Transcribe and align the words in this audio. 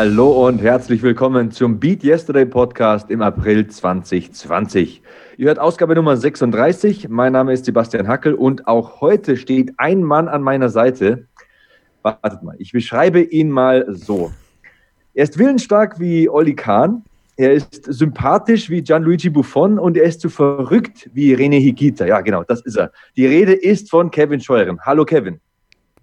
Hallo 0.00 0.46
und 0.46 0.62
herzlich 0.62 1.02
willkommen 1.02 1.50
zum 1.50 1.80
Beat 1.80 2.04
Yesterday 2.04 2.46
Podcast 2.46 3.10
im 3.10 3.20
April 3.20 3.66
2020. 3.66 5.02
Ihr 5.38 5.46
hört 5.48 5.58
Ausgabe 5.58 5.96
Nummer 5.96 6.16
36. 6.16 7.08
Mein 7.08 7.32
Name 7.32 7.52
ist 7.52 7.64
Sebastian 7.64 8.06
Hackel 8.06 8.34
und 8.34 8.68
auch 8.68 9.00
heute 9.00 9.36
steht 9.36 9.72
ein 9.76 10.04
Mann 10.04 10.28
an 10.28 10.40
meiner 10.40 10.68
Seite. 10.68 11.26
Wartet 12.02 12.44
mal, 12.44 12.54
ich 12.60 12.70
beschreibe 12.70 13.20
ihn 13.20 13.50
mal 13.50 13.86
so. 13.88 14.30
Er 15.14 15.24
ist 15.24 15.36
willensstark 15.36 15.98
wie 15.98 16.28
Olli 16.28 16.54
Kahn, 16.54 17.02
er 17.36 17.54
ist 17.54 17.92
sympathisch 17.92 18.70
wie 18.70 18.82
Gianluigi 18.82 19.30
Buffon 19.30 19.80
und 19.80 19.96
er 19.96 20.04
ist 20.04 20.20
so 20.20 20.28
verrückt 20.28 21.10
wie 21.12 21.34
René 21.34 21.58
Higita. 21.58 22.06
Ja, 22.06 22.20
genau, 22.20 22.44
das 22.44 22.60
ist 22.60 22.76
er. 22.76 22.92
Die 23.16 23.26
Rede 23.26 23.52
ist 23.52 23.90
von 23.90 24.12
Kevin 24.12 24.40
Scheuren. 24.40 24.78
Hallo 24.80 25.04
Kevin. 25.04 25.40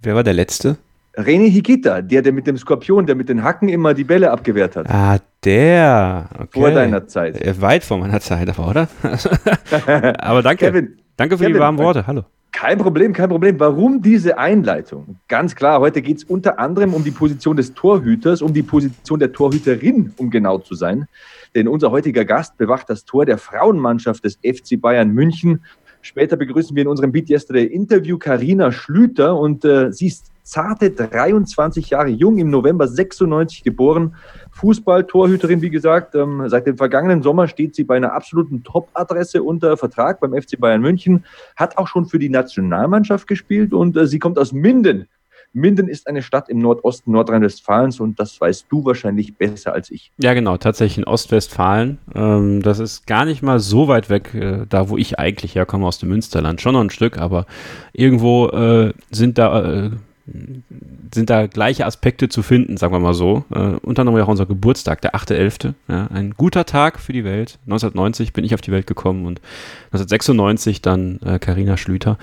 Wer 0.02 0.16
war 0.16 0.24
der 0.24 0.34
Letzte? 0.34 0.76
René 1.18 1.50
Higita, 1.50 2.02
der, 2.02 2.22
der 2.22 2.34
mit 2.34 2.48
dem 2.48 2.58
Skorpion, 2.58 3.06
der 3.06 3.16
mit 3.16 3.30
den 3.30 3.44
Hacken 3.44 3.70
immer 3.70 3.94
die 3.94 4.04
Bälle 4.04 4.32
abgewehrt 4.32 4.76
hat. 4.76 4.90
Ah, 4.90 5.20
der. 5.44 6.30
Okay. 6.34 6.60
Vor 6.60 6.72
deiner 6.72 7.08
Zeit. 7.08 7.42
Äh, 7.42 7.62
weit 7.62 7.84
vor 7.84 7.98
meiner 7.98 8.20
Zeit, 8.20 8.50
aber 8.50 8.70
oder? 8.70 8.88
aber 10.20 10.42
danke. 10.42 10.66
Kevin, 10.66 10.98
danke 11.16 11.38
für 11.38 11.44
Kevin, 11.44 11.54
die 11.54 11.60
warmen 11.60 11.78
Worte. 11.78 12.06
Hallo. 12.06 12.24
Kein 12.52 12.78
Problem, 12.78 13.12
kein 13.12 13.28
Problem. 13.28 13.60
Warum 13.60 14.02
diese 14.02 14.38
Einleitung? 14.38 15.18
Ganz 15.28 15.56
klar, 15.56 15.82
heute 15.82 16.02
geht 16.02 16.18
es 16.20 16.24
unter 16.24 16.58
anderem 16.58 16.94
um 16.94 17.04
die 17.04 17.12
Position 17.12 17.58
des 17.58 17.74
Torhüters, 17.74 18.42
um 18.42 18.54
die 18.54 18.64
Position 18.64 19.20
der 19.20 19.34
Torhüterin, 19.34 20.14
um 20.16 20.30
genau 20.30 20.60
zu 20.60 20.74
sein. 20.74 21.06
Denn 21.54 21.68
unser 21.68 21.92
heutiger 21.92 22.24
Gast 22.24 22.58
bewacht 22.58 22.90
das 22.90 23.04
Tor 23.04 23.26
der 23.26 23.38
Frauenmannschaft 23.38 24.24
des 24.24 24.36
FC 24.36 24.80
Bayern 24.80 25.10
München. 25.10 25.66
Später 26.06 26.38
begrüßen 26.38 26.76
wir 26.76 26.84
in 26.84 26.88
unserem 26.88 27.12
Beat 27.12 27.32
Yesterday 27.32 27.66
Interview 27.66 28.20
Karina 28.20 28.72
Schlüter 28.72 29.40
und 29.40 29.66
äh, 29.66 29.92
sie 29.92 30.06
ist 30.06 30.32
zarte 30.44 30.92
23 30.92 31.90
Jahre 31.90 32.10
jung, 32.10 32.38
im 32.38 32.52
November 32.52 32.88
96 32.88 33.64
geboren. 33.64 34.14
Fußball-Torhüterin, 34.52 35.64
wie 35.64 35.72
gesagt. 35.72 36.14
Ähm, 36.14 36.44
seit 36.46 36.68
dem 36.68 36.78
vergangenen 36.78 37.24
Sommer 37.24 37.48
steht 37.48 37.74
sie 37.74 37.86
bei 37.86 37.98
einer 37.98 38.14
absoluten 38.14 38.64
Top-Adresse 38.64 39.42
unter 39.42 39.78
Vertrag 39.78 40.20
beim 40.20 40.40
FC 40.40 40.60
Bayern 40.60 40.82
München, 40.82 41.26
hat 41.56 41.80
auch 41.80 41.88
schon 41.88 42.06
für 42.06 42.20
die 42.20 42.30
Nationalmannschaft 42.30 43.26
gespielt 43.26 43.74
und 43.74 43.98
äh, 43.98 44.06
sie 44.06 44.20
kommt 44.20 44.38
aus 44.38 44.52
Minden. 44.52 45.08
Minden 45.56 45.88
ist 45.88 46.08
eine 46.08 46.22
Stadt 46.22 46.50
im 46.50 46.60
Nordosten 46.60 47.12
Nordrhein-Westfalens 47.12 48.02
und 48.02 48.20
das 48.20 48.40
weißt 48.40 48.66
du 48.70 48.84
wahrscheinlich 48.84 49.36
besser 49.36 49.74
als 49.74 49.90
ich. 49.90 50.12
Ja, 50.18 50.34
genau, 50.34 50.58
tatsächlich 50.58 50.98
in 50.98 51.06
Ostwestfalen. 51.06 51.98
Ähm, 52.14 52.62
das 52.62 52.80
ist 52.80 53.08
gar 53.08 53.24
nicht 53.24 53.42
mal 53.42 53.60
so 53.60 53.88
weit 53.88 54.10
weg, 54.10 54.34
äh, 54.34 54.66
da 54.68 54.90
wo 54.90 54.98
ich 54.98 55.18
eigentlich 55.18 55.56
herkomme, 55.56 55.88
aus 55.88 55.98
dem 55.98 56.10
Münsterland. 56.10 56.60
Schon 56.60 56.74
noch 56.74 56.82
ein 56.82 56.90
Stück, 56.90 57.18
aber 57.18 57.46
irgendwo 57.94 58.48
äh, 58.50 58.94
sind 59.12 59.38
da 59.38 59.86
äh, 59.86 59.92
sind 61.14 61.30
da 61.30 61.46
gleiche 61.46 61.86
Aspekte 61.86 62.30
zu 62.30 62.42
finden, 62.42 62.78
sagen 62.78 62.92
wir 62.92 63.00
mal 63.00 63.14
so. 63.14 63.46
Äh, 63.54 63.78
unter 63.84 64.02
anderem 64.02 64.20
auch 64.22 64.28
unser 64.28 64.48
Geburtstag, 64.48 65.02
der 65.02 65.14
8.11. 65.14 65.74
Ja, 65.88 66.08
ein 66.08 66.32
guter 66.32 66.66
Tag 66.66 67.00
für 67.00 67.14
die 67.14 67.24
Welt. 67.24 67.60
1990 67.66 68.34
bin 68.34 68.44
ich 68.44 68.56
auf 68.56 68.62
die 68.62 68.72
Welt 68.72 68.88
gekommen 68.88 69.28
und 69.28 69.40
1996 69.92 70.82
dann 70.82 71.20
Karina 71.40 71.74
äh, 71.74 71.78
Schlüter. 71.78 72.18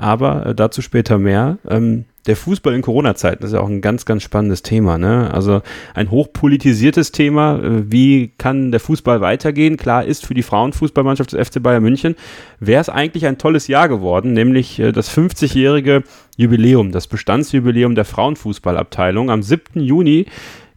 Aber 0.00 0.46
äh, 0.46 0.54
dazu 0.54 0.80
später 0.80 1.18
mehr. 1.18 1.58
Ähm, 1.68 2.06
der 2.26 2.34
Fußball 2.34 2.74
in 2.74 2.80
Corona-Zeiten 2.80 3.44
ist 3.44 3.52
ja 3.52 3.60
auch 3.60 3.68
ein 3.68 3.82
ganz, 3.82 4.06
ganz 4.06 4.22
spannendes 4.22 4.62
Thema. 4.62 4.96
Ne? 4.96 5.30
Also 5.32 5.60
ein 5.94 6.10
hochpolitisiertes 6.10 7.12
Thema. 7.12 7.58
Äh, 7.58 7.92
wie 7.92 8.32
kann 8.38 8.70
der 8.70 8.80
Fußball 8.80 9.20
weitergehen? 9.20 9.76
Klar 9.76 10.06
ist 10.06 10.24
für 10.24 10.32
die 10.32 10.42
Frauenfußballmannschaft 10.42 11.32
des 11.32 11.48
FC 11.48 11.62
Bayern 11.62 11.82
München 11.82 12.16
wäre 12.60 12.80
es 12.80 12.88
eigentlich 12.88 13.26
ein 13.26 13.36
tolles 13.36 13.68
Jahr 13.68 13.90
geworden, 13.90 14.32
nämlich 14.32 14.78
äh, 14.78 14.92
das 14.92 15.14
50-jährige 15.14 16.02
Jubiläum, 16.38 16.92
das 16.92 17.06
Bestandsjubiläum 17.06 17.94
der 17.94 18.06
Frauenfußballabteilung. 18.06 19.30
Am 19.30 19.42
7. 19.42 19.80
Juni 19.80 20.24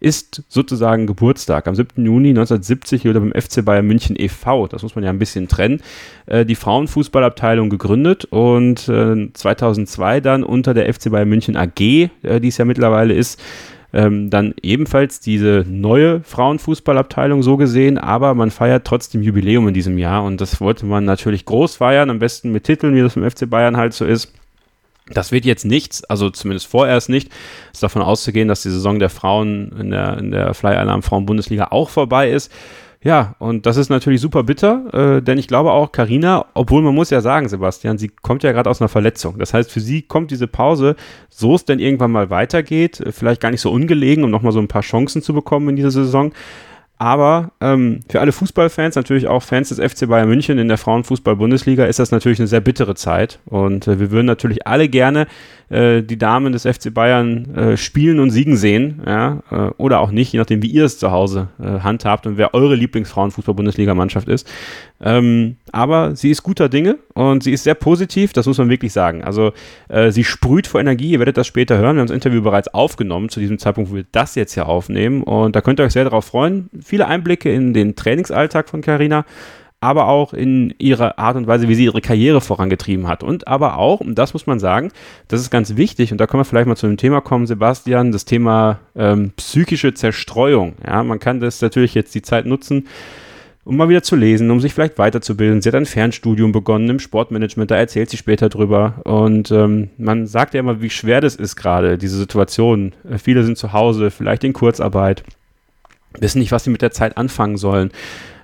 ist 0.04 0.44
sozusagen 0.50 1.08
Geburtstag. 1.08 1.68
Am 1.68 1.76
7. 1.76 2.06
Juni 2.06 2.30
1970 2.30 3.06
wurde 3.06 3.22
beim 3.22 3.32
FC 3.32 3.64
Bayern 3.64 3.88
München 3.88 4.16
e.V., 4.20 4.68
das 4.68 4.84
muss 4.84 4.96
man 4.96 5.04
ja 5.04 5.10
ein 5.10 5.20
bisschen 5.20 5.48
trennen, 5.48 5.82
äh, 6.26 6.46
die 6.46 6.56
Frauenfußballabteilung 6.56 7.70
gegründet 7.70 8.26
und 8.26 8.80
2002 8.80 10.18
äh, 10.18 10.22
dann 10.22 10.44
unter 10.44 10.74
der 10.74 10.94
FC 10.94 11.10
Bayern 11.10 11.30
München 11.30 11.56
AG, 11.56 11.80
äh, 11.80 12.10
die 12.42 12.50
es 12.50 12.58
ja 12.58 12.66
mittlerweile 12.66 13.14
ist, 13.14 13.42
ähm, 13.94 14.30
dann 14.30 14.54
ebenfalls 14.62 15.22
diese 15.22 15.66
neue 15.70 16.22
Frauenfußballabteilung 16.22 17.42
so 17.42 17.56
gesehen, 17.56 17.98
aber 17.98 18.34
man 18.34 18.52
feiert 18.52 18.86
trotzdem 18.86 19.22
Jubiläum 19.22 19.68
in 19.70 19.74
diesem 19.74 19.98
Jahr 19.98 20.24
und 20.24 20.42
das 20.42 20.60
wollte 20.60 20.86
man 20.86 21.06
natürlich 21.06 21.46
groß 21.46 21.78
feiern, 21.78 22.10
am 22.10 22.20
besten 22.20 22.52
mit 22.52 22.66
Titeln, 22.66 22.96
wie 22.96 23.02
das 23.02 23.16
im 23.16 23.30
FC 23.30 23.50
Bayern 23.50 23.78
halt 23.78 23.94
so 23.94 24.04
ist. 24.04 24.34
Das 25.10 25.32
wird 25.32 25.44
jetzt 25.44 25.66
nichts, 25.66 26.04
also 26.06 26.30
zumindest 26.30 26.68
vorerst 26.68 27.10
nicht. 27.10 27.30
Ist 27.74 27.84
davon 27.84 28.02
auszugehen, 28.02 28.48
dass 28.48 28.64
die 28.64 28.70
Saison 28.70 29.00
der 29.00 29.10
Frauen 29.10 29.72
in 29.78 29.92
der, 29.92 30.18
in 30.18 30.32
der 30.32 30.54
Fly 30.54 30.76
Alarm 30.76 31.04
Frauen-Bundesliga 31.04 31.68
auch 31.72 31.90
vorbei 31.90 32.30
ist. 32.30 32.52
Ja, 33.04 33.36
und 33.38 33.66
das 33.66 33.76
ist 33.76 33.90
natürlich 33.90 34.22
super 34.22 34.44
bitter, 34.44 35.18
äh, 35.18 35.22
denn 35.22 35.38
ich 35.38 35.50
glaube 35.50 35.74
auch 35.74 35.92
Karina, 35.92 36.46
obwohl 36.54 36.82
man 36.82 36.96
muss 36.96 37.10
ja 37.10 37.20
sagen, 37.20 37.50
Sebastian, 37.50 37.98
sie 37.98 38.08
kommt 38.08 38.44
ja 38.44 38.54
gerade 38.54 38.70
aus 38.70 38.80
einer 38.80 38.88
Verletzung. 38.88 39.40
Das 39.40 39.54
heißt, 39.54 39.70
für 39.70 39.82
sie 39.82 40.04
kommt 40.04 40.32
diese 40.32 40.48
Pause, 40.48 40.96
so 41.30 41.54
es 41.56 41.66
denn 41.66 41.80
irgendwann 41.80 42.12
mal 42.12 42.30
weitergeht, 42.30 43.02
äh, 43.02 43.12
vielleicht 43.12 43.42
gar 43.42 43.52
nicht 43.52 43.60
so 43.60 43.72
ungelegen, 43.72 44.24
um 44.24 44.32
nochmal 44.32 44.54
so 44.54 44.60
ein 44.60 44.70
paar 44.70 44.84
Chancen 44.84 45.22
zu 45.22 45.34
bekommen 45.34 45.68
in 45.70 45.76
dieser 45.76 45.92
Saison. 45.92 46.32
Aber 47.04 47.52
ähm, 47.60 48.00
für 48.08 48.22
alle 48.22 48.32
Fußballfans, 48.32 48.96
natürlich 48.96 49.28
auch 49.28 49.44
Fans 49.44 49.68
des 49.68 49.78
FC 49.78 50.08
Bayern 50.08 50.30
München 50.30 50.58
in 50.58 50.70
der 50.70 50.78
Frauenfußball-Bundesliga, 50.78 51.84
ist 51.84 52.00
das 52.00 52.12
natürlich 52.12 52.40
eine 52.40 52.48
sehr 52.48 52.62
bittere 52.62 52.96
Zeit. 52.96 53.40
Und 53.44 53.90
äh, 53.90 54.00
wir 54.00 54.10
würden 54.10 54.26
natürlich 54.26 54.66
alle 54.68 54.88
gerne 54.88 55.28
äh, 55.70 56.02
die 56.02 56.18
Damen 56.18 56.54
des 56.54 56.64
FC 56.64 56.94
Bayern 56.94 57.56
äh, 57.56 57.78
spielen 57.78 58.20
und 58.20 58.32
siegen 58.32 58.58
sehen. 58.58 59.02
Ja? 59.06 59.44
Äh, 59.52 59.56
oder 59.78 60.00
auch 60.00 60.12
nicht, 60.12 60.32
je 60.34 60.40
nachdem, 60.40 60.62
wie 60.62 60.68
ihr 60.68 60.86
es 60.86 61.00
zu 61.00 61.12
Hause 61.12 61.50
äh, 61.60 61.80
handhabt 61.80 62.28
und 62.28 62.38
wer 62.38 62.54
eure 62.54 62.76
Lieblingsfrauenfußball-Bundesliga-Mannschaft 62.76 64.28
ist. 64.28 64.50
Ähm, 65.02 65.58
aber 65.72 66.16
sie 66.16 66.32
ist 66.32 66.44
guter 66.44 66.70
Dinge 66.70 66.98
und 67.14 67.44
sie 67.44 67.52
ist 67.52 67.64
sehr 67.64 67.76
positiv, 67.76 68.34
das 68.34 68.46
muss 68.46 68.58
man 68.58 68.70
wirklich 68.70 68.94
sagen. 68.94 69.24
Also 69.24 69.52
äh, 69.90 70.12
sie 70.12 70.24
sprüht 70.24 70.68
vor 70.68 70.80
Energie, 70.80 71.12
ihr 71.12 71.20
werdet 71.20 71.38
das 71.38 71.48
später 71.48 71.78
hören. 71.78 71.96
Wir 71.96 72.02
haben 72.02 72.08
das 72.08 72.16
Interview 72.16 72.42
bereits 72.42 72.74
aufgenommen, 72.74 73.30
zu 73.30 73.40
diesem 73.40 73.60
Zeitpunkt, 73.60 73.92
wo 73.92 73.96
wir 73.96 74.06
das 74.12 74.36
jetzt 74.36 74.54
hier 74.54 74.68
aufnehmen. 74.68 75.24
Und 75.24 75.56
da 75.56 75.62
könnt 75.62 75.80
ihr 75.80 75.86
euch 75.86 75.94
sehr 75.94 76.06
darauf 76.06 76.26
freuen. 76.26 76.70
Viele 76.82 77.08
Einblicke 77.08 77.54
in 77.54 77.74
den 77.74 77.96
Trainingsalltag 77.96 78.70
von 78.70 78.82
Carina 78.82 79.26
aber 79.84 80.08
auch 80.08 80.34
in 80.34 80.74
ihrer 80.78 81.20
Art 81.20 81.36
und 81.36 81.46
Weise, 81.46 81.68
wie 81.68 81.76
sie 81.76 81.84
ihre 81.84 82.00
Karriere 82.00 82.40
vorangetrieben 82.40 83.06
hat. 83.06 83.22
Und 83.22 83.50
aber 83.50 83.78
auch, 83.78 84.00
und 84.00 84.16
das 84.16 84.32
muss 84.32 84.48
man 84.48 84.58
sagen, 84.58 84.92
das 85.28 85.42
ist 85.42 85.50
ganz 85.50 85.76
wichtig, 85.76 86.14
und 86.14 86.20
da 86.20 86.26
können 86.26 86.40
wir 86.40 86.46
vielleicht 86.46 86.68
mal 86.68 86.78
zu 86.78 86.88
dem 86.88 86.96
Thema 86.96 87.20
kommen, 87.20 87.48
Sebastian, 87.48 88.14
das 88.14 88.24
Thema 88.24 88.80
ähm, 88.96 89.34
psychische 89.36 89.94
Zerstreuung. 89.94 90.76
Ja, 90.88 91.04
man 91.04 91.20
kann 91.20 91.42
das 91.42 91.62
natürlich 91.62 91.96
jetzt 91.96 92.16
die 92.16 92.22
Zeit 92.22 92.46
nutzen, 92.46 92.88
um 93.66 93.76
mal 93.76 93.90
wieder 93.90 94.04
zu 94.04 94.16
lesen, 94.16 94.52
um 94.52 94.62
sich 94.62 94.74
vielleicht 94.74 94.98
weiterzubilden. 94.98 95.62
Sie 95.62 95.68
hat 95.68 95.76
ein 95.76 95.86
Fernstudium 95.86 96.54
begonnen 96.54 96.90
im 96.90 97.00
Sportmanagement, 97.00 97.70
da 97.70 97.76
erzählt 97.76 98.10
sie 98.10 98.18
später 98.18 98.48
drüber. 98.48 99.02
Und 99.04 99.52
ähm, 99.52 99.90
man 99.98 100.28
sagt 100.28 100.54
ja 100.54 100.62
immer, 100.62 100.82
wie 100.82 100.92
schwer 100.92 101.20
das 101.20 101.36
ist 101.36 101.58
gerade, 101.58 101.98
diese 101.98 102.18
Situation. 102.18 102.94
Viele 103.22 103.44
sind 103.44 103.58
zu 103.58 103.74
Hause, 103.74 104.12
vielleicht 104.12 104.46
in 104.46 104.54
Kurzarbeit, 104.54 105.26
wissen 106.18 106.40
nicht, 106.40 106.54
was 106.54 106.64
sie 106.64 106.70
mit 106.70 106.82
der 106.82 106.92
Zeit 106.92 107.18
anfangen 107.18 107.58
sollen 107.58 107.92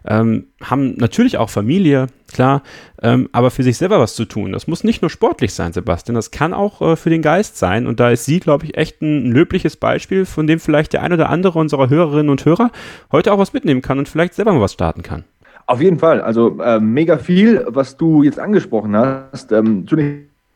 ähm, 0.06 0.48
haben 0.64 0.96
natürlich 0.98 1.38
auch 1.38 1.50
Familie, 1.50 2.08
klar, 2.32 2.64
ähm, 3.02 3.30
aber 3.32 3.52
für 3.52 3.64
sich 3.64 3.78
selber 3.78 4.00
was 4.00 4.16
zu 4.16 4.26
tun. 4.26 4.52
Das 4.52 4.68
muss 4.68 4.84
nicht 4.84 5.02
nur 5.02 5.10
sportlich 5.10 5.54
sein, 5.54 5.74
Sebastian, 5.74 6.16
das 6.16 6.32
kann 6.32 6.54
auch 6.54 6.82
äh, 6.82 6.96
für 6.96 7.10
den 7.10 7.22
Geist 7.22 7.58
sein. 7.58 7.88
Und 7.88 8.00
da 8.00 8.10
ist 8.10 8.26
sie, 8.26 8.40
glaube 8.40 8.66
ich, 8.66 8.78
echt 8.78 9.02
ein 9.02 9.32
löbliches 9.32 9.78
Beispiel, 9.78 10.26
von 10.26 10.48
dem 10.48 10.60
vielleicht 10.60 10.94
der 10.94 11.04
ein 11.04 11.14
oder 11.14 11.30
andere 11.30 11.60
unserer 11.60 11.90
Hörerinnen 11.90 12.30
und 12.30 12.46
Hörer 12.46 12.72
heute 13.12 13.34
auch 13.34 13.40
was 13.40 13.54
mitnehmen 13.54 13.82
kann 13.82 14.00
und 14.00 14.10
vielleicht 14.10 14.34
selber 14.34 14.54
mal 14.54 14.62
was 14.62 14.74
starten 14.74 15.04
kann. 15.04 15.24
Auf 15.66 15.82
jeden 15.82 16.00
Fall, 16.00 16.22
also 16.22 16.60
äh, 16.62 16.80
mega 16.80 17.18
viel, 17.18 17.64
was 17.68 17.96
du 17.96 18.24
jetzt 18.24 18.40
angesprochen 18.40 18.96
hast. 18.96 19.52
Ähm, 19.52 19.86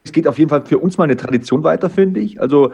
es 0.03 0.11
geht 0.11 0.27
auf 0.27 0.39
jeden 0.39 0.49
Fall 0.49 0.65
für 0.65 0.79
uns 0.79 0.97
mal 0.97 1.03
eine 1.05 1.15
Tradition 1.15 1.63
weiter, 1.63 1.89
finde 1.89 2.19
ich. 2.19 2.41
Also 2.41 2.71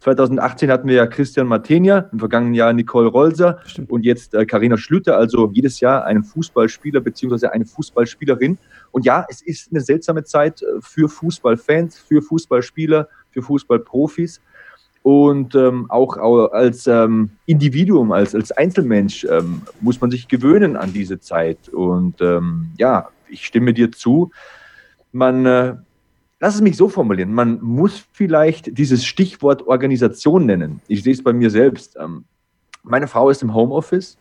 2018 0.00 0.70
hatten 0.70 0.88
wir 0.88 0.94
ja 0.94 1.06
Christian 1.06 1.48
Martenia, 1.48 2.08
im 2.12 2.20
vergangenen 2.20 2.54
Jahr 2.54 2.72
Nicole 2.72 3.08
Rolser 3.08 3.58
Stimmt. 3.64 3.90
und 3.90 4.04
jetzt 4.04 4.32
Karina 4.46 4.76
äh, 4.76 4.78
Schlüter, 4.78 5.16
also 5.16 5.50
jedes 5.52 5.80
Jahr 5.80 6.04
einen 6.04 6.22
Fußballspieler 6.22 7.00
beziehungsweise 7.00 7.52
eine 7.52 7.66
Fußballspielerin. 7.66 8.58
Und 8.92 9.04
ja, 9.04 9.26
es 9.28 9.42
ist 9.42 9.70
eine 9.72 9.80
seltsame 9.80 10.22
Zeit 10.22 10.62
äh, 10.62 10.66
für 10.80 11.08
Fußballfans, 11.08 11.98
für 11.98 12.22
Fußballspieler, 12.22 13.08
für 13.30 13.42
Fußballprofis. 13.42 14.40
Und 15.02 15.54
ähm, 15.54 15.86
auch 15.90 16.16
als 16.52 16.86
ähm, 16.86 17.30
Individuum, 17.46 18.12
als, 18.12 18.34
als 18.34 18.52
Einzelmensch 18.52 19.24
ähm, 19.24 19.62
muss 19.80 20.00
man 20.00 20.10
sich 20.10 20.28
gewöhnen 20.28 20.76
an 20.76 20.92
diese 20.92 21.18
Zeit. 21.18 21.68
Und 21.70 22.20
ähm, 22.20 22.70
ja, 22.76 23.08
ich 23.28 23.46
stimme 23.46 23.74
dir 23.74 23.90
zu. 23.90 24.30
Man 25.12 25.46
äh, 25.46 25.76
lass 26.40 26.54
es 26.54 26.60
mich 26.60 26.76
so 26.76 26.88
formulieren, 26.88 27.32
man 27.32 27.60
muss 27.60 28.06
vielleicht 28.12 28.78
dieses 28.78 29.04
Stichwort 29.04 29.66
Organisation 29.66 30.46
nennen. 30.46 30.80
Ich 30.88 31.02
sehe 31.02 31.12
es 31.12 31.22
bei 31.22 31.32
mir 31.32 31.50
selbst. 31.50 31.96
Ähm, 32.00 32.24
meine 32.82 33.08
Frau 33.08 33.30
ist 33.30 33.42
im 33.42 33.54
Homeoffice. 33.54 34.18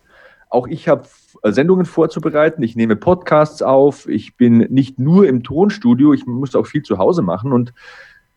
Auch 0.50 0.68
ich 0.68 0.88
habe 0.88 1.08
äh, 1.44 1.52
Sendungen 1.52 1.86
vorzubereiten. 1.86 2.64
Ich 2.64 2.75
nehme 2.75 2.96
Podcasts 2.96 3.62
auf. 3.62 4.08
Ich 4.08 4.36
bin 4.36 4.60
nicht 4.69 5.00
nur 5.00 5.28
im 5.28 5.44
Tonstudio. 5.44 6.14
Ich 6.14 6.25
muss 6.25 6.56
auch 6.56 6.66
viel 6.66 6.84
zu 6.84 6.98
Hause 6.98 7.22
machen. 7.22 7.54
Und 7.54 7.74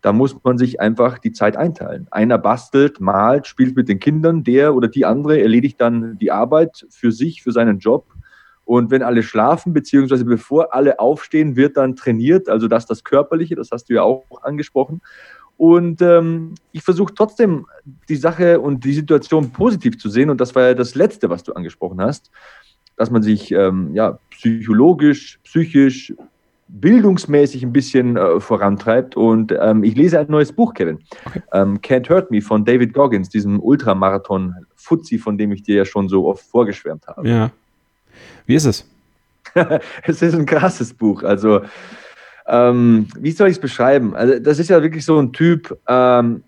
da 0.02 0.12
muss 0.12 0.36
man 0.42 0.58
sich 0.58 0.80
einfach 0.80 1.18
die 1.18 1.32
Zeit 1.32 1.56
einteilen. 1.56 2.08
Einer 2.10 2.38
bastelt, 2.38 3.00
malt, 3.00 3.46
spielt 3.46 3.76
mit 3.76 3.88
den 3.88 4.00
Kindern, 4.00 4.44
der 4.44 4.74
oder 4.74 4.88
die 4.88 5.04
andere 5.04 5.40
erledigt 5.40 5.80
dann 5.80 6.18
die 6.18 6.32
Arbeit 6.32 6.86
für 6.90 7.12
sich, 7.12 7.42
für 7.42 7.52
seinen 7.52 7.78
Job. 7.78 8.06
Und 8.70 8.92
wenn 8.92 9.02
alle 9.02 9.24
schlafen, 9.24 9.72
beziehungsweise 9.72 10.24
bevor 10.24 10.72
alle 10.72 11.00
aufstehen, 11.00 11.56
wird 11.56 11.76
dann 11.76 11.96
trainiert, 11.96 12.48
also 12.48 12.68
das 12.68 12.86
das 12.86 13.02
Körperliche, 13.02 13.56
das 13.56 13.72
hast 13.72 13.90
du 13.90 13.94
ja 13.94 14.02
auch 14.02 14.24
angesprochen. 14.42 15.00
Und 15.56 16.00
ähm, 16.02 16.54
ich 16.70 16.84
versuche 16.84 17.12
trotzdem 17.12 17.66
die 18.08 18.14
Sache 18.14 18.60
und 18.60 18.84
die 18.84 18.92
Situation 18.92 19.50
positiv 19.50 19.98
zu 19.98 20.08
sehen. 20.08 20.30
Und 20.30 20.40
das 20.40 20.54
war 20.54 20.68
ja 20.68 20.74
das 20.74 20.94
Letzte, 20.94 21.28
was 21.30 21.42
du 21.42 21.52
angesprochen 21.54 22.00
hast, 22.00 22.30
dass 22.96 23.10
man 23.10 23.24
sich 23.24 23.50
ähm, 23.50 23.90
ja, 23.92 24.20
psychologisch, 24.30 25.40
psychisch, 25.42 26.14
bildungsmäßig 26.68 27.64
ein 27.64 27.72
bisschen 27.72 28.16
äh, 28.16 28.38
vorantreibt. 28.38 29.16
Und 29.16 29.52
ähm, 29.60 29.82
ich 29.82 29.96
lese 29.96 30.20
ein 30.20 30.28
neues 30.28 30.52
Buch, 30.52 30.74
Kevin. 30.74 31.00
Okay. 31.24 31.42
Ähm, 31.52 31.80
Can't 31.80 32.08
Hurt 32.08 32.30
Me 32.30 32.40
von 32.40 32.64
David 32.64 32.94
Goggins, 32.94 33.30
diesem 33.30 33.58
Ultramarathon-Fuzzi, 33.60 35.18
von 35.18 35.36
dem 35.38 35.50
ich 35.50 35.64
dir 35.64 35.74
ja 35.74 35.84
schon 35.84 36.08
so 36.08 36.28
oft 36.28 36.44
vorgeschwärmt 36.44 37.08
habe. 37.08 37.28
Ja. 37.28 37.50
Wie 38.46 38.54
ist 38.54 38.66
es? 38.66 38.86
es 40.04 40.22
ist 40.22 40.34
ein 40.34 40.46
krasses 40.46 40.94
Buch. 40.94 41.22
Also, 41.22 41.62
ähm, 42.46 43.08
wie 43.18 43.32
soll 43.32 43.48
ich 43.48 43.56
es 43.56 43.60
beschreiben? 43.60 44.14
Also, 44.14 44.38
das 44.38 44.58
ist 44.58 44.70
ja 44.70 44.82
wirklich 44.82 45.04
so 45.04 45.18
ein 45.18 45.32
Typ, 45.32 45.78
ähm, 45.88 46.42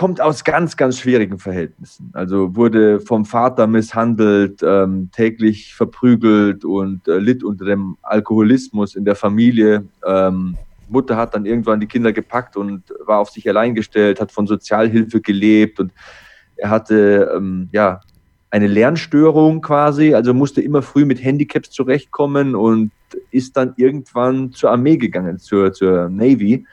kommt 0.00 0.20
aus 0.22 0.44
ganz, 0.44 0.78
ganz 0.78 0.98
schwierigen 0.98 1.38
Verhältnissen. 1.38 2.10
Also 2.14 2.56
wurde 2.56 3.00
vom 3.00 3.26
Vater 3.26 3.66
misshandelt, 3.66 4.62
ähm, 4.62 5.10
täglich 5.12 5.74
verprügelt 5.74 6.64
und 6.64 7.06
äh, 7.06 7.18
litt 7.18 7.44
unter 7.44 7.66
dem 7.66 7.98
Alkoholismus 8.00 8.96
in 8.96 9.04
der 9.04 9.14
Familie. 9.14 9.84
Ähm, 10.06 10.56
Mutter 10.88 11.18
hat 11.18 11.34
dann 11.34 11.44
irgendwann 11.44 11.80
die 11.80 11.86
Kinder 11.86 12.14
gepackt 12.14 12.56
und 12.56 12.82
war 13.04 13.18
auf 13.18 13.28
sich 13.28 13.46
allein 13.46 13.74
gestellt, 13.74 14.22
hat 14.22 14.32
von 14.32 14.46
Sozialhilfe 14.46 15.20
gelebt 15.20 15.78
und 15.80 15.92
er 16.56 16.70
hatte 16.70 17.30
ähm, 17.36 17.68
ja 17.70 18.00
eine 18.50 18.66
Lernstörung 18.66 19.60
quasi, 19.60 20.14
also 20.14 20.34
musste 20.34 20.60
immer 20.60 20.82
früh 20.82 21.04
mit 21.04 21.22
Handicaps 21.22 21.70
zurechtkommen 21.70 22.54
und 22.54 22.90
ist 23.30 23.56
dann 23.56 23.74
irgendwann 23.76 24.52
zur 24.52 24.70
Armee 24.70 24.96
gegangen, 24.96 25.38
zur, 25.38 25.72
zur 25.72 26.08
Navy 26.08 26.66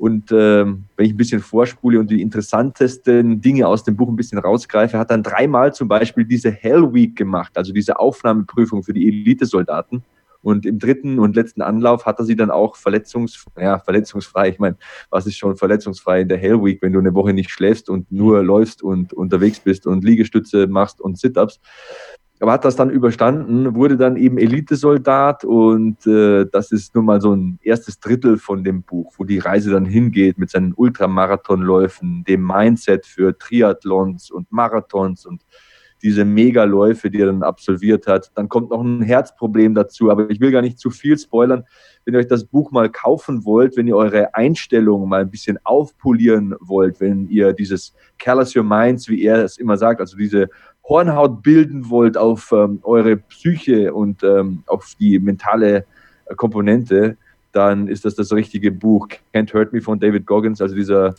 und 0.00 0.32
ähm, 0.32 0.84
wenn 0.96 1.06
ich 1.06 1.12
ein 1.12 1.18
bisschen 1.18 1.42
vorspule 1.42 2.00
und 2.00 2.10
die 2.10 2.22
interessantesten 2.22 3.42
Dinge 3.42 3.68
aus 3.68 3.84
dem 3.84 3.96
Buch 3.96 4.08
ein 4.08 4.16
bisschen 4.16 4.38
rausgreife, 4.38 4.98
hat 4.98 5.10
dann 5.10 5.22
dreimal 5.22 5.74
zum 5.74 5.88
Beispiel 5.88 6.24
diese 6.24 6.50
Hell 6.50 6.94
Week 6.94 7.14
gemacht, 7.14 7.52
also 7.54 7.74
diese 7.74 7.98
Aufnahmeprüfung 7.98 8.82
für 8.82 8.94
die 8.94 9.06
Elitesoldaten. 9.06 10.02
Und 10.42 10.64
im 10.66 10.78
dritten 10.78 11.18
und 11.18 11.36
letzten 11.36 11.62
Anlauf 11.62 12.06
hat 12.06 12.18
er 12.18 12.24
sie 12.24 12.36
dann 12.36 12.50
auch 12.50 12.76
verletzungs 12.76 13.44
ja, 13.58 13.78
verletzungsfrei. 13.78 14.48
Ich 14.48 14.58
meine, 14.58 14.76
was 15.10 15.26
ist 15.26 15.36
schon 15.36 15.56
verletzungsfrei 15.56 16.22
in 16.22 16.28
der 16.28 16.38
Hell 16.38 16.62
Week, 16.62 16.80
wenn 16.82 16.92
du 16.92 16.98
eine 16.98 17.14
Woche 17.14 17.32
nicht 17.32 17.50
schläfst 17.50 17.90
und 17.90 18.10
nur 18.10 18.42
läufst 18.42 18.82
und 18.82 19.12
unterwegs 19.12 19.60
bist 19.60 19.86
und 19.86 20.04
Liegestütze 20.04 20.66
machst 20.66 21.00
und 21.00 21.18
Sit-ups 21.18 21.60
aber 22.40 22.52
hat 22.52 22.64
das 22.64 22.74
dann 22.74 22.88
überstanden, 22.88 23.74
wurde 23.74 23.98
dann 23.98 24.16
eben 24.16 24.38
Elitesoldat 24.38 25.44
und 25.44 26.06
äh, 26.06 26.46
das 26.50 26.72
ist 26.72 26.94
nun 26.94 27.04
mal 27.04 27.20
so 27.20 27.34
ein 27.34 27.58
erstes 27.62 28.00
Drittel 28.00 28.38
von 28.38 28.64
dem 28.64 28.82
Buch, 28.82 29.12
wo 29.18 29.24
die 29.24 29.38
Reise 29.38 29.70
dann 29.70 29.84
hingeht 29.84 30.38
mit 30.38 30.50
seinen 30.50 30.72
Ultramarathonläufen, 30.72 32.24
dem 32.24 32.46
Mindset 32.46 33.04
für 33.04 33.36
Triathlons 33.36 34.30
und 34.30 34.50
Marathons 34.50 35.26
und 35.26 35.42
diese 36.02 36.24
Megaläufe, 36.24 37.10
die 37.10 37.20
er 37.20 37.26
dann 37.26 37.42
absolviert 37.42 38.06
hat. 38.06 38.30
Dann 38.34 38.48
kommt 38.48 38.70
noch 38.70 38.82
ein 38.82 39.02
Herzproblem 39.02 39.74
dazu, 39.74 40.10
aber 40.10 40.30
ich 40.30 40.40
will 40.40 40.50
gar 40.50 40.62
nicht 40.62 40.78
zu 40.78 40.90
viel 40.90 41.18
spoilern. 41.18 41.64
Wenn 42.04 42.14
ihr 42.14 42.20
euch 42.20 42.26
das 42.26 42.44
Buch 42.44 42.70
mal 42.70 42.88
kaufen 42.88 43.44
wollt, 43.44 43.76
wenn 43.76 43.86
ihr 43.86 43.96
eure 43.96 44.34
Einstellung 44.34 45.08
mal 45.08 45.20
ein 45.20 45.30
bisschen 45.30 45.58
aufpolieren 45.64 46.54
wollt, 46.60 47.00
wenn 47.00 47.28
ihr 47.28 47.52
dieses 47.52 47.94
Callous 48.18 48.56
Your 48.56 48.64
Minds, 48.64 49.08
wie 49.08 49.22
er 49.22 49.44
es 49.44 49.58
immer 49.58 49.76
sagt, 49.76 50.00
also 50.00 50.16
diese 50.16 50.48
Hornhaut 50.84 51.42
bilden 51.42 51.88
wollt 51.90 52.16
auf 52.16 52.50
ähm, 52.52 52.80
eure 52.82 53.16
Psyche 53.16 53.94
und 53.94 54.22
ähm, 54.24 54.64
auf 54.66 54.94
die 54.98 55.18
mentale 55.18 55.84
äh, 56.26 56.34
Komponente, 56.34 57.16
dann 57.52 57.88
ist 57.88 58.04
das 58.04 58.14
das 58.14 58.32
richtige 58.32 58.72
Buch. 58.72 59.08
Can't 59.34 59.52
Hurt 59.52 59.72
Me 59.72 59.80
von 59.80 60.00
David 60.00 60.26
Goggins, 60.26 60.60
also 60.60 60.74
dieser 60.74 61.14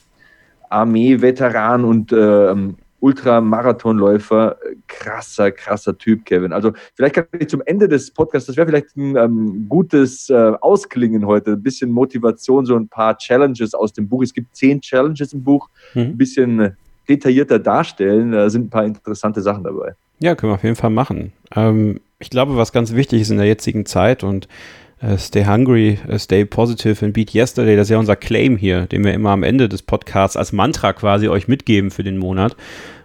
Armee-Veteran 0.70 1.84
und 1.84 2.12
ähm, 2.14 2.78
Ultramarathonläufer, 3.02 4.56
krasser, 4.88 5.52
krasser 5.52 5.98
Typ, 5.98 6.26
Kevin. 6.26 6.54
Also 6.54 6.72
vielleicht 6.96 7.16
kann 7.16 7.26
ich 7.38 7.50
zum 7.50 7.62
Ende 7.66 7.90
des 7.90 8.12
Podcasts, 8.12 8.48
das 8.48 8.56
wäre 8.56 8.68
vielleicht 8.68 8.96
ein 8.96 9.18
ähm, 9.18 9.66
gutes 9.68 10.30
äh, 10.30 10.54
Ausklingen 10.62 11.26
heute, 11.26 11.52
ein 11.54 11.64
bisschen 11.64 11.92
Motivation, 11.92 12.66
so 12.66 12.76
ein 12.76 12.88
paar 12.88 13.18
Challenges 13.18 13.74
aus 13.74 13.92
dem 13.92 14.08
Buch. 14.08 14.24
Es 14.24 14.34
gibt 14.34 14.56
zehn 14.56 14.80
Challenges 14.80 15.34
im 15.34 15.44
Buch, 15.44 15.70
mhm. 15.94 16.02
ein 16.02 16.18
bisschen 16.18 16.78
detaillierter 17.10 17.60
darstellen. 17.60 18.32
Da 18.32 18.50
sind 18.50 18.68
ein 18.68 18.70
paar 18.70 18.86
interessante 18.86 19.42
Sachen 19.42 19.64
dabei. 19.64 19.96
Ja, 20.20 20.36
können 20.36 20.52
wir 20.52 20.56
auf 20.56 20.64
jeden 20.64 20.76
Fall 20.76 20.92
machen. 20.92 21.34
Ähm, 21.56 22.00
ich 22.20 22.30
glaube, 22.30 22.56
was 22.56 22.72
ganz 22.72 22.94
wichtig 22.94 23.22
ist 23.22 23.32
in 23.32 23.38
der 23.38 23.48
jetzigen 23.48 23.86
Zeit 23.86 24.24
und 24.24 24.48
uh, 25.04 25.18
Stay 25.18 25.46
hungry, 25.46 26.00
uh, 26.08 26.18
stay 26.18 26.46
positive 26.46 27.04
and 27.04 27.14
beat 27.14 27.34
yesterday, 27.34 27.76
das 27.76 27.88
ist 27.88 27.92
ja 27.92 27.98
unser 27.98 28.16
Claim 28.16 28.58
hier, 28.58 28.88
den 28.88 29.04
wir 29.04 29.14
immer 29.14 29.32
am 29.32 29.44
Ende 29.44 29.70
des 29.70 29.82
Podcasts 29.82 30.38
als 30.38 30.52
Mantra 30.52 30.94
quasi 30.94 31.28
euch 31.28 31.48
mitgeben 31.48 31.92
für 31.92 32.04
den 32.04 32.18
Monat. 32.18 32.56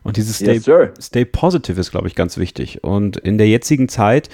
Und 0.02 0.16
dieses 0.16 0.37
Stay, 0.37 0.60
yes, 0.64 0.90
stay 1.00 1.25
positive 1.25 1.81
ist, 1.81 1.90
glaube 1.90 2.06
ich, 2.06 2.14
ganz 2.14 2.38
wichtig. 2.38 2.84
Und 2.84 3.16
in 3.16 3.38
der 3.38 3.48
jetzigen 3.48 3.88
Zeit 3.88 4.28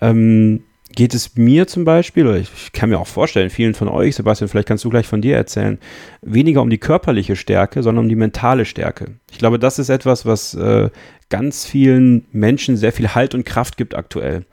ähm, 0.00 0.64
geht 0.94 1.14
es 1.14 1.36
mir 1.36 1.66
zum 1.66 1.84
Beispiel, 1.84 2.26
oder 2.26 2.38
ich 2.38 2.72
kann 2.72 2.90
mir 2.90 2.98
auch 2.98 3.06
vorstellen, 3.06 3.50
vielen 3.50 3.74
von 3.74 3.88
euch, 3.88 4.16
Sebastian, 4.16 4.48
vielleicht 4.48 4.68
kannst 4.68 4.84
du 4.84 4.90
gleich 4.90 5.06
von 5.06 5.22
dir 5.22 5.36
erzählen, 5.36 5.78
weniger 6.20 6.62
um 6.62 6.70
die 6.70 6.78
körperliche 6.78 7.36
Stärke, 7.36 7.82
sondern 7.82 8.04
um 8.04 8.08
die 8.08 8.16
mentale 8.16 8.64
Stärke. 8.64 9.12
Ich 9.30 9.38
glaube, 9.38 9.58
das 9.58 9.78
ist 9.78 9.88
etwas, 9.88 10.26
was 10.26 10.54
äh, 10.54 10.90
ganz 11.28 11.64
vielen 11.64 12.26
Menschen 12.32 12.76
sehr 12.76 12.92
viel 12.92 13.14
Halt 13.14 13.34
und 13.34 13.44
Kraft 13.44 13.76
gibt 13.76 13.94
aktuell. 13.94 14.44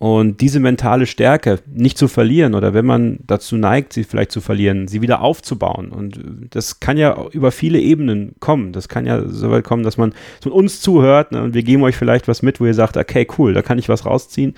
Und 0.00 0.40
diese 0.40 0.60
mentale 0.60 1.04
Stärke 1.04 1.58
nicht 1.70 1.98
zu 1.98 2.08
verlieren 2.08 2.54
oder 2.54 2.72
wenn 2.72 2.86
man 2.86 3.18
dazu 3.26 3.58
neigt, 3.58 3.92
sie 3.92 4.04
vielleicht 4.04 4.32
zu 4.32 4.40
verlieren, 4.40 4.88
sie 4.88 5.02
wieder 5.02 5.20
aufzubauen. 5.20 5.92
Und 5.92 6.18
das 6.48 6.80
kann 6.80 6.96
ja 6.96 7.22
über 7.32 7.52
viele 7.52 7.78
Ebenen 7.78 8.34
kommen. 8.40 8.72
Das 8.72 8.88
kann 8.88 9.04
ja 9.04 9.28
so 9.28 9.50
weit 9.50 9.62
kommen, 9.62 9.82
dass 9.82 9.98
man 9.98 10.14
von 10.40 10.52
uns 10.52 10.80
zuhört 10.80 11.32
ne, 11.32 11.42
und 11.42 11.52
wir 11.52 11.62
geben 11.62 11.82
euch 11.82 11.96
vielleicht 11.96 12.28
was 12.28 12.40
mit, 12.40 12.62
wo 12.62 12.64
ihr 12.64 12.72
sagt, 12.72 12.96
okay, 12.96 13.28
cool, 13.36 13.52
da 13.52 13.60
kann 13.60 13.78
ich 13.78 13.90
was 13.90 14.06
rausziehen. 14.06 14.54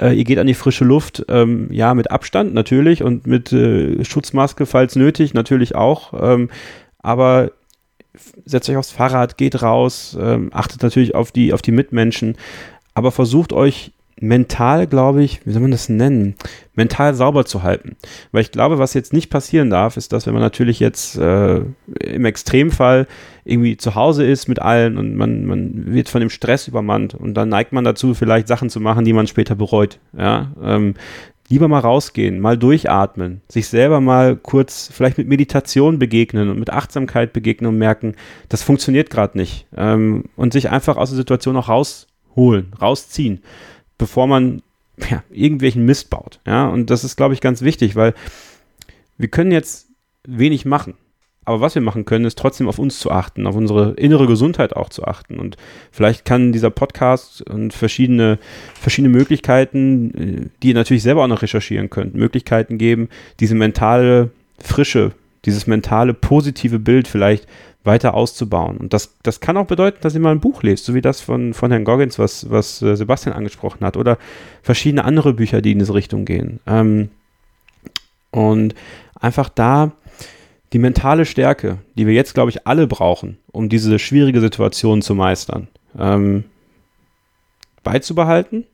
Äh, 0.00 0.16
ihr 0.16 0.24
geht 0.24 0.38
an 0.38 0.46
die 0.46 0.54
frische 0.54 0.86
Luft, 0.86 1.26
ähm, 1.28 1.68
ja, 1.70 1.92
mit 1.92 2.10
Abstand 2.10 2.54
natürlich 2.54 3.02
und 3.02 3.26
mit 3.26 3.52
äh, 3.52 4.02
Schutzmaske, 4.02 4.64
falls 4.64 4.96
nötig, 4.96 5.34
natürlich 5.34 5.74
auch. 5.74 6.14
Ähm, 6.18 6.48
aber 7.00 7.50
setzt 8.46 8.70
euch 8.70 8.78
aufs 8.78 8.92
Fahrrad, 8.92 9.36
geht 9.36 9.60
raus, 9.60 10.16
ähm, 10.18 10.48
achtet 10.54 10.82
natürlich 10.82 11.14
auf 11.14 11.32
die, 11.32 11.52
auf 11.52 11.60
die 11.60 11.72
Mitmenschen, 11.72 12.38
aber 12.94 13.12
versucht 13.12 13.52
euch 13.52 13.92
mental, 14.18 14.86
glaube 14.86 15.22
ich, 15.22 15.44
wie 15.44 15.52
soll 15.52 15.62
man 15.62 15.70
das 15.70 15.88
nennen, 15.88 16.36
mental 16.74 17.14
sauber 17.14 17.44
zu 17.44 17.62
halten. 17.62 17.96
Weil 18.32 18.42
ich 18.42 18.50
glaube, 18.50 18.78
was 18.78 18.94
jetzt 18.94 19.12
nicht 19.12 19.28
passieren 19.28 19.68
darf, 19.68 19.96
ist, 19.96 20.12
dass 20.12 20.26
wenn 20.26 20.32
man 20.32 20.42
natürlich 20.42 20.80
jetzt 20.80 21.18
äh, 21.18 21.60
im 22.00 22.24
Extremfall 22.24 23.06
irgendwie 23.44 23.76
zu 23.76 23.94
Hause 23.94 24.24
ist 24.24 24.48
mit 24.48 24.60
allen 24.60 24.96
und 24.96 25.16
man, 25.16 25.44
man 25.44 25.92
wird 25.92 26.08
von 26.08 26.20
dem 26.20 26.30
Stress 26.30 26.66
übermannt 26.66 27.14
und 27.14 27.34
dann 27.34 27.50
neigt 27.50 27.72
man 27.72 27.84
dazu, 27.84 28.14
vielleicht 28.14 28.48
Sachen 28.48 28.70
zu 28.70 28.80
machen, 28.80 29.04
die 29.04 29.12
man 29.12 29.26
später 29.26 29.54
bereut. 29.54 29.98
Ja, 30.16 30.52
ähm, 30.62 30.94
lieber 31.48 31.68
mal 31.68 31.80
rausgehen, 31.80 32.40
mal 32.40 32.56
durchatmen, 32.56 33.42
sich 33.48 33.68
selber 33.68 34.00
mal 34.00 34.34
kurz 34.36 34.90
vielleicht 34.92 35.18
mit 35.18 35.28
Meditation 35.28 35.98
begegnen 35.98 36.48
und 36.48 36.58
mit 36.58 36.70
Achtsamkeit 36.70 37.32
begegnen 37.32 37.68
und 37.68 37.78
merken, 37.78 38.14
das 38.48 38.62
funktioniert 38.62 39.10
gerade 39.10 39.36
nicht. 39.38 39.66
Ähm, 39.76 40.24
und 40.36 40.54
sich 40.54 40.70
einfach 40.70 40.96
aus 40.96 41.10
der 41.10 41.18
Situation 41.18 41.56
auch 41.56 41.68
rausholen, 41.68 42.72
rausziehen 42.80 43.42
bevor 43.98 44.26
man 44.26 44.62
ja, 45.10 45.22
irgendwelchen 45.30 45.84
Mist 45.84 46.10
baut. 46.10 46.40
Ja, 46.46 46.68
und 46.68 46.90
das 46.90 47.04
ist, 47.04 47.16
glaube 47.16 47.34
ich, 47.34 47.40
ganz 47.40 47.62
wichtig, 47.62 47.96
weil 47.96 48.14
wir 49.18 49.28
können 49.28 49.52
jetzt 49.52 49.88
wenig 50.26 50.64
machen. 50.64 50.94
Aber 51.46 51.60
was 51.60 51.76
wir 51.76 51.82
machen 51.82 52.04
können, 52.04 52.24
ist 52.24 52.38
trotzdem 52.38 52.68
auf 52.68 52.80
uns 52.80 52.98
zu 52.98 53.12
achten, 53.12 53.46
auf 53.46 53.54
unsere 53.54 53.92
innere 53.92 54.26
Gesundheit 54.26 54.74
auch 54.74 54.88
zu 54.88 55.04
achten. 55.04 55.38
Und 55.38 55.56
vielleicht 55.92 56.24
kann 56.24 56.50
dieser 56.50 56.70
Podcast 56.70 57.40
und 57.42 57.72
verschiedene, 57.72 58.40
verschiedene 58.74 59.16
Möglichkeiten, 59.16 60.10
äh, 60.14 60.48
die 60.62 60.68
ihr 60.68 60.74
natürlich 60.74 61.04
selber 61.04 61.22
auch 61.22 61.28
noch 61.28 61.42
recherchieren 61.42 61.88
könnt, 61.88 62.16
Möglichkeiten 62.16 62.78
geben, 62.78 63.08
diese 63.38 63.54
mentale 63.54 64.30
Frische, 64.58 65.12
dieses 65.44 65.68
mentale 65.68 66.14
positive 66.14 66.80
Bild 66.80 67.06
vielleicht 67.06 67.46
weiter 67.86 68.14
auszubauen. 68.14 68.76
Und 68.76 68.92
das, 68.92 69.16
das 69.22 69.40
kann 69.40 69.56
auch 69.56 69.66
bedeuten, 69.66 69.98
dass 70.00 70.14
ihr 70.14 70.20
mal 70.20 70.32
ein 70.32 70.40
Buch 70.40 70.62
lest, 70.62 70.84
so 70.84 70.94
wie 70.94 71.00
das 71.00 71.20
von, 71.20 71.54
von 71.54 71.70
Herrn 71.70 71.84
Goggins, 71.84 72.18
was, 72.18 72.50
was 72.50 72.82
äh, 72.82 72.96
Sebastian 72.96 73.34
angesprochen 73.34 73.84
hat, 73.86 73.96
oder 73.96 74.18
verschiedene 74.62 75.04
andere 75.04 75.32
Bücher, 75.32 75.62
die 75.62 75.72
in 75.72 75.78
diese 75.78 75.94
Richtung 75.94 76.24
gehen. 76.24 76.60
Ähm, 76.66 77.10
und 78.30 78.74
einfach 79.18 79.48
da 79.48 79.92
die 80.72 80.78
mentale 80.78 81.24
Stärke, 81.24 81.78
die 81.96 82.06
wir 82.06 82.14
jetzt, 82.14 82.34
glaube 82.34 82.50
ich, 82.50 82.66
alle 82.66 82.86
brauchen, 82.86 83.38
um 83.52 83.68
diese 83.68 83.98
schwierige 83.98 84.40
Situation 84.40 85.00
zu 85.00 85.14
meistern, 85.14 85.68
ähm, 85.98 86.44
beizubehalten 87.82 88.66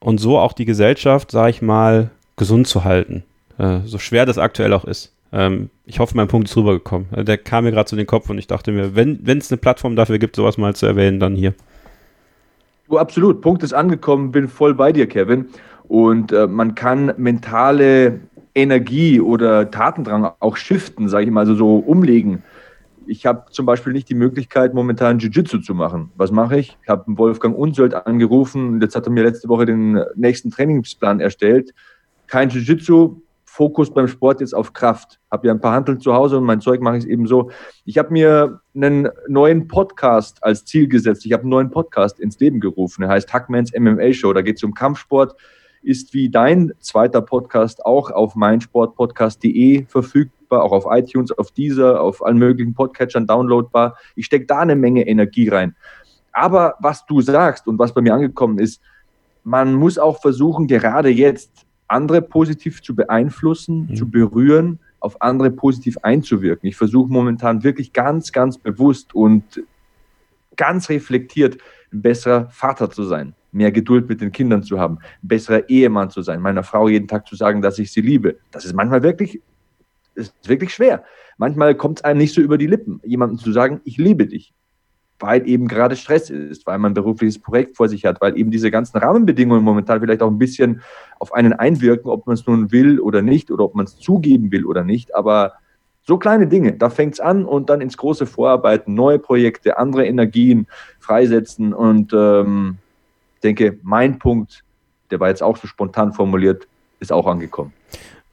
und 0.00 0.18
so 0.18 0.38
auch 0.38 0.52
die 0.52 0.64
Gesellschaft, 0.64 1.30
sage 1.30 1.50
ich 1.50 1.62
mal, 1.62 2.10
gesund 2.36 2.66
zu 2.66 2.84
halten. 2.84 3.22
Äh, 3.58 3.80
so 3.84 3.98
schwer 3.98 4.26
das 4.26 4.38
aktuell 4.38 4.72
auch 4.72 4.84
ist. 4.84 5.12
Ähm, 5.32 5.70
ich 5.86 5.98
hoffe, 6.00 6.16
mein 6.16 6.28
Punkt 6.28 6.48
ist 6.48 6.56
rübergekommen. 6.56 7.08
Äh, 7.12 7.24
der 7.24 7.38
kam 7.38 7.64
mir 7.64 7.70
gerade 7.70 7.88
zu 7.88 7.96
den 7.96 8.06
Kopf 8.06 8.30
und 8.30 8.38
ich 8.38 8.46
dachte 8.46 8.72
mir, 8.72 8.94
wenn 8.94 9.20
es 9.26 9.50
eine 9.50 9.58
Plattform 9.58 9.96
dafür 9.96 10.18
gibt, 10.18 10.36
sowas 10.36 10.58
mal 10.58 10.74
zu 10.74 10.86
erwähnen, 10.86 11.20
dann 11.20 11.34
hier. 11.34 11.54
Du, 12.88 12.98
absolut. 12.98 13.40
Punkt 13.40 13.62
ist 13.62 13.72
angekommen, 13.72 14.32
bin 14.32 14.48
voll 14.48 14.74
bei 14.74 14.92
dir, 14.92 15.06
Kevin. 15.06 15.46
Und 15.86 16.32
äh, 16.32 16.46
man 16.46 16.74
kann 16.74 17.14
mentale 17.16 18.20
Energie 18.54 19.20
oder 19.20 19.70
Tatendrang 19.70 20.32
auch 20.40 20.56
shiften, 20.56 21.08
sage 21.08 21.26
ich 21.26 21.30
mal, 21.30 21.40
also 21.40 21.54
so 21.54 21.76
umlegen. 21.76 22.42
Ich 23.06 23.26
habe 23.26 23.44
zum 23.50 23.66
Beispiel 23.66 23.92
nicht 23.92 24.08
die 24.08 24.14
Möglichkeit, 24.14 24.74
momentan 24.74 25.18
Jiu-Jitsu 25.18 25.58
zu 25.58 25.74
machen. 25.74 26.10
Was 26.16 26.30
mache 26.30 26.58
ich? 26.58 26.76
Ich 26.82 26.88
habe 26.88 27.04
Wolfgang 27.06 27.56
Unsöld 27.56 27.94
angerufen 27.94 28.80
jetzt 28.80 28.94
hat 28.94 29.06
er 29.06 29.12
mir 29.12 29.24
letzte 29.24 29.48
Woche 29.48 29.66
den 29.66 30.00
nächsten 30.16 30.50
Trainingsplan 30.50 31.20
erstellt. 31.20 31.72
Kein 32.26 32.50
Jiu-Jitsu, 32.50 33.20
Fokus 33.52 33.92
beim 33.92 34.06
Sport 34.06 34.40
jetzt 34.40 34.54
auf 34.54 34.72
Kraft. 34.72 35.18
Habe 35.28 35.48
ja 35.48 35.52
ein 35.52 35.60
paar 35.60 35.74
Handeln 35.74 35.98
zu 35.98 36.14
Hause 36.14 36.38
und 36.38 36.44
mein 36.44 36.60
Zeug 36.60 36.80
mache 36.80 36.98
ich 36.98 37.08
eben 37.08 37.26
so. 37.26 37.50
Ich 37.84 37.98
habe 37.98 38.12
mir 38.12 38.60
einen 38.76 39.08
neuen 39.26 39.66
Podcast 39.66 40.42
als 40.44 40.64
Ziel 40.64 40.86
gesetzt. 40.86 41.26
Ich 41.26 41.32
habe 41.32 41.42
einen 41.42 41.50
neuen 41.50 41.68
Podcast 41.68 42.20
ins 42.20 42.38
Leben 42.38 42.60
gerufen. 42.60 43.02
Er 43.02 43.08
heißt 43.08 43.32
Hackmans 43.32 43.72
MMA 43.76 44.12
Show. 44.12 44.32
Da 44.32 44.42
geht 44.42 44.58
es 44.58 44.62
um 44.62 44.72
Kampfsport. 44.72 45.34
Ist 45.82 46.14
wie 46.14 46.30
dein 46.30 46.72
zweiter 46.78 47.22
Podcast 47.22 47.84
auch 47.84 48.12
auf 48.12 48.36
meinsportpodcast.de 48.36 49.84
verfügbar, 49.86 50.62
auch 50.62 50.72
auf 50.72 50.86
iTunes, 50.88 51.32
auf 51.32 51.50
Deezer, 51.50 52.00
auf 52.00 52.24
allen 52.24 52.38
möglichen 52.38 52.74
Podcatchern 52.74 53.26
downloadbar. 53.26 53.96
Ich 54.14 54.26
stecke 54.26 54.46
da 54.46 54.60
eine 54.60 54.76
Menge 54.76 55.08
Energie 55.08 55.48
rein. 55.48 55.74
Aber 56.32 56.76
was 56.78 57.04
du 57.04 57.20
sagst 57.20 57.66
und 57.66 57.80
was 57.80 57.92
bei 57.92 58.00
mir 58.00 58.14
angekommen 58.14 58.60
ist, 58.60 58.80
man 59.42 59.74
muss 59.74 59.98
auch 59.98 60.20
versuchen, 60.20 60.68
gerade 60.68 61.08
jetzt 61.08 61.66
andere 61.90 62.22
positiv 62.22 62.82
zu 62.82 62.94
beeinflussen, 62.94 63.88
mhm. 63.90 63.96
zu 63.96 64.10
berühren, 64.10 64.78
auf 65.00 65.20
andere 65.22 65.50
positiv 65.50 65.98
einzuwirken. 66.02 66.68
Ich 66.68 66.76
versuche 66.76 67.10
momentan 67.10 67.64
wirklich 67.64 67.92
ganz, 67.92 68.32
ganz 68.32 68.58
bewusst 68.58 69.14
und 69.14 69.62
ganz 70.56 70.88
reflektiert 70.90 71.58
ein 71.92 72.02
besserer 72.02 72.48
Vater 72.50 72.90
zu 72.90 73.04
sein, 73.04 73.34
mehr 73.50 73.72
Geduld 73.72 74.08
mit 74.08 74.20
den 74.20 74.30
Kindern 74.30 74.62
zu 74.62 74.78
haben, 74.78 74.98
ein 75.22 75.28
besserer 75.28 75.68
Ehemann 75.68 76.10
zu 76.10 76.22
sein, 76.22 76.40
meiner 76.40 76.62
Frau 76.62 76.88
jeden 76.88 77.08
Tag 77.08 77.26
zu 77.26 77.34
sagen, 77.34 77.62
dass 77.62 77.78
ich 77.78 77.92
sie 77.92 78.02
liebe. 78.02 78.36
Das 78.50 78.64
ist 78.64 78.74
manchmal 78.74 79.02
wirklich, 79.02 79.40
ist 80.14 80.34
wirklich 80.46 80.72
schwer. 80.74 81.02
Manchmal 81.38 81.74
kommt 81.74 82.00
es 82.00 82.04
einem 82.04 82.18
nicht 82.18 82.34
so 82.34 82.42
über 82.42 82.58
die 82.58 82.66
Lippen, 82.66 83.00
jemandem 83.04 83.38
zu 83.38 83.52
sagen, 83.52 83.80
ich 83.84 83.96
liebe 83.96 84.26
dich 84.26 84.52
weil 85.20 85.46
eben 85.48 85.68
gerade 85.68 85.96
Stress 85.96 86.30
ist, 86.30 86.66
weil 86.66 86.78
man 86.78 86.92
ein 86.92 86.94
berufliches 86.94 87.38
Projekt 87.38 87.76
vor 87.76 87.88
sich 87.88 88.04
hat, 88.04 88.20
weil 88.20 88.36
eben 88.36 88.50
diese 88.50 88.70
ganzen 88.70 88.98
Rahmenbedingungen 88.98 89.62
momentan 89.62 90.00
vielleicht 90.00 90.22
auch 90.22 90.30
ein 90.30 90.38
bisschen 90.38 90.80
auf 91.18 91.32
einen 91.32 91.52
einwirken, 91.52 92.10
ob 92.10 92.26
man 92.26 92.34
es 92.34 92.46
nun 92.46 92.72
will 92.72 92.98
oder 92.98 93.22
nicht 93.22 93.50
oder 93.50 93.64
ob 93.64 93.74
man 93.74 93.84
es 93.84 93.98
zugeben 93.98 94.50
will 94.50 94.64
oder 94.64 94.82
nicht. 94.82 95.14
Aber 95.14 95.52
so 96.02 96.18
kleine 96.18 96.46
Dinge, 96.46 96.72
da 96.72 96.90
fängt 96.90 97.14
es 97.14 97.20
an 97.20 97.44
und 97.44 97.70
dann 97.70 97.80
ins 97.80 97.96
große 97.96 98.26
Vorarbeiten, 98.26 98.94
neue 98.94 99.18
Projekte, 99.18 99.78
andere 99.78 100.06
Energien 100.06 100.66
freisetzen. 100.98 101.72
Und 101.72 102.12
ähm, 102.12 102.78
denke, 103.42 103.78
mein 103.82 104.18
Punkt, 104.18 104.64
der 105.10 105.20
war 105.20 105.28
jetzt 105.28 105.42
auch 105.42 105.56
so 105.56 105.66
spontan 105.66 106.12
formuliert, 106.12 106.66
ist 106.98 107.12
auch 107.12 107.26
angekommen. 107.26 107.72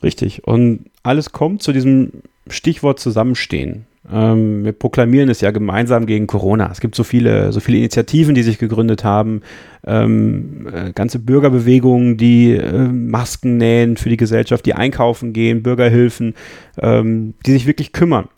Richtig. 0.01 0.47
Und 0.47 0.85
alles 1.03 1.31
kommt 1.31 1.61
zu 1.61 1.73
diesem 1.73 2.11
Stichwort 2.47 2.99
Zusammenstehen. 2.99 3.85
Ähm, 4.11 4.63
wir 4.63 4.71
proklamieren 4.71 5.29
es 5.29 5.41
ja 5.41 5.51
gemeinsam 5.51 6.05
gegen 6.05 6.27
Corona. 6.27 6.69
Es 6.71 6.79
gibt 6.79 6.95
so 6.95 7.03
viele, 7.03 7.51
so 7.51 7.59
viele 7.59 7.79
Initiativen, 7.79 8.35
die 8.35 8.43
sich 8.43 8.57
gegründet 8.57 9.03
haben, 9.03 9.41
ähm, 9.85 10.67
äh, 10.71 10.93
ganze 10.93 11.19
Bürgerbewegungen, 11.19 12.17
die 12.17 12.53
äh, 12.53 12.87
Masken 12.87 13.57
nähen 13.57 13.97
für 13.97 14.09
die 14.09 14.17
Gesellschaft, 14.17 14.65
die 14.65 14.75
einkaufen 14.75 15.33
gehen, 15.33 15.63
Bürgerhilfen, 15.63 16.35
ähm, 16.79 17.33
die 17.45 17.51
sich 17.51 17.67
wirklich 17.67 17.91
kümmern. 17.91 18.29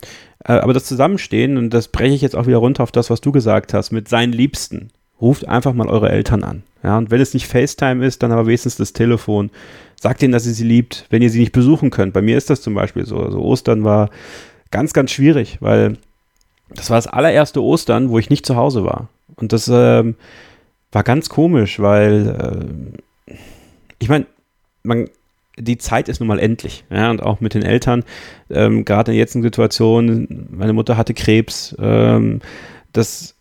Äh, 0.44 0.54
aber 0.54 0.72
das 0.72 0.84
Zusammenstehen, 0.84 1.56
und 1.56 1.70
das 1.70 1.88
breche 1.88 2.14
ich 2.14 2.22
jetzt 2.22 2.36
auch 2.36 2.46
wieder 2.46 2.58
runter 2.58 2.82
auf 2.82 2.92
das, 2.92 3.10
was 3.10 3.20
du 3.20 3.30
gesagt 3.30 3.72
hast, 3.72 3.92
mit 3.92 4.08
seinen 4.08 4.32
Liebsten, 4.32 4.88
ruft 5.20 5.46
einfach 5.46 5.74
mal 5.74 5.88
eure 5.88 6.10
Eltern 6.10 6.42
an. 6.42 6.62
Ja, 6.82 6.96
und 6.96 7.10
wenn 7.10 7.20
es 7.20 7.34
nicht 7.34 7.46
FaceTime 7.46 8.04
ist, 8.04 8.22
dann 8.22 8.32
aber 8.32 8.46
wenigstens 8.46 8.76
das 8.76 8.92
Telefon. 8.92 9.50
Sagt 10.00 10.22
ihnen, 10.22 10.32
dass 10.32 10.46
ihr 10.46 10.54
sie 10.54 10.64
liebt, 10.64 11.06
wenn 11.10 11.20
ihr 11.20 11.28
sie 11.28 11.40
nicht 11.40 11.52
besuchen 11.52 11.90
könnt. 11.90 12.14
Bei 12.14 12.22
mir 12.22 12.38
ist 12.38 12.48
das 12.48 12.62
zum 12.62 12.74
Beispiel 12.74 13.04
so. 13.04 13.18
Also 13.18 13.38
Ostern 13.40 13.84
war 13.84 14.08
ganz, 14.70 14.92
ganz 14.92 15.10
schwierig, 15.10 15.58
weil 15.60 15.96
das 16.68 16.90
war 16.90 16.98
das 16.98 17.06
allererste 17.06 17.62
Ostern, 17.62 18.10
wo 18.10 18.18
ich 18.18 18.30
nicht 18.30 18.46
zu 18.46 18.56
Hause 18.56 18.84
war. 18.84 19.08
Und 19.36 19.52
das 19.52 19.68
ähm, 19.68 20.16
war 20.92 21.02
ganz 21.02 21.28
komisch, 21.28 21.80
weil 21.80 22.92
äh, 23.28 23.34
ich 23.98 24.08
meine, 24.08 24.26
man, 24.82 25.08
die 25.56 25.78
Zeit 25.78 26.08
ist 26.08 26.20
nun 26.20 26.28
mal 26.28 26.38
endlich. 26.38 26.84
Ja, 26.90 27.10
und 27.10 27.22
auch 27.22 27.40
mit 27.40 27.54
den 27.54 27.62
Eltern, 27.62 28.04
ähm, 28.50 28.84
gerade 28.84 29.10
in 29.10 29.16
der 29.16 29.22
jetzigen 29.22 29.42
Situation, 29.42 30.48
meine 30.50 30.72
Mutter 30.72 30.96
hatte 30.96 31.14
Krebs, 31.14 31.74
ähm, 31.78 32.40
das, 32.92 33.34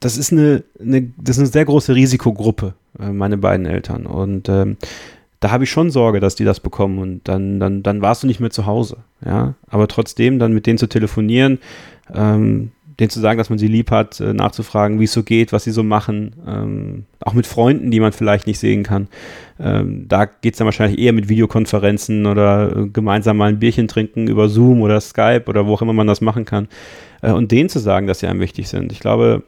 das, 0.00 0.16
ist 0.16 0.32
eine, 0.32 0.64
eine, 0.80 1.02
das 1.18 1.36
ist 1.36 1.40
eine 1.40 1.52
sehr 1.52 1.64
große 1.64 1.94
Risikogruppe, 1.94 2.74
äh, 2.98 3.10
meine 3.10 3.38
beiden 3.38 3.66
Eltern. 3.66 4.06
Und 4.06 4.48
ähm, 4.48 4.76
da 5.46 5.52
habe 5.52 5.62
ich 5.62 5.70
schon 5.70 5.92
Sorge, 5.92 6.18
dass 6.18 6.34
die 6.34 6.44
das 6.44 6.58
bekommen 6.58 6.98
und 6.98 7.28
dann, 7.28 7.60
dann, 7.60 7.84
dann 7.84 8.02
warst 8.02 8.24
du 8.24 8.26
nicht 8.26 8.40
mehr 8.40 8.50
zu 8.50 8.66
Hause. 8.66 8.96
Ja, 9.24 9.54
aber 9.68 9.86
trotzdem 9.86 10.40
dann 10.40 10.52
mit 10.52 10.66
denen 10.66 10.76
zu 10.76 10.88
telefonieren, 10.88 11.60
ähm, 12.12 12.72
denen 12.98 13.10
zu 13.10 13.20
sagen, 13.20 13.38
dass 13.38 13.48
man 13.48 13.60
sie 13.60 13.68
lieb 13.68 13.92
hat, 13.92 14.18
äh, 14.18 14.32
nachzufragen, 14.32 14.98
wie 14.98 15.04
es 15.04 15.12
so 15.12 15.22
geht, 15.22 15.52
was 15.52 15.62
sie 15.62 15.70
so 15.70 15.84
machen, 15.84 16.34
ähm, 16.48 17.04
auch 17.20 17.32
mit 17.32 17.46
Freunden, 17.46 17.92
die 17.92 18.00
man 18.00 18.10
vielleicht 18.10 18.48
nicht 18.48 18.58
sehen 18.58 18.82
kann. 18.82 19.06
Ähm, 19.60 20.08
da 20.08 20.24
geht 20.24 20.54
es 20.54 20.58
dann 20.58 20.64
wahrscheinlich 20.64 20.98
eher 20.98 21.12
mit 21.12 21.28
Videokonferenzen 21.28 22.26
oder 22.26 22.76
äh, 22.76 22.88
gemeinsam 22.88 23.36
mal 23.36 23.48
ein 23.48 23.60
Bierchen 23.60 23.86
trinken 23.86 24.26
über 24.26 24.48
Zoom 24.48 24.80
oder 24.80 25.00
Skype 25.00 25.44
oder 25.46 25.64
wo 25.68 25.74
auch 25.74 25.82
immer 25.82 25.92
man 25.92 26.08
das 26.08 26.20
machen 26.20 26.44
kann. 26.44 26.66
Äh, 27.22 27.30
und 27.30 27.52
denen 27.52 27.68
zu 27.68 27.78
sagen, 27.78 28.08
dass 28.08 28.18
sie 28.18 28.26
einem 28.26 28.40
wichtig 28.40 28.66
sind. 28.66 28.90
Ich 28.90 28.98
glaube, 28.98 29.44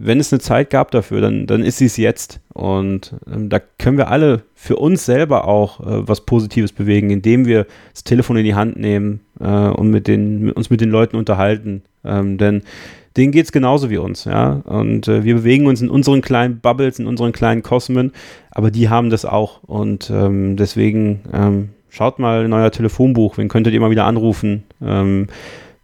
wenn 0.00 0.20
es 0.20 0.32
eine 0.32 0.40
Zeit 0.40 0.70
gab 0.70 0.92
dafür, 0.92 1.20
dann, 1.20 1.46
dann 1.46 1.62
ist 1.62 1.78
sie 1.78 1.86
es 1.86 1.96
jetzt. 1.96 2.40
Und 2.54 3.14
ähm, 3.32 3.48
da 3.48 3.60
können 3.78 3.98
wir 3.98 4.08
alle 4.08 4.42
für 4.54 4.76
uns 4.76 5.04
selber 5.04 5.46
auch 5.46 5.80
äh, 5.80 6.08
was 6.08 6.20
Positives 6.20 6.72
bewegen, 6.72 7.10
indem 7.10 7.46
wir 7.46 7.66
das 7.92 8.04
Telefon 8.04 8.36
in 8.36 8.44
die 8.44 8.54
Hand 8.54 8.76
nehmen 8.76 9.20
äh, 9.40 9.46
und 9.46 9.90
mit 9.90 10.06
den, 10.06 10.52
uns 10.52 10.70
mit 10.70 10.80
den 10.80 10.90
Leuten 10.90 11.16
unterhalten. 11.16 11.82
Ähm, 12.04 12.38
denn 12.38 12.62
denen 13.16 13.32
geht 13.32 13.46
es 13.46 13.52
genauso 13.52 13.90
wie 13.90 13.98
uns, 13.98 14.24
ja. 14.24 14.60
Und 14.64 15.08
äh, 15.08 15.24
wir 15.24 15.34
bewegen 15.34 15.66
uns 15.66 15.82
in 15.82 15.90
unseren 15.90 16.20
kleinen 16.20 16.60
Bubbles, 16.60 17.00
in 17.00 17.08
unseren 17.08 17.32
kleinen 17.32 17.64
Kosmen, 17.64 18.12
aber 18.52 18.70
die 18.70 18.88
haben 18.88 19.10
das 19.10 19.24
auch. 19.24 19.64
Und 19.64 20.10
ähm, 20.10 20.56
deswegen 20.56 21.22
ähm, 21.32 21.70
schaut 21.88 22.20
mal 22.20 22.44
in 22.44 22.52
euer 22.52 22.70
Telefonbuch, 22.70 23.36
wen 23.36 23.48
könntet 23.48 23.74
ihr 23.74 23.80
mal 23.80 23.90
wieder 23.90 24.04
anrufen? 24.04 24.62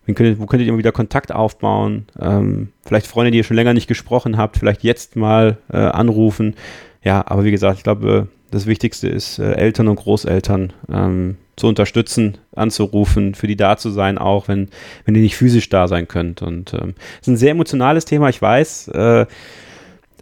Ähm, 0.07 0.15
Könntet, 0.15 0.39
wo 0.39 0.47
könntet 0.47 0.67
ihr 0.67 0.73
mal 0.73 0.79
wieder 0.79 0.93
Kontakt 0.93 1.33
aufbauen? 1.33 2.07
Ähm, 2.21 2.69
vielleicht 2.85 3.07
Freunde, 3.07 3.31
die 3.31 3.39
ihr 3.39 3.45
schon 3.45 3.57
länger 3.57 3.75
nicht 3.75 3.87
gesprochen 3.87 4.37
habt, 4.37 4.59
vielleicht 4.59 4.83
jetzt 4.83 5.17
mal 5.17 5.59
äh, 5.73 5.79
anrufen. 5.79 6.55
Ja, 7.03 7.25
aber 7.27 7.45
wie 7.45 7.51
gesagt, 7.51 7.79
ich 7.79 7.85
glaube, 7.85 8.29
das 8.51 8.67
Wichtigste 8.67 9.09
ist, 9.09 9.39
äh, 9.39 9.53
Eltern 9.53 9.89
und 9.89 9.97
Großeltern 9.97 10.73
ähm, 10.91 11.37
zu 11.57 11.69
unterstützen, 11.69 12.39
anzurufen, 12.55 13.35
für 13.35 13.47
die 13.47 13.57
da 13.57 13.77
zu 13.77 13.91
sein, 13.91 14.19
auch 14.19 14.49
wenn, 14.49 14.69
wenn 15.05 15.15
ihr 15.15 15.23
nicht 15.23 15.37
physisch 15.37 15.69
da 15.69 15.89
sein 15.89 16.09
könnt. 16.09 16.43
Und 16.43 16.75
ähm, 16.75 16.95
ist 17.21 17.29
ein 17.29 17.37
sehr 17.37 17.53
emotionales 17.53 18.05
Thema, 18.05 18.29
ich 18.29 18.41
weiß. 18.41 18.89
Äh, 18.89 19.27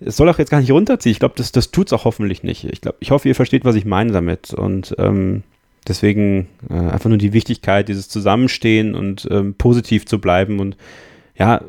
es 0.05 0.17
soll 0.17 0.29
auch 0.29 0.39
jetzt 0.39 0.51
gar 0.51 0.61
nicht 0.61 0.73
runterziehen. 0.73 1.13
Ich 1.13 1.21
glaube, 1.21 1.35
das, 1.37 1.53
das 1.53 1.71
tut 1.71 1.87
es 1.87 1.93
auch 1.93 2.05
hoffentlich 2.05 2.43
nicht. 2.43 2.65
Ich 2.65 2.81
glaube, 2.81 2.97
ich 3.01 3.11
hoffe, 3.11 3.29
ihr 3.29 3.35
versteht, 3.35 3.65
was 3.65 3.77
ich 3.77 3.85
meine 3.85 4.13
damit. 4.13 4.53
Und 4.53 4.95
ähm, 4.99 5.43
Deswegen 5.89 6.49
äh, 6.71 6.75
einfach 6.75 7.09
nur 7.09 7.19
die 7.19 7.33
Wichtigkeit, 7.33 7.89
dieses 7.89 8.09
Zusammenstehen 8.09 8.95
und 8.95 9.27
ähm, 9.31 9.55
positiv 9.55 10.07
zu 10.07 10.21
bleiben 10.21 10.61
und 10.61 10.77
ja, 11.37 11.61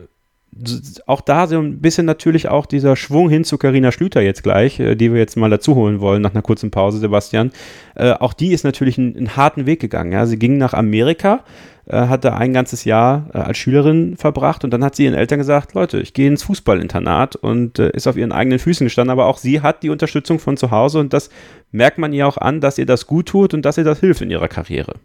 auch 1.08 1.22
da 1.22 1.48
so 1.48 1.60
ein 1.60 1.80
bisschen 1.80 2.06
natürlich 2.06 2.48
auch 2.48 2.66
dieser 2.66 2.96
Schwung 2.96 3.30
hin 3.30 3.44
zu 3.44 3.58
Karina 3.58 3.92
Schlüter 3.92 4.22
jetzt 4.22 4.44
gleich, 4.44 4.80
äh, 4.80 4.96
die 4.96 5.12
wir 5.12 5.20
jetzt 5.20 5.36
mal 5.36 5.50
dazu 5.50 5.76
holen 5.76 6.00
wollen 6.00 6.22
nach 6.22 6.34
einer 6.34 6.42
kurzen 6.42 6.72
Pause, 6.72 7.00
Sebastian. 7.00 7.52
Äh, 7.96 8.12
auch 8.12 8.34
die 8.34 8.54
ist 8.54 8.64
natürlich 8.64 8.98
einen, 8.98 9.36
harten 9.36 9.66
Weg 9.66 9.80
gegangen. 9.80 10.12
Ja. 10.12 10.26
Sie 10.26 10.38
ging 10.38 10.58
nach 10.58 10.74
Amerika, 10.74 11.44
hat 11.92 12.24
da 12.24 12.36
ein 12.38 12.54
ganzes 12.54 12.86
Jahr 12.86 13.30
äh, 13.34 13.40
als 13.40 13.58
Schülerin 13.58 14.16
verbracht 14.16 14.64
und 14.64 14.72
dann 14.72 14.84
hat 14.84 14.96
sie 14.96 15.04
ihren 15.06 15.16
Eltern 15.16 15.40
gesagt, 15.40 15.74
Leute, 15.74 16.00
ich 16.00 16.14
gehe 16.14 16.28
ins 16.28 16.44
Fußballinternat 16.44 17.36
und 17.36 17.80
äh, 17.80 17.90
ist 17.92 18.08
auf 18.08 18.16
ihren 18.16 18.32
eigenen 18.32 18.60
Füßen 18.60 18.86
gestanden, 18.86 19.12
aber 19.12 19.26
auch 19.26 19.38
sie 19.38 19.62
hat 19.62 19.84
die 19.84 19.90
Unterstützung 19.90 20.40
von 20.40 20.56
zu 20.56 20.72
Hause 20.72 21.00
und 21.00 21.12
das 21.12 21.30
merkt 21.72 21.98
man 21.98 22.14
ihr 22.14 22.28
auch 22.28 22.38
an, 22.38 22.62
dass 22.62 22.78
ihr 22.78 22.86
das 22.86 23.06
gut 23.06 23.28
tut 23.28 23.54
und 23.54 23.64
dass 23.64 23.78
ihr 23.78 23.84
das 23.84 24.00
hilft 24.00 24.22
in 24.22 24.30
ihrer 24.30 24.48
Karriere. 24.48 24.96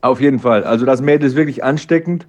Auf 0.00 0.20
jeden 0.20 0.38
Fall. 0.38 0.64
Also 0.64 0.86
das 0.86 1.00
Mädel 1.00 1.26
ist 1.26 1.34
wirklich 1.34 1.64
ansteckend. 1.64 2.26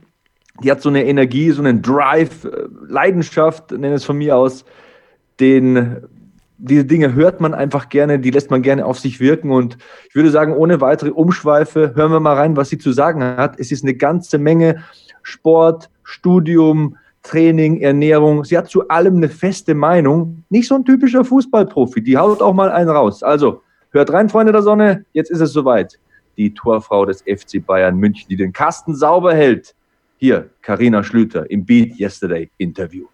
Die 0.64 0.72
hat 0.72 0.82
so 0.82 0.90
eine 0.90 1.06
Energie, 1.06 1.52
so 1.52 1.62
einen 1.62 1.82
Drive, 1.82 2.46
äh, 2.46 2.50
Leidenschaft, 2.88 3.72
nenne 3.72 3.96
es 3.96 4.06
von 4.06 4.18
mir 4.18 4.38
aus, 4.38 4.66
den 5.40 5.98
diese 6.58 6.86
Dinge 6.86 7.14
hört 7.14 7.42
man 7.42 7.54
einfach 7.54 7.90
gerne, 7.90 8.20
die 8.20 8.32
lässt 8.32 8.52
man 8.52 8.62
gerne 8.62 8.86
auf 8.86 9.00
sich 9.00 9.20
wirken. 9.20 9.52
Und 9.52 9.78
ich 10.10 10.16
würde 10.16 10.32
sagen, 10.32 10.54
ohne 10.54 10.82
weitere 10.82 11.12
Umschweife, 11.12 11.94
hören 11.96 12.12
wir 12.12 12.20
mal 12.20 12.36
rein, 12.36 12.56
was 12.56 12.70
sie 12.70 12.78
zu 12.78 12.92
sagen 12.92 13.24
hat. 13.24 13.60
Es 13.60 13.72
ist 13.72 13.84
eine 13.84 13.96
ganze 13.96 14.38
Menge 14.38 14.84
Sport, 15.22 15.90
Studium, 16.04 16.98
Training, 17.24 17.82
Ernährung. 17.82 18.46
Sie 18.46 18.58
hat 18.58 18.70
zu 18.70 18.88
allem 18.88 19.18
eine 19.18 19.30
feste 19.30 19.74
Meinung. 19.74 20.44
Nicht 20.50 20.68
so 20.68 20.76
ein 20.76 20.86
typischer 20.86 21.26
Fußballprofi. 21.26 22.02
Die 22.04 22.18
haut 22.18 22.42
auch 22.42 22.54
mal 22.54 22.72
einen 22.72 22.90
raus. 22.90 23.24
Also, 23.24 23.62
hört 23.92 24.14
rein, 24.14 24.30
Freunde 24.30 24.52
der 24.52 24.62
Sonne. 24.62 25.06
Jetzt 25.14 25.32
ist 25.32 25.42
es 25.42 25.52
soweit. 25.52 26.00
die 26.38 26.54
Torfrau 26.54 27.06
des 27.06 27.22
FC 27.22 27.66
Bayern 27.66 27.98
München, 27.98 28.28
die 28.30 28.36
den 28.36 28.52
Kasten 28.52 28.94
sauber 28.94 29.34
hält. 29.34 29.74
Hier, 30.18 30.50
Karina 30.62 31.04
Schlüter 31.04 31.50
im 31.50 31.66
Beat 31.66 31.98
Yesterday 31.98 32.50
Interview. 32.58 33.06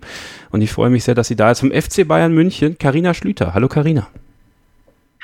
und 0.50 0.62
ich 0.62 0.72
freue 0.72 0.90
mich 0.90 1.04
sehr, 1.04 1.14
dass 1.14 1.28
sie 1.28 1.36
da 1.36 1.50
ist 1.50 1.60
vom 1.60 1.70
FC 1.70 2.06
Bayern 2.06 2.34
München, 2.34 2.76
Karina 2.78 3.14
Schlüter. 3.14 3.54
Hallo 3.54 3.68
Karina. 3.68 4.08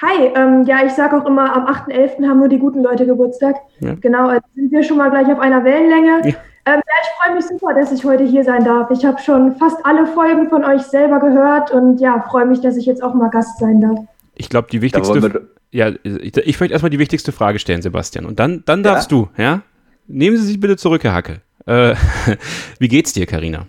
Hi, 0.03 0.33
ähm, 0.35 0.65
ja, 0.65 0.85
ich 0.85 0.93
sage 0.93 1.17
auch 1.17 1.27
immer, 1.27 1.55
am 1.55 1.67
8.11. 1.67 2.29
haben 2.29 2.41
nur 2.41 2.49
die 2.49 2.59
guten 2.59 2.83
Leute 2.83 3.07
Geburtstag. 3.07 3.55
Ja. 3.79 3.95
Genau, 4.01 4.29
also 4.29 4.43
sind 4.57 4.73
wir 4.73 4.83
schon 4.83 4.97
mal 4.97 5.11
gleich 5.11 5.29
auf 5.29 5.39
einer 5.39 5.63
Wellenlänge. 5.63 6.29
Ja. 6.29 6.35
Ähm, 6.64 6.75
ja, 6.75 6.95
ich 7.02 7.09
freue 7.19 7.35
mich 7.35 7.45
super, 7.45 7.75
dass 7.75 7.90
ich 7.90 8.04
heute 8.04 8.25
hier 8.25 8.45
sein 8.45 8.64
darf. 8.64 8.90
Ich 8.90 9.04
habe 9.04 9.21
schon 9.21 9.57
fast 9.57 9.85
alle 9.85 10.07
Folgen 10.07 10.49
von 10.49 10.64
euch 10.64 10.83
selber 10.83 11.19
gehört 11.19 11.73
und 11.73 11.99
ja, 11.99 12.21
freue 12.21 12.47
mich, 12.47 12.61
dass 12.61 12.76
ich 12.76 12.87
jetzt 12.87 13.02
auch 13.02 13.14
mal 13.14 13.31
Gast 13.31 13.59
sein 13.59 13.81
darf. 13.81 13.99
Ich 14.37 14.49
glaube, 14.49 14.69
die 14.71 14.81
wichtigste. 14.81 15.49
Ja, 15.73 15.90
ich, 16.02 16.37
ich 16.37 16.61
möchte 16.61 16.73
erstmal 16.73 16.90
die 16.90 16.99
wichtigste 16.99 17.33
Frage 17.33 17.59
stellen, 17.59 17.83
Sebastian. 17.83 18.26
Und 18.26 18.38
dann, 18.38 18.62
dann 18.66 18.83
darfst 18.83 19.11
ja? 19.11 19.19
du, 19.19 19.28
ja? 19.42 19.62
Nehmen 20.07 20.37
Sie 20.37 20.45
sich 20.45 20.61
bitte 20.61 20.76
zurück, 20.76 21.02
Herr 21.02 21.14
Hacke. 21.14 21.40
Äh, 21.66 21.95
wie 22.78 22.88
geht's 22.88 23.12
dir, 23.12 23.26
Karina? 23.26 23.66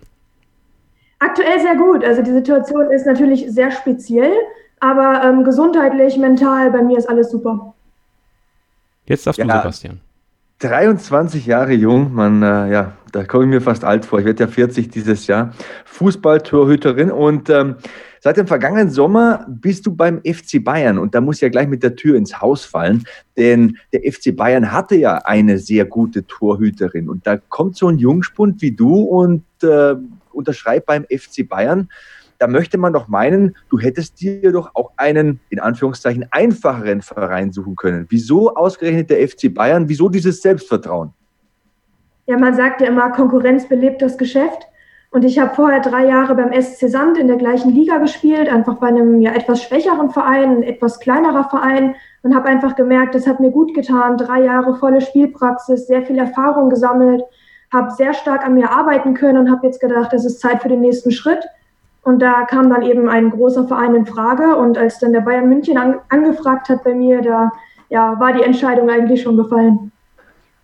Aktuell 1.20 1.60
sehr 1.62 1.76
gut. 1.76 2.04
Also 2.04 2.22
die 2.22 2.32
Situation 2.32 2.92
ist 2.92 3.06
natürlich 3.06 3.46
sehr 3.48 3.72
speziell, 3.72 4.34
aber 4.82 5.24
ähm, 5.24 5.44
gesundheitlich, 5.46 6.18
mental, 6.18 6.70
bei 6.72 6.82
mir 6.82 6.98
ist 6.98 7.08
alles 7.08 7.32
super. 7.32 7.74
Jetzt 9.06 9.26
darfst 9.26 9.40
ja. 9.40 9.46
du, 9.46 9.52
Sebastian. 9.52 10.02
23 10.64 11.46
Jahre 11.46 11.74
jung, 11.74 12.14
man, 12.14 12.42
äh, 12.42 12.72
ja, 12.72 12.94
da 13.12 13.26
komme 13.26 13.44
ich 13.44 13.50
mir 13.50 13.62
fast 13.62 13.84
alt 13.84 14.06
vor. 14.06 14.20
Ich 14.20 14.26
werde 14.26 14.46
ja 14.46 14.48
40 14.48 14.90
dieses 14.90 15.28
Jahr. 15.28 15.54
Fußballtorhüterin. 15.86 17.12
Und 17.12 17.50
ähm, 17.50 17.76
seit 18.22 18.38
dem 18.38 18.48
vergangenen 18.48 18.90
Sommer 18.90 19.46
bist 19.50 19.86
du 19.86 19.94
beim 19.94 20.22
FC 20.22 20.64
Bayern. 20.64 20.98
Und 20.98 21.16
da 21.16 21.22
muss 21.22 21.42
ja 21.42 21.50
gleich 21.50 21.68
mit 21.68 21.84
der 21.84 21.96
Tür 21.96 22.16
ins 22.16 22.42
Haus 22.42 22.64
fallen, 22.64 23.04
denn 23.36 23.78
der 23.92 24.10
FC 24.10 24.36
Bayern 24.36 24.72
hatte 24.72 24.96
ja 24.96 25.18
eine 25.18 25.58
sehr 25.58 25.84
gute 25.84 26.26
Torhüterin. 26.26 27.10
Und 27.10 27.28
da 27.28 27.38
kommt 27.38 27.76
so 27.76 27.90
ein 27.90 27.98
Jungspund 27.98 28.62
wie 28.62 28.72
du 28.72 29.02
und 29.02 29.44
äh, 29.64 29.96
unterschreibt 30.32 30.86
beim 30.86 31.04
FC 31.04 31.48
Bayern 31.48 31.90
da 32.44 32.48
möchte 32.48 32.78
man 32.78 32.92
doch 32.92 33.08
meinen, 33.08 33.56
du 33.70 33.80
hättest 33.80 34.20
dir 34.20 34.52
doch 34.52 34.72
auch 34.74 34.92
einen, 34.98 35.40
in 35.50 35.62
Anführungszeichen, 35.62 36.26
einfacheren 36.32 37.02
Verein 37.02 37.54
suchen 37.54 37.78
können. 37.78 38.06
Wieso 38.10 38.54
ausgerechnet 38.54 39.10
der 39.10 39.26
FC 39.26 39.54
Bayern? 39.54 39.88
Wieso 39.88 40.10
dieses 40.10 40.42
Selbstvertrauen? 40.42 41.14
Ja, 42.26 42.38
man 42.38 42.54
sagt 42.54 42.82
ja 42.82 42.88
immer, 42.88 43.12
Konkurrenz 43.12 43.70
belebt 43.70 44.02
das 44.02 44.18
Geschäft. 44.18 44.68
Und 45.12 45.24
ich 45.24 45.40
habe 45.40 45.56
vorher 45.56 45.80
drei 45.80 46.06
Jahre 46.06 46.36
beim 46.36 46.52
SC 46.52 46.90
Sand 46.90 47.18
in 47.18 47.28
der 47.28 47.38
gleichen 47.38 47.74
Liga 47.74 47.98
gespielt, 48.00 48.50
einfach 48.50 48.76
bei 48.76 48.88
einem 48.88 49.22
ja 49.22 49.32
etwas 49.32 49.64
schwächeren 49.64 50.10
Verein, 50.10 50.58
ein 50.58 50.64
etwas 50.64 51.00
kleinerer 51.00 51.48
Verein 51.50 51.96
und 52.24 52.36
habe 52.36 52.50
einfach 52.50 52.76
gemerkt, 52.76 53.16
das 53.16 53.26
hat 53.26 53.40
mir 53.40 53.52
gut 53.52 53.74
getan. 53.74 54.18
Drei 54.18 54.42
Jahre 54.42 54.76
volle 54.76 55.00
Spielpraxis, 55.00 55.88
sehr 55.88 56.02
viel 56.02 56.18
Erfahrung 56.18 56.70
gesammelt, 56.70 57.24
habe 57.72 57.92
sehr 57.92 58.14
stark 58.14 58.46
an 58.46 58.56
mir 58.56 58.70
arbeiten 58.70 59.14
können 59.14 59.38
und 59.38 59.50
habe 59.50 59.66
jetzt 59.66 59.80
gedacht, 59.80 60.12
es 60.12 60.26
ist 60.26 60.42
Zeit 60.42 60.62
für 60.62 60.68
den 60.68 60.82
nächsten 60.82 61.12
Schritt. 61.12 61.48
Und 62.04 62.22
da 62.22 62.44
kam 62.44 62.70
dann 62.70 62.82
eben 62.84 63.10
ein 63.10 63.30
großer 63.32 63.68
Verein 63.68 63.96
in 63.96 64.06
Frage. 64.06 64.56
Und 64.56 64.78
als 64.78 65.00
dann 65.00 65.14
der 65.14 65.22
Bayern 65.22 65.48
München 65.48 65.78
an, 65.78 66.00
angefragt 66.10 66.70
hat 66.70 66.84
bei 66.84 66.94
mir, 66.94 67.22
da 67.22 67.52
ja, 67.90 68.20
war 68.20 68.34
die 68.34 68.44
Entscheidung 68.44 68.90
eigentlich 68.90 69.22
schon 69.22 69.38
gefallen. 69.38 69.92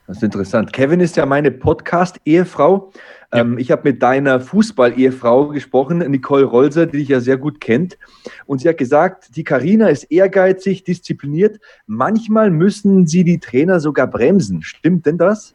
Das 0.08 0.18
ist 0.18 0.24
interessant. 0.24 0.74
Kevin 0.74 1.00
ist 1.00 1.16
ja 1.18 1.26
meine 1.28 1.52
Podcast-Ehefrau. 1.52 2.92
Ja. 3.32 3.42
Ähm, 3.42 3.60
ich 3.60 3.70
habe 3.70 3.92
mit 3.92 4.02
deiner 4.02 4.42
Fußball-Ehefrau 4.42 5.50
gesprochen, 5.50 6.00
Nicole 6.00 6.46
Rolser, 6.46 6.88
die 6.88 6.98
dich 6.98 7.10
ja 7.10 7.20
sehr 7.20 7.38
gut 7.38 7.62
kennt. 7.62 7.98
Und 8.48 8.60
sie 8.60 8.70
hat 8.70 8.78
gesagt, 8.78 9.36
die 9.36 9.44
Karina 9.44 9.88
ist 9.88 10.06
ehrgeizig, 10.06 10.84
diszipliniert. 10.84 11.60
Manchmal 11.86 12.50
müssen 12.50 13.06
sie 13.06 13.24
die 13.24 13.40
Trainer 13.40 13.80
sogar 13.80 14.08
bremsen. 14.08 14.64
Stimmt 14.64 15.06
denn 15.06 15.20
das? 15.20 15.54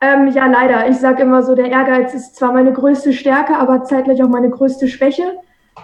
Ähm, 0.00 0.28
ja, 0.28 0.46
leider. 0.46 0.88
Ich 0.88 0.96
sage 0.96 1.22
immer 1.22 1.42
so, 1.42 1.54
der 1.54 1.70
Ehrgeiz 1.70 2.14
ist 2.14 2.36
zwar 2.36 2.52
meine 2.52 2.72
größte 2.72 3.12
Stärke, 3.12 3.56
aber 3.56 3.84
zeitgleich 3.84 4.22
auch 4.22 4.28
meine 4.28 4.48
größte 4.48 4.88
Schwäche. 4.88 5.24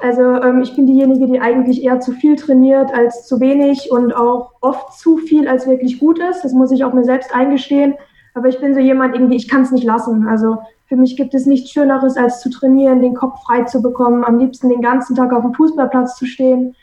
Also 0.01 0.23
ähm, 0.23 0.63
ich 0.63 0.75
bin 0.75 0.87
diejenige, 0.87 1.27
die 1.27 1.41
eigentlich 1.41 1.83
eher 1.85 2.01
zu 2.01 2.13
viel 2.13 2.37
trainiert 2.37 2.93
als 2.95 3.27
zu 3.27 3.41
wenig 3.41 3.91
und 3.91 4.15
auch 4.15 4.53
oft 4.61 4.99
zu 4.99 5.19
viel 5.19 5.49
als 5.49 5.67
wirklich 5.67 5.99
gut 5.99 6.19
ist. 6.19 6.43
Das 6.43 6.53
muss 6.53 6.73
ich 6.73 6.85
auch 6.85 6.93
mir 6.93 7.05
selbst 7.05 7.35
eingestehen. 7.35 7.95
Aber 8.35 8.49
ich 8.49 8.61
bin 8.61 8.75
so 8.75 8.81
jemand, 8.81 9.15
irgendwie, 9.15 9.37
ich 9.37 9.49
kann 9.49 9.63
es 9.63 9.71
nicht 9.71 9.85
lassen. 9.85 10.29
Also 10.29 10.59
für 10.87 10.97
mich 10.97 11.17
gibt 11.17 11.35
es 11.35 11.47
nichts 11.47 11.71
Schöneres, 11.71 12.17
als 12.17 12.41
zu 12.41 12.51
trainieren, 12.51 13.01
den 13.01 13.15
Kopf 13.15 13.43
frei 13.45 13.65
zu 13.65 13.83
bekommen, 13.83 14.25
am 14.25 14.39
liebsten 14.39 14.69
den 14.69 14.83
ganzen 14.83 15.17
Tag 15.17 15.33
auf 15.33 15.43
dem 15.43 15.55
Fußballplatz 15.55 16.17
zu 16.17 16.27
stehen. 16.27 16.75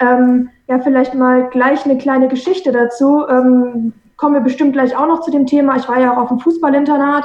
Ähm, 0.00 0.48
ja, 0.66 0.78
vielleicht 0.80 1.14
mal 1.14 1.48
gleich 1.50 1.84
eine 1.84 1.98
kleine 1.98 2.28
Geschichte 2.28 2.72
dazu. 2.72 3.26
Ähm, 3.28 3.92
kommen 4.16 4.34
wir 4.34 4.40
bestimmt 4.40 4.72
gleich 4.72 4.96
auch 4.96 5.06
noch 5.06 5.20
zu 5.20 5.30
dem 5.30 5.46
Thema. 5.46 5.76
Ich 5.76 5.88
war 5.88 6.00
ja 6.00 6.12
auch 6.12 6.22
auf 6.22 6.28
dem 6.28 6.40
Fußballinternat 6.40 7.24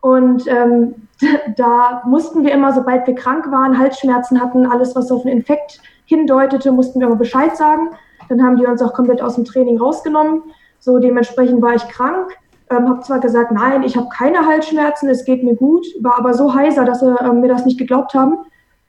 und 0.00 0.46
ähm, 0.46 0.94
da 1.56 2.02
mussten 2.06 2.44
wir 2.44 2.52
immer, 2.52 2.72
sobald 2.72 3.06
wir 3.06 3.14
krank 3.14 3.50
waren, 3.50 3.78
Halsschmerzen 3.78 4.40
hatten, 4.40 4.66
alles, 4.66 4.96
was 4.96 5.10
auf 5.10 5.24
einen 5.24 5.38
Infekt 5.38 5.80
hindeutete, 6.04 6.72
mussten 6.72 7.00
wir 7.00 7.06
immer 7.06 7.16
Bescheid 7.16 7.56
sagen. 7.56 7.90
Dann 8.28 8.42
haben 8.42 8.56
die 8.56 8.66
uns 8.66 8.82
auch 8.82 8.94
komplett 8.94 9.22
aus 9.22 9.34
dem 9.34 9.44
Training 9.44 9.78
rausgenommen. 9.78 10.42
So 10.78 10.98
dementsprechend 10.98 11.60
war 11.60 11.74
ich 11.74 11.86
krank, 11.88 12.30
ähm, 12.70 12.88
habe 12.88 13.00
zwar 13.00 13.20
gesagt, 13.20 13.52
nein, 13.52 13.82
ich 13.82 13.96
habe 13.96 14.08
keine 14.08 14.46
Halsschmerzen, 14.46 15.08
es 15.08 15.24
geht 15.24 15.42
mir 15.42 15.54
gut, 15.54 15.86
war 16.00 16.18
aber 16.18 16.32
so 16.34 16.54
heiser, 16.54 16.84
dass 16.84 17.00
sie 17.00 17.10
äh, 17.10 17.32
mir 17.32 17.48
das 17.48 17.66
nicht 17.66 17.78
geglaubt 17.78 18.14
haben. 18.14 18.38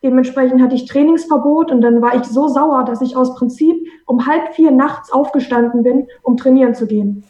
Dementsprechend 0.04 0.62
hatte 0.62 0.76
ich 0.76 0.86
Trainingsverbot 0.86 1.72
und 1.72 1.82
dann 1.82 2.02
war 2.02 2.16
ich 2.16 2.24
so 2.24 2.48
sauer, 2.48 2.86
dass 2.86 3.02
ich 3.02 3.16
aus 3.16 3.36
Prinzip 3.36 3.88
um 4.06 4.26
halb 4.26 4.54
vier 4.54 4.72
nachts 4.72 5.12
aufgestanden 5.12 5.84
bin, 5.84 6.08
um 6.24 6.38
trainieren 6.38 6.74
zu 6.74 6.88
gehen. 6.88 7.24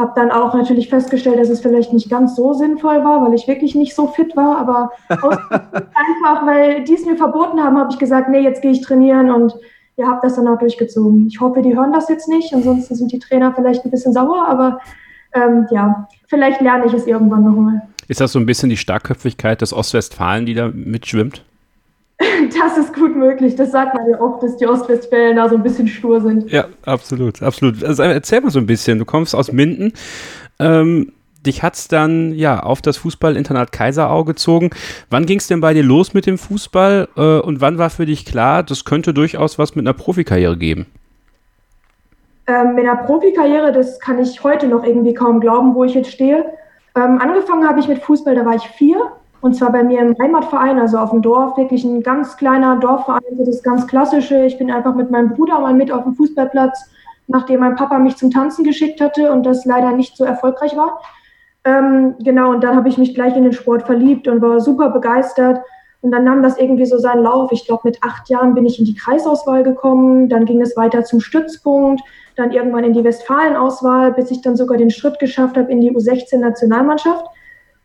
Habe 0.00 0.12
dann 0.16 0.30
auch 0.30 0.54
natürlich 0.54 0.88
festgestellt, 0.88 1.38
dass 1.38 1.50
es 1.50 1.60
vielleicht 1.60 1.92
nicht 1.92 2.08
ganz 2.08 2.34
so 2.34 2.54
sinnvoll 2.54 3.04
war, 3.04 3.22
weil 3.22 3.34
ich 3.34 3.46
wirklich 3.46 3.74
nicht 3.74 3.94
so 3.94 4.06
fit 4.06 4.34
war. 4.34 4.56
Aber 4.56 4.90
einfach, 5.10 6.46
weil 6.46 6.84
die 6.84 6.94
es 6.94 7.04
mir 7.04 7.16
verboten 7.16 7.62
haben, 7.62 7.76
habe 7.76 7.92
ich 7.92 7.98
gesagt, 7.98 8.30
nee, 8.30 8.40
jetzt 8.40 8.62
gehe 8.62 8.70
ich 8.70 8.80
trainieren 8.80 9.30
und 9.30 9.54
ihr 9.98 10.08
habt 10.08 10.24
das 10.24 10.36
dann 10.36 10.48
auch 10.48 10.58
durchgezogen. 10.58 11.26
Ich 11.26 11.38
hoffe, 11.38 11.60
die 11.60 11.76
hören 11.76 11.92
das 11.92 12.08
jetzt 12.08 12.28
nicht. 12.30 12.54
Ansonsten 12.54 12.94
sind 12.94 13.12
die 13.12 13.18
Trainer 13.18 13.52
vielleicht 13.54 13.84
ein 13.84 13.90
bisschen 13.90 14.14
sauer, 14.14 14.46
aber 14.48 14.80
ähm, 15.34 15.66
ja, 15.70 16.08
vielleicht 16.28 16.62
lerne 16.62 16.86
ich 16.86 16.94
es 16.94 17.06
irgendwann 17.06 17.44
nochmal. 17.44 17.82
Ist 18.08 18.22
das 18.22 18.32
so 18.32 18.38
ein 18.38 18.46
bisschen 18.46 18.70
die 18.70 18.78
Starkköpfigkeit 18.78 19.60
des 19.60 19.74
Ostwestfalen, 19.74 20.46
die 20.46 20.54
da 20.54 20.70
mitschwimmt? 20.72 21.44
Das 22.60 22.76
ist 22.76 22.94
gut 22.94 23.16
möglich. 23.16 23.56
Das 23.56 23.72
sagt 23.72 23.94
man 23.94 24.08
ja 24.08 24.20
oft, 24.20 24.42
dass 24.42 24.56
die 24.56 24.66
Ostwestfälen 24.66 25.36
da 25.36 25.48
so 25.48 25.56
ein 25.56 25.62
bisschen 25.62 25.88
stur 25.88 26.20
sind. 26.20 26.50
Ja, 26.50 26.66
absolut, 26.84 27.42
absolut. 27.42 27.82
Also 27.82 28.02
erzähl 28.02 28.40
mal 28.40 28.50
so 28.50 28.58
ein 28.58 28.66
bisschen. 28.66 28.98
Du 28.98 29.04
kommst 29.04 29.34
aus 29.34 29.52
Minden. 29.52 29.92
Ähm, 30.58 31.12
dich 31.46 31.62
hat 31.62 31.74
es 31.74 31.88
dann 31.88 32.34
ja 32.34 32.62
auf 32.62 32.82
das 32.82 32.98
Fußballinternat 32.98 33.72
Kaiserau 33.72 34.24
gezogen. 34.24 34.70
Wann 35.08 35.26
ging 35.26 35.38
es 35.38 35.46
denn 35.46 35.60
bei 35.60 35.72
dir 35.72 35.82
los 35.82 36.12
mit 36.12 36.26
dem 36.26 36.38
Fußball 36.38 37.08
äh, 37.16 37.38
und 37.40 37.60
wann 37.60 37.78
war 37.78 37.90
für 37.90 38.06
dich 38.06 38.26
klar, 38.26 38.62
das 38.62 38.84
könnte 38.84 39.14
durchaus 39.14 39.58
was 39.58 39.74
mit 39.74 39.86
einer 39.86 39.94
Profikarriere 39.94 40.58
geben? 40.58 40.86
Ähm, 42.46 42.74
mit 42.74 42.84
einer 42.84 42.96
Profikarriere, 42.96 43.72
das 43.72 43.98
kann 44.00 44.18
ich 44.18 44.42
heute 44.44 44.66
noch 44.66 44.84
irgendwie 44.84 45.14
kaum 45.14 45.40
glauben, 45.40 45.74
wo 45.74 45.84
ich 45.84 45.94
jetzt 45.94 46.10
stehe. 46.10 46.44
Ähm, 46.94 47.18
angefangen 47.18 47.66
habe 47.66 47.80
ich 47.80 47.88
mit 47.88 48.02
Fußball, 48.02 48.34
da 48.34 48.44
war 48.44 48.56
ich 48.56 48.64
vier 48.64 49.12
und 49.40 49.54
zwar 49.54 49.72
bei 49.72 49.82
mir 49.82 50.00
im 50.00 50.16
Heimatverein, 50.18 50.78
also 50.78 50.98
auf 50.98 51.10
dem 51.10 51.22
Dorf, 51.22 51.56
wirklich 51.56 51.84
ein 51.84 52.02
ganz 52.02 52.36
kleiner 52.36 52.76
Dorfverein, 52.76 53.22
das 53.38 53.62
ganz 53.62 53.86
klassische. 53.86 54.44
Ich 54.44 54.58
bin 54.58 54.70
einfach 54.70 54.94
mit 54.94 55.10
meinem 55.10 55.30
Bruder 55.30 55.58
mal 55.60 55.74
mit 55.74 55.90
auf 55.90 56.04
dem 56.04 56.14
Fußballplatz, 56.14 56.90
nachdem 57.26 57.60
mein 57.60 57.76
Papa 57.76 57.98
mich 57.98 58.16
zum 58.16 58.30
Tanzen 58.30 58.64
geschickt 58.64 59.00
hatte 59.00 59.32
und 59.32 59.44
das 59.44 59.64
leider 59.64 59.92
nicht 59.92 60.16
so 60.16 60.24
erfolgreich 60.24 60.76
war. 60.76 61.00
Ähm, 61.64 62.14
genau, 62.22 62.50
und 62.50 62.64
dann 62.64 62.76
habe 62.76 62.88
ich 62.88 62.98
mich 62.98 63.14
gleich 63.14 63.36
in 63.36 63.44
den 63.44 63.52
Sport 63.52 63.82
verliebt 63.84 64.28
und 64.28 64.42
war 64.42 64.60
super 64.60 64.90
begeistert. 64.90 65.60
Und 66.02 66.12
dann 66.12 66.24
nahm 66.24 66.42
das 66.42 66.58
irgendwie 66.58 66.86
so 66.86 66.98
seinen 66.98 67.22
Lauf. 67.22 67.52
Ich 67.52 67.66
glaube, 67.66 67.82
mit 67.84 68.02
acht 68.02 68.30
Jahren 68.30 68.54
bin 68.54 68.64
ich 68.64 68.78
in 68.78 68.86
die 68.86 68.94
Kreisauswahl 68.94 69.62
gekommen. 69.62 70.30
Dann 70.30 70.46
ging 70.46 70.62
es 70.62 70.76
weiter 70.76 71.04
zum 71.04 71.20
Stützpunkt, 71.20 72.00
dann 72.36 72.52
irgendwann 72.52 72.84
in 72.84 72.94
die 72.94 73.04
Westfalenauswahl, 73.04 74.12
bis 74.12 74.30
ich 74.30 74.40
dann 74.40 74.56
sogar 74.56 74.78
den 74.78 74.90
Schritt 74.90 75.18
geschafft 75.18 75.58
habe 75.58 75.70
in 75.70 75.82
die 75.82 75.92
U16-Nationalmannschaft. 75.92 77.26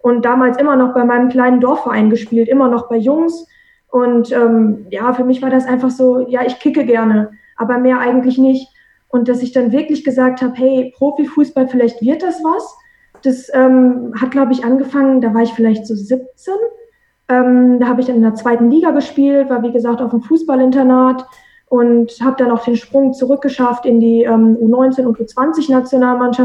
Und 0.06 0.24
damals 0.24 0.60
immer 0.60 0.76
noch 0.76 0.94
bei 0.94 1.04
meinem 1.04 1.30
kleinen 1.30 1.60
Dorfverein 1.60 2.12
gespielt, 2.12 2.48
immer 2.48 2.70
noch 2.70 2.88
bei 2.89 2.96
Jungs. 2.96 3.48
Und 3.89 4.32
ähm, 4.32 4.86
ja, 4.91 5.12
für 5.13 5.24
mich 5.24 5.41
war 5.41 5.50
das 5.50 5.65
einfach 5.65 5.89
so, 5.89 6.28
ja, 6.28 6.41
ich 6.46 6.60
kicke 6.60 6.86
gerne, 6.86 7.32
aber 7.58 7.80
mehr 7.80 7.98
eigentlich 7.98 8.38
nicht. 8.38 8.72
Und 9.08 9.28
dass 9.28 9.41
ich 9.41 9.52
dann 9.52 9.72
wirklich 9.72 10.04
gesagt 10.04 10.44
habe, 10.44 10.54
hey, 10.58 10.94
Profifußball, 10.96 11.68
vielleicht 11.70 12.04
wird 12.04 12.22
das 12.22 12.44
was. 12.44 12.78
Das 13.24 13.50
ähm, 13.56 14.13
hat, 14.22 14.30
glaube 14.30 14.52
ich, 14.52 14.63
angefangen, 14.63 15.22
da 15.22 15.34
war 15.34 15.41
ich 15.41 15.54
vielleicht 15.54 15.88
so 15.88 15.96
17. 15.96 16.54
Ähm, 17.28 17.80
da 17.80 17.88
habe 17.88 18.02
ich 18.02 18.06
dann 18.06 18.18
in 18.18 18.22
der 18.22 18.36
zweiten 18.36 18.70
Liga 18.70 18.91
gespielt, 18.91 19.50
war 19.50 19.63
wie 19.63 19.72
gesagt 19.72 20.04
auf 20.04 20.12
dem 20.12 20.22
Fußballinternat 20.22 21.26
und 21.68 22.12
habe 22.22 22.36
dann 22.38 22.52
auch 22.52 22.63
den 22.63 22.76
Sprung 22.76 23.13
zurückgeschafft 23.13 23.88
in 23.88 24.00
die 24.00 24.22
ähm, 24.22 24.56
U19 24.56 25.08
und 25.08 25.18
U20 25.18 25.76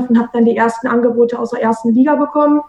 und 0.08 0.18
habe 0.18 0.30
dann 0.32 0.46
die 0.46 0.56
ersten 0.56 0.88
Angebote 0.88 1.38
aus 1.38 1.50
der 1.50 1.60
ersten 1.60 1.92
Liga 1.92 2.14
bekommen. 2.14 2.62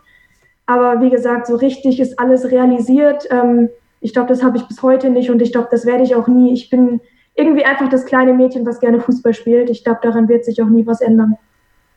Aber 0.66 1.02
wie 1.02 1.10
gesagt, 1.10 1.48
so 1.48 1.56
richtig 1.56 2.00
ist 2.00 2.20
alles 2.20 2.50
realisiert. 2.52 3.28
Ähm, 3.30 3.70
ich 4.00 4.14
glaube, 4.14 4.30
das 4.30 4.44
habe 4.44 4.58
ich 4.58 4.64
bis 4.64 4.82
heute 4.82 5.10
nicht 5.10 5.30
und 5.30 5.42
ich 5.42 5.52
glaube, 5.52 5.68
das 5.72 5.86
werde 5.86 6.04
ich 6.04 6.16
auch 6.16 6.28
nie. 6.28 6.54
Ich 6.54 6.70
bin 6.70 7.02
irgendwie 7.36 7.66
einfach 7.66 7.90
das 7.90 8.06
kleine 8.06 8.34
Mädchen, 8.34 8.66
was 8.66 8.80
gerne 8.80 9.00
Fußball 9.00 9.34
spielt. 9.34 9.70
Ich 9.70 9.84
glaube, 9.84 10.00
daran 10.02 10.28
wird 10.28 10.46
sich 10.46 10.62
auch 10.62 10.70
nie 10.70 10.86
was 10.86 11.02
ändern. 11.02 11.38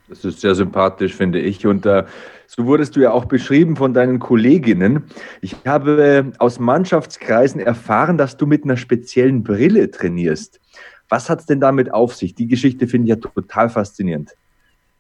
Das 0.09 0.25
ist 0.25 0.41
sehr 0.41 0.55
sympathisch, 0.55 1.15
finde 1.15 1.39
ich. 1.41 1.67
Und 1.67 1.87
äh, 1.87 2.05
so 2.47 2.67
wurdest 2.67 2.95
du 2.95 3.01
ja 3.01 3.13
auch 3.13 3.25
beschrieben 3.25 3.77
von 3.77 3.95
deinen 3.95 4.19
Kolleginnen. 4.19 5.05
Ich 5.41 5.57
habe 5.65 6.33
aus 6.39 6.59
Mannschaftskreisen 6.59 7.61
erfahren, 7.61 8.19
dass 8.19 8.37
du 8.37 8.47
mit 8.47 8.65
einer 8.65 8.77
speziellen 8.77 9.43
Brille 9.43 9.91
trainierst. 9.91 10.61
Was 11.09 11.31
hat 11.31 11.41
es 11.41 11.47
denn 11.47 11.61
damit 11.61 11.93
auf 11.93 12.15
sich? 12.15 12.35
Die 12.35 12.47
Geschichte 12.47 12.87
finde 12.87 13.07
ich 13.07 13.11
ja 13.11 13.17
total 13.17 13.71
faszinierend. 13.71 14.35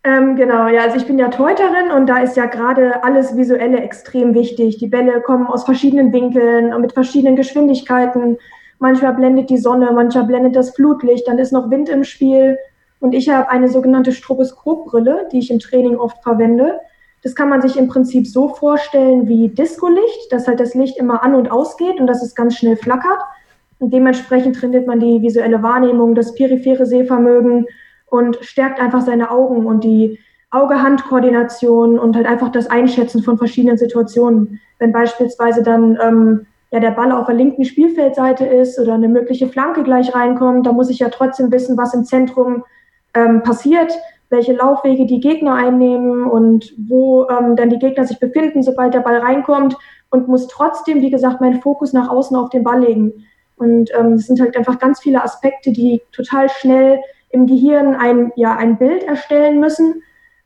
Ähm, 0.07 0.37
genau, 0.37 0.69
ja, 0.69 0.83
also 0.83 0.99
ich 0.99 1.07
bin 1.07 1.19
ja 1.19 1.29
Teuterin 1.29 1.91
und 1.91 2.07
da 2.07 2.19
ist 2.19 2.37
ja 2.37 2.45
gerade 2.45 3.03
alles 3.03 3.39
Visuelle 3.39 3.79
extrem 3.79 4.35
wichtig. 4.35 4.77
Die 4.77 4.87
Bälle 4.87 5.23
kommen 5.23 5.47
aus 5.47 5.65
verschiedenen 5.65 6.13
Winkeln 6.13 6.75
und 6.75 6.83
mit 6.83 6.93
verschiedenen 6.93 7.37
Geschwindigkeiten. 7.37 8.37
Manchmal 8.79 9.15
blendet 9.15 9.49
die 9.49 9.57
Sonne, 9.57 9.91
manchmal 9.95 10.25
blendet 10.25 10.57
das 10.57 10.75
Flutlicht, 10.75 11.27
dann 11.27 11.39
ist 11.39 11.53
noch 11.53 11.71
Wind 11.71 11.89
im 11.89 12.05
Spiel. 12.05 12.59
Und 13.01 13.15
ich 13.15 13.31
habe 13.31 13.49
eine 13.49 13.69
sogenannte 13.69 14.13
Stroboskopbrille, 14.13 15.29
die 15.33 15.39
ich 15.39 15.51
im 15.51 15.59
Training 15.59 15.97
oft 15.97 16.23
verwende. 16.23 16.81
Das 17.23 17.35
kann 17.35 17.49
man 17.49 17.63
sich 17.63 17.79
im 17.79 17.89
Prinzip 17.89 18.27
so 18.27 18.49
vorstellen 18.49 19.27
wie 19.27 19.49
Discolicht, 19.49 20.31
dass 20.31 20.47
halt 20.47 20.61
das 20.61 20.75
Licht 20.75 20.99
immer 20.99 21.23
an 21.23 21.35
und 21.35 21.51
ausgeht 21.51 21.99
und 21.99 22.07
dass 22.07 22.23
es 22.23 22.35
ganz 22.35 22.57
schnell 22.57 22.77
flackert. 22.77 23.21
Und 23.79 23.95
dementsprechend 23.95 24.57
trainiert 24.57 24.87
man 24.87 25.01
die 25.01 25.23
visuelle 25.23 25.63
Wahrnehmung, 25.63 26.15
das 26.15 26.35
periphere 26.35 26.85
Sehvermögen 26.85 27.67
und 28.07 28.37
stärkt 28.43 28.81
einfach 28.81 29.03
seine 29.03 29.31
Augen 29.31 29.67
und 29.67 29.85
die 29.85 30.19
Auge-Hand-Koordination 30.51 31.99
und 31.99 32.15
halt 32.15 32.27
einfach 32.27 32.51
das 32.51 32.71
Einschätzen 32.71 33.23
von 33.23 33.39
verschiedenen 33.39 33.77
Situationen. 33.77 34.61
Wenn 34.79 34.93
beispielsweise 34.93 35.63
dann 35.63 35.99
ähm, 36.01 36.47
ja, 36.71 36.81
der 36.81 36.93
Ball 36.93 37.13
auf 37.13 37.27
der 37.27 37.35
linken 37.35 37.65
Spielfeldseite 37.65 38.47
ist 38.47 38.79
oder 38.79 38.95
eine 38.95 39.09
mögliche 39.09 39.49
Flanke 39.49 39.83
gleich 39.83 40.15
reinkommt, 40.15 40.67
da 40.67 40.73
muss 40.73 40.91
ich 40.91 41.01
ja 41.01 41.09
trotzdem 41.09 41.51
wissen, 41.51 41.77
was 41.77 41.95
im 41.95 42.05
Zentrum 42.05 42.65
ähm, 43.15 43.43
passiert, 43.43 43.93
welche 44.31 44.55
Laufwege 44.55 45.07
die 45.07 45.21
Gegner 45.21 45.55
einnehmen 45.55 46.25
und 46.25 46.73
wo 46.77 47.29
ähm, 47.29 47.57
dann 47.57 47.71
die 47.71 47.79
Gegner 47.79 48.05
sich 48.05 48.19
befinden, 48.19 48.63
sobald 48.63 48.95
der 48.95 49.01
Ball 49.01 49.19
reinkommt 49.19 49.77
und 50.11 50.29
muss 50.29 50.49
trotzdem, 50.49 51.01
wie 51.01 51.11
gesagt, 51.11 51.41
meinen 51.41 51.61
Fokus 51.61 51.93
nach 51.93 52.09
außen 52.09 52.37
auf 52.37 52.51
den 52.51 52.65
Ball 52.65 52.81
legen. 52.81 53.13
Und 53.57 53.91
ähm, 53.97 54.15
es 54.15 54.27
sind 54.27 54.41
halt 54.41 54.57
einfach 54.57 54.79
ganz 54.79 55.01
viele 55.01 55.23
Aspekte, 55.23 55.73
die 55.73 56.03
total 56.13 56.49
schnell 56.49 57.01
im 57.35 57.47
Gehirn 57.47 57.95
ein, 57.97 58.33
ja, 58.37 58.57
ein 58.57 58.79
Bild 58.79 59.03
erstellen 59.03 59.61
müssen. 59.61 60.03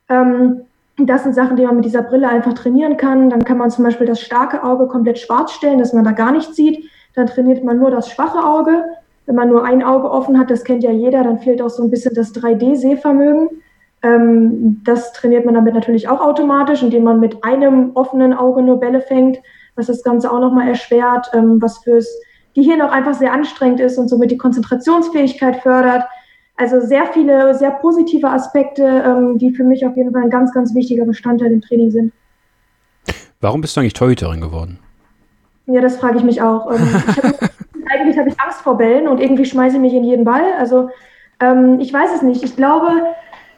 Ähm, 0.09 0.63
das 0.97 1.23
sind 1.23 1.35
Sachen, 1.35 1.57
die 1.57 1.65
man 1.65 1.77
mit 1.77 1.85
dieser 1.85 2.03
Brille 2.03 2.29
einfach 2.29 2.55
trainieren 2.55 2.97
kann. 2.97 3.31
Dann 3.31 3.45
kann 3.45 3.59
man 3.59 3.71
zum 3.71 3.85
Beispiel 3.85 4.07
das 4.07 4.21
starke 4.21 4.65
Auge 4.65 4.89
komplett 4.89 5.19
schwarz 5.19 5.53
stellen, 5.53 5.79
dass 5.79 5.93
man 5.93 6.05
da 6.05 6.13
gar 6.13 6.33
nichts 6.33 6.57
sieht. 6.57 6.91
Dann 7.15 7.27
trainiert 7.27 7.63
man 7.63 7.79
nur 7.79 7.91
das 7.91 8.11
schwache 8.11 8.39
Auge. 8.39 8.85
Wenn 9.27 9.37
man 9.37 9.49
nur 9.51 9.65
ein 9.65 9.83
Auge 9.83 10.11
offen 10.11 10.39
hat, 10.39 10.51
das 10.51 10.65
kennt 10.65 10.83
ja 10.83 10.91
jeder, 10.91 11.23
dann 11.23 11.39
fehlt 11.39 11.61
auch 11.61 11.69
so 11.69 11.83
ein 11.83 11.91
bisschen 11.91 12.15
das 12.15 12.35
3D-Sehvermögen. 12.35 13.49
Ähm, 14.03 14.81
das 14.85 15.13
trainiert 15.13 15.45
man 15.45 15.55
damit 15.55 15.75
natürlich 15.75 16.09
auch 16.09 16.21
automatisch, 16.21 16.83
indem 16.83 17.05
man 17.05 17.21
mit 17.21 17.45
einem 17.45 17.91
offenen 17.95 18.33
Auge 18.33 18.63
nur 18.63 18.81
Bälle 18.81 19.01
fängt, 19.01 19.39
was 19.77 19.87
das 19.87 20.03
Ganze 20.03 20.33
auch 20.33 20.41
nochmal 20.41 20.69
erschwert, 20.69 21.31
ähm, 21.35 21.61
was 21.61 21.79
fürs 21.79 22.09
Gehirn 22.55 22.81
auch 22.83 22.91
einfach 22.91 23.15
sehr 23.15 23.33
anstrengend 23.33 23.81
ist 23.81 23.99
und 23.99 24.09
somit 24.09 24.31
die 24.31 24.39
Konzentrationsfähigkeit 24.39 25.57
fördert. 25.57 26.05
Also 26.59 26.81
sehr 26.81 27.07
viele, 27.07 27.55
sehr 27.55 27.71
positive 27.71 28.29
Aspekte, 28.29 28.83
ähm, 28.83 29.39
die 29.39 29.53
für 29.53 29.63
mich 29.63 29.87
auf 29.87 29.97
jeden 29.97 30.13
Fall 30.13 30.23
ein 30.23 30.31
ganz, 30.31 30.53
ganz 30.53 30.75
wichtiger 30.75 31.05
Bestandteil 31.05 31.53
im 31.53 31.61
Training 31.61 31.93
sind. 31.93 32.13
Warum 33.41 33.61
bist 33.61 33.77
du 33.77 33.81
eigentlich 33.81 33.93
Torhüterin 33.93 34.41
geworden? 34.41 34.81
Ja, 35.67 35.81
das 35.81 35.97
frage 35.99 36.19
ich 36.19 36.25
mich 36.25 36.43
auch. 36.43 36.69
Ähm, 36.73 36.83
ich 36.83 37.17
hab, 37.17 37.25
eigentlich 37.95 38.19
habe 38.19 38.29
ich 38.29 38.41
Angst 38.41 38.63
vor 38.63 38.77
Bällen 38.77 39.07
und 39.07 39.21
irgendwie 39.21 39.45
schmeiße 39.45 39.77
ich 39.77 39.83
mich 39.83 39.95
in 39.95 40.03
jeden 40.03 40.25
Ball. 40.25 40.53
Also 40.59 40.91
ähm, 41.39 41.79
ich 41.79 41.93
weiß 41.93 42.11
es 42.17 42.23
nicht. 42.23 42.43
Ich 42.43 42.57
glaube, 42.57 42.91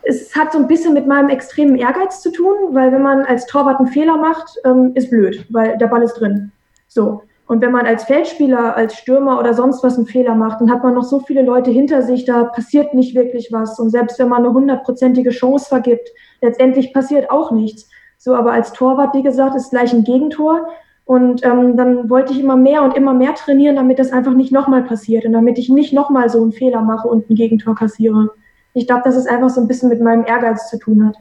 es 0.02 0.36
hat 0.36 0.52
so 0.52 0.58
ein 0.58 0.68
bisschen 0.68 0.92
mit 0.92 1.06
meinem 1.06 1.30
extremen 1.30 1.76
Ehrgeiz 1.76 2.20
zu 2.20 2.30
tun, 2.30 2.54
weil 2.72 2.92
wenn 2.92 3.02
man 3.02 3.24
als 3.24 3.46
Torwart 3.46 3.78
einen 3.80 3.88
Fehler 3.88 4.18
macht, 4.18 4.58
ähm, 4.66 4.92
ist 4.94 5.08
blöd, 5.08 5.46
weil 5.48 5.78
der 5.78 5.86
Ball 5.86 6.02
ist 6.02 6.20
drin. 6.20 6.52
So. 6.86 7.22
Und 7.50 7.62
wenn 7.62 7.72
man 7.72 7.84
als 7.84 8.04
Feldspieler, 8.04 8.76
als 8.76 8.94
Stürmer 8.94 9.36
oder 9.40 9.54
sonst 9.54 9.82
was 9.82 9.96
einen 9.96 10.06
Fehler 10.06 10.36
macht, 10.36 10.60
dann 10.60 10.70
hat 10.70 10.84
man 10.84 10.94
noch 10.94 11.02
so 11.02 11.18
viele 11.18 11.42
Leute 11.42 11.72
hinter 11.72 12.00
sich, 12.02 12.24
da 12.24 12.44
passiert 12.44 12.94
nicht 12.94 13.16
wirklich 13.16 13.48
was. 13.50 13.80
Und 13.80 13.90
selbst 13.90 14.20
wenn 14.20 14.28
man 14.28 14.44
eine 14.44 14.52
hundertprozentige 14.52 15.30
Chance 15.30 15.68
vergibt, 15.68 16.10
letztendlich 16.42 16.94
passiert 16.94 17.28
auch 17.28 17.50
nichts. 17.50 17.88
So, 18.18 18.36
aber 18.36 18.52
als 18.52 18.72
Torwart, 18.72 19.16
wie 19.16 19.24
gesagt, 19.24 19.56
ist 19.56 19.70
gleich 19.70 19.92
ein 19.92 20.04
Gegentor. 20.04 20.68
Und 21.06 21.44
ähm, 21.44 21.76
dann 21.76 22.08
wollte 22.08 22.32
ich 22.32 22.38
immer 22.38 22.54
mehr 22.54 22.84
und 22.84 22.96
immer 22.96 23.14
mehr 23.14 23.34
trainieren, 23.34 23.74
damit 23.74 23.98
das 23.98 24.12
einfach 24.12 24.34
nicht 24.34 24.52
nochmal 24.52 24.84
passiert 24.84 25.24
und 25.24 25.32
damit 25.32 25.58
ich 25.58 25.68
nicht 25.68 25.92
nochmal 25.92 26.30
so 26.30 26.40
einen 26.40 26.52
Fehler 26.52 26.82
mache 26.82 27.08
und 27.08 27.28
ein 27.28 27.34
Gegentor 27.34 27.74
kassiere. 27.74 28.30
Ich 28.74 28.86
glaube, 28.86 29.02
dass 29.02 29.16
es 29.16 29.26
einfach 29.26 29.50
so 29.50 29.60
ein 29.60 29.66
bisschen 29.66 29.88
mit 29.88 30.00
meinem 30.00 30.24
Ehrgeiz 30.24 30.70
zu 30.70 30.78
tun 30.78 31.04
hat. 31.04 31.16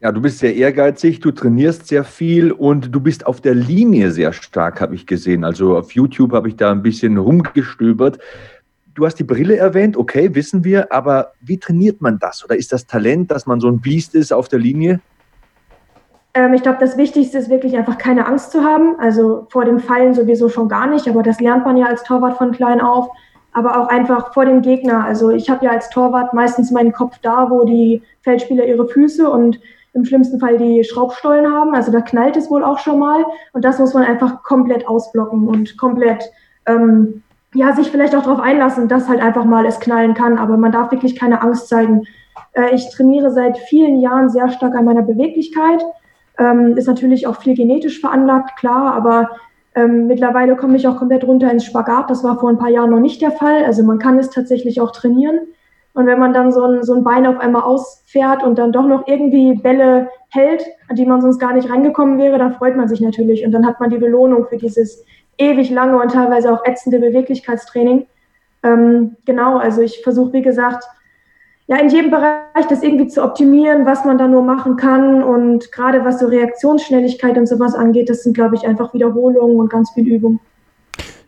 Ja, 0.00 0.12
du 0.12 0.20
bist 0.20 0.40
sehr 0.40 0.54
ehrgeizig, 0.54 1.20
du 1.20 1.30
trainierst 1.30 1.86
sehr 1.86 2.04
viel 2.04 2.52
und 2.52 2.94
du 2.94 3.00
bist 3.00 3.26
auf 3.26 3.40
der 3.40 3.54
Linie 3.54 4.10
sehr 4.10 4.34
stark, 4.34 4.82
habe 4.82 4.94
ich 4.94 5.06
gesehen. 5.06 5.42
Also 5.42 5.78
auf 5.78 5.92
YouTube 5.92 6.32
habe 6.32 6.48
ich 6.48 6.56
da 6.56 6.70
ein 6.70 6.82
bisschen 6.82 7.16
rumgestöbert. 7.16 8.18
Du 8.94 9.06
hast 9.06 9.14
die 9.14 9.24
Brille 9.24 9.56
erwähnt, 9.56 9.96
okay, 9.96 10.34
wissen 10.34 10.64
wir, 10.64 10.92
aber 10.92 11.32
wie 11.40 11.58
trainiert 11.58 12.02
man 12.02 12.18
das? 12.18 12.44
Oder 12.44 12.56
ist 12.56 12.72
das 12.72 12.86
Talent, 12.86 13.30
dass 13.30 13.46
man 13.46 13.58
so 13.58 13.68
ein 13.68 13.80
Biest 13.80 14.14
ist 14.14 14.34
auf 14.34 14.48
der 14.48 14.58
Linie? 14.58 15.00
Ähm, 16.34 16.52
ich 16.52 16.62
glaube, 16.62 16.78
das 16.78 16.98
Wichtigste 16.98 17.38
ist 17.38 17.48
wirklich 17.48 17.74
einfach 17.78 17.96
keine 17.96 18.26
Angst 18.26 18.52
zu 18.52 18.62
haben. 18.62 19.00
Also 19.00 19.46
vor 19.48 19.64
dem 19.64 19.80
Fallen 19.80 20.12
sowieso 20.12 20.50
schon 20.50 20.68
gar 20.68 20.86
nicht, 20.86 21.08
aber 21.08 21.22
das 21.22 21.40
lernt 21.40 21.64
man 21.64 21.78
ja 21.78 21.86
als 21.86 22.04
Torwart 22.04 22.36
von 22.36 22.52
klein 22.52 22.82
auf. 22.82 23.08
Aber 23.54 23.80
auch 23.80 23.88
einfach 23.88 24.34
vor 24.34 24.44
dem 24.44 24.60
Gegner. 24.60 25.04
Also 25.04 25.30
ich 25.30 25.48
habe 25.48 25.64
ja 25.64 25.70
als 25.70 25.88
Torwart 25.88 26.34
meistens 26.34 26.70
meinen 26.70 26.92
Kopf 26.92 27.16
da, 27.22 27.48
wo 27.48 27.64
die 27.64 28.02
Feldspieler 28.20 28.66
ihre 28.66 28.86
Füße 28.86 29.30
und 29.30 29.58
im 29.96 30.04
schlimmsten 30.04 30.38
Fall 30.38 30.58
die 30.58 30.84
Schraubstollen 30.84 31.52
haben. 31.52 31.74
Also 31.74 31.90
da 31.90 32.00
knallt 32.00 32.36
es 32.36 32.50
wohl 32.50 32.62
auch 32.62 32.78
schon 32.78 32.98
mal. 32.98 33.24
Und 33.52 33.64
das 33.64 33.78
muss 33.78 33.94
man 33.94 34.04
einfach 34.04 34.42
komplett 34.42 34.86
ausblocken 34.86 35.48
und 35.48 35.76
komplett, 35.76 36.30
ähm, 36.66 37.22
ja, 37.54 37.72
sich 37.72 37.90
vielleicht 37.90 38.14
auch 38.14 38.22
darauf 38.22 38.40
einlassen, 38.40 38.88
dass 38.88 39.08
halt 39.08 39.20
einfach 39.20 39.44
mal 39.44 39.66
es 39.66 39.80
knallen 39.80 40.14
kann. 40.14 40.38
Aber 40.38 40.56
man 40.56 40.72
darf 40.72 40.92
wirklich 40.92 41.16
keine 41.16 41.42
Angst 41.42 41.68
zeigen. 41.68 42.04
Äh, 42.52 42.74
ich 42.74 42.90
trainiere 42.90 43.30
seit 43.30 43.58
vielen 43.58 43.98
Jahren 43.98 44.28
sehr 44.28 44.50
stark 44.50 44.74
an 44.74 44.84
meiner 44.84 45.02
Beweglichkeit. 45.02 45.82
Ähm, 46.38 46.76
ist 46.76 46.86
natürlich 46.86 47.26
auch 47.26 47.36
viel 47.36 47.56
genetisch 47.56 48.00
veranlagt, 48.00 48.58
klar, 48.58 48.94
aber 48.94 49.30
ähm, 49.74 50.06
mittlerweile 50.06 50.56
komme 50.56 50.76
ich 50.76 50.86
auch 50.86 50.96
komplett 50.96 51.24
runter 51.24 51.50
ins 51.50 51.64
Spagat. 51.64 52.10
Das 52.10 52.22
war 52.24 52.38
vor 52.38 52.50
ein 52.50 52.58
paar 52.58 52.68
Jahren 52.68 52.90
noch 52.90 53.00
nicht 53.00 53.22
der 53.22 53.30
Fall. 53.30 53.64
Also 53.64 53.82
man 53.84 53.98
kann 53.98 54.18
es 54.18 54.30
tatsächlich 54.30 54.80
auch 54.80 54.90
trainieren. 54.90 55.40
Und 55.96 56.04
wenn 56.04 56.18
man 56.18 56.34
dann 56.34 56.52
so 56.52 56.62
ein, 56.62 56.82
so 56.82 56.92
ein 56.92 57.04
Bein 57.04 57.26
auf 57.26 57.38
einmal 57.38 57.62
ausfährt 57.62 58.42
und 58.42 58.58
dann 58.58 58.70
doch 58.70 58.86
noch 58.86 59.08
irgendwie 59.08 59.54
Bälle 59.54 60.10
hält, 60.28 60.62
an 60.90 60.96
die 60.96 61.06
man 61.06 61.22
sonst 61.22 61.38
gar 61.38 61.54
nicht 61.54 61.70
reingekommen 61.70 62.18
wäre, 62.18 62.36
dann 62.36 62.52
freut 62.52 62.76
man 62.76 62.86
sich 62.86 63.00
natürlich. 63.00 63.46
Und 63.46 63.52
dann 63.52 63.66
hat 63.66 63.80
man 63.80 63.88
die 63.88 63.96
Belohnung 63.96 64.44
für 64.46 64.58
dieses 64.58 65.02
ewig 65.38 65.70
lange 65.70 65.98
und 65.98 66.12
teilweise 66.12 66.52
auch 66.52 66.66
ätzende 66.66 66.98
Beweglichkeitstraining. 66.98 68.06
Ähm, 68.62 69.16
genau, 69.24 69.56
also 69.56 69.80
ich 69.80 70.02
versuche, 70.02 70.34
wie 70.34 70.42
gesagt, 70.42 70.84
ja, 71.66 71.78
in 71.78 71.88
jedem 71.88 72.10
Bereich 72.10 72.66
das 72.68 72.82
irgendwie 72.82 73.08
zu 73.08 73.24
optimieren, 73.24 73.86
was 73.86 74.04
man 74.04 74.18
da 74.18 74.28
nur 74.28 74.42
machen 74.42 74.76
kann. 74.76 75.22
Und 75.22 75.72
gerade 75.72 76.04
was 76.04 76.20
so 76.20 76.26
Reaktionsschnelligkeit 76.26 77.38
und 77.38 77.46
sowas 77.46 77.74
angeht, 77.74 78.10
das 78.10 78.22
sind, 78.22 78.34
glaube 78.34 78.54
ich, 78.54 78.68
einfach 78.68 78.92
Wiederholungen 78.92 79.56
und 79.56 79.70
ganz 79.70 79.92
viel 79.92 80.06
Übung. 80.06 80.40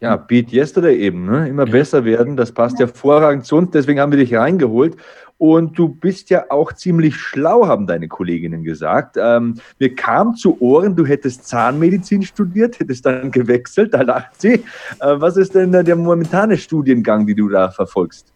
Ja, 0.01 0.17
Beat 0.17 0.53
Yesterday 0.53 0.97
eben, 0.97 1.27
ne? 1.27 1.49
immer 1.49 1.65
besser 1.65 2.05
werden, 2.05 2.37
das 2.37 2.53
passt 2.53 2.79
ja. 2.79 2.87
hervorragend 2.87 3.45
zu 3.45 3.57
uns, 3.57 3.71
deswegen 3.73 3.99
haben 4.01 4.13
wir 4.13 4.19
dich 4.19 4.35
reingeholt. 4.35 4.97
Und 5.39 5.79
du 5.79 5.89
bist 5.89 6.31
ja 6.31 6.47
auch 6.51 6.73
ziemlich 6.73 7.15
schlau, 7.15 7.67
haben 7.67 7.87
deine 7.87 8.09
Kolleginnen 8.09 8.65
gesagt. 8.65 9.17
Ähm, 9.21 9.55
mir 9.79 9.95
kam 9.95 10.35
zu 10.35 10.61
Ohren, 10.61 10.97
du 10.97 11.07
hättest 11.07 11.47
Zahnmedizin 11.47 12.23
studiert, 12.23 12.81
hättest 12.81 13.07
dann 13.07 13.31
gewechselt, 13.31 13.95
da 13.95 14.03
lacht 14.03 14.41
sie. 14.41 14.55
Äh, 14.55 14.63
was 15.01 15.37
ist 15.37 15.55
denn 15.55 15.71
der 15.71 15.97
momentane 15.97 16.57
Studiengang, 16.57 17.25
den 17.27 17.37
du 17.37 17.49
da 17.49 17.71
verfolgst? 17.71 18.33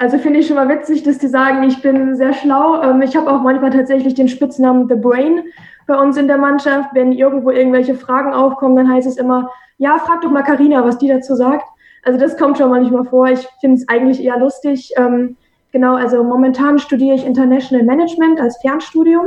Also 0.00 0.18
finde 0.18 0.40
ich 0.40 0.46
schon 0.46 0.56
mal 0.56 0.68
witzig, 0.68 1.02
dass 1.02 1.18
die 1.18 1.28
sagen, 1.28 1.62
ich 1.64 1.82
bin 1.82 2.16
sehr 2.16 2.32
schlau. 2.32 2.82
Ähm, 2.82 3.02
ich 3.02 3.14
habe 3.14 3.30
auch 3.30 3.42
manchmal 3.42 3.70
tatsächlich 3.70 4.14
den 4.14 4.28
Spitznamen 4.28 4.88
The 4.88 4.94
Brain, 4.94 5.42
bei 5.90 6.00
uns 6.00 6.16
in 6.16 6.28
der 6.28 6.38
Mannschaft. 6.38 6.90
Wenn 6.94 7.12
irgendwo 7.12 7.50
irgendwelche 7.50 7.96
Fragen 7.96 8.32
aufkommen, 8.32 8.76
dann 8.76 8.90
heißt 8.90 9.08
es 9.08 9.16
immer, 9.16 9.50
ja, 9.76 9.98
frag 9.98 10.22
doch 10.22 10.30
mal 10.30 10.42
Karina, 10.42 10.84
was 10.84 10.98
die 10.98 11.08
dazu 11.08 11.34
sagt. 11.34 11.66
Also 12.04 12.18
das 12.18 12.38
kommt 12.38 12.58
schon 12.58 12.70
manchmal 12.70 13.04
vor. 13.04 13.28
Ich 13.28 13.46
finde 13.60 13.76
es 13.76 13.88
eigentlich 13.88 14.22
eher 14.22 14.38
lustig. 14.38 14.92
Ähm, 14.96 15.36
genau, 15.72 15.96
also 15.96 16.22
momentan 16.22 16.78
studiere 16.78 17.16
ich 17.16 17.26
International 17.26 17.84
Management 17.84 18.40
als 18.40 18.58
Fernstudium. 18.62 19.26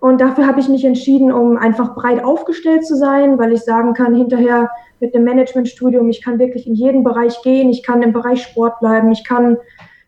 Und 0.00 0.20
dafür 0.20 0.48
habe 0.48 0.58
ich 0.58 0.68
mich 0.68 0.84
entschieden, 0.84 1.30
um 1.30 1.56
einfach 1.56 1.94
breit 1.94 2.24
aufgestellt 2.24 2.84
zu 2.84 2.96
sein, 2.96 3.38
weil 3.38 3.52
ich 3.52 3.60
sagen 3.60 3.94
kann, 3.94 4.16
hinterher 4.16 4.68
mit 4.98 5.14
einem 5.14 5.24
Managementstudium, 5.24 6.10
ich 6.10 6.22
kann 6.22 6.40
wirklich 6.40 6.66
in 6.66 6.74
jeden 6.74 7.04
Bereich 7.04 7.40
gehen, 7.42 7.70
ich 7.70 7.84
kann 7.84 8.02
im 8.02 8.12
Bereich 8.12 8.42
Sport 8.42 8.80
bleiben, 8.80 9.12
ich 9.12 9.24
kann 9.24 9.58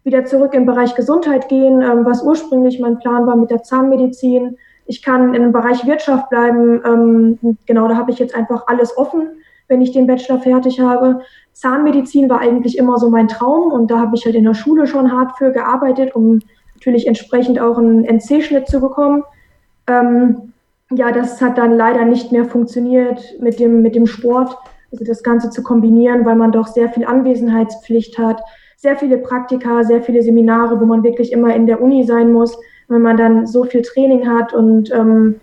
wieder 0.03 0.25
zurück 0.25 0.53
im 0.55 0.67
Bereich 0.67 0.97
Gesundheit 0.97 1.49
gehen, 1.49 1.81
ähm, 1.81 2.05
was 2.05 2.25
ursprünglich 2.25 2.81
mein 2.81 2.99
Plan 2.99 3.27
war 3.27 3.37
mit 3.37 3.53
der 3.53 3.63
Zahnmedizin. 3.63 4.57
Ich 4.87 5.03
kann 5.03 5.35
im 5.35 5.53
Bereich 5.53 5.87
Wirtschaft 5.87 6.29
bleiben. 6.31 6.81
Ähm, 6.85 7.59
genau, 7.67 7.89
da 7.89 7.97
habe 7.97 8.11
ich 8.11 8.19
jetzt 8.19 8.35
einfach 8.35 8.67
alles 8.67 8.97
offen, 8.97 9.29
wenn 9.69 9.81
ich 9.81 9.93
den 9.93 10.07
Bachelor 10.07 10.41
fertig 10.41 10.81
habe. 10.81 11.21
Zahnmedizin 11.53 12.29
war 12.29 12.41
eigentlich 12.41 12.77
immer 12.77 12.99
so 12.99 13.09
mein 13.09 13.29
Traum 13.29 13.73
und 13.73 13.91
da 13.91 13.99
habe 13.99 14.17
ich 14.17 14.25
halt 14.25 14.35
in 14.35 14.45
der 14.45 14.55
Schule 14.55 14.87
schon 14.87 15.13
hart 15.13 15.39
für 15.39 15.53
gearbeitet, 15.53 16.15
um 16.15 16.41
natürlich 16.75 17.07
entsprechend 17.07 17.61
auch 17.61 17.79
einen 17.79 18.05
NC-Schnitt 18.05 18.69
zu 18.69 18.81
bekommen. 18.81 19.23
Ähm, 19.87 20.53
ja, 20.91 21.13
das 21.13 21.41
hat 21.41 21.57
dann 21.59 21.77
leider 21.77 22.05
nicht 22.05 22.33
mehr 22.33 22.45
funktioniert 22.45 23.37
mit 23.41 23.59
dem, 23.59 23.83
mit 23.83 23.95
dem 23.95 24.07
Sport, 24.07 24.57
also 24.93 25.05
das 25.05 25.23
Ganze 25.23 25.51
zu 25.51 25.63
kombinieren, 25.63 26.25
weil 26.25 26.37
man 26.37 26.53
doch 26.53 26.67
sehr 26.67 26.91
viel 26.91 27.05
Anwesenheitspflicht 27.05 28.19
hat, 28.19 28.43
sehr 28.77 28.97
viele 28.97 29.19
Praktika, 29.19 29.83
sehr 29.83 30.03
viele 30.03 30.23
Seminare, 30.23 30.81
wo 30.81 30.85
man 30.85 31.03
wirklich 31.03 31.33
immer 31.33 31.55
in 31.55 31.67
der 31.67 31.81
Uni 31.81 32.05
sein 32.05 32.33
muss, 32.33 32.57
wenn 32.89 33.03
man 33.03 33.17
dann 33.17 33.47
so 33.47 33.65
viel 33.65 33.83
Training 33.83 34.29
hat 34.29 34.53
und 34.53 34.93
ähm, 34.93 35.41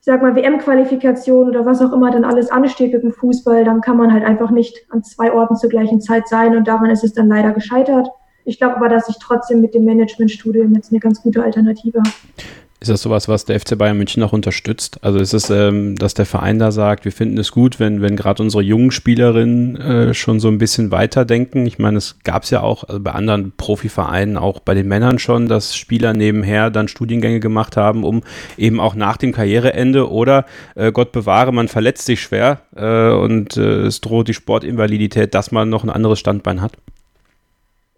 ich 0.00 0.04
sag 0.04 0.22
mal 0.22 0.36
WM-Qualifikation 0.36 1.48
oder 1.48 1.66
was 1.66 1.82
auch 1.82 1.92
immer 1.92 2.10
dann 2.10 2.24
alles 2.24 2.50
ansteht 2.50 2.92
mit 2.92 3.02
dem 3.02 3.12
Fußball, 3.12 3.64
dann 3.64 3.80
kann 3.80 3.96
man 3.96 4.12
halt 4.12 4.24
einfach 4.24 4.50
nicht 4.50 4.86
an 4.90 5.02
zwei 5.02 5.32
Orten 5.32 5.56
zur 5.56 5.68
gleichen 5.70 6.00
Zeit 6.00 6.28
sein 6.28 6.56
und 6.56 6.68
daran 6.68 6.90
ist 6.90 7.02
es 7.02 7.12
dann 7.12 7.28
leider 7.28 7.52
gescheitert. 7.52 8.08
Ich 8.44 8.58
glaube 8.58 8.76
aber, 8.76 8.88
dass 8.88 9.08
ich 9.08 9.16
trotzdem 9.18 9.60
mit 9.60 9.74
dem 9.74 9.84
Managementstudium 9.84 10.72
jetzt 10.74 10.92
eine 10.92 11.00
ganz 11.00 11.22
gute 11.22 11.42
Alternative 11.42 11.98
habe. 11.98 12.10
Ist 12.78 12.90
das 12.90 13.00
sowas, 13.00 13.26
was 13.26 13.46
der 13.46 13.58
FC 13.58 13.78
Bayern 13.78 13.96
München 13.96 14.22
auch 14.22 14.34
unterstützt? 14.34 15.02
Also 15.02 15.18
ist 15.18 15.32
es, 15.32 15.48
ähm, 15.48 15.96
dass 15.96 16.12
der 16.12 16.26
Verein 16.26 16.58
da 16.58 16.70
sagt, 16.70 17.06
wir 17.06 17.12
finden 17.12 17.38
es 17.38 17.50
gut, 17.50 17.80
wenn, 17.80 18.02
wenn 18.02 18.16
gerade 18.16 18.42
unsere 18.42 18.62
jungen 18.62 18.90
Spielerinnen 18.90 19.76
äh, 19.76 20.14
schon 20.14 20.40
so 20.40 20.48
ein 20.48 20.58
bisschen 20.58 20.90
weiterdenken? 20.90 21.64
Ich 21.64 21.78
meine, 21.78 21.96
es 21.96 22.18
gab 22.22 22.42
es 22.42 22.50
ja 22.50 22.60
auch 22.60 22.84
also 22.84 23.00
bei 23.00 23.12
anderen 23.12 23.52
Profivereinen, 23.56 24.36
auch 24.36 24.60
bei 24.60 24.74
den 24.74 24.88
Männern 24.88 25.18
schon, 25.18 25.48
dass 25.48 25.74
Spieler 25.74 26.12
nebenher 26.12 26.70
dann 26.70 26.88
Studiengänge 26.88 27.40
gemacht 27.40 27.78
haben, 27.78 28.04
um 28.04 28.22
eben 28.58 28.78
auch 28.78 28.94
nach 28.94 29.16
dem 29.16 29.32
Karriereende 29.32 30.10
oder 30.10 30.44
äh, 30.74 30.92
Gott 30.92 31.12
bewahre, 31.12 31.52
man 31.52 31.68
verletzt 31.68 32.04
sich 32.04 32.20
schwer 32.20 32.60
äh, 32.76 33.08
und 33.10 33.56
äh, 33.56 33.86
es 33.86 34.02
droht 34.02 34.28
die 34.28 34.34
Sportinvalidität, 34.34 35.34
dass 35.34 35.50
man 35.50 35.70
noch 35.70 35.82
ein 35.82 35.90
anderes 35.90 36.18
Standbein 36.18 36.60
hat. 36.60 36.72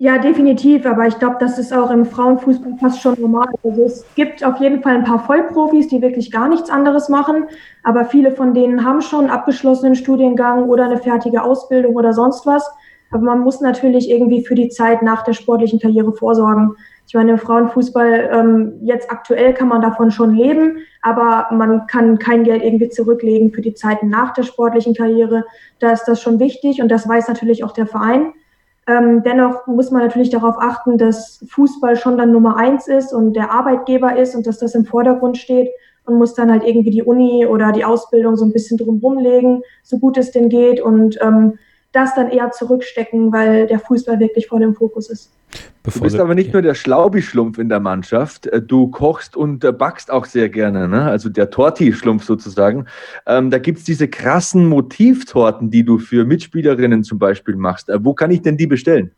Ja, 0.00 0.18
definitiv, 0.18 0.86
aber 0.86 1.08
ich 1.08 1.18
glaube, 1.18 1.38
das 1.40 1.58
ist 1.58 1.72
auch 1.72 1.90
im 1.90 2.06
Frauenfußball 2.06 2.76
fast 2.78 3.02
schon 3.02 3.20
normal. 3.20 3.48
Also 3.64 3.82
es 3.82 4.06
gibt 4.14 4.44
auf 4.44 4.60
jeden 4.60 4.80
Fall 4.80 4.94
ein 4.94 5.02
paar 5.02 5.18
Vollprofis, 5.18 5.88
die 5.88 6.00
wirklich 6.00 6.30
gar 6.30 6.48
nichts 6.48 6.70
anderes 6.70 7.08
machen, 7.08 7.46
aber 7.82 8.04
viele 8.04 8.30
von 8.30 8.54
denen 8.54 8.84
haben 8.84 9.00
schon 9.00 9.22
einen 9.22 9.30
abgeschlossenen 9.30 9.96
Studiengang 9.96 10.68
oder 10.68 10.84
eine 10.84 10.98
fertige 10.98 11.42
Ausbildung 11.42 11.96
oder 11.96 12.12
sonst 12.12 12.46
was. 12.46 12.70
Aber 13.10 13.22
man 13.22 13.40
muss 13.40 13.60
natürlich 13.60 14.08
irgendwie 14.08 14.44
für 14.44 14.54
die 14.54 14.68
Zeit 14.68 15.02
nach 15.02 15.24
der 15.24 15.32
sportlichen 15.32 15.80
Karriere 15.80 16.12
vorsorgen. 16.12 16.76
Ich 17.08 17.14
meine, 17.14 17.32
im 17.32 17.38
Frauenfußball 17.38 18.30
ähm, 18.32 18.74
jetzt 18.82 19.10
aktuell 19.10 19.52
kann 19.52 19.66
man 19.66 19.82
davon 19.82 20.12
schon 20.12 20.32
leben, 20.32 20.76
aber 21.02 21.48
man 21.52 21.88
kann 21.88 22.18
kein 22.18 22.44
Geld 22.44 22.62
irgendwie 22.62 22.88
zurücklegen 22.88 23.52
für 23.52 23.62
die 23.62 23.74
Zeiten 23.74 24.10
nach 24.10 24.32
der 24.32 24.44
sportlichen 24.44 24.94
Karriere. 24.94 25.44
Da 25.80 25.90
ist 25.90 26.04
das 26.04 26.22
schon 26.22 26.38
wichtig 26.38 26.82
und 26.82 26.88
das 26.88 27.08
weiß 27.08 27.26
natürlich 27.26 27.64
auch 27.64 27.72
der 27.72 27.86
Verein. 27.86 28.32
Ähm, 28.88 29.22
dennoch 29.22 29.66
muss 29.66 29.90
man 29.90 30.02
natürlich 30.02 30.30
darauf 30.30 30.56
achten, 30.58 30.96
dass 30.96 31.44
Fußball 31.50 31.96
schon 31.96 32.16
dann 32.16 32.32
Nummer 32.32 32.56
eins 32.56 32.88
ist 32.88 33.12
und 33.12 33.34
der 33.34 33.50
Arbeitgeber 33.50 34.16
ist 34.16 34.34
und 34.34 34.46
dass 34.46 34.58
das 34.58 34.74
im 34.74 34.86
Vordergrund 34.86 35.36
steht 35.36 35.68
und 36.06 36.16
muss 36.16 36.32
dann 36.32 36.50
halt 36.50 36.64
irgendwie 36.64 36.90
die 36.90 37.02
Uni 37.02 37.44
oder 37.44 37.70
die 37.72 37.84
Ausbildung 37.84 38.36
so 38.36 38.46
ein 38.46 38.52
bisschen 38.52 38.78
drumherum 38.78 39.18
legen, 39.18 39.62
so 39.82 39.98
gut 39.98 40.16
es 40.16 40.30
denn 40.30 40.48
geht. 40.48 40.80
Und 40.80 41.18
ähm, 41.20 41.58
das 41.92 42.14
dann 42.14 42.30
eher 42.30 42.50
zurückstecken, 42.50 43.32
weil 43.32 43.66
der 43.66 43.78
Fußball 43.78 44.20
wirklich 44.20 44.46
vor 44.48 44.60
dem 44.60 44.74
Fokus 44.74 45.08
ist. 45.08 45.32
Bevor 45.82 46.00
du 46.00 46.04
bist 46.04 46.20
aber 46.20 46.34
nicht 46.34 46.52
nur 46.52 46.60
der 46.60 46.74
Schlaubi-Schlumpf 46.74 47.58
in 47.58 47.70
der 47.70 47.80
Mannschaft, 47.80 48.46
äh, 48.46 48.60
du 48.60 48.88
kochst 48.88 49.36
und 49.36 49.64
äh, 49.64 49.72
backst 49.72 50.10
auch 50.10 50.26
sehr 50.26 50.50
gerne, 50.50 50.86
ne? 50.88 51.04
also 51.04 51.30
der 51.30 51.50
Torti-Schlumpf 51.50 52.24
sozusagen. 52.24 52.86
Ähm, 53.26 53.50
da 53.50 53.58
gibt 53.58 53.78
es 53.78 53.84
diese 53.84 54.08
krassen 54.08 54.68
Motivtorten, 54.68 55.70
die 55.70 55.84
du 55.84 55.98
für 55.98 56.26
Mitspielerinnen 56.26 57.04
zum 57.04 57.18
Beispiel 57.18 57.56
machst. 57.56 57.88
Äh, 57.88 58.04
wo 58.04 58.12
kann 58.12 58.30
ich 58.30 58.42
denn 58.42 58.58
die 58.58 58.66
bestellen? 58.66 59.12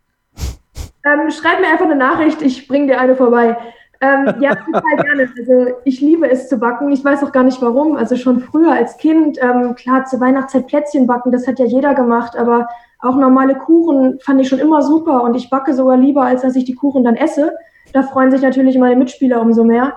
Ähm, 1.03 1.31
schreib 1.31 1.59
mir 1.59 1.67
einfach 1.67 1.85
eine 1.85 1.95
Nachricht, 1.95 2.41
ich 2.41 2.67
bringe 2.67 2.87
dir 2.87 2.99
eine 2.99 3.15
vorbei. 3.15 3.57
Ähm, 4.01 4.33
ja, 4.39 4.55
total 4.55 4.97
gerne. 4.97 5.29
Also 5.37 5.75
ich 5.85 6.01
liebe 6.01 6.29
es 6.29 6.49
zu 6.49 6.57
backen. 6.57 6.91
Ich 6.91 7.05
weiß 7.05 7.23
auch 7.23 7.31
gar 7.31 7.43
nicht 7.43 7.61
warum. 7.61 7.95
Also 7.95 8.15
schon 8.15 8.39
früher 8.39 8.71
als 8.71 8.97
Kind, 8.97 9.37
ähm, 9.41 9.75
klar, 9.75 10.05
zur 10.05 10.19
Weihnachtszeit 10.19 10.67
Plätzchen 10.67 11.05
backen, 11.05 11.31
das 11.31 11.47
hat 11.47 11.59
ja 11.59 11.65
jeder 11.65 11.93
gemacht, 11.93 12.35
aber 12.35 12.67
auch 12.99 13.15
normale 13.15 13.55
Kuchen 13.55 14.19
fand 14.19 14.41
ich 14.41 14.49
schon 14.49 14.59
immer 14.59 14.81
super 14.81 15.23
und 15.23 15.35
ich 15.35 15.49
backe 15.49 15.73
sogar 15.73 15.97
lieber, 15.97 16.23
als 16.23 16.41
dass 16.41 16.55
ich 16.55 16.65
die 16.65 16.75
Kuchen 16.75 17.03
dann 17.03 17.15
esse. 17.15 17.53
Da 17.93 18.03
freuen 18.03 18.31
sich 18.31 18.41
natürlich 18.41 18.77
meine 18.77 18.95
Mitspieler 18.95 19.39
umso 19.41 19.63
mehr. 19.63 19.93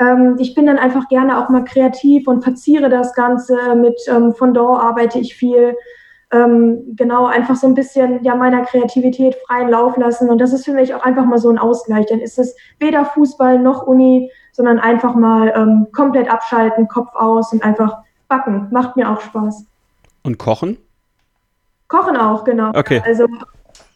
Ähm, 0.00 0.36
ich 0.38 0.54
bin 0.54 0.66
dann 0.66 0.78
einfach 0.78 1.08
gerne 1.08 1.38
auch 1.38 1.48
mal 1.48 1.64
kreativ 1.64 2.28
und 2.28 2.42
verziere 2.42 2.88
das 2.88 3.14
Ganze. 3.14 3.56
Mit 3.74 3.98
ähm, 4.08 4.34
Fondant 4.34 4.80
arbeite 4.80 5.18
ich 5.18 5.34
viel. 5.34 5.76
Ähm, 6.30 6.94
genau, 6.94 7.26
einfach 7.26 7.56
so 7.56 7.66
ein 7.66 7.74
bisschen 7.74 8.22
ja 8.22 8.34
meiner 8.34 8.62
Kreativität 8.64 9.36
freien 9.46 9.70
Lauf 9.70 9.96
lassen. 9.96 10.28
Und 10.28 10.38
das 10.38 10.52
ist 10.52 10.64
für 10.66 10.72
mich 10.72 10.94
auch 10.94 11.02
einfach 11.02 11.24
mal 11.24 11.38
so 11.38 11.48
ein 11.48 11.58
Ausgleich. 11.58 12.06
Dann 12.06 12.20
ist 12.20 12.38
es 12.38 12.54
weder 12.78 13.04
Fußball 13.06 13.58
noch 13.58 13.86
Uni, 13.86 14.30
sondern 14.52 14.78
einfach 14.78 15.14
mal 15.14 15.52
ähm, 15.56 15.86
komplett 15.92 16.30
abschalten, 16.30 16.88
Kopf 16.88 17.14
aus 17.14 17.52
und 17.52 17.62
einfach 17.62 17.98
backen. 18.28 18.68
Macht 18.70 18.96
mir 18.96 19.10
auch 19.10 19.20
Spaß. 19.20 19.64
Und 20.22 20.38
kochen? 20.38 20.76
Kochen 21.88 22.16
auch, 22.16 22.44
genau. 22.44 22.70
Okay. 22.74 23.02
Also 23.06 23.26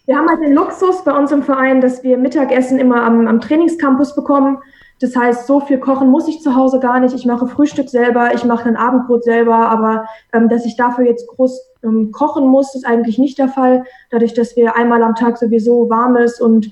wir 0.07 0.17
haben 0.17 0.29
halt 0.29 0.41
den 0.43 0.55
Luxus 0.55 1.05
bei 1.05 1.13
uns 1.13 1.31
im 1.31 1.43
Verein, 1.43 1.81
dass 1.81 2.03
wir 2.03 2.17
Mittagessen 2.19 2.79
immer 2.79 3.03
am, 3.03 3.29
am 3.29 3.41
Trainingscampus 3.41 4.15
bekommen. 4.15 4.59
Das 5.03 5.17
heißt, 5.17 5.49
so 5.49 5.59
viel 5.59 5.79
kochen 5.79 6.11
muss 6.11 6.29
ich 6.29 6.41
zu 6.41 6.55
Hause 6.55 6.79
gar 6.79 7.01
nicht. 7.01 7.13
Ich 7.13 7.27
mache 7.27 7.49
Frühstück 7.49 7.89
selber, 7.89 8.33
ich 8.35 8.45
mache 8.45 8.69
ein 8.69 8.77
Abendbrot 8.77 9.25
selber, 9.25 9.57
aber 9.57 10.07
ähm, 10.33 10.49
dass 10.49 10.65
ich 10.65 10.77
dafür 10.77 11.05
jetzt 11.05 11.27
groß 11.27 11.61
ähm, 11.83 12.13
kochen 12.13 12.47
muss, 12.47 12.75
ist 12.77 12.87
eigentlich 12.87 13.19
nicht 13.19 13.37
der 13.37 13.49
Fall. 13.49 13.85
Dadurch, 14.11 14.33
dass 14.33 14.55
wir 14.55 14.77
einmal 14.77 15.03
am 15.03 15.17
Tag 15.17 15.39
sowieso 15.39 15.91
warmes 15.91 16.41
und 16.41 16.71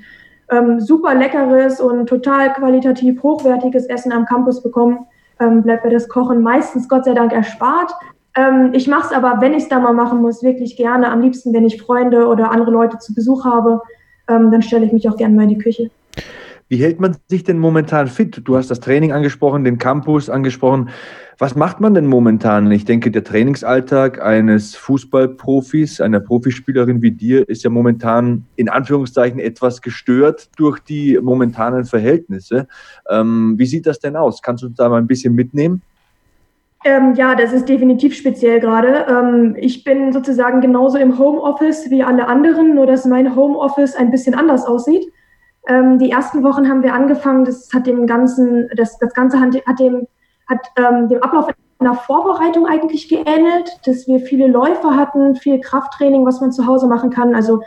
ähm, 0.48 0.78
super 0.78 1.12
leckeres 1.14 1.80
und 1.80 2.08
total 2.08 2.52
qualitativ 2.52 3.20
hochwertiges 3.20 3.86
Essen 3.86 4.12
am 4.12 4.26
Campus 4.26 4.62
bekommen, 4.62 5.06
ähm, 5.40 5.64
bleibt 5.64 5.84
mir 5.84 5.90
das 5.90 6.08
Kochen 6.08 6.40
meistens 6.40 6.88
Gott 6.88 7.06
sei 7.06 7.14
Dank 7.14 7.32
erspart. 7.32 7.92
Ähm, 8.36 8.70
ich 8.74 8.86
mache 8.86 9.06
es 9.06 9.12
aber, 9.12 9.40
wenn 9.40 9.54
ich 9.54 9.64
es 9.64 9.68
da 9.68 9.80
mal 9.80 9.92
machen 9.92 10.22
muss, 10.22 10.44
wirklich 10.44 10.76
gerne. 10.76 11.10
Am 11.10 11.20
liebsten, 11.20 11.52
wenn 11.52 11.64
ich 11.64 11.82
Freunde 11.82 12.28
oder 12.28 12.52
andere 12.52 12.70
Leute 12.70 12.98
zu 12.98 13.12
Besuch 13.12 13.44
habe, 13.44 13.80
ähm, 14.28 14.52
dann 14.52 14.62
stelle 14.62 14.86
ich 14.86 14.92
mich 14.92 15.08
auch 15.08 15.16
gerne 15.16 15.34
mal 15.34 15.42
in 15.42 15.48
die 15.48 15.58
Küche. 15.58 15.90
Wie 16.70 16.76
hält 16.76 17.00
man 17.00 17.16
sich 17.26 17.42
denn 17.42 17.58
momentan 17.58 18.06
fit? 18.06 18.42
Du 18.44 18.56
hast 18.56 18.70
das 18.70 18.78
Training 18.78 19.10
angesprochen, 19.10 19.64
den 19.64 19.78
Campus 19.78 20.30
angesprochen. 20.30 20.90
Was 21.36 21.56
macht 21.56 21.80
man 21.80 21.94
denn 21.94 22.06
momentan? 22.06 22.70
Ich 22.70 22.84
denke, 22.84 23.10
der 23.10 23.24
Trainingsalltag 23.24 24.22
eines 24.22 24.76
Fußballprofis, 24.76 26.00
einer 26.00 26.20
Profispielerin 26.20 27.02
wie 27.02 27.10
dir, 27.10 27.48
ist 27.48 27.64
ja 27.64 27.70
momentan 27.70 28.44
in 28.54 28.68
Anführungszeichen 28.68 29.40
etwas 29.40 29.82
gestört 29.82 30.48
durch 30.58 30.78
die 30.78 31.18
momentanen 31.20 31.86
Verhältnisse. 31.86 32.68
Ähm, 33.10 33.54
wie 33.56 33.66
sieht 33.66 33.86
das 33.86 33.98
denn 33.98 34.14
aus? 34.14 34.40
Kannst 34.40 34.62
du 34.62 34.68
uns 34.68 34.76
da 34.76 34.88
mal 34.88 34.98
ein 34.98 35.08
bisschen 35.08 35.34
mitnehmen? 35.34 35.82
Ähm, 36.84 37.14
ja, 37.16 37.34
das 37.34 37.52
ist 37.52 37.68
definitiv 37.68 38.14
speziell 38.14 38.60
gerade. 38.60 39.06
Ähm, 39.08 39.56
ich 39.58 39.82
bin 39.82 40.12
sozusagen 40.12 40.60
genauso 40.60 40.98
im 40.98 41.18
Homeoffice 41.18 41.90
wie 41.90 42.04
alle 42.04 42.28
anderen, 42.28 42.76
nur 42.76 42.86
dass 42.86 43.06
mein 43.06 43.34
Homeoffice 43.34 43.96
ein 43.96 44.12
bisschen 44.12 44.36
anders 44.36 44.64
aussieht. 44.64 45.10
Ähm, 45.68 45.98
die 45.98 46.10
ersten 46.10 46.42
Wochen 46.42 46.68
haben 46.68 46.82
wir 46.82 46.94
angefangen, 46.94 47.44
das 47.44 47.72
hat 47.72 47.86
dem 47.86 48.06
ganzen, 48.06 48.68
das, 48.76 48.98
das 48.98 49.12
Ganze 49.14 49.40
hat, 49.40 49.54
hat 49.66 49.78
dem, 49.78 50.06
hat 50.48 50.60
ähm, 50.76 51.08
dem 51.08 51.22
Ablauf 51.22 51.48
einer 51.78 51.94
Vorbereitung 51.94 52.66
eigentlich 52.66 53.08
geähnelt, 53.08 53.78
dass 53.86 54.06
wir 54.06 54.20
viele 54.20 54.46
Läufe 54.46 54.96
hatten, 54.96 55.34
viel 55.36 55.60
Krafttraining, 55.60 56.26
was 56.26 56.40
man 56.40 56.52
zu 56.52 56.66
Hause 56.66 56.86
machen 56.86 57.10
kann, 57.10 57.34
also 57.34 57.62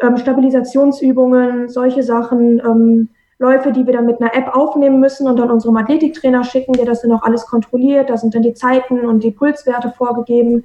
ähm, 0.00 0.16
Stabilisationsübungen, 0.16 1.68
solche 1.68 2.02
Sachen 2.02 2.58
ähm, 2.60 3.08
Läufe, 3.38 3.72
die 3.72 3.86
wir 3.86 3.94
dann 3.94 4.06
mit 4.06 4.20
einer 4.20 4.34
App 4.34 4.54
aufnehmen 4.54 5.00
müssen 5.00 5.26
und 5.26 5.38
dann 5.38 5.50
unserem 5.50 5.76
Athletiktrainer 5.76 6.44
schicken, 6.44 6.74
der 6.74 6.84
das 6.84 7.02
dann 7.02 7.12
auch 7.12 7.22
alles 7.22 7.46
kontrolliert. 7.46 8.10
Da 8.10 8.16
sind 8.18 8.34
dann 8.34 8.42
die 8.42 8.54
Zeiten 8.54 9.06
und 9.06 9.24
die 9.24 9.30
Pulswerte 9.30 9.90
vorgegeben. 9.96 10.64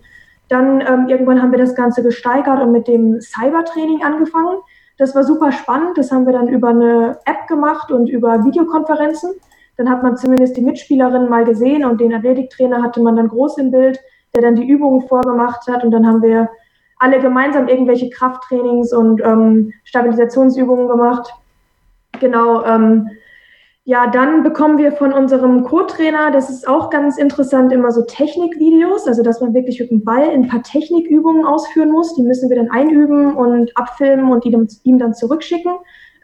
Dann 0.50 0.82
ähm, 0.82 1.08
irgendwann 1.08 1.42
haben 1.42 1.52
wir 1.52 1.60
das 1.60 1.74
Ganze 1.74 2.04
gesteigert 2.04 2.62
und 2.62 2.74
mit 2.74 2.88
dem 2.88 3.22
Cybertraining 3.22 4.04
angefangen. 4.04 4.58
Das 4.98 5.16
war 5.16 5.24
super 5.24 5.52
spannend. 5.52 5.98
Das 5.98 6.12
haben 6.12 6.26
wir 6.26 6.34
dann 6.34 6.48
über 6.48 6.70
eine 6.70 7.20
App 7.26 7.48
gemacht 7.48 7.92
und 7.92 8.10
über 8.10 8.44
Videokonferenzen. 8.46 9.32
dann 9.78 9.90
hat 9.90 10.04
man 10.04 10.16
zumindest 10.16 10.56
die 10.56 10.62
Mitspielerinnen 10.62 11.30
mal 11.30 11.44
gesehen 11.44 11.84
und 11.84 12.00
den 12.00 12.14
Athletiktrainer 12.14 12.82
hatte 12.82 13.02
man 13.02 13.18
dann 13.18 13.28
groß 13.28 13.58
im 13.58 13.72
Bild, 13.72 14.00
der 14.34 14.42
dann 14.42 14.56
die 14.56 14.66
Übungen 14.66 15.08
vorgemacht 15.08 15.68
hat 15.68 15.84
und 15.84 15.92
dann 15.92 16.08
haben 16.08 16.22
wir 16.22 16.50
alle 16.98 17.20
gemeinsam 17.20 17.68
irgendwelche 17.68 18.10
Krafttrainings 18.10 18.94
und 18.94 19.22
ähm, 19.22 19.74
Stabilisationsübungen 19.84 20.88
gemacht. 20.88 21.34
Genau. 22.20 22.64
Ähm, 22.64 23.10
ja, 23.88 24.08
dann 24.08 24.42
bekommen 24.42 24.80
wir 24.80 24.94
von 24.94 25.14
unserem 25.14 25.64
Co-Trainer, 25.64 26.32
das 26.32 26.50
ist 26.50 26.68
auch 26.68 26.90
ganz 26.90 27.20
interessant, 27.20 27.72
immer 27.72 27.92
so 27.92 28.02
Technikvideos, 28.02 29.08
also 29.08 29.22
dass 29.22 29.42
man 29.42 29.54
wirklich 29.54 29.80
mit 29.80 29.92
dem 29.92 30.04
Ball 30.04 30.28
ein 30.28 30.48
paar 30.48 30.64
Technikübungen 30.64 31.46
ausführen 31.46 31.92
muss. 31.92 32.16
Die 32.16 32.24
müssen 32.24 32.50
wir 32.50 32.58
dann 32.58 32.72
einüben 32.72 33.36
und 33.36 33.78
abfilmen 33.78 34.32
und 34.32 34.44
ihm, 34.44 34.98
dann 34.98 35.14
zurückschicken. 35.14 35.74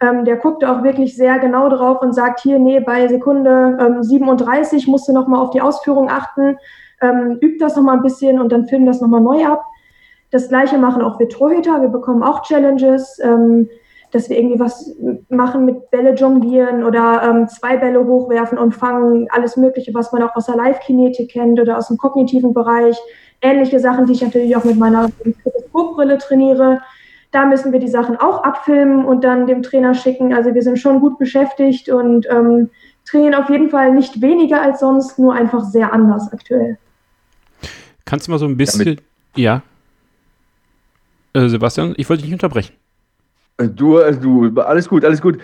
Ähm, 0.02 0.26
der 0.26 0.38
guckt 0.38 0.66
auch 0.66 0.82
wirklich 0.82 1.16
sehr 1.16 1.38
genau 1.38 1.70
drauf 1.70 2.02
und 2.02 2.14
sagt 2.14 2.40
hier, 2.40 2.58
nee, 2.58 2.80
bei 2.80 3.08
Sekunde 3.08 3.78
ähm, 3.80 4.02
37 4.02 4.88
musst 4.88 5.08
du 5.08 5.14
nochmal 5.14 5.40
auf 5.40 5.52
die 5.52 5.62
Ausführung 5.62 6.10
achten, 6.10 6.58
ähm, 7.00 7.38
üb 7.44 7.60
das 7.60 7.76
nochmal 7.76 7.98
ein 7.98 8.04
bisschen 8.04 8.42
und 8.42 8.52
dann 8.52 8.66
film 8.66 8.88
das 8.88 9.02
nochmal 9.02 9.22
neu 9.22 9.46
ab. 9.46 9.64
Das 10.32 10.50
gleiche 10.50 10.80
machen 10.80 11.04
auch 11.04 11.20
wir 11.20 11.30
Torhüter, 11.30 11.80
wir 11.84 11.90
bekommen 11.90 12.24
auch 12.24 12.42
Challenges. 12.42 13.20
Ähm, 13.22 13.70
dass 14.12 14.30
wir 14.30 14.38
irgendwie 14.38 14.60
was 14.60 14.94
machen 15.30 15.66
mit 15.66 15.90
Bälle 15.90 16.14
jonglieren 16.14 16.84
oder 16.84 17.22
ähm, 17.24 17.48
zwei 17.48 17.78
Bälle 17.78 18.06
hochwerfen 18.06 18.58
und 18.58 18.74
fangen, 18.74 19.28
alles 19.32 19.58
Mögliche, 19.58 19.94
was 19.94 20.12
man 20.12 20.24
auch 20.24 20.36
aus 20.36 20.46
der 20.46 20.56
Live-Kinetik 20.56 21.32
kennt 21.32 21.60
oder 21.60 21.78
aus 21.78 21.88
dem 21.88 21.98
kognitiven 21.98 22.54
Bereich. 22.54 22.98
Ähnliche 23.42 23.80
Sachen, 23.80 24.06
die 24.06 24.14
ich 24.14 24.22
natürlich 24.22 24.56
auch 24.56 24.66
mit 24.66 24.78
meiner 24.78 25.10
Teleskopbrille 25.44 26.18
trainiere. 26.18 26.82
Da 27.32 27.46
müssen 27.46 27.72
wir 27.72 27.80
die 27.80 27.88
Sachen 27.88 28.18
auch 28.18 28.44
abfilmen 28.44 29.06
und 29.06 29.24
dann 29.24 29.48
dem 29.48 29.64
Trainer 29.64 29.94
schicken. 29.94 30.34
Also 30.34 30.54
wir 30.54 30.62
sind 30.62 30.78
schon 30.78 31.00
gut 31.00 31.18
beschäftigt 31.18 31.90
und 31.90 32.28
ähm, 32.30 32.70
trainieren 33.06 33.36
auf 33.36 33.50
jeden 33.50 33.70
Fall 33.70 33.94
nicht 33.94 34.22
weniger 34.22 34.62
als 34.62 34.82
sonst, 34.82 35.18
nur 35.18 35.34
einfach 35.34 35.64
sehr 35.64 35.94
anders 35.94 36.32
aktuell. 36.32 36.78
Kannst 38.06 38.28
du 38.28 38.32
mal 38.32 38.40
so 38.40 38.46
ein 38.46 38.58
bisschen, 38.58 39.00
ja, 39.36 39.62
äh, 41.34 41.48
Sebastian, 41.48 41.94
ich 41.96 42.10
wollte 42.10 42.24
dich 42.24 42.32
nicht 42.32 42.44
unterbrechen. 42.44 42.74
Du, 43.68 44.00
du, 44.00 44.62
alles 44.62 44.88
gut, 44.88 45.06
alles 45.06 45.22
gut. 45.22 45.40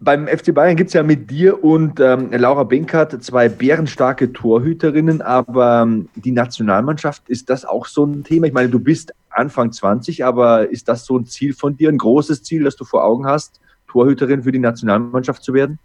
Beim 0.00 0.28
FC 0.28 0.54
Bayern 0.54 0.76
gibt 0.76 0.88
es 0.88 0.94
ja 0.94 1.02
mit 1.02 1.28
dir 1.28 1.64
und 1.64 1.98
ähm, 1.98 2.30
Laura 2.30 2.62
Benkert 2.62 3.20
zwei 3.22 3.48
bärenstarke 3.48 4.32
Torhüterinnen, 4.32 5.22
aber 5.22 5.82
ähm, 5.82 6.08
die 6.14 6.30
Nationalmannschaft, 6.30 7.28
ist 7.28 7.50
das 7.50 7.64
auch 7.64 7.86
so 7.86 8.04
ein 8.04 8.22
Thema? 8.22 8.46
Ich 8.46 8.52
meine, 8.52 8.68
du 8.68 8.78
bist 8.78 9.12
Anfang 9.30 9.72
20, 9.72 10.24
aber 10.24 10.70
ist 10.70 10.88
das 10.88 11.04
so 11.04 11.18
ein 11.18 11.26
Ziel 11.26 11.52
von 11.52 11.76
dir, 11.76 11.88
ein 11.88 11.98
großes 11.98 12.44
Ziel, 12.44 12.62
das 12.62 12.76
du 12.76 12.84
vor 12.84 13.04
Augen 13.04 13.26
hast, 13.26 13.60
Torhüterin 13.88 14.44
für 14.44 14.52
die 14.52 14.60
Nationalmannschaft 14.60 15.42
zu 15.42 15.52
werden? 15.52 15.80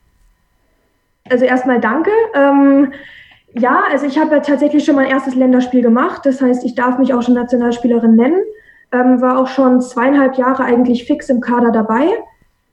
Also 1.30 1.46
erstmal 1.46 1.80
danke. 1.80 2.12
Ähm, 2.36 2.94
ja, 3.54 3.84
also 3.92 4.06
ich 4.06 4.20
habe 4.20 4.36
ja 4.36 4.42
tatsächlich 4.42 4.86
schon 4.86 4.96
mein 4.96 5.10
erstes 5.10 5.34
Länderspiel 5.34 5.82
gemacht. 5.82 6.26
Das 6.26 6.40
heißt, 6.40 6.64
ich 6.66 6.76
darf 6.76 7.00
mich 7.00 7.14
auch 7.16 7.24
schon 7.24 7.34
Nationalspielerin 7.34 8.16
nennen 8.16 8.44
ähm, 8.94 9.22
war 9.22 9.40
auch 9.40 9.48
schon 9.48 9.82
zweieinhalb 9.82 10.38
Jahre 10.38 10.64
eigentlich 10.64 11.06
fix 11.06 11.30
im 11.30 11.42
Kader 11.42 11.72
dabei. 11.72 12.08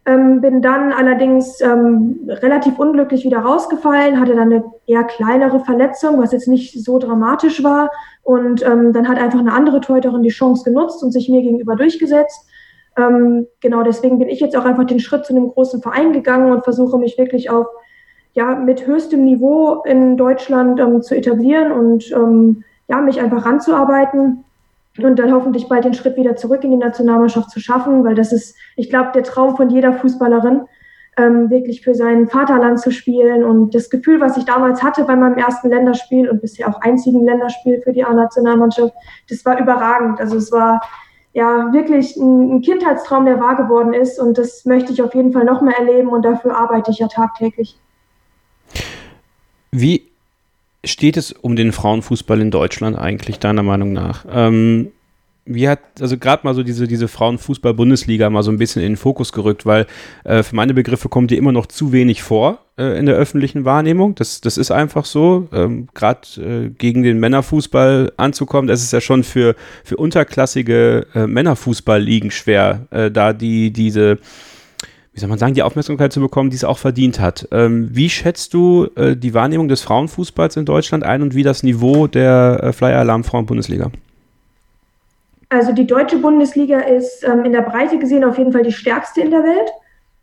Ähm, 0.07 0.41
bin 0.41 0.63
dann 0.63 0.93
allerdings 0.93 1.61
ähm, 1.61 2.21
relativ 2.29 2.79
unglücklich 2.79 3.25
wieder 3.25 3.41
rausgefallen, 3.41 4.21
hatte 4.21 4.35
dann 4.35 4.53
eine 4.53 4.65
eher 4.87 5.05
kleinere 5.05 5.61
Verletzung, 5.61 6.21
was 6.21 6.33
jetzt 6.33 6.49
nicht 6.49 6.83
so 6.83 6.99
dramatisch 6.99 7.63
war. 7.65 7.91
Und 8.23 8.65
ähm, 8.65 8.93
dann 8.93 9.09
hat 9.09 9.19
einfach 9.19 9.41
eine 9.41 9.53
andere 9.53 9.81
Torhüterin 9.81 10.23
die 10.23 10.31
Chance 10.31 10.65
genutzt 10.65 11.03
und 11.03 11.11
sich 11.11 11.29
mir 11.29 11.43
gegenüber 11.43 11.75
durchgesetzt. 11.75 12.47
Ähm, 12.97 13.47
genau 13.61 13.83
deswegen 13.83 14.19
bin 14.19 14.29
ich 14.29 14.41
jetzt 14.41 14.57
auch 14.57 14.65
einfach 14.65 14.85
den 14.85 15.01
Schritt 15.01 15.25
zu 15.25 15.35
einem 15.35 15.49
großen 15.49 15.81
Verein 15.81 16.13
gegangen 16.13 16.53
und 16.53 16.65
versuche 16.65 16.99
mich 16.99 17.17
wirklich 17.19 17.51
auf 17.51 17.67
ja 18.33 18.55
mit 18.55 18.87
höchstem 18.87 19.25
Niveau 19.25 19.83
in 19.85 20.17
Deutschland 20.17 20.81
ähm, 20.81 21.03
zu 21.03 21.17
etablieren 21.17 21.73
und 21.73 22.11
ähm, 22.13 22.65
ja 22.89 23.01
mich 23.01 23.21
einfach 23.21 23.45
ranzuarbeiten 23.45 24.45
und 24.99 25.19
dann 25.19 25.33
hoffentlich 25.33 25.69
bald 25.69 25.85
den 25.85 25.95
Schritt 25.95 26.17
wieder 26.17 26.37
zurück 26.37 26.65
in 26.65 26.73
die 26.73 26.77
Nationalmannschaft 26.77 27.51
zu 27.51 27.61
schaffen, 27.61 28.05
weil 28.05 28.15
das 28.15 28.33
ist, 28.33 28.57
ich 28.77 28.91
glaube, 28.91 29.11
der 29.15 29.23
Traum 29.23 29.57
von 29.57 29.71
jeder 29.71 29.93
Fußballerin, 29.93 30.63
ähm, 31.17 31.51
wirklich 31.51 31.83
für 31.83 31.95
sein 31.95 32.29
Vaterland 32.29 32.81
zu 32.81 32.91
spielen. 32.91 33.45
Und 33.45 33.75
das 33.75 33.91
Gefühl, 33.91 34.21
was 34.21 34.37
ich 34.37 34.45
damals 34.45 34.83
hatte 34.83 35.05
bei 35.05 35.17
meinem 35.17 35.37
ersten 35.37 35.69
Länderspiel 35.69 36.29
und 36.29 36.41
bisher 36.41 36.69
auch 36.69 36.81
einzigen 36.81 37.25
Länderspiel 37.25 37.81
für 37.83 37.93
die 37.93 38.05
A-Nationalmannschaft, 38.05 38.95
das 39.29 39.45
war 39.45 39.59
überragend. 39.61 40.21
Also 40.21 40.37
es 40.37 40.53
war 40.53 40.81
ja 41.33 41.73
wirklich 41.73 42.17
ein, 42.17 42.57
ein 42.57 42.61
Kindheitstraum, 42.61 43.25
der 43.25 43.41
wahr 43.41 43.57
geworden 43.57 43.93
ist. 43.93 44.19
Und 44.19 44.39
das 44.39 44.65
möchte 44.65 44.93
ich 44.93 45.03
auf 45.03 45.15
jeden 45.15 45.33
Fall 45.33 45.45
noch 45.45 45.63
mehr 45.63 45.79
erleben 45.79 46.09
und 46.09 46.25
dafür 46.25 46.57
arbeite 46.57 46.91
ich 46.91 46.99
ja 46.99 47.09
tagtäglich. 47.09 47.79
Wie 49.73 50.10
steht 50.85 51.17
es 51.17 51.33
um 51.33 51.57
den 51.57 51.73
Frauenfußball 51.73 52.41
in 52.41 52.51
Deutschland 52.51 52.99
eigentlich, 52.99 53.39
deiner 53.39 53.63
Meinung 53.63 53.93
nach? 53.93 54.25
Ähm, 54.31 54.93
wie 55.45 55.69
hat, 55.69 55.81
also 56.01 56.17
gerade 56.17 56.45
mal 56.45 56.55
so 56.55 56.63
diese, 56.63 56.87
diese 56.87 57.09
Frauenfußball-Bundesliga 57.09 58.31
mal 58.31 58.43
so 58.43 58.51
ein 58.51 58.59
bisschen 58.59 58.83
in 58.83 58.93
den 58.93 58.97
Fokus 58.97 59.33
gerückt, 59.33 59.67
weil 59.67 59.87
äh, 60.25 60.43
für 60.43 60.55
meine 60.55 60.75
Begriffe 60.75 61.09
kommt 61.09 61.31
die 61.31 61.37
immer 61.37 61.53
noch 61.53 61.67
zu 61.67 61.93
wenig 61.93 62.23
vor 62.23 62.61
äh, 62.79 62.99
in 62.99 63.07
der 63.07 63.17
öffentlichen 63.17 63.65
Wahrnehmung. 63.65 64.15
Das, 64.15 64.41
das 64.41 64.59
ist 64.59 64.71
einfach 64.71 65.05
so. 65.05 65.49
Ähm, 65.53 65.89
gerade 65.95 66.21
äh, 66.41 66.71
gegen 66.71 67.03
den 67.03 67.19
Männerfußball 67.19 68.13
anzukommen, 68.17 68.69
das 68.69 68.83
ist 68.83 68.93
ja 68.93 69.01
schon 69.01 69.25
für, 69.25 69.57
für 69.83 69.97
unterklassige 69.97 71.07
äh, 71.15 71.27
Männerfußballligen 71.27 72.31
schwer, 72.31 72.87
äh, 72.91 73.11
da 73.11 73.33
die 73.33 73.73
diese 73.73 74.19
wie 75.13 75.21
soll 75.21 75.29
man 75.29 75.39
sagen, 75.39 75.55
die 75.55 75.63
Aufmerksamkeit 75.63 76.13
zu 76.13 76.21
bekommen, 76.21 76.51
die 76.51 76.57
es 76.57 76.65
auch 76.65 76.79
verdient 76.79 77.21
hat. 77.21 77.49
Ähm, 77.51 77.89
wie 77.93 78.09
schätzt 78.09 78.55
du 78.55 78.89
äh, 78.95 79.17
die 79.17 79.35
Wahrnehmung 79.35 79.69
des 79.69 79.83
Frauenfußballs 79.83 80.57
in 80.57 80.65
Deutschland 80.65 81.05
ein 81.05 81.23
und 81.23 81.35
wie 81.35 81.43
das 81.43 81.63
Niveau 81.63 82.07
der 82.07 82.61
äh, 82.63 82.73
Flyer 82.73 82.99
Alarm 82.99 83.25
Frauen-Bundesliga? 83.25 83.91
Also 85.49 85.73
die 85.73 85.87
deutsche 85.87 86.19
Bundesliga 86.19 86.79
ist 86.79 87.25
ähm, 87.25 87.45
in 87.45 87.53
der 87.53 87.63
Breite 87.63 87.99
gesehen 87.99 88.23
auf 88.25 88.39
jeden 88.39 88.53
Fall 88.53 88.63
die 88.63 88.73
stärkste 88.73 89.21
in 89.21 89.33
der 89.33 89.43
Welt. 89.43 89.71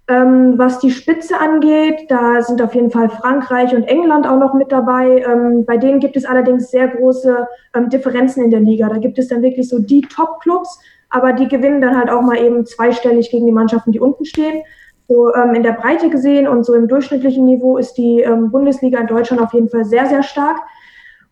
Ähm, 0.09 0.53
was 0.57 0.79
die 0.79 0.91
Spitze 0.91 1.37
angeht, 1.37 2.05
da 2.07 2.41
sind 2.41 2.61
auf 2.61 2.73
jeden 2.73 2.91
Fall 2.91 3.09
Frankreich 3.09 3.75
und 3.75 3.83
England 3.83 4.25
auch 4.25 4.39
noch 4.39 4.53
mit 4.53 4.71
dabei. 4.71 5.21
Ähm, 5.21 5.65
bei 5.65 5.75
denen 5.75 5.99
gibt 5.99 6.15
es 6.15 6.23
allerdings 6.23 6.71
sehr 6.71 6.87
große 6.87 7.45
ähm, 7.75 7.89
Differenzen 7.89 8.41
in 8.45 8.51
der 8.51 8.61
Liga. 8.61 8.87
Da 8.87 8.99
gibt 8.99 9.19
es 9.19 9.27
dann 9.27 9.41
wirklich 9.41 9.67
so 9.67 9.79
die 9.79 9.99
Top-Clubs, 9.99 10.79
aber 11.09 11.33
die 11.33 11.47
gewinnen 11.47 11.81
dann 11.81 11.97
halt 11.97 12.09
auch 12.09 12.21
mal 12.21 12.37
eben 12.37 12.65
zweistellig 12.65 13.31
gegen 13.31 13.45
die 13.45 13.51
Mannschaften, 13.51 13.91
die 13.91 13.99
unten 13.99 14.25
stehen. 14.25 14.63
So 15.07 15.33
ähm, 15.33 15.53
in 15.53 15.63
der 15.63 15.71
Breite 15.71 16.09
gesehen 16.09 16.47
und 16.47 16.65
so 16.65 16.73
im 16.73 16.87
durchschnittlichen 16.87 17.45
Niveau 17.45 17.77
ist 17.77 17.93
die 17.93 18.21
ähm, 18.21 18.51
Bundesliga 18.51 18.99
in 18.99 19.07
Deutschland 19.07 19.41
auf 19.41 19.53
jeden 19.53 19.69
Fall 19.69 19.85
sehr, 19.85 20.05
sehr 20.05 20.23
stark. 20.23 20.57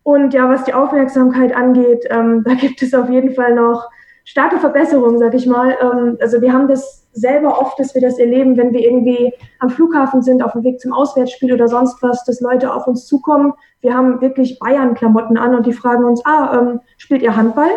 Und 0.02 0.32
ja, 0.32 0.48
was 0.48 0.64
die 0.64 0.72
Aufmerksamkeit 0.72 1.54
angeht, 1.54 2.06
ähm, 2.10 2.42
da 2.46 2.54
gibt 2.54 2.80
es 2.80 2.94
auf 2.94 3.10
jeden 3.10 3.34
Fall 3.34 3.54
noch 3.54 3.88
starke 4.24 4.58
Verbesserungen, 4.58 5.18
sag 5.18 5.34
ich 5.34 5.46
mal. 5.46 5.76
Ähm, 5.80 6.16
also 6.20 6.40
wir 6.40 6.52
haben 6.52 6.68
das 6.68 7.06
selber 7.12 7.60
oft, 7.60 7.78
dass 7.78 7.94
wir 7.94 8.02
das 8.02 8.18
erleben, 8.18 8.56
wenn 8.56 8.72
wir 8.72 8.80
irgendwie 8.80 9.32
am 9.58 9.70
Flughafen 9.70 10.22
sind, 10.22 10.42
auf 10.42 10.52
dem 10.52 10.64
Weg 10.64 10.80
zum 10.80 10.92
Auswärtsspiel 10.92 11.52
oder 11.52 11.68
sonst 11.68 12.02
was, 12.02 12.24
dass 12.24 12.40
Leute 12.40 12.72
auf 12.72 12.86
uns 12.86 13.06
zukommen. 13.06 13.52
Wir 13.80 13.94
haben 13.94 14.20
wirklich 14.20 14.58
Bayern-Klamotten 14.58 15.36
an 15.36 15.54
und 15.54 15.66
die 15.66 15.72
fragen 15.72 16.04
uns, 16.04 16.24
ah, 16.24 16.58
ähm, 16.58 16.80
spielt 16.98 17.22
ihr 17.22 17.36
Handball? 17.36 17.70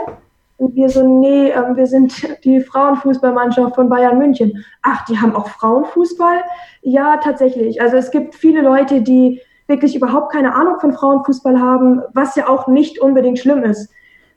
Und 0.60 0.76
wir 0.76 0.89
so, 0.89 1.08
nee, 1.08 1.52
ähm, 1.52 1.78
wir 1.78 1.88
sind 1.88 2.13
die 2.43 2.60
Frauenfußballmannschaft 2.60 3.76
von 3.76 3.88
Bayern 3.88 4.17
München. 4.17 4.65
Ach, 4.84 5.06
die 5.06 5.17
haben 5.17 5.34
auch 5.34 5.48
Frauenfußball? 5.48 6.41
Ja, 6.82 7.17
tatsächlich. 7.17 7.82
Also 7.82 7.95
es 7.95 8.12
gibt 8.12 8.36
viele 8.36 8.62
Leute, 8.62 9.02
die 9.02 9.42
wirklich 9.67 9.96
überhaupt 9.96 10.33
keine 10.33 10.54
Ahnung 10.54 10.77
von 10.81 10.92
Frauenfußball 10.92 11.62
haben, 11.62 12.02
was 12.13 12.36
ja 12.36 12.50
auch 12.50 12.67
nicht 12.67 13.00
unbedingt 13.00 13.40
schlimm 13.40 13.63
ist. 13.63 13.90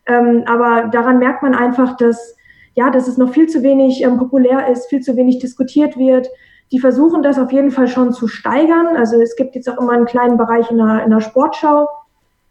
Ähm, 0.07 0.45
aber 0.47 0.89
daran 0.93 1.19
merkt 1.19 1.43
man 1.43 1.57
einfach, 1.57 1.97
dass, 1.97 2.37
ja, 2.75 2.91
dass 2.91 3.09
es 3.09 3.19
noch 3.19 3.33
viel 3.33 3.49
zu 3.49 3.65
wenig 3.65 4.05
ähm, 4.05 4.19
populär 4.19 4.69
ist, 4.69 4.89
viel 4.89 5.01
zu 5.01 5.17
wenig 5.17 5.41
diskutiert 5.41 5.97
wird. 5.97 6.29
Die 6.71 6.79
versuchen 6.79 7.25
das 7.25 7.39
auf 7.39 7.51
jeden 7.51 7.73
Fall 7.73 7.89
schon 7.89 8.13
zu 8.13 8.29
steigern. 8.29 8.97
Also 8.97 9.21
es 9.21 9.35
gibt 9.35 9.57
jetzt 9.57 9.69
auch 9.69 9.79
immer 9.79 9.93
einen 9.93 10.07
kleinen 10.07 10.37
Bereich 10.37 10.71
in 10.71 10.77
der, 10.77 11.03
in 11.05 11.11
der 11.11 11.21
Sportschau, 11.21 11.89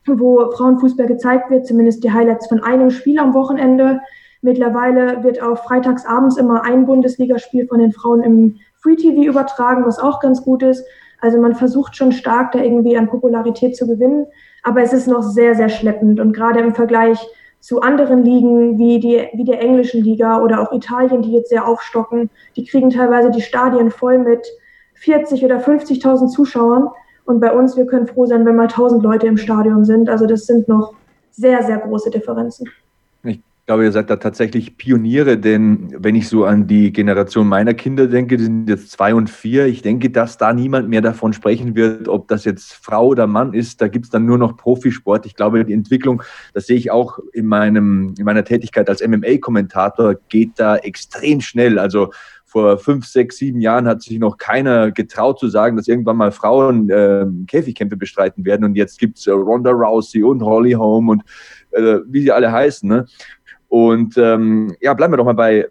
wo 0.05 0.51
Frauenfußball 0.51 1.07
gezeigt 1.07 1.49
wird, 1.49 1.65
zumindest 1.65 2.03
die 2.03 2.11
Highlights 2.11 2.47
von 2.47 2.63
einem 2.63 2.91
Spiel 2.91 3.19
am 3.19 3.33
Wochenende. 3.33 4.01
Mittlerweile 4.41 5.23
wird 5.23 5.41
auch 5.41 5.63
freitagsabends 5.63 6.37
immer 6.37 6.63
ein 6.63 6.85
Bundesligaspiel 6.85 7.67
von 7.67 7.79
den 7.79 7.91
Frauen 7.91 8.23
im 8.23 8.57
Free 8.81 8.95
TV 8.95 9.29
übertragen, 9.29 9.85
was 9.85 9.99
auch 9.99 10.19
ganz 10.19 10.43
gut 10.43 10.63
ist. 10.63 10.83
Also 11.19 11.39
man 11.39 11.53
versucht 11.53 11.95
schon 11.95 12.11
stark 12.11 12.51
da 12.51 12.59
irgendwie 12.59 12.97
an 12.97 13.07
Popularität 13.07 13.75
zu 13.75 13.87
gewinnen, 13.87 14.25
aber 14.63 14.81
es 14.81 14.91
ist 14.91 15.07
noch 15.07 15.21
sehr, 15.21 15.53
sehr 15.53 15.69
schleppend 15.69 16.19
und 16.19 16.33
gerade 16.33 16.59
im 16.59 16.73
Vergleich 16.73 17.19
zu 17.59 17.81
anderen 17.81 18.23
Ligen 18.23 18.79
wie, 18.79 18.99
die, 18.99 19.27
wie 19.33 19.43
der 19.43 19.61
englischen 19.61 20.03
Liga 20.03 20.41
oder 20.41 20.61
auch 20.61 20.73
Italien, 20.73 21.21
die 21.21 21.33
jetzt 21.33 21.49
sehr 21.49 21.67
aufstocken, 21.67 22.31
die 22.55 22.65
kriegen 22.65 22.89
teilweise 22.89 23.29
die 23.29 23.41
Stadien 23.41 23.91
voll 23.91 24.17
mit 24.17 24.47
40 24.95 25.45
oder 25.45 25.59
50.000 25.59 26.29
Zuschauern 26.29 26.89
und 27.25 27.39
bei 27.39 27.51
uns, 27.51 27.77
wir 27.77 27.85
können 27.85 28.07
froh 28.07 28.25
sein, 28.25 28.45
wenn 28.45 28.55
mal 28.55 28.63
1000 28.63 29.03
Leute 29.03 29.27
im 29.27 29.37
Stadion 29.37 29.85
sind. 29.85 30.09
Also 30.09 30.25
das 30.25 30.45
sind 30.45 30.67
noch 30.67 30.93
sehr, 31.31 31.63
sehr 31.63 31.77
große 31.77 32.09
Differenzen. 32.09 32.67
Ich 33.23 33.67
glaube, 33.67 33.83
ihr 33.83 33.91
seid 33.91 34.09
da 34.09 34.15
tatsächlich 34.15 34.75
Pioniere, 34.75 35.37
denn 35.37 35.95
wenn 35.97 36.15
ich 36.15 36.27
so 36.27 36.45
an 36.45 36.65
die 36.65 36.91
Generation 36.91 37.47
meiner 37.47 37.75
Kinder 37.75 38.07
denke, 38.07 38.35
die 38.35 38.45
sind 38.45 38.67
jetzt 38.67 38.91
zwei 38.91 39.13
und 39.13 39.29
vier, 39.29 39.67
ich 39.67 39.83
denke, 39.83 40.09
dass 40.09 40.37
da 40.37 40.51
niemand 40.51 40.89
mehr 40.89 41.01
davon 41.01 41.31
sprechen 41.31 41.75
wird, 41.75 42.07
ob 42.07 42.27
das 42.27 42.43
jetzt 42.43 42.73
Frau 42.73 43.05
oder 43.05 43.27
Mann 43.27 43.53
ist. 43.53 43.79
Da 43.79 43.87
gibt 43.87 44.05
es 44.05 44.11
dann 44.11 44.25
nur 44.25 44.39
noch 44.39 44.57
Profisport. 44.57 45.27
Ich 45.27 45.35
glaube, 45.35 45.63
die 45.63 45.73
Entwicklung, 45.73 46.23
das 46.55 46.65
sehe 46.65 46.75
ich 46.75 46.89
auch 46.89 47.19
in, 47.33 47.45
meinem, 47.45 48.15
in 48.17 48.25
meiner 48.25 48.43
Tätigkeit 48.43 48.89
als 48.89 49.07
MMA-Kommentator, 49.07 50.15
geht 50.27 50.53
da 50.57 50.77
extrem 50.77 51.39
schnell. 51.39 51.77
Also 51.77 52.11
vor 52.51 52.77
fünf, 52.77 53.05
sechs, 53.05 53.37
sieben 53.37 53.61
Jahren 53.61 53.87
hat 53.87 54.01
sich 54.01 54.19
noch 54.19 54.37
keiner 54.37 54.91
getraut 54.91 55.39
zu 55.39 55.47
sagen, 55.47 55.77
dass 55.77 55.87
irgendwann 55.87 56.17
mal 56.17 56.33
Frauen 56.33 56.89
äh, 56.89 57.25
Käfigkämpfe 57.47 57.95
bestreiten 57.95 58.43
werden. 58.43 58.65
Und 58.65 58.75
jetzt 58.75 58.99
gibt 58.99 59.17
es 59.17 59.27
äh, 59.27 59.31
Ronda 59.31 59.71
Rousey 59.71 60.21
und 60.21 60.43
Holly 60.43 60.73
Holm 60.73 61.07
und 61.07 61.23
äh, 61.71 61.99
wie 62.07 62.23
sie 62.23 62.31
alle 62.31 62.51
heißen. 62.51 62.89
Ne? 62.89 63.05
Und 63.69 64.17
ähm, 64.17 64.75
ja, 64.81 64.93
bleiben 64.93 65.13
wir 65.13 65.17
doch 65.17 65.23
mal 65.23 65.33
bei 65.33 65.69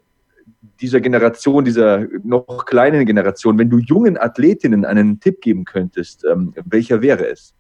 dieser 0.81 1.03
Generation, 1.03 1.67
dieser 1.67 2.07
noch 2.25 2.65
kleinen 2.65 3.05
Generation. 3.05 3.59
Wenn 3.59 3.69
du 3.69 3.77
jungen 3.77 4.17
Athletinnen 4.17 4.87
einen 4.87 5.21
Tipp 5.21 5.43
geben 5.43 5.67
könntest, 5.67 6.25
ähm, 6.25 6.55
welcher 6.65 7.03
wäre 7.03 7.27
es? 7.27 7.55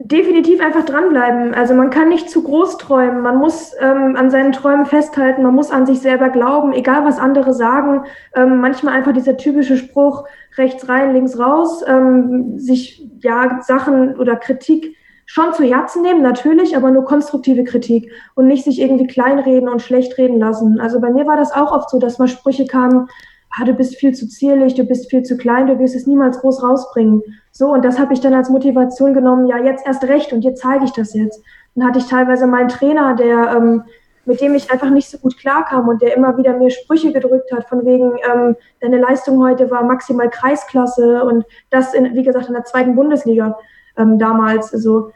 Definitiv 0.00 0.60
einfach 0.60 0.84
dranbleiben. 0.84 1.54
Also 1.54 1.72
man 1.72 1.90
kann 1.90 2.08
nicht 2.08 2.28
zu 2.28 2.42
groß 2.42 2.78
träumen. 2.78 3.22
Man 3.22 3.38
muss 3.38 3.72
ähm, 3.80 4.16
an 4.16 4.28
seinen 4.30 4.52
Träumen 4.52 4.86
festhalten. 4.86 5.42
Man 5.42 5.54
muss 5.54 5.70
an 5.70 5.86
sich 5.86 6.00
selber 6.00 6.30
glauben, 6.30 6.72
egal 6.72 7.04
was 7.04 7.18
andere 7.18 7.54
sagen. 7.54 8.04
Ähm, 8.34 8.60
manchmal 8.60 8.94
einfach 8.94 9.12
dieser 9.12 9.36
typische 9.36 9.76
Spruch 9.76 10.24
rechts 10.56 10.88
rein, 10.88 11.12
links 11.12 11.38
raus. 11.38 11.84
Ähm, 11.86 12.58
sich 12.58 13.08
ja 13.20 13.60
Sachen 13.62 14.16
oder 14.16 14.34
Kritik 14.36 14.96
schon 15.26 15.52
zu 15.54 15.64
Herzen 15.64 16.02
nehmen, 16.02 16.22
natürlich, 16.22 16.76
aber 16.76 16.90
nur 16.90 17.04
konstruktive 17.04 17.64
Kritik 17.64 18.10
und 18.34 18.46
nicht 18.46 18.64
sich 18.64 18.80
irgendwie 18.80 19.06
kleinreden 19.06 19.68
und 19.68 19.80
schlecht 19.80 20.18
reden 20.18 20.38
lassen. 20.38 20.80
Also 20.80 21.00
bei 21.00 21.10
mir 21.10 21.26
war 21.26 21.36
das 21.36 21.52
auch 21.52 21.72
oft 21.72 21.88
so, 21.88 21.98
dass 21.98 22.18
mal 22.18 22.28
Sprüche 22.28 22.66
kamen, 22.66 23.08
ah, 23.56 23.64
du 23.64 23.74
bist 23.74 23.96
viel 23.96 24.14
zu 24.14 24.28
zierlich, 24.28 24.74
du 24.74 24.84
bist 24.84 25.10
viel 25.10 25.22
zu 25.22 25.36
klein, 25.36 25.66
du 25.66 25.78
wirst 25.78 25.94
es 25.94 26.06
niemals 26.06 26.40
groß 26.40 26.62
rausbringen. 26.62 27.22
So, 27.52 27.72
und 27.72 27.84
das 27.84 27.98
habe 27.98 28.12
ich 28.12 28.20
dann 28.20 28.34
als 28.34 28.50
Motivation 28.50 29.14
genommen, 29.14 29.46
ja, 29.46 29.58
jetzt 29.58 29.86
erst 29.86 30.04
recht 30.04 30.32
und 30.32 30.42
jetzt 30.42 30.62
zeige 30.62 30.84
ich 30.84 30.92
das 30.92 31.14
jetzt. 31.14 31.42
Dann 31.74 31.86
hatte 31.86 31.98
ich 31.98 32.06
teilweise 32.06 32.46
meinen 32.46 32.68
Trainer, 32.68 33.14
der, 33.14 33.56
ähm, 33.56 33.84
mit 34.26 34.40
dem 34.40 34.54
ich 34.54 34.70
einfach 34.70 34.90
nicht 34.90 35.08
so 35.08 35.18
gut 35.18 35.36
klarkam 35.38 35.88
und 35.88 36.00
der 36.02 36.16
immer 36.16 36.36
wieder 36.36 36.56
mir 36.56 36.70
Sprüche 36.70 37.12
gedrückt 37.12 37.52
hat, 37.52 37.68
von 37.68 37.84
wegen, 37.84 38.12
ähm, 38.32 38.56
deine 38.80 38.98
Leistung 38.98 39.42
heute 39.42 39.70
war 39.70 39.84
maximal 39.84 40.30
Kreisklasse 40.30 41.22
und 41.24 41.44
das, 41.70 41.94
in, 41.94 42.14
wie 42.14 42.22
gesagt, 42.22 42.48
in 42.48 42.54
der 42.54 42.64
zweiten 42.64 42.94
Bundesliga 42.94 43.56
ähm, 43.96 44.18
damals. 44.18 44.72
Also 44.72 45.10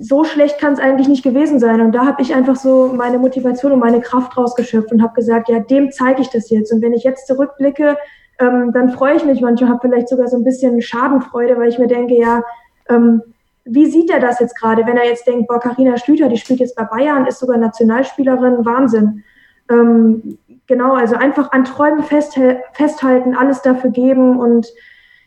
so 0.00 0.22
schlecht 0.22 0.58
kann 0.58 0.74
es 0.74 0.78
eigentlich 0.78 1.08
nicht 1.08 1.24
gewesen 1.24 1.58
sein. 1.58 1.80
Und 1.80 1.92
da 1.92 2.06
habe 2.06 2.22
ich 2.22 2.34
einfach 2.34 2.54
so 2.54 2.92
meine 2.94 3.18
Motivation 3.18 3.72
und 3.72 3.80
meine 3.80 4.00
Kraft 4.00 4.36
rausgeschöpft 4.36 4.92
und 4.92 5.02
habe 5.02 5.14
gesagt, 5.14 5.48
ja, 5.48 5.58
dem 5.58 5.90
zeige 5.90 6.22
ich 6.22 6.30
das 6.30 6.50
jetzt. 6.50 6.72
Und 6.72 6.80
wenn 6.82 6.92
ich 6.92 7.02
jetzt 7.02 7.26
zurückblicke, 7.26 7.96
ähm, 8.38 8.70
dann 8.72 8.90
freue 8.90 9.16
ich 9.16 9.24
mich 9.24 9.40
manchmal, 9.40 9.70
habe 9.70 9.80
vielleicht 9.82 10.08
sogar 10.08 10.28
so 10.28 10.36
ein 10.36 10.44
bisschen 10.44 10.80
Schadenfreude, 10.80 11.58
weil 11.58 11.68
ich 11.68 11.78
mir 11.80 11.88
denke, 11.88 12.14
ja, 12.14 12.42
ähm, 12.88 13.22
wie 13.64 13.86
sieht 13.86 14.10
er 14.10 14.20
das 14.20 14.38
jetzt 14.38 14.56
gerade, 14.58 14.86
wenn 14.86 14.96
er 14.96 15.06
jetzt 15.06 15.26
denkt, 15.26 15.48
boah, 15.48 15.58
Carina 15.58 15.96
Schlüter, 15.98 16.28
die 16.28 16.38
spielt 16.38 16.60
jetzt 16.60 16.76
bei 16.76 16.84
Bayern, 16.84 17.26
ist 17.26 17.40
sogar 17.40 17.58
Nationalspielerin, 17.58 18.64
Wahnsinn. 18.64 19.24
Ähm, 19.68 20.38
genau, 20.68 20.94
also 20.94 21.16
einfach 21.16 21.50
an 21.50 21.64
Träumen 21.64 22.04
festhalten, 22.04 23.34
alles 23.34 23.62
dafür 23.62 23.90
geben 23.90 24.38
und 24.38 24.68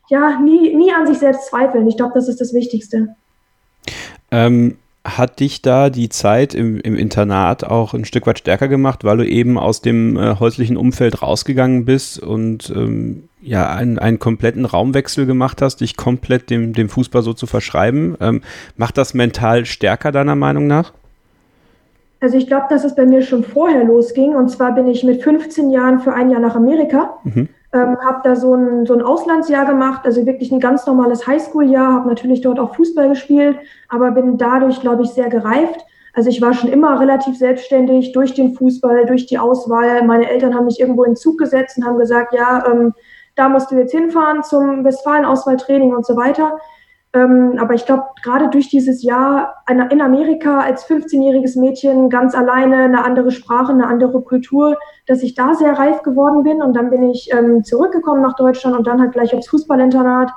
ja, 0.09 0.39
nie, 0.39 0.73
nie 0.73 0.91
an 0.91 1.05
sich 1.05 1.19
selbst 1.19 1.47
zweifeln. 1.47 1.87
Ich 1.87 1.97
glaube, 1.97 2.13
das 2.15 2.29
ist 2.29 2.41
das 2.41 2.53
Wichtigste. 2.53 3.15
Ähm, 4.31 4.77
hat 5.03 5.39
dich 5.39 5.61
da 5.61 5.89
die 5.89 6.09
Zeit 6.09 6.53
im, 6.53 6.79
im, 6.79 6.95
Internat 6.95 7.63
auch 7.63 7.93
ein 7.93 8.05
Stück 8.05 8.27
weit 8.27 8.37
stärker 8.37 8.67
gemacht, 8.67 9.03
weil 9.03 9.17
du 9.17 9.27
eben 9.27 9.57
aus 9.57 9.81
dem 9.81 10.15
äh, 10.15 10.35
häuslichen 10.39 10.77
Umfeld 10.77 11.23
rausgegangen 11.23 11.85
bist 11.85 12.19
und 12.19 12.71
ähm, 12.75 13.23
ja, 13.41 13.71
einen, 13.71 13.97
einen 13.97 14.19
kompletten 14.19 14.65
Raumwechsel 14.65 15.25
gemacht 15.25 15.61
hast, 15.61 15.81
dich 15.81 15.97
komplett 15.97 16.51
dem, 16.51 16.73
dem 16.73 16.87
Fußball 16.87 17.23
so 17.23 17.33
zu 17.33 17.47
verschreiben? 17.47 18.15
Ähm, 18.21 18.41
macht 18.77 18.97
das 18.97 19.15
mental 19.15 19.65
stärker 19.65 20.11
deiner 20.11 20.35
Meinung 20.35 20.67
nach? 20.67 20.93
Also 22.19 22.37
ich 22.37 22.45
glaube, 22.45 22.67
dass 22.69 22.83
es 22.83 22.95
bei 22.95 23.07
mir 23.07 23.23
schon 23.23 23.43
vorher 23.43 23.83
losging. 23.83 24.35
Und 24.35 24.49
zwar 24.49 24.75
bin 24.75 24.87
ich 24.87 25.03
mit 25.03 25.23
15 25.23 25.71
Jahren 25.71 25.99
für 25.99 26.13
ein 26.13 26.29
Jahr 26.29 26.39
nach 26.39 26.55
Amerika. 26.55 27.17
Mhm. 27.23 27.49
Ähm, 27.73 27.97
habe 28.03 28.19
da 28.23 28.35
so 28.35 28.53
ein, 28.53 28.85
so 28.85 28.93
ein 28.93 29.01
Auslandsjahr 29.01 29.65
gemacht, 29.65 30.01
also 30.03 30.25
wirklich 30.25 30.51
ein 30.51 30.59
ganz 30.59 30.85
normales 30.85 31.25
Highschool-Jahr, 31.25 31.93
habe 31.93 32.09
natürlich 32.09 32.41
dort 32.41 32.59
auch 32.59 32.75
Fußball 32.75 33.07
gespielt, 33.07 33.57
aber 33.87 34.11
bin 34.11 34.37
dadurch, 34.37 34.81
glaube 34.81 35.03
ich, 35.03 35.09
sehr 35.11 35.29
gereift. 35.29 35.85
Also 36.13 36.29
ich 36.29 36.41
war 36.41 36.53
schon 36.53 36.69
immer 36.69 36.99
relativ 36.99 37.37
selbstständig 37.37 38.11
durch 38.11 38.33
den 38.33 38.53
Fußball, 38.55 39.05
durch 39.05 39.27
die 39.27 39.39
Auswahl. 39.39 40.03
Meine 40.05 40.29
Eltern 40.29 40.53
haben 40.53 40.65
mich 40.65 40.79
irgendwo 40.79 41.05
in 41.05 41.15
Zug 41.15 41.37
gesetzt 41.37 41.77
und 41.77 41.85
haben 41.85 41.97
gesagt, 41.97 42.33
ja, 42.33 42.65
ähm, 42.69 42.93
da 43.35 43.47
musst 43.47 43.71
du 43.71 43.75
jetzt 43.75 43.93
hinfahren 43.93 44.43
zum 44.43 44.83
Westfalen-Auswahltraining 44.83 45.95
und 45.95 46.05
so 46.05 46.17
weiter. 46.17 46.59
Ähm, 47.13 47.57
aber 47.59 47.73
ich 47.73 47.85
glaube, 47.85 48.03
gerade 48.23 48.49
durch 48.49 48.69
dieses 48.69 49.03
Jahr 49.03 49.55
in 49.67 50.01
Amerika 50.01 50.61
als 50.61 50.85
15-jähriges 50.87 51.59
Mädchen 51.59 52.09
ganz 52.09 52.33
alleine 52.33 52.77
eine 52.77 53.03
andere 53.03 53.31
Sprache, 53.31 53.73
eine 53.73 53.87
andere 53.87 54.21
Kultur, 54.21 54.77
dass 55.07 55.21
ich 55.21 55.35
da 55.35 55.53
sehr 55.53 55.73
reif 55.73 56.03
geworden 56.03 56.43
bin. 56.43 56.61
Und 56.61 56.73
dann 56.73 56.89
bin 56.89 57.09
ich 57.09 57.29
ähm, 57.33 57.65
zurückgekommen 57.65 58.21
nach 58.21 58.35
Deutschland 58.35 58.77
und 58.77 58.87
dann 58.87 59.01
halt 59.01 59.11
gleich 59.11 59.35
aufs 59.35 59.49
Fußballinternat. 59.49 60.31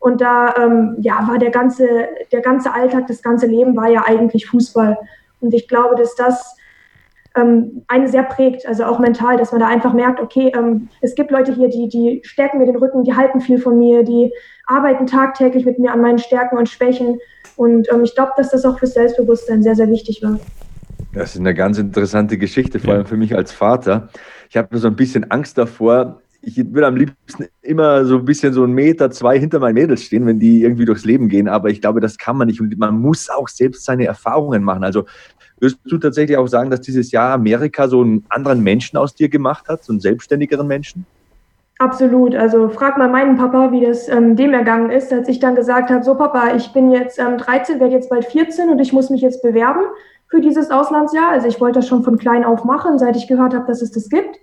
Und 0.00 0.20
da 0.20 0.54
ähm, 0.56 0.96
ja, 1.00 1.26
war 1.26 1.38
der 1.38 1.50
ganze, 1.50 1.86
der 2.30 2.40
ganze 2.42 2.74
Alltag, 2.74 3.06
das 3.06 3.22
ganze 3.22 3.46
Leben 3.46 3.74
war 3.74 3.88
ja 3.88 4.04
eigentlich 4.06 4.46
Fußball. 4.46 4.98
Und 5.40 5.54
ich 5.54 5.66
glaube, 5.66 5.96
dass 5.96 6.14
das 6.14 6.57
ähm, 7.38 7.84
einen 7.88 8.08
sehr 8.08 8.24
prägt, 8.24 8.66
also 8.66 8.84
auch 8.84 8.98
mental, 8.98 9.36
dass 9.36 9.52
man 9.52 9.60
da 9.60 9.68
einfach 9.68 9.92
merkt, 9.92 10.20
okay, 10.20 10.52
ähm, 10.56 10.88
es 11.00 11.14
gibt 11.14 11.30
Leute 11.30 11.52
hier, 11.52 11.68
die, 11.68 11.88
die 11.88 12.20
stärken 12.24 12.58
mir 12.58 12.66
den 12.66 12.76
Rücken, 12.76 13.04
die 13.04 13.14
halten 13.14 13.40
viel 13.40 13.58
von 13.58 13.78
mir, 13.78 14.02
die 14.02 14.32
arbeiten 14.66 15.06
tagtäglich 15.06 15.64
mit 15.64 15.78
mir 15.78 15.92
an 15.92 16.00
meinen 16.00 16.18
Stärken 16.18 16.58
und 16.58 16.68
Schwächen. 16.68 17.18
Und 17.56 17.88
ähm, 17.92 18.04
ich 18.04 18.14
glaube, 18.14 18.32
dass 18.36 18.50
das 18.50 18.64
auch 18.64 18.78
fürs 18.78 18.94
Selbstbewusstsein 18.94 19.62
sehr, 19.62 19.74
sehr 19.74 19.88
wichtig 19.88 20.22
war. 20.22 20.38
Das 21.14 21.34
ist 21.34 21.40
eine 21.40 21.54
ganz 21.54 21.78
interessante 21.78 22.36
Geschichte, 22.38 22.78
vor 22.78 22.94
allem 22.94 23.06
für 23.06 23.16
mich 23.16 23.34
als 23.34 23.52
Vater. 23.52 24.08
Ich 24.50 24.56
habe 24.56 24.68
nur 24.70 24.80
so 24.80 24.88
ein 24.88 24.96
bisschen 24.96 25.30
Angst 25.30 25.56
davor. 25.56 26.20
Ich 26.40 26.56
würde 26.56 26.86
am 26.86 26.96
liebsten 26.96 27.46
immer 27.62 28.04
so 28.04 28.18
ein 28.18 28.24
bisschen 28.24 28.52
so 28.52 28.62
einen 28.62 28.74
Meter, 28.74 29.10
zwei 29.10 29.38
hinter 29.38 29.58
meinen 29.58 29.74
Mädels 29.74 30.02
stehen, 30.02 30.26
wenn 30.26 30.38
die 30.38 30.62
irgendwie 30.62 30.84
durchs 30.84 31.04
Leben 31.04 31.28
gehen. 31.28 31.48
Aber 31.48 31.70
ich 31.70 31.80
glaube, 31.80 32.00
das 32.00 32.18
kann 32.18 32.36
man 32.36 32.46
nicht. 32.46 32.60
Und 32.60 32.76
man 32.78 32.98
muss 33.00 33.28
auch 33.30 33.48
selbst 33.48 33.84
seine 33.84 34.06
Erfahrungen 34.06 34.62
machen. 34.62 34.84
Also 34.84 35.06
würdest 35.60 35.80
du 35.84 35.98
tatsächlich 35.98 36.36
auch 36.36 36.46
sagen, 36.46 36.70
dass 36.70 36.80
dieses 36.80 37.10
Jahr 37.12 37.32
Amerika 37.32 37.88
so 37.88 38.00
einen 38.02 38.24
anderen 38.28 38.62
Menschen 38.62 38.96
aus 38.96 39.14
dir 39.14 39.28
gemacht 39.28 39.68
hat, 39.68 39.84
so 39.84 39.92
einen 39.92 40.00
selbstständigeren 40.00 40.66
Menschen? 40.66 41.06
Absolut. 41.78 42.34
Also 42.34 42.68
frag 42.68 42.98
mal 42.98 43.08
meinen 43.08 43.36
Papa, 43.36 43.70
wie 43.70 43.86
das 43.86 44.08
ähm, 44.08 44.34
dem 44.34 44.52
ergangen 44.52 44.90
ist, 44.90 45.12
als 45.12 45.28
ich 45.28 45.38
dann 45.38 45.54
gesagt 45.54 45.90
habe, 45.90 46.02
so 46.02 46.16
Papa, 46.16 46.54
ich 46.56 46.72
bin 46.72 46.90
jetzt 46.90 47.20
ähm, 47.20 47.38
13, 47.38 47.78
werde 47.78 47.94
jetzt 47.94 48.10
bald 48.10 48.24
14 48.24 48.68
und 48.68 48.80
ich 48.80 48.92
muss 48.92 49.10
mich 49.10 49.20
jetzt 49.20 49.42
bewerben 49.42 49.82
für 50.28 50.40
dieses 50.40 50.70
Auslandsjahr. 50.72 51.30
Also 51.30 51.46
ich 51.46 51.60
wollte 51.60 51.78
das 51.78 51.88
schon 51.88 52.02
von 52.02 52.18
klein 52.18 52.44
auf 52.44 52.64
machen, 52.64 52.98
seit 52.98 53.16
ich 53.16 53.28
gehört 53.28 53.54
habe, 53.54 53.66
dass 53.66 53.80
es 53.80 53.92
das 53.92 54.08
gibt. 54.08 54.38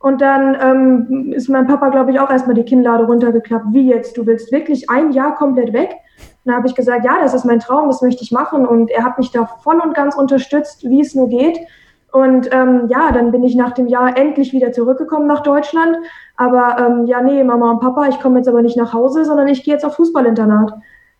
Und 0.00 0.20
dann 0.20 0.56
ähm, 0.60 1.32
ist 1.32 1.48
mein 1.48 1.66
Papa, 1.66 1.90
glaube 1.90 2.10
ich, 2.10 2.18
auch 2.18 2.30
erstmal 2.30 2.54
die 2.56 2.64
Kinnlade 2.64 3.04
runtergeklappt. 3.04 3.66
Wie 3.72 3.88
jetzt? 3.88 4.16
Du 4.16 4.26
willst 4.26 4.50
wirklich 4.50 4.90
ein 4.90 5.12
Jahr 5.12 5.36
komplett 5.36 5.72
weg? 5.72 5.90
Dann 6.44 6.56
habe 6.56 6.66
ich 6.66 6.74
gesagt, 6.74 7.04
ja, 7.04 7.18
das 7.20 7.34
ist 7.34 7.44
mein 7.44 7.60
Traum, 7.60 7.88
das 7.88 8.02
möchte 8.02 8.22
ich 8.22 8.32
machen. 8.32 8.66
Und 8.66 8.90
er 8.90 9.04
hat 9.04 9.18
mich 9.18 9.30
da 9.30 9.46
voll 9.46 9.78
und 9.80 9.94
ganz 9.94 10.14
unterstützt, 10.14 10.88
wie 10.88 11.00
es 11.00 11.14
nur 11.14 11.28
geht. 11.28 11.58
Und 12.12 12.48
ähm, 12.52 12.86
ja, 12.88 13.12
dann 13.12 13.30
bin 13.30 13.44
ich 13.44 13.54
nach 13.54 13.72
dem 13.72 13.86
Jahr 13.86 14.16
endlich 14.16 14.52
wieder 14.52 14.72
zurückgekommen 14.72 15.26
nach 15.26 15.42
Deutschland. 15.42 15.98
Aber 16.36 16.76
ähm, 16.78 17.06
ja, 17.06 17.20
nee, 17.20 17.44
Mama 17.44 17.70
und 17.70 17.80
Papa, 17.80 18.08
ich 18.08 18.20
komme 18.20 18.38
jetzt 18.38 18.48
aber 18.48 18.62
nicht 18.62 18.76
nach 18.76 18.92
Hause, 18.92 19.24
sondern 19.24 19.48
ich 19.48 19.62
gehe 19.62 19.74
jetzt 19.74 19.84
auf 19.84 19.96
Fußballinternat. 19.96 20.72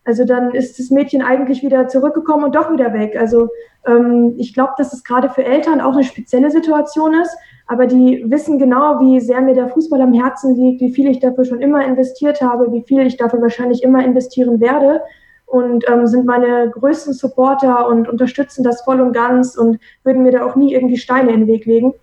Also 0.03 0.25
dann 0.25 0.51
ist 0.51 0.79
das 0.79 0.89
Mädchen 0.89 1.21
eigentlich 1.21 1.61
wieder 1.61 1.87
zurückgekommen 1.87 2.45
und 2.45 2.55
doch 2.55 2.71
wieder 2.71 2.91
weg. 2.93 3.15
Also 3.17 3.49
ähm, 3.85 4.33
ich 4.37 4.53
glaube, 4.53 4.73
dass 4.77 4.93
es 4.93 5.03
gerade 5.03 5.29
für 5.29 5.45
Eltern 5.45 5.79
auch 5.79 5.93
eine 5.93 6.03
spezielle 6.03 6.49
Situation 6.49 7.13
ist, 7.13 7.37
aber 7.71 7.87
die 7.87 8.25
wissen 8.27 8.59
genau, 8.59 8.99
wie 8.99 9.21
sehr 9.21 9.39
mir 9.39 9.53
der 9.53 9.69
Fußball 9.69 10.01
am 10.01 10.11
Herzen 10.11 10.57
liegt, 10.57 10.81
wie 10.81 10.91
viel 10.91 11.09
ich 11.09 11.19
dafür 11.19 11.45
schon 11.45 11.61
immer 11.61 11.85
investiert 11.85 12.41
habe, 12.41 12.69
wie 12.73 12.81
viel 12.81 13.07
ich 13.07 13.15
dafür 13.15 13.41
wahrscheinlich 13.41 13.81
immer 13.81 14.03
investieren 14.03 14.59
werde 14.59 14.99
und 15.45 15.85
ähm, 15.89 16.05
sind 16.05 16.25
meine 16.25 16.69
größten 16.69 17.13
Supporter 17.13 17.87
und 17.87 18.09
unterstützen 18.09 18.65
das 18.65 18.81
voll 18.81 18.99
und 18.99 19.13
ganz 19.13 19.55
und 19.55 19.79
würden 20.03 20.23
mir 20.23 20.33
da 20.33 20.45
auch 20.45 20.57
nie 20.57 20.73
irgendwie 20.73 20.97
Steine 20.97 21.31
in 21.31 21.39
den 21.39 21.47
Weg 21.47 21.65
legen. 21.65 21.93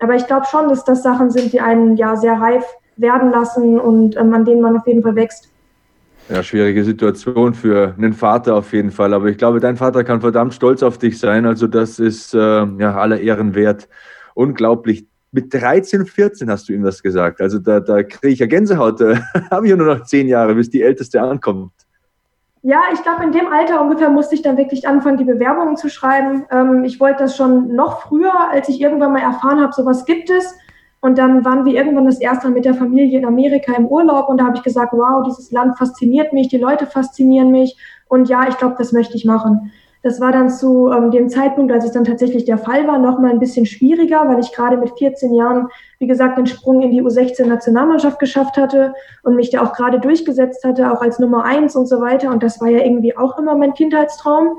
Aber 0.00 0.16
ich 0.16 0.26
glaube 0.26 0.46
schon, 0.50 0.68
dass 0.68 0.84
das 0.84 1.04
Sachen 1.04 1.30
sind, 1.30 1.52
die 1.52 1.60
einen 1.60 1.96
ja 1.96 2.16
sehr 2.16 2.40
reif 2.40 2.64
werden 2.96 3.30
lassen 3.30 3.78
und 3.78 4.16
ähm, 4.16 4.34
an 4.34 4.44
denen 4.44 4.60
man 4.60 4.76
auf 4.76 4.88
jeden 4.88 5.04
Fall 5.04 5.14
wächst. 5.14 5.48
Ja, 6.30 6.42
schwierige 6.42 6.82
Situation 6.82 7.54
für 7.54 7.94
einen 7.96 8.12
Vater 8.12 8.56
auf 8.56 8.72
jeden 8.72 8.90
Fall. 8.90 9.14
Aber 9.14 9.26
ich 9.26 9.38
glaube, 9.38 9.60
dein 9.60 9.76
Vater 9.76 10.02
kann 10.02 10.20
verdammt 10.20 10.52
stolz 10.52 10.82
auf 10.82 10.98
dich 10.98 11.20
sein. 11.20 11.46
Also 11.46 11.68
das 11.68 12.00
ist 12.00 12.34
äh, 12.34 12.38
ja 12.38 12.96
aller 12.96 13.20
Ehren 13.20 13.54
wert. 13.54 13.88
Unglaublich. 14.34 15.06
Mit 15.32 15.52
13, 15.52 16.04
14 16.04 16.50
hast 16.50 16.68
du 16.68 16.74
ihm 16.74 16.82
das 16.82 17.02
gesagt. 17.02 17.40
Also 17.40 17.58
da, 17.58 17.80
da 17.80 18.02
kriege 18.02 18.34
ich 18.34 18.38
ja 18.38 18.46
Gänsehaut. 18.46 19.00
Da 19.00 19.18
habe 19.50 19.66
ich 19.66 19.70
ja 19.70 19.76
nur 19.76 19.94
noch 19.94 20.04
zehn 20.04 20.28
Jahre, 20.28 20.54
bis 20.54 20.70
die 20.70 20.82
Älteste 20.82 21.20
ankommt. 21.20 21.72
Ja, 22.64 22.80
ich 22.92 23.02
glaube, 23.02 23.24
in 23.24 23.32
dem 23.32 23.48
Alter 23.48 23.80
ungefähr 23.80 24.08
musste 24.08 24.36
ich 24.36 24.42
dann 24.42 24.56
wirklich 24.56 24.86
anfangen, 24.86 25.16
die 25.16 25.24
Bewerbungen 25.24 25.76
zu 25.76 25.88
schreiben. 25.88 26.44
Ähm, 26.50 26.84
ich 26.84 27.00
wollte 27.00 27.24
das 27.24 27.36
schon 27.36 27.74
noch 27.74 28.02
früher, 28.02 28.50
als 28.50 28.68
ich 28.68 28.80
irgendwann 28.80 29.12
mal 29.12 29.22
erfahren 29.22 29.60
habe, 29.60 29.72
sowas 29.72 30.04
gibt 30.04 30.30
es. 30.30 30.54
Und 31.00 31.18
dann 31.18 31.44
waren 31.44 31.64
wir 31.64 31.74
irgendwann 31.74 32.06
das 32.06 32.20
erste 32.20 32.46
Mal 32.46 32.54
mit 32.54 32.64
der 32.64 32.74
Familie 32.74 33.18
in 33.18 33.26
Amerika 33.26 33.72
im 33.74 33.86
Urlaub 33.86 34.28
und 34.28 34.38
da 34.38 34.44
habe 34.44 34.56
ich 34.56 34.62
gesagt, 34.62 34.92
wow, 34.92 35.24
dieses 35.26 35.50
Land 35.50 35.76
fasziniert 35.76 36.32
mich, 36.32 36.46
die 36.46 36.58
Leute 36.58 36.86
faszinieren 36.86 37.50
mich 37.50 37.76
und 38.06 38.28
ja, 38.28 38.46
ich 38.48 38.56
glaube, 38.56 38.76
das 38.78 38.92
möchte 38.92 39.16
ich 39.16 39.24
machen. 39.24 39.72
Das 40.02 40.20
war 40.20 40.32
dann 40.32 40.50
zu 40.50 40.90
ähm, 40.90 41.12
dem 41.12 41.28
Zeitpunkt, 41.28 41.70
als 41.72 41.84
es 41.84 41.92
dann 41.92 42.04
tatsächlich 42.04 42.44
der 42.44 42.58
Fall 42.58 42.88
war, 42.88 42.98
noch 42.98 43.20
mal 43.20 43.30
ein 43.30 43.38
bisschen 43.38 43.66
schwieriger, 43.66 44.26
weil 44.26 44.40
ich 44.40 44.52
gerade 44.52 44.76
mit 44.76 44.90
14 44.98 45.32
Jahren, 45.32 45.68
wie 46.00 46.08
gesagt, 46.08 46.38
den 46.38 46.46
Sprung 46.46 46.82
in 46.82 46.90
die 46.90 47.02
U16-Nationalmannschaft 47.02 48.18
geschafft 48.18 48.56
hatte 48.56 48.94
und 49.22 49.36
mich 49.36 49.50
da 49.50 49.62
auch 49.62 49.72
gerade 49.72 50.00
durchgesetzt 50.00 50.64
hatte, 50.64 50.92
auch 50.92 51.02
als 51.02 51.20
Nummer 51.20 51.44
eins 51.44 51.76
und 51.76 51.86
so 51.86 52.00
weiter. 52.00 52.30
Und 52.30 52.42
das 52.42 52.60
war 52.60 52.68
ja 52.68 52.84
irgendwie 52.84 53.16
auch 53.16 53.38
immer 53.38 53.54
mein 53.54 53.74
Kindheitstraum. 53.74 54.58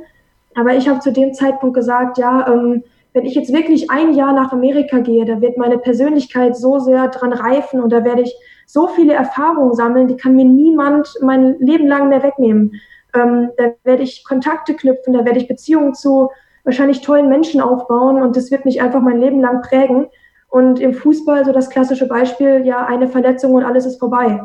Aber 0.56 0.76
ich 0.76 0.88
habe 0.88 1.00
zu 1.00 1.12
dem 1.12 1.34
Zeitpunkt 1.34 1.76
gesagt, 1.76 2.18
ja, 2.18 2.48
ähm, 2.48 2.84
wenn 3.12 3.26
ich 3.26 3.36
jetzt 3.36 3.54
wirklich 3.54 3.92
ein 3.92 4.14
Jahr 4.14 4.34
nach 4.34 4.52
Amerika 4.54 5.00
gehe, 5.00 5.26
da 5.26 5.42
wird 5.42 5.58
meine 5.58 5.78
Persönlichkeit 5.78 6.56
so 6.56 6.80
sehr 6.80 7.10
dran 7.10 7.34
reifen 7.34 7.82
und 7.82 7.92
da 7.92 8.04
werde 8.04 8.22
ich 8.24 8.36
so 8.66 8.88
viele 8.88 9.14
Erfahrungen 9.14 9.74
sammeln, 9.74 10.08
die 10.08 10.18
kann 10.18 10.36
mir 10.36 10.46
niemand 10.46 11.14
mein 11.22 11.60
Leben 11.60 11.88
lang 11.88 12.10
mehr 12.10 12.24
wegnehmen. 12.24 12.80
Ähm, 13.14 13.52
da 13.58 13.74
werde 13.84 14.04
ich 14.04 14.24
Kontakte 14.24 14.76
knüpfen, 14.76 15.14
da 15.14 15.26
werde 15.26 15.40
ich 15.40 15.48
Beziehungen 15.48 15.94
zu 15.94 16.30
wahrscheinlich 16.64 17.02
tollen 17.02 17.30
Menschen 17.30 17.62
aufbauen 17.62 18.22
und 18.22 18.36
das 18.38 18.52
wird 18.52 18.66
mich 18.66 18.82
einfach 18.82 19.02
mein 19.02 19.20
Leben 19.20 19.40
lang 19.42 19.62
prägen. 19.62 20.08
Und 20.50 20.80
im 20.80 20.94
Fußball, 20.94 21.46
so 21.46 21.52
das 21.52 21.70
klassische 21.70 22.08
Beispiel, 22.08 22.66
ja, 22.66 22.86
eine 22.86 23.08
Verletzung 23.08 23.54
und 23.54 23.64
alles 23.64 23.86
ist 23.86 24.00
vorbei. 24.00 24.42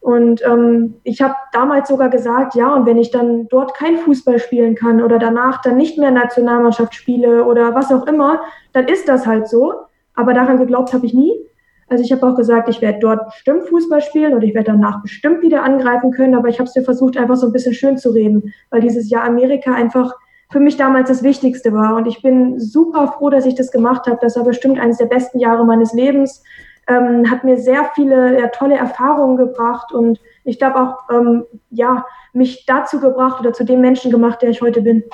Und 0.00 0.44
ähm, 0.44 0.94
ich 1.04 1.22
habe 1.22 1.34
damals 1.52 1.88
sogar 1.88 2.08
gesagt, 2.08 2.56
ja, 2.56 2.74
und 2.74 2.86
wenn 2.86 2.98
ich 2.98 3.12
dann 3.12 3.46
dort 3.48 3.74
kein 3.74 3.98
Fußball 3.98 4.40
spielen 4.40 4.74
kann 4.74 5.00
oder 5.00 5.18
danach 5.20 5.62
dann 5.62 5.76
nicht 5.76 5.96
mehr 5.96 6.10
Nationalmannschaft 6.10 6.94
spiele 6.94 7.44
oder 7.44 7.74
was 7.74 7.92
auch 7.92 8.06
immer, 8.08 8.40
dann 8.72 8.88
ist 8.88 9.08
das 9.08 9.26
halt 9.26 9.46
so. 9.46 9.74
Aber 10.14 10.34
daran 10.34 10.58
geglaubt 10.58 10.92
habe 10.92 11.06
ich 11.06 11.14
nie. 11.14 11.32
Also 11.92 12.04
ich 12.04 12.10
habe 12.10 12.26
auch 12.26 12.34
gesagt, 12.34 12.70
ich 12.70 12.80
werde 12.80 13.00
dort 13.00 13.26
bestimmt 13.26 13.68
Fußball 13.68 14.00
spielen 14.00 14.32
und 14.32 14.42
ich 14.42 14.54
werde 14.54 14.72
danach 14.72 15.02
bestimmt 15.02 15.42
wieder 15.42 15.62
angreifen 15.62 16.10
können, 16.10 16.34
aber 16.34 16.48
ich 16.48 16.58
habe 16.58 16.66
es 16.66 16.74
mir 16.74 16.82
versucht, 16.82 17.18
einfach 17.18 17.36
so 17.36 17.48
ein 17.48 17.52
bisschen 17.52 17.74
schön 17.74 17.98
zu 17.98 18.12
reden, 18.12 18.54
weil 18.70 18.80
dieses 18.80 19.10
Jahr 19.10 19.24
Amerika 19.24 19.74
einfach 19.74 20.14
für 20.50 20.58
mich 20.58 20.78
damals 20.78 21.10
das 21.10 21.22
Wichtigste 21.22 21.74
war. 21.74 21.96
Und 21.96 22.06
ich 22.06 22.22
bin 22.22 22.58
super 22.58 23.08
froh, 23.08 23.28
dass 23.28 23.44
ich 23.44 23.56
das 23.56 23.70
gemacht 23.70 24.06
habe. 24.06 24.16
Das 24.22 24.36
war 24.36 24.44
bestimmt 24.44 24.80
eines 24.80 24.96
der 24.96 25.04
besten 25.04 25.38
Jahre 25.38 25.66
meines 25.66 25.92
Lebens. 25.92 26.42
Ähm, 26.88 27.30
hat 27.30 27.44
mir 27.44 27.58
sehr 27.58 27.90
viele 27.94 28.40
ja, 28.40 28.48
tolle 28.48 28.76
Erfahrungen 28.76 29.36
gebracht 29.36 29.92
und 29.92 30.18
ich 30.44 30.58
glaube 30.58 30.80
auch, 30.80 31.10
ähm, 31.10 31.44
ja, 31.68 32.06
mich 32.32 32.64
dazu 32.64 33.00
gebracht 33.00 33.38
oder 33.38 33.52
zu 33.52 33.64
dem 33.64 33.82
Menschen 33.82 34.10
gemacht, 34.10 34.40
der 34.40 34.48
ich 34.48 34.62
heute 34.62 34.80
bin. 34.80 35.04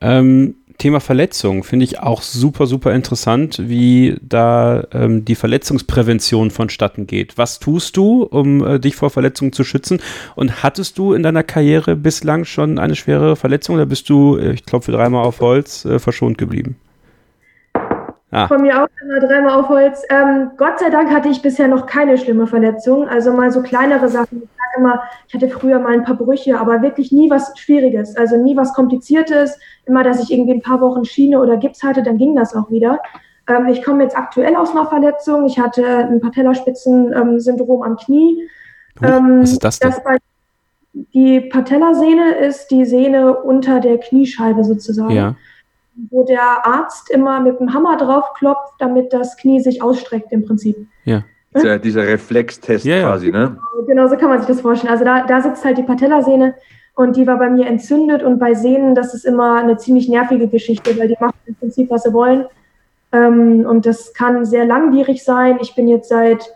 Ähm, 0.00 0.56
Thema 0.78 1.00
Verletzung 1.00 1.64
finde 1.64 1.84
ich 1.84 2.00
auch 2.00 2.22
super, 2.22 2.66
super 2.66 2.92
interessant, 2.92 3.60
wie 3.62 4.16
da 4.22 4.84
ähm, 4.92 5.24
die 5.24 5.34
Verletzungsprävention 5.34 6.50
vonstatten 6.50 7.06
geht. 7.06 7.38
Was 7.38 7.58
tust 7.58 7.96
du, 7.96 8.22
um 8.24 8.64
äh, 8.64 8.78
dich 8.78 8.96
vor 8.96 9.10
Verletzungen 9.10 9.52
zu 9.52 9.64
schützen? 9.64 10.00
Und 10.34 10.62
hattest 10.62 10.98
du 10.98 11.12
in 11.12 11.22
deiner 11.22 11.42
Karriere 11.42 11.96
bislang 11.96 12.44
schon 12.44 12.78
eine 12.78 12.96
schwere 12.96 13.36
Verletzung 13.36 13.76
oder 13.76 13.86
bist 13.86 14.08
du, 14.08 14.36
äh, 14.36 14.52
ich 14.52 14.66
klopfe 14.66 14.92
dreimal 14.92 15.24
auf 15.24 15.40
Holz, 15.40 15.84
äh, 15.84 15.98
verschont 15.98 16.38
geblieben? 16.38 16.76
Ah. 18.32 18.48
Von 18.48 18.62
mir 18.62 18.82
auch 18.82 18.88
immer 19.02 19.20
dreimal 19.20 19.60
auf 19.60 19.68
Holz. 19.68 20.02
Ähm, 20.08 20.52
Gott 20.56 20.80
sei 20.80 20.88
Dank 20.88 21.10
hatte 21.10 21.28
ich 21.28 21.42
bisher 21.42 21.68
noch 21.68 21.84
keine 21.84 22.16
schlimme 22.16 22.46
Verletzung. 22.46 23.06
Also 23.06 23.30
mal 23.32 23.52
so 23.52 23.62
kleinere 23.62 24.08
Sachen. 24.08 24.48
Immer, 24.76 25.02
ich 25.28 25.34
hatte 25.34 25.48
früher 25.48 25.78
mal 25.78 25.92
ein 25.92 26.04
paar 26.04 26.16
Brüche, 26.16 26.58
aber 26.58 26.82
wirklich 26.82 27.12
nie 27.12 27.30
was 27.30 27.52
Schwieriges. 27.58 28.16
Also 28.16 28.36
nie 28.36 28.56
was 28.56 28.74
Kompliziertes. 28.74 29.58
Immer, 29.86 30.04
dass 30.04 30.22
ich 30.22 30.32
irgendwie 30.32 30.54
ein 30.54 30.62
paar 30.62 30.80
Wochen 30.80 31.04
Schiene 31.04 31.40
oder 31.40 31.56
Gips 31.56 31.82
hatte, 31.82 32.02
dann 32.02 32.18
ging 32.18 32.34
das 32.34 32.54
auch 32.54 32.70
wieder. 32.70 33.00
Ähm, 33.48 33.66
ich 33.68 33.82
komme 33.82 34.02
jetzt 34.02 34.16
aktuell 34.16 34.56
aus 34.56 34.70
einer 34.70 34.86
Verletzung. 34.86 35.46
Ich 35.46 35.58
hatte 35.58 35.84
ein 35.86 36.20
Patellaspitzensyndrom 36.20 37.82
am 37.82 37.96
Knie. 37.96 38.48
Ähm, 39.02 39.42
was 39.42 39.52
ist 39.52 39.64
das 39.64 39.78
denn? 39.78 39.90
Das 39.90 40.18
die 41.14 41.40
Patellasehne 41.40 42.34
ist 42.34 42.70
die 42.70 42.84
Sehne 42.84 43.34
unter 43.34 43.80
der 43.80 43.96
Kniescheibe 43.98 44.62
sozusagen. 44.62 45.14
Ja 45.14 45.36
wo 46.10 46.24
der 46.24 46.66
Arzt 46.66 47.10
immer 47.10 47.40
mit 47.40 47.60
dem 47.60 47.74
Hammer 47.74 47.96
draufklopft, 47.96 48.74
damit 48.78 49.12
das 49.12 49.36
Knie 49.36 49.60
sich 49.60 49.82
ausstreckt 49.82 50.32
im 50.32 50.44
Prinzip. 50.44 50.76
Ja. 51.04 51.24
Dieser, 51.54 51.78
dieser 51.78 52.06
Reflextest 52.06 52.84
ja, 52.84 53.02
quasi, 53.02 53.30
ne? 53.30 53.58
Genau, 53.86 54.08
so 54.08 54.16
kann 54.16 54.30
man 54.30 54.38
sich 54.38 54.48
das 54.48 54.60
vorstellen. 54.60 54.92
Also 54.92 55.04
da, 55.04 55.26
da 55.26 55.40
sitzt 55.42 55.64
halt 55.64 55.76
die 55.76 55.82
Patellasehne 55.82 56.54
und 56.94 57.16
die 57.16 57.26
war 57.26 57.38
bei 57.38 57.50
mir 57.50 57.66
entzündet 57.66 58.22
und 58.22 58.38
bei 58.38 58.54
Sehnen, 58.54 58.94
das 58.94 59.14
ist 59.14 59.24
immer 59.24 59.56
eine 59.56 59.76
ziemlich 59.76 60.08
nervige 60.08 60.48
Geschichte, 60.48 60.98
weil 60.98 61.08
die 61.08 61.16
machen 61.20 61.36
im 61.46 61.54
Prinzip, 61.54 61.90
was 61.90 62.04
sie 62.04 62.12
wollen. 62.12 62.46
Ähm, 63.12 63.66
und 63.66 63.84
das 63.84 64.14
kann 64.14 64.44
sehr 64.44 64.64
langwierig 64.64 65.24
sein. 65.24 65.58
Ich 65.60 65.74
bin 65.74 65.88
jetzt 65.88 66.08
seit 66.08 66.50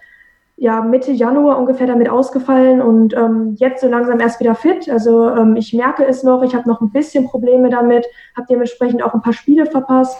ja, 0.56 0.80
Mitte 0.80 1.12
Januar 1.12 1.58
ungefähr 1.58 1.86
damit 1.86 2.08
ausgefallen 2.08 2.80
und 2.80 3.14
ähm, 3.14 3.56
jetzt 3.58 3.82
so 3.82 3.88
langsam 3.88 4.20
erst 4.20 4.40
wieder 4.40 4.54
fit. 4.54 4.88
Also 4.88 5.28
ähm, 5.28 5.56
ich 5.56 5.74
merke 5.74 6.06
es 6.06 6.22
noch, 6.22 6.42
ich 6.42 6.54
habe 6.54 6.68
noch 6.68 6.80
ein 6.80 6.90
bisschen 6.90 7.26
Probleme 7.26 7.68
damit, 7.68 8.06
habe 8.34 8.46
dementsprechend 8.48 9.02
auch 9.02 9.12
ein 9.12 9.20
paar 9.20 9.34
Spiele 9.34 9.66
verpasst, 9.66 10.18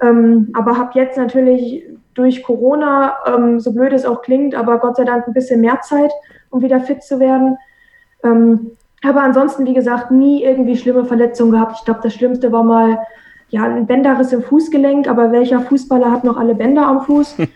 ähm, 0.00 0.50
aber 0.54 0.78
habe 0.78 0.98
jetzt 0.98 1.16
natürlich 1.16 1.84
durch 2.14 2.42
Corona, 2.42 3.16
ähm, 3.26 3.60
so 3.60 3.72
blöd 3.72 3.92
es 3.92 4.04
auch 4.04 4.22
klingt, 4.22 4.54
aber 4.54 4.78
Gott 4.78 4.96
sei 4.96 5.04
Dank 5.04 5.26
ein 5.26 5.34
bisschen 5.34 5.60
mehr 5.60 5.80
Zeit, 5.82 6.12
um 6.50 6.62
wieder 6.62 6.80
fit 6.80 7.02
zu 7.02 7.20
werden. 7.20 7.56
Ähm, 8.24 8.72
aber 9.04 9.22
ansonsten, 9.22 9.64
wie 9.66 9.74
gesagt, 9.74 10.10
nie 10.10 10.42
irgendwie 10.42 10.76
schlimme 10.76 11.04
Verletzungen 11.04 11.52
gehabt. 11.52 11.76
Ich 11.78 11.84
glaube, 11.84 12.00
das 12.02 12.14
Schlimmste 12.14 12.50
war 12.50 12.64
mal 12.64 12.98
ja, 13.50 13.62
ein 13.62 13.86
Bänderriss 13.86 14.32
im 14.32 14.42
Fußgelenk, 14.42 15.08
aber 15.08 15.32
welcher 15.32 15.60
Fußballer 15.60 16.10
hat 16.10 16.24
noch 16.24 16.36
alle 16.36 16.54
Bänder 16.54 16.86
am 16.86 17.02
Fuß? 17.02 17.36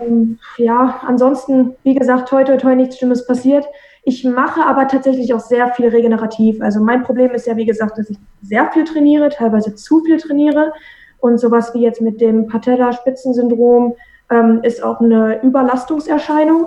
Ähm, 0.00 0.38
ja, 0.58 1.00
ansonsten, 1.06 1.74
wie 1.82 1.94
gesagt, 1.94 2.30
heute, 2.30 2.52
heute 2.52 2.76
nichts 2.76 2.98
Schlimmes 2.98 3.26
passiert. 3.26 3.64
Ich 4.02 4.24
mache 4.24 4.64
aber 4.64 4.86
tatsächlich 4.88 5.32
auch 5.34 5.40
sehr 5.40 5.72
viel 5.72 5.88
regenerativ. 5.88 6.60
Also 6.60 6.80
mein 6.80 7.02
Problem 7.02 7.30
ist 7.30 7.46
ja, 7.46 7.56
wie 7.56 7.64
gesagt, 7.64 7.98
dass 7.98 8.10
ich 8.10 8.18
sehr 8.42 8.70
viel 8.72 8.84
trainiere, 8.84 9.30
teilweise 9.30 9.74
zu 9.74 10.00
viel 10.04 10.18
trainiere. 10.18 10.72
Und 11.18 11.38
sowas 11.38 11.74
wie 11.74 11.82
jetzt 11.82 12.00
mit 12.00 12.20
dem 12.20 12.46
Patella-Spitzensyndrom 12.46 13.94
ähm, 14.30 14.60
ist 14.62 14.82
auch 14.82 15.00
eine 15.00 15.42
Überlastungserscheinung, 15.42 16.66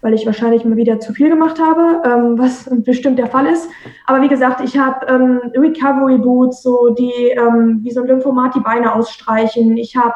weil 0.00 0.14
ich 0.14 0.26
wahrscheinlich 0.26 0.64
mal 0.64 0.76
wieder 0.76 1.00
zu 1.00 1.12
viel 1.12 1.28
gemacht 1.28 1.58
habe, 1.60 2.02
ähm, 2.08 2.38
was 2.38 2.68
bestimmt 2.84 3.18
der 3.18 3.26
Fall 3.26 3.46
ist. 3.46 3.68
Aber 4.06 4.22
wie 4.22 4.28
gesagt, 4.28 4.60
ich 4.60 4.78
habe 4.78 5.06
ähm, 5.06 5.40
Recovery 5.54 6.18
Boots, 6.18 6.62
so 6.62 6.90
die 6.90 7.30
ähm, 7.30 7.80
wie 7.82 7.90
so 7.90 8.02
ein 8.02 8.06
Lymphomat 8.06 8.54
die 8.54 8.60
Beine 8.60 8.94
ausstreichen. 8.94 9.76
Ich 9.76 9.96
habe 9.96 10.14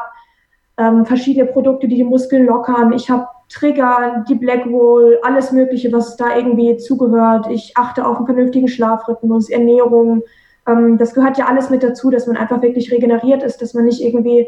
ähm, 0.77 1.05
verschiedene 1.05 1.45
Produkte, 1.45 1.87
die 1.87 1.95
die 1.95 2.03
Muskeln 2.03 2.45
lockern. 2.45 2.93
Ich 2.93 3.09
habe 3.09 3.27
Trigger, 3.49 4.25
die 4.27 4.35
Blackwall, 4.35 5.19
alles 5.21 5.51
Mögliche, 5.51 5.91
was 5.91 6.17
da 6.17 6.35
irgendwie 6.35 6.77
zugehört. 6.77 7.47
Ich 7.51 7.73
achte 7.75 8.05
auf 8.05 8.17
einen 8.17 8.25
vernünftigen 8.25 8.67
Schlafrhythmus, 8.67 9.49
Ernährung. 9.49 10.23
Ähm, 10.67 10.97
das 10.97 11.13
gehört 11.13 11.37
ja 11.37 11.45
alles 11.47 11.69
mit 11.69 11.83
dazu, 11.83 12.09
dass 12.09 12.27
man 12.27 12.37
einfach 12.37 12.61
wirklich 12.61 12.91
regeneriert 12.91 13.43
ist, 13.43 13.61
dass 13.61 13.73
man 13.73 13.85
nicht 13.85 14.01
irgendwie 14.01 14.47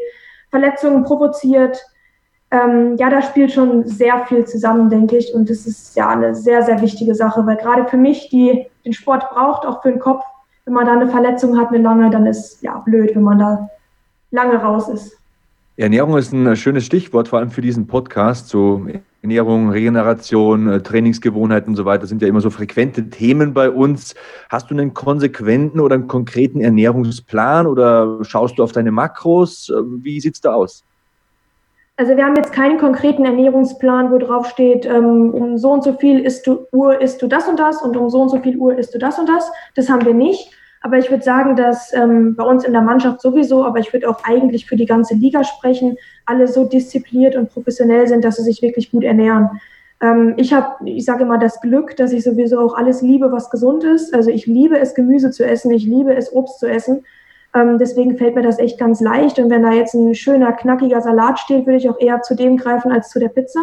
Verletzungen 0.50 1.04
provoziert. 1.04 1.82
Ähm, 2.50 2.96
ja, 2.96 3.10
da 3.10 3.22
spielt 3.22 3.52
schon 3.52 3.86
sehr 3.86 4.24
viel 4.26 4.44
zusammen, 4.44 4.88
denke 4.88 5.16
ich. 5.16 5.34
Und 5.34 5.50
das 5.50 5.66
ist 5.66 5.96
ja 5.96 6.08
eine 6.08 6.34
sehr, 6.34 6.62
sehr 6.62 6.80
wichtige 6.80 7.14
Sache, 7.14 7.44
weil 7.46 7.56
gerade 7.56 7.86
für 7.88 7.96
mich, 7.96 8.28
die 8.28 8.66
den 8.84 8.92
Sport 8.92 9.28
braucht, 9.30 9.66
auch 9.66 9.82
für 9.82 9.90
den 9.90 9.98
Kopf, 9.98 10.24
wenn 10.64 10.74
man 10.74 10.86
da 10.86 10.92
eine 10.92 11.08
Verletzung 11.08 11.58
hat, 11.58 11.68
eine 11.68 11.78
lange, 11.78 12.10
dann 12.10 12.26
ist 12.26 12.62
ja 12.62 12.78
blöd, 12.78 13.14
wenn 13.14 13.22
man 13.22 13.38
da 13.38 13.70
lange 14.30 14.56
raus 14.56 14.88
ist. 14.88 15.16
Ernährung 15.76 16.16
ist 16.16 16.32
ein 16.32 16.56
schönes 16.56 16.86
Stichwort, 16.86 17.28
vor 17.28 17.38
allem 17.38 17.50
für 17.50 17.60
diesen 17.60 17.86
Podcast. 17.86 18.48
So 18.48 18.86
Ernährung, 19.26 19.70
Regeneration, 19.70 20.68
äh, 20.68 20.80
Trainingsgewohnheiten 20.80 21.70
und 21.70 21.76
so 21.76 21.84
weiter 21.84 22.06
sind 22.06 22.22
ja 22.22 22.28
immer 22.28 22.40
so 22.40 22.48
frequente 22.48 23.10
Themen 23.10 23.52
bei 23.52 23.68
uns. 23.68 24.14
Hast 24.48 24.70
du 24.70 24.74
einen 24.74 24.94
konsequenten 24.94 25.80
oder 25.80 25.96
einen 25.96 26.06
konkreten 26.06 26.60
Ernährungsplan 26.60 27.66
oder 27.66 28.18
schaust 28.22 28.56
du 28.56 28.62
auf 28.62 28.70
deine 28.70 28.92
Makros? 28.92 29.68
Äh, 29.68 29.82
wie 30.04 30.20
sieht 30.20 30.34
es 30.34 30.40
da 30.40 30.54
aus? 30.54 30.84
Also 31.96 32.16
wir 32.16 32.24
haben 32.24 32.36
jetzt 32.36 32.52
keinen 32.52 32.78
konkreten 32.78 33.24
Ernährungsplan, 33.24 34.12
wo 34.12 34.18
drauf 34.18 34.46
steht, 34.48 34.86
ähm, 34.86 35.30
um 35.34 35.58
so 35.58 35.72
und 35.72 35.82
so 35.82 35.94
viel 35.94 36.20
isst 36.20 36.46
du, 36.46 36.66
Uhr 36.70 37.00
isst 37.00 37.20
du 37.20 37.26
das 37.26 37.48
und 37.48 37.58
das 37.58 37.82
und 37.82 37.96
um 37.96 38.08
so 38.10 38.20
und 38.22 38.28
so 38.28 38.38
viel 38.38 38.56
Uhr 38.56 38.78
isst 38.78 38.94
du 38.94 38.98
das 38.98 39.18
und 39.18 39.28
das. 39.28 39.50
Das 39.74 39.88
haben 39.88 40.04
wir 40.06 40.14
nicht. 40.14 40.52
Aber 40.86 40.98
ich 40.98 41.10
würde 41.10 41.24
sagen, 41.24 41.56
dass 41.56 41.92
ähm, 41.94 42.36
bei 42.36 42.44
uns 42.44 42.62
in 42.62 42.72
der 42.72 42.80
Mannschaft 42.80 43.20
sowieso, 43.20 43.64
aber 43.64 43.80
ich 43.80 43.92
würde 43.92 44.08
auch 44.08 44.22
eigentlich 44.22 44.66
für 44.66 44.76
die 44.76 44.86
ganze 44.86 45.16
Liga 45.16 45.42
sprechen, 45.42 45.96
alle 46.26 46.46
so 46.46 46.64
diszipliniert 46.64 47.34
und 47.34 47.50
professionell 47.50 48.06
sind, 48.06 48.24
dass 48.24 48.36
sie 48.36 48.44
sich 48.44 48.62
wirklich 48.62 48.92
gut 48.92 49.02
ernähren. 49.02 49.50
Ähm, 50.00 50.34
ich 50.36 50.52
habe, 50.52 50.88
ich 50.88 51.04
sage 51.04 51.24
immer, 51.24 51.38
das 51.38 51.60
Glück, 51.60 51.96
dass 51.96 52.12
ich 52.12 52.22
sowieso 52.22 52.60
auch 52.60 52.76
alles 52.76 53.02
liebe, 53.02 53.32
was 53.32 53.50
gesund 53.50 53.82
ist. 53.82 54.14
Also 54.14 54.30
ich 54.30 54.46
liebe 54.46 54.78
es, 54.78 54.94
Gemüse 54.94 55.32
zu 55.32 55.44
essen, 55.44 55.72
ich 55.72 55.84
liebe 55.86 56.14
es, 56.14 56.32
Obst 56.32 56.60
zu 56.60 56.68
essen. 56.68 57.04
Ähm, 57.52 57.78
deswegen 57.78 58.16
fällt 58.16 58.36
mir 58.36 58.42
das 58.42 58.60
echt 58.60 58.78
ganz 58.78 59.00
leicht. 59.00 59.40
Und 59.40 59.50
wenn 59.50 59.64
da 59.64 59.72
jetzt 59.72 59.94
ein 59.94 60.14
schöner, 60.14 60.52
knackiger 60.52 61.00
Salat 61.00 61.40
steht, 61.40 61.66
würde 61.66 61.78
ich 61.78 61.90
auch 61.90 61.98
eher 61.98 62.22
zu 62.22 62.36
dem 62.36 62.58
greifen 62.58 62.92
als 62.92 63.08
zu 63.10 63.18
der 63.18 63.30
Pizza. 63.30 63.58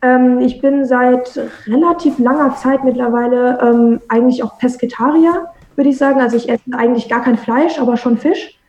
Ähm, 0.00 0.40
ich 0.40 0.62
bin 0.62 0.86
seit 0.86 1.38
relativ 1.66 2.18
langer 2.18 2.56
Zeit 2.56 2.82
mittlerweile 2.82 3.58
ähm, 3.60 4.00
eigentlich 4.08 4.42
auch 4.42 4.56
Pesketarier, 4.56 5.50
würde 5.80 5.90
ich 5.90 5.96
sagen. 5.96 6.20
Also 6.20 6.36
ich 6.36 6.50
esse 6.50 6.62
eigentlich 6.72 7.08
gar 7.08 7.22
kein 7.22 7.38
Fleisch, 7.38 7.80
aber 7.80 7.96
schon 7.96 8.18
Fisch. 8.18 8.60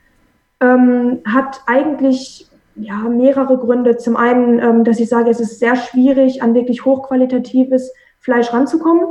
Ähm, 0.61 1.19
hat 1.25 1.61
eigentlich 1.67 2.47
ja, 2.75 2.95
mehrere 3.09 3.57
Gründe. 3.57 3.97
Zum 3.97 4.15
einen, 4.15 4.59
ähm, 4.59 4.83
dass 4.85 5.01
ich 5.01 5.09
sage, 5.09 5.29
es 5.29 5.41
ist 5.41 5.59
sehr 5.59 5.75
schwierig, 5.75 6.41
an 6.41 6.53
wirklich 6.53 6.85
hochqualitatives 6.85 7.91
Fleisch 8.19 8.53
ranzukommen. 8.53 9.07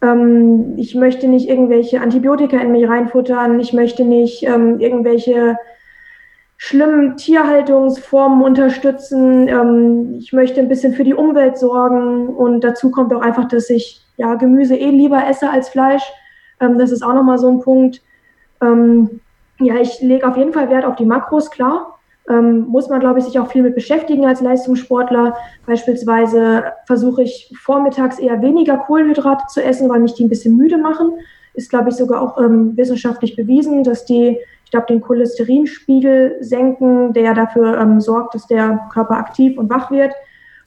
Ähm, 0.00 0.74
ich 0.76 0.94
möchte 0.94 1.26
nicht 1.26 1.48
irgendwelche 1.48 2.00
Antibiotika 2.00 2.56
in 2.58 2.70
mich 2.70 2.88
reinfuttern. 2.88 3.58
Ich 3.58 3.72
möchte 3.72 4.04
nicht 4.04 4.44
ähm, 4.44 4.78
irgendwelche 4.78 5.56
schlimmen 6.56 7.16
Tierhaltungsformen 7.16 8.44
unterstützen. 8.44 9.48
Ähm, 9.48 10.14
ich 10.20 10.32
möchte 10.32 10.60
ein 10.60 10.68
bisschen 10.68 10.92
für 10.92 11.04
die 11.04 11.14
Umwelt 11.14 11.58
sorgen. 11.58 12.28
Und 12.28 12.62
dazu 12.62 12.92
kommt 12.92 13.12
auch 13.12 13.22
einfach, 13.22 13.48
dass 13.48 13.70
ich 13.70 14.06
ja, 14.18 14.36
Gemüse 14.36 14.76
eh 14.76 14.90
lieber 14.90 15.26
esse 15.26 15.50
als 15.50 15.68
Fleisch. 15.68 16.04
Ähm, 16.60 16.78
das 16.78 16.90
ist 16.90 17.02
auch 17.02 17.14
nochmal 17.14 17.38
so 17.38 17.48
ein 17.48 17.60
Punkt. 17.60 18.02
Ähm, 18.60 19.20
ja, 19.60 19.76
ich 19.76 20.00
lege 20.00 20.26
auf 20.26 20.36
jeden 20.36 20.52
Fall 20.52 20.70
Wert 20.70 20.84
auf 20.84 20.96
die 20.96 21.04
Makros, 21.04 21.50
klar 21.50 21.94
ähm, 22.28 22.66
muss 22.68 22.88
man, 22.88 23.00
glaube 23.00 23.18
ich, 23.18 23.26
sich 23.26 23.38
auch 23.38 23.50
viel 23.50 23.62
mit 23.62 23.74
beschäftigen 23.74 24.26
als 24.26 24.40
Leistungssportler. 24.40 25.36
Beispielsweise 25.66 26.64
versuche 26.86 27.22
ich 27.22 27.52
vormittags 27.60 28.18
eher 28.18 28.40
weniger 28.40 28.78
Kohlenhydrate 28.78 29.46
zu 29.48 29.62
essen, 29.62 29.88
weil 29.88 30.00
mich 30.00 30.14
die 30.14 30.24
ein 30.24 30.30
bisschen 30.30 30.56
müde 30.56 30.78
machen. 30.78 31.12
Ist, 31.52 31.70
glaube 31.70 31.90
ich, 31.90 31.96
sogar 31.96 32.22
auch 32.22 32.38
ähm, 32.38 32.76
wissenschaftlich 32.76 33.36
bewiesen, 33.36 33.84
dass 33.84 34.06
die, 34.06 34.38
ich 34.64 34.70
glaube, 34.70 34.86
den 34.88 35.00
Cholesterinspiegel 35.00 36.38
senken, 36.40 37.12
der 37.12 37.34
dafür 37.34 37.78
ähm, 37.78 38.00
sorgt, 38.00 38.34
dass 38.34 38.46
der 38.46 38.88
Körper 38.92 39.16
aktiv 39.16 39.58
und 39.58 39.70
wach 39.70 39.90
wird. 39.90 40.12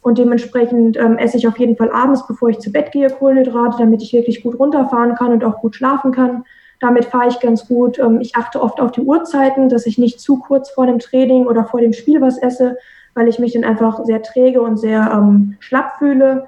Und 0.01 0.17
dementsprechend 0.17 0.97
ähm, 0.97 1.17
esse 1.17 1.37
ich 1.37 1.47
auf 1.47 1.57
jeden 1.57 1.75
Fall 1.75 1.91
abends, 1.91 2.25
bevor 2.27 2.49
ich 2.49 2.59
zu 2.59 2.71
Bett 2.71 2.91
gehe, 2.91 3.09
Kohlenhydrate, 3.09 3.77
damit 3.79 4.01
ich 4.01 4.13
wirklich 4.13 4.43
gut 4.43 4.59
runterfahren 4.59 5.15
kann 5.15 5.31
und 5.31 5.43
auch 5.43 5.59
gut 5.59 5.75
schlafen 5.75 6.11
kann. 6.11 6.43
Damit 6.79 7.05
fahre 7.05 7.27
ich 7.27 7.39
ganz 7.39 7.67
gut. 7.67 7.99
Ähm, 7.99 8.21
ich 8.21 8.35
achte 8.35 8.61
oft 8.61 8.79
auf 8.79 8.91
die 8.91 9.01
Uhrzeiten, 9.01 9.69
dass 9.69 9.85
ich 9.85 9.97
nicht 9.97 10.19
zu 10.19 10.37
kurz 10.37 10.69
vor 10.69 10.85
dem 10.85 10.99
Training 10.99 11.47
oder 11.47 11.65
vor 11.65 11.81
dem 11.81 11.93
Spiel 11.93 12.21
was 12.21 12.37
esse, 12.37 12.77
weil 13.15 13.27
ich 13.27 13.39
mich 13.39 13.53
dann 13.53 13.63
einfach 13.63 14.03
sehr 14.05 14.21
träge 14.21 14.61
und 14.61 14.77
sehr 14.77 15.11
ähm, 15.13 15.55
schlapp 15.59 15.97
fühle. 15.97 16.45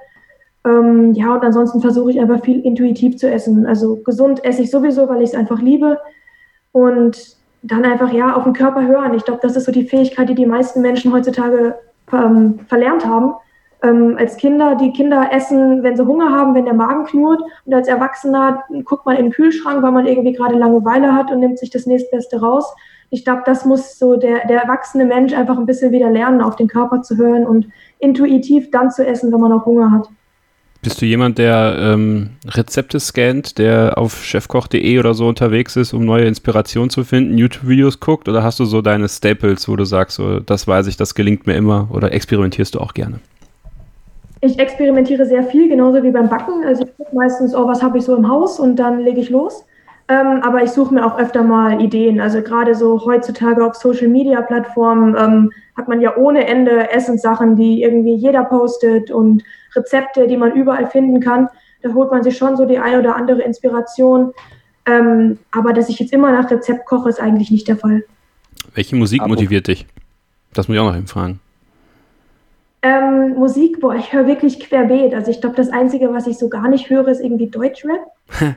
Ähm, 0.66 1.14
ja, 1.14 1.34
und 1.34 1.44
ansonsten 1.44 1.82
versuche 1.82 2.12
ich 2.12 2.20
einfach 2.20 2.44
viel 2.44 2.62
intuitiv 2.62 3.18
zu 3.18 3.30
essen. 3.30 3.66
Also 3.66 3.98
gesund 3.98 4.44
esse 4.46 4.62
ich 4.62 4.72
sowieso, 4.72 5.10
weil 5.10 5.22
ich 5.22 5.30
es 5.30 5.36
einfach 5.36 5.62
liebe. 5.62 6.00
Und 6.72 7.38
dann 7.62 7.84
einfach 7.84 8.14
ja 8.14 8.36
auf 8.36 8.44
den 8.44 8.54
Körper 8.54 8.86
hören. 8.86 9.14
Ich 9.14 9.26
glaube, 9.26 9.42
das 9.42 9.56
ist 9.56 9.66
so 9.66 9.72
die 9.72 9.88
Fähigkeit, 9.88 10.30
die 10.30 10.36
die 10.36 10.46
meisten 10.46 10.82
Menschen 10.82 11.12
heutzutage 11.12 11.76
ähm, 12.14 12.60
verlernt 12.68 13.06
haben 13.06 13.34
ähm, 13.82 14.16
als 14.18 14.38
Kinder, 14.38 14.76
die 14.76 14.92
Kinder 14.92 15.30
essen, 15.32 15.84
wenn 15.84 15.96
sie 15.96 16.06
Hunger 16.06 16.32
haben, 16.32 16.54
wenn 16.54 16.66
der 16.66 16.74
Magen 16.74 17.06
knurrt. 17.06 17.42
Und 17.66 17.74
als 17.74 17.88
Erwachsener 17.88 18.64
guckt 18.84 19.06
man 19.06 19.18
in 19.18 19.26
den 19.26 19.32
Kühlschrank, 19.32 19.82
weil 19.82 19.92
man 19.92 20.06
irgendwie 20.06 20.34
gerade 20.34 20.56
Langeweile 20.56 21.14
hat 21.14 21.32
und 21.32 21.40
nimmt 21.40 21.60
sich 21.60 21.70
das 21.70 21.86
nächstbeste 21.86 22.42
raus. 22.42 22.74
Ich 23.10 23.24
glaube, 23.24 23.44
das 23.46 23.66
muss 23.66 23.98
so 23.98 24.18
der, 24.18 24.46
der 24.48 24.62
erwachsene 24.62 25.06
Mensch 25.06 25.34
einfach 25.34 25.58
ein 25.58 25.66
bisschen 25.66 25.92
wieder 25.92 26.10
lernen, 26.10 26.42
auf 26.42 26.56
den 26.56 26.68
Körper 26.68 27.02
zu 27.02 27.18
hören 27.18 27.48
und 27.48 27.68
intuitiv 27.98 28.70
dann 28.72 28.92
zu 28.92 29.06
essen, 29.06 29.32
wenn 29.32 29.40
man 29.40 29.54
auch 29.54 29.66
Hunger 29.66 29.92
hat. 29.92 30.10
Bist 30.82 31.02
du 31.02 31.06
jemand, 31.06 31.38
der 31.38 31.76
ähm, 31.78 32.30
Rezepte 32.48 33.02
scannt, 33.02 33.58
der 33.58 33.98
auf 33.98 34.24
chefkoch.de 34.24 34.98
oder 34.98 35.14
so 35.14 35.28
unterwegs 35.28 35.76
ist, 35.76 35.92
um 35.92 36.06
neue 36.06 36.24
Inspirationen 36.24 36.90
zu 36.90 37.04
finden, 37.04 37.38
YouTube-Videos 37.38 38.00
guckt? 38.00 38.30
Oder 38.30 38.44
hast 38.44 38.62
du 38.62 38.66
so 38.66 38.82
deine 38.82 39.10
Staples, 39.10 39.68
wo 39.68 39.76
du 39.76 39.84
sagst, 39.84 40.16
so, 40.16 40.40
das 40.40 40.70
weiß 40.70 40.88
ich, 40.88 40.96
das 40.96 41.16
gelingt 41.16 41.48
mir 41.48 41.56
immer? 41.56 41.90
Oder 41.92 42.14
experimentierst 42.14 42.76
du 42.76 42.80
auch 42.80 42.94
gerne? 42.94 43.20
Ich 44.40 44.58
experimentiere 44.58 45.26
sehr 45.26 45.44
viel, 45.44 45.68
genauso 45.68 46.02
wie 46.02 46.12
beim 46.12 46.30
Backen. 46.30 46.64
Also 46.66 46.84
ich 46.84 46.96
gucke 46.96 47.14
meistens, 47.14 47.54
oh, 47.54 47.68
was 47.68 47.84
habe 47.84 47.98
ich 47.98 48.06
so 48.06 48.16
im 48.16 48.30
Haus 48.30 48.58
und 48.58 48.78
dann 48.78 49.02
lege 49.02 49.20
ich 49.20 49.30
los. 49.30 49.66
Ähm, 50.08 50.42
aber 50.44 50.64
ich 50.64 50.72
suche 50.72 50.94
mir 50.94 51.06
auch 51.06 51.20
öfter 51.20 51.44
mal 51.44 51.82
Ideen. 51.82 52.22
Also 52.22 52.42
gerade 52.42 52.74
so 52.74 53.06
heutzutage 53.06 53.66
auf 53.66 53.76
Social-Media-Plattformen 53.76 55.18
ähm, 55.20 55.52
hat 55.76 55.90
man 55.90 56.00
ja 56.00 56.16
ohne 56.16 56.48
Ende 56.48 56.90
Essenssachen, 56.90 57.58
die 57.58 57.84
irgendwie 57.84 58.16
jeder 58.16 58.46
postet 58.46 59.12
und 59.12 59.44
Rezepte, 59.76 60.28
die 60.28 60.38
man 60.38 60.54
überall 60.54 60.88
finden 60.88 61.20
kann. 61.20 61.50
Da 61.82 61.94
holt 61.94 62.12
man 62.12 62.24
sich 62.24 62.38
schon 62.38 62.58
so 62.58 62.66
die 62.66 62.80
eine 62.80 63.00
oder 63.00 63.16
andere 63.16 63.42
Inspiration. 63.42 64.34
Ähm, 64.86 65.40
aber 65.52 65.74
dass 65.74 65.90
ich 65.90 66.00
jetzt 66.00 66.14
immer 66.14 66.32
nach 66.32 66.50
Rezept 66.50 66.86
koche, 66.86 67.10
ist 67.10 67.22
eigentlich 67.22 67.52
nicht 67.52 67.68
der 67.68 67.78
Fall. 67.78 68.04
Welche 68.74 68.96
Musik 68.96 69.26
motiviert 69.26 69.68
dich? 69.68 69.86
Das 70.54 70.68
muss 70.68 70.76
ich 70.76 70.82
auch 70.82 70.94
noch 70.94 71.08
fragen. 71.08 71.40
Ähm, 72.82 73.36
Musik, 73.36 73.82
boah, 73.82 73.96
ich 73.96 74.14
höre 74.14 74.26
wirklich 74.26 74.60
querbeet. 74.60 75.14
Also 75.14 75.32
ich 75.32 75.42
glaube, 75.42 75.56
das 75.56 75.70
Einzige, 75.70 76.14
was 76.14 76.28
ich 76.28 76.38
so 76.38 76.48
gar 76.48 76.70
nicht 76.70 76.90
höre, 76.90 77.10
ist 77.10 77.20
irgendwie 77.20 77.48
Deutschrap. 77.48 78.00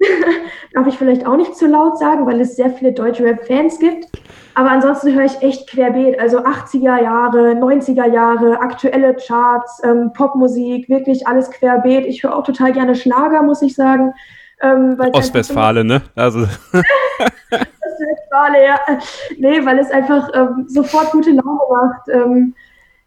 Darf 0.74 0.86
ich 0.86 0.96
vielleicht 0.96 1.26
auch 1.26 1.36
nicht 1.36 1.56
zu 1.56 1.66
laut 1.66 1.98
sagen, 1.98 2.26
weil 2.26 2.40
es 2.40 2.56
sehr 2.56 2.70
viele 2.70 2.92
Deutschrap-Fans 2.92 3.78
gibt. 3.78 4.06
Aber 4.54 4.70
ansonsten 4.70 5.14
höre 5.14 5.24
ich 5.24 5.40
echt 5.42 5.68
querbeet. 5.70 6.18
Also 6.18 6.38
80er 6.38 7.02
Jahre, 7.02 7.52
90er 7.52 8.10
Jahre, 8.10 8.60
aktuelle 8.60 9.14
Charts, 9.14 9.80
ähm, 9.84 10.12
Popmusik, 10.12 10.88
wirklich 10.88 11.26
alles 11.26 11.50
querbeet. 11.50 12.06
Ich 12.06 12.22
höre 12.22 12.34
auch 12.34 12.44
total 12.44 12.72
gerne 12.72 12.94
Schlager, 12.94 13.42
muss 13.42 13.62
ich 13.62 13.74
sagen. 13.74 14.12
Ähm, 14.60 14.96
Ostwestfale, 15.12 15.84
ne? 15.84 16.02
Also. 16.16 16.40
Ostwestfale, 17.50 18.64
ja. 18.64 18.80
Nee, 19.38 19.64
weil 19.64 19.78
es 19.78 19.90
einfach 19.90 20.28
ähm, 20.34 20.64
sofort 20.66 21.12
gute 21.12 21.30
Laune 21.30 21.60
macht. 21.70 22.08
Ähm, 22.08 22.54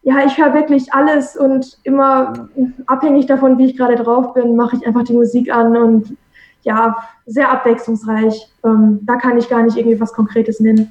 ja, 0.04 0.26
ich 0.26 0.38
höre 0.38 0.54
wirklich 0.54 0.94
alles 0.94 1.38
und 1.38 1.78
immer 1.84 2.48
abhängig 2.88 3.28
davon, 3.28 3.58
wie 3.58 3.66
ich 3.66 3.78
gerade 3.78 3.96
drauf 3.96 4.34
bin, 4.34 4.56
mache 4.56 4.78
ich 4.78 4.88
einfach 4.88 5.04
die 5.04 5.14
Musik 5.14 5.54
an 5.54 5.78
und 5.78 6.18
ja, 6.64 6.96
sehr 7.26 7.52
abwechslungsreich. 7.52 8.48
Ähm, 8.64 9.00
da 9.04 9.16
kann 9.16 9.38
ich 9.38 9.50
gar 9.50 9.64
nicht 9.64 9.78
irgendwie 9.78 10.00
was 10.00 10.14
Konkretes 10.14 10.60
nennen. 10.60 10.90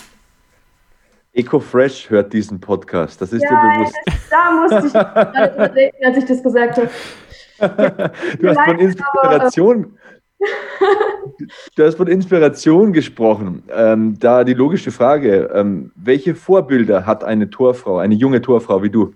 EcoFresh 1.32 2.10
hört 2.10 2.32
diesen 2.32 2.60
Podcast, 2.60 3.20
das 3.22 3.32
ist 3.32 3.42
ja, 3.42 3.50
dir 3.50 3.78
bewusst. 3.78 3.96
Da 4.30 4.50
musste 4.50 4.86
ich 4.86 4.92
gerade 4.92 5.74
denken, 5.74 6.04
als 6.04 6.16
ich 6.16 6.24
das 6.24 6.42
gesagt 6.42 6.76
habe. 6.76 6.90
du 8.38 8.48
hast 8.48 8.60
von 8.60 8.78
Inspiration. 8.78 9.98
Du 11.76 11.84
hast 11.84 11.96
von 11.96 12.08
Inspiration 12.08 12.92
gesprochen. 12.92 13.62
Ähm, 13.70 14.18
da 14.18 14.42
die 14.42 14.54
logische 14.54 14.90
Frage: 14.90 15.50
ähm, 15.54 15.92
Welche 15.94 16.34
Vorbilder 16.34 17.06
hat 17.06 17.22
eine 17.22 17.50
Torfrau, 17.50 17.98
eine 17.98 18.14
junge 18.14 18.40
Torfrau 18.40 18.82
wie 18.82 18.90
du? 18.90 19.14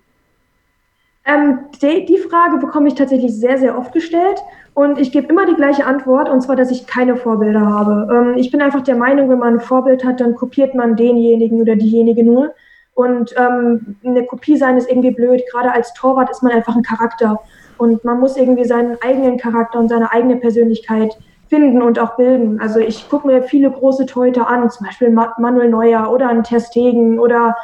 Ähm, 1.26 1.60
die, 1.80 2.04
die, 2.04 2.18
Frage 2.18 2.58
bekomme 2.58 2.88
ich 2.88 2.94
tatsächlich 2.94 3.34
sehr, 3.34 3.56
sehr 3.58 3.78
oft 3.78 3.92
gestellt 3.92 4.38
und 4.74 4.98
ich 4.98 5.12
gebe 5.12 5.28
immer 5.28 5.46
die 5.46 5.54
gleiche 5.54 5.86
Antwort 5.86 6.28
und 6.28 6.40
zwar, 6.40 6.56
dass 6.56 6.70
ich 6.70 6.86
keine 6.86 7.16
Vorbilder 7.16 7.60
habe. 7.60 8.08
Ähm, 8.12 8.34
ich 8.36 8.50
bin 8.50 8.60
einfach 8.60 8.82
der 8.82 8.96
Meinung, 8.96 9.30
wenn 9.30 9.38
man 9.38 9.54
ein 9.54 9.60
Vorbild 9.60 10.04
hat, 10.04 10.20
dann 10.20 10.34
kopiert 10.34 10.74
man 10.74 10.96
denjenigen 10.96 11.60
oder 11.60 11.76
diejenige 11.76 12.24
nur. 12.24 12.54
Und 12.94 13.34
ähm, 13.36 13.96
eine 14.04 14.24
Kopie 14.24 14.56
sein 14.56 14.76
ist 14.76 14.88
irgendwie 14.88 15.12
blöd. 15.12 15.42
Gerade 15.50 15.72
als 15.72 15.94
Torwart 15.94 16.30
ist 16.30 16.42
man 16.42 16.52
einfach 16.52 16.76
ein 16.76 16.82
Charakter. 16.82 17.40
Und 17.78 18.04
man 18.04 18.20
muss 18.20 18.36
irgendwie 18.36 18.64
seinen 18.64 18.96
eigenen 19.00 19.36
Charakter 19.36 19.78
und 19.78 19.88
seine 19.88 20.12
eigene 20.12 20.36
Persönlichkeit 20.36 21.16
finden 21.48 21.82
und 21.82 21.98
auch 21.98 22.16
bilden. 22.16 22.60
Also 22.60 22.80
ich 22.80 23.08
gucke 23.08 23.26
mir 23.26 23.42
viele 23.42 23.70
große 23.70 24.06
Teute 24.06 24.46
an, 24.46 24.68
zum 24.70 24.86
Beispiel 24.86 25.10
Manuel 25.10 25.68
Neuer 25.68 26.10
oder 26.10 26.28
ein 26.28 26.42
Testegen 26.42 27.18
oder 27.18 27.56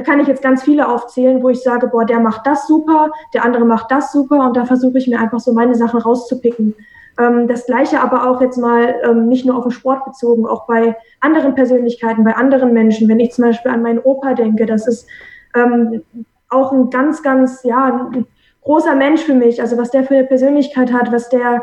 da 0.00 0.06
kann 0.06 0.20
ich 0.20 0.28
jetzt 0.28 0.42
ganz 0.42 0.62
viele 0.62 0.88
aufzählen, 0.88 1.42
wo 1.42 1.50
ich 1.50 1.62
sage, 1.62 1.88
boah, 1.88 2.06
der 2.06 2.20
macht 2.20 2.46
das 2.46 2.66
super, 2.66 3.10
der 3.34 3.44
andere 3.44 3.66
macht 3.66 3.90
das 3.90 4.12
super 4.12 4.46
und 4.46 4.56
da 4.56 4.64
versuche 4.64 4.96
ich 4.96 5.06
mir 5.06 5.20
einfach 5.20 5.40
so 5.40 5.52
meine 5.52 5.74
Sachen 5.74 6.00
rauszupicken. 6.00 6.74
Ähm, 7.18 7.46
das 7.48 7.66
gleiche 7.66 8.00
aber 8.00 8.30
auch 8.30 8.40
jetzt 8.40 8.56
mal 8.56 8.94
ähm, 9.04 9.28
nicht 9.28 9.44
nur 9.44 9.58
auf 9.58 9.64
den 9.64 9.72
Sport 9.72 10.06
bezogen, 10.06 10.46
auch 10.46 10.66
bei 10.66 10.96
anderen 11.20 11.54
Persönlichkeiten, 11.54 12.24
bei 12.24 12.34
anderen 12.34 12.72
Menschen. 12.72 13.08
Wenn 13.10 13.20
ich 13.20 13.32
zum 13.32 13.44
Beispiel 13.44 13.70
an 13.70 13.82
meinen 13.82 13.98
Opa 13.98 14.32
denke, 14.32 14.64
das 14.64 14.86
ist 14.86 15.06
ähm, 15.54 16.02
auch 16.48 16.72
ein 16.72 16.88
ganz, 16.88 17.22
ganz, 17.22 17.62
ja, 17.62 18.08
ein 18.10 18.26
großer 18.62 18.94
Mensch 18.94 19.20
für 19.20 19.34
mich. 19.34 19.60
Also 19.60 19.76
was 19.76 19.90
der 19.90 20.04
für 20.04 20.14
eine 20.14 20.24
Persönlichkeit 20.24 20.94
hat, 20.94 21.12
was 21.12 21.28
der, 21.28 21.62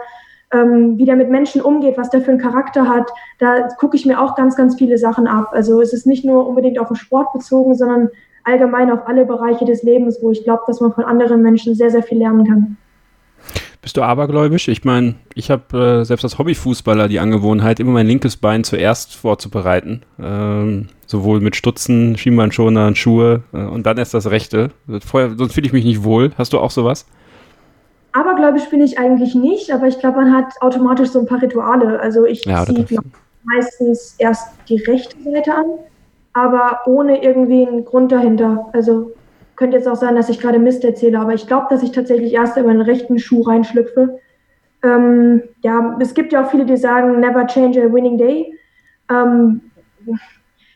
ähm, 0.53 0.99
wie 0.99 1.05
der 1.05 1.15
mit 1.15 1.31
Menschen 1.31 1.59
umgeht, 1.59 1.97
was 1.97 2.11
der 2.11 2.21
für 2.21 2.31
einen 2.31 2.39
Charakter 2.39 2.87
hat, 2.87 3.09
da 3.39 3.67
gucke 3.79 3.97
ich 3.97 4.05
mir 4.05 4.21
auch 4.21 4.35
ganz, 4.35 4.55
ganz 4.55 4.75
viele 4.75 4.99
Sachen 4.99 5.25
ab. 5.25 5.49
Also 5.53 5.81
es 5.81 5.91
ist 5.91 6.05
nicht 6.05 6.23
nur 6.23 6.47
unbedingt 6.47 6.77
auf 6.77 6.89
den 6.89 6.97
Sport 6.97 7.33
bezogen, 7.33 7.73
sondern 7.73 8.11
allgemein 8.47 8.89
auf 8.91 9.07
alle 9.07 9.25
Bereiche 9.25 9.65
des 9.65 9.83
Lebens, 9.83 10.19
wo 10.21 10.31
ich 10.31 10.43
glaube, 10.43 10.63
dass 10.67 10.79
man 10.79 10.93
von 10.93 11.03
anderen 11.03 11.41
Menschen 11.41 11.75
sehr, 11.75 11.89
sehr 11.89 12.03
viel 12.03 12.17
lernen 12.17 12.47
kann. 12.47 12.77
Bist 13.81 13.95
du 13.95 14.01
abergläubisch? 14.01 14.67
Ich 14.67 14.83
meine, 14.83 15.15
ich 15.33 15.51
habe 15.51 16.01
äh, 16.01 16.03
selbst 16.03 16.23
als 16.23 16.37
Hobbyfußballer 16.39 17.07
die 17.07 17.19
Angewohnheit, 17.19 17.79
immer 17.79 17.91
mein 17.91 18.07
linkes 18.07 18.35
Bein 18.35 18.63
zuerst 18.63 19.15
vorzubereiten. 19.15 20.01
Ähm, 20.19 20.87
sowohl 21.05 21.39
mit 21.39 21.55
Stutzen, 21.55 22.17
Schienbeinschonern, 22.17 22.95
Schuhe 22.95 23.43
äh, 23.53 23.63
und 23.63 23.85
dann 23.85 23.97
erst 23.97 24.13
das 24.13 24.29
rechte. 24.29 24.71
Vorher, 25.05 25.35
sonst 25.37 25.53
fühle 25.53 25.67
ich 25.67 25.73
mich 25.73 25.85
nicht 25.85 26.03
wohl. 26.03 26.31
Hast 26.37 26.53
du 26.53 26.59
auch 26.59 26.71
sowas? 26.71 27.05
Abergläubisch 28.13 28.69
bin 28.69 28.81
ich 28.81 28.97
eigentlich 28.97 29.35
nicht, 29.35 29.71
aber 29.71 29.87
ich 29.87 29.99
glaube, 29.99 30.21
man 30.21 30.33
hat 30.33 30.51
automatisch 30.59 31.09
so 31.09 31.19
ein 31.19 31.25
paar 31.25 31.41
Rituale. 31.41 31.99
Also 31.99 32.25
ich 32.25 32.43
ja, 32.45 32.65
ziehe 32.65 32.99
meistens 33.43 34.15
erst 34.17 34.49
die 34.67 34.77
rechte 34.83 35.15
Seite 35.23 35.53
an, 35.53 35.65
aber 36.37 36.81
ohne 36.85 37.23
irgendwie 37.23 37.65
einen 37.65 37.83
Grund 37.83 38.11
dahinter. 38.11 38.69
Also 38.71 39.13
könnte 39.55 39.75
jetzt 39.77 39.87
auch 39.87 39.95
sein, 39.95 40.15
dass 40.15 40.29
ich 40.29 40.39
gerade 40.39 40.59
Mist 40.59 40.85
erzähle, 40.85 41.19
aber 41.19 41.33
ich 41.33 41.47
glaube, 41.47 41.65
dass 41.71 41.81
ich 41.81 41.91
tatsächlich 41.91 42.33
erst 42.33 42.57
in 42.57 42.67
meinen 42.67 42.81
rechten 42.81 43.17
Schuh 43.17 43.41
reinschlüpfe. 43.41 44.19
Ähm, 44.83 45.41
ja, 45.63 45.97
es 45.99 46.13
gibt 46.13 46.31
ja 46.31 46.43
auch 46.43 46.51
viele, 46.51 46.65
die 46.65 46.77
sagen, 46.77 47.19
never 47.19 47.47
change 47.47 47.83
a 47.83 47.91
winning 47.91 48.19
day. 48.19 48.53
Ähm, 49.09 49.61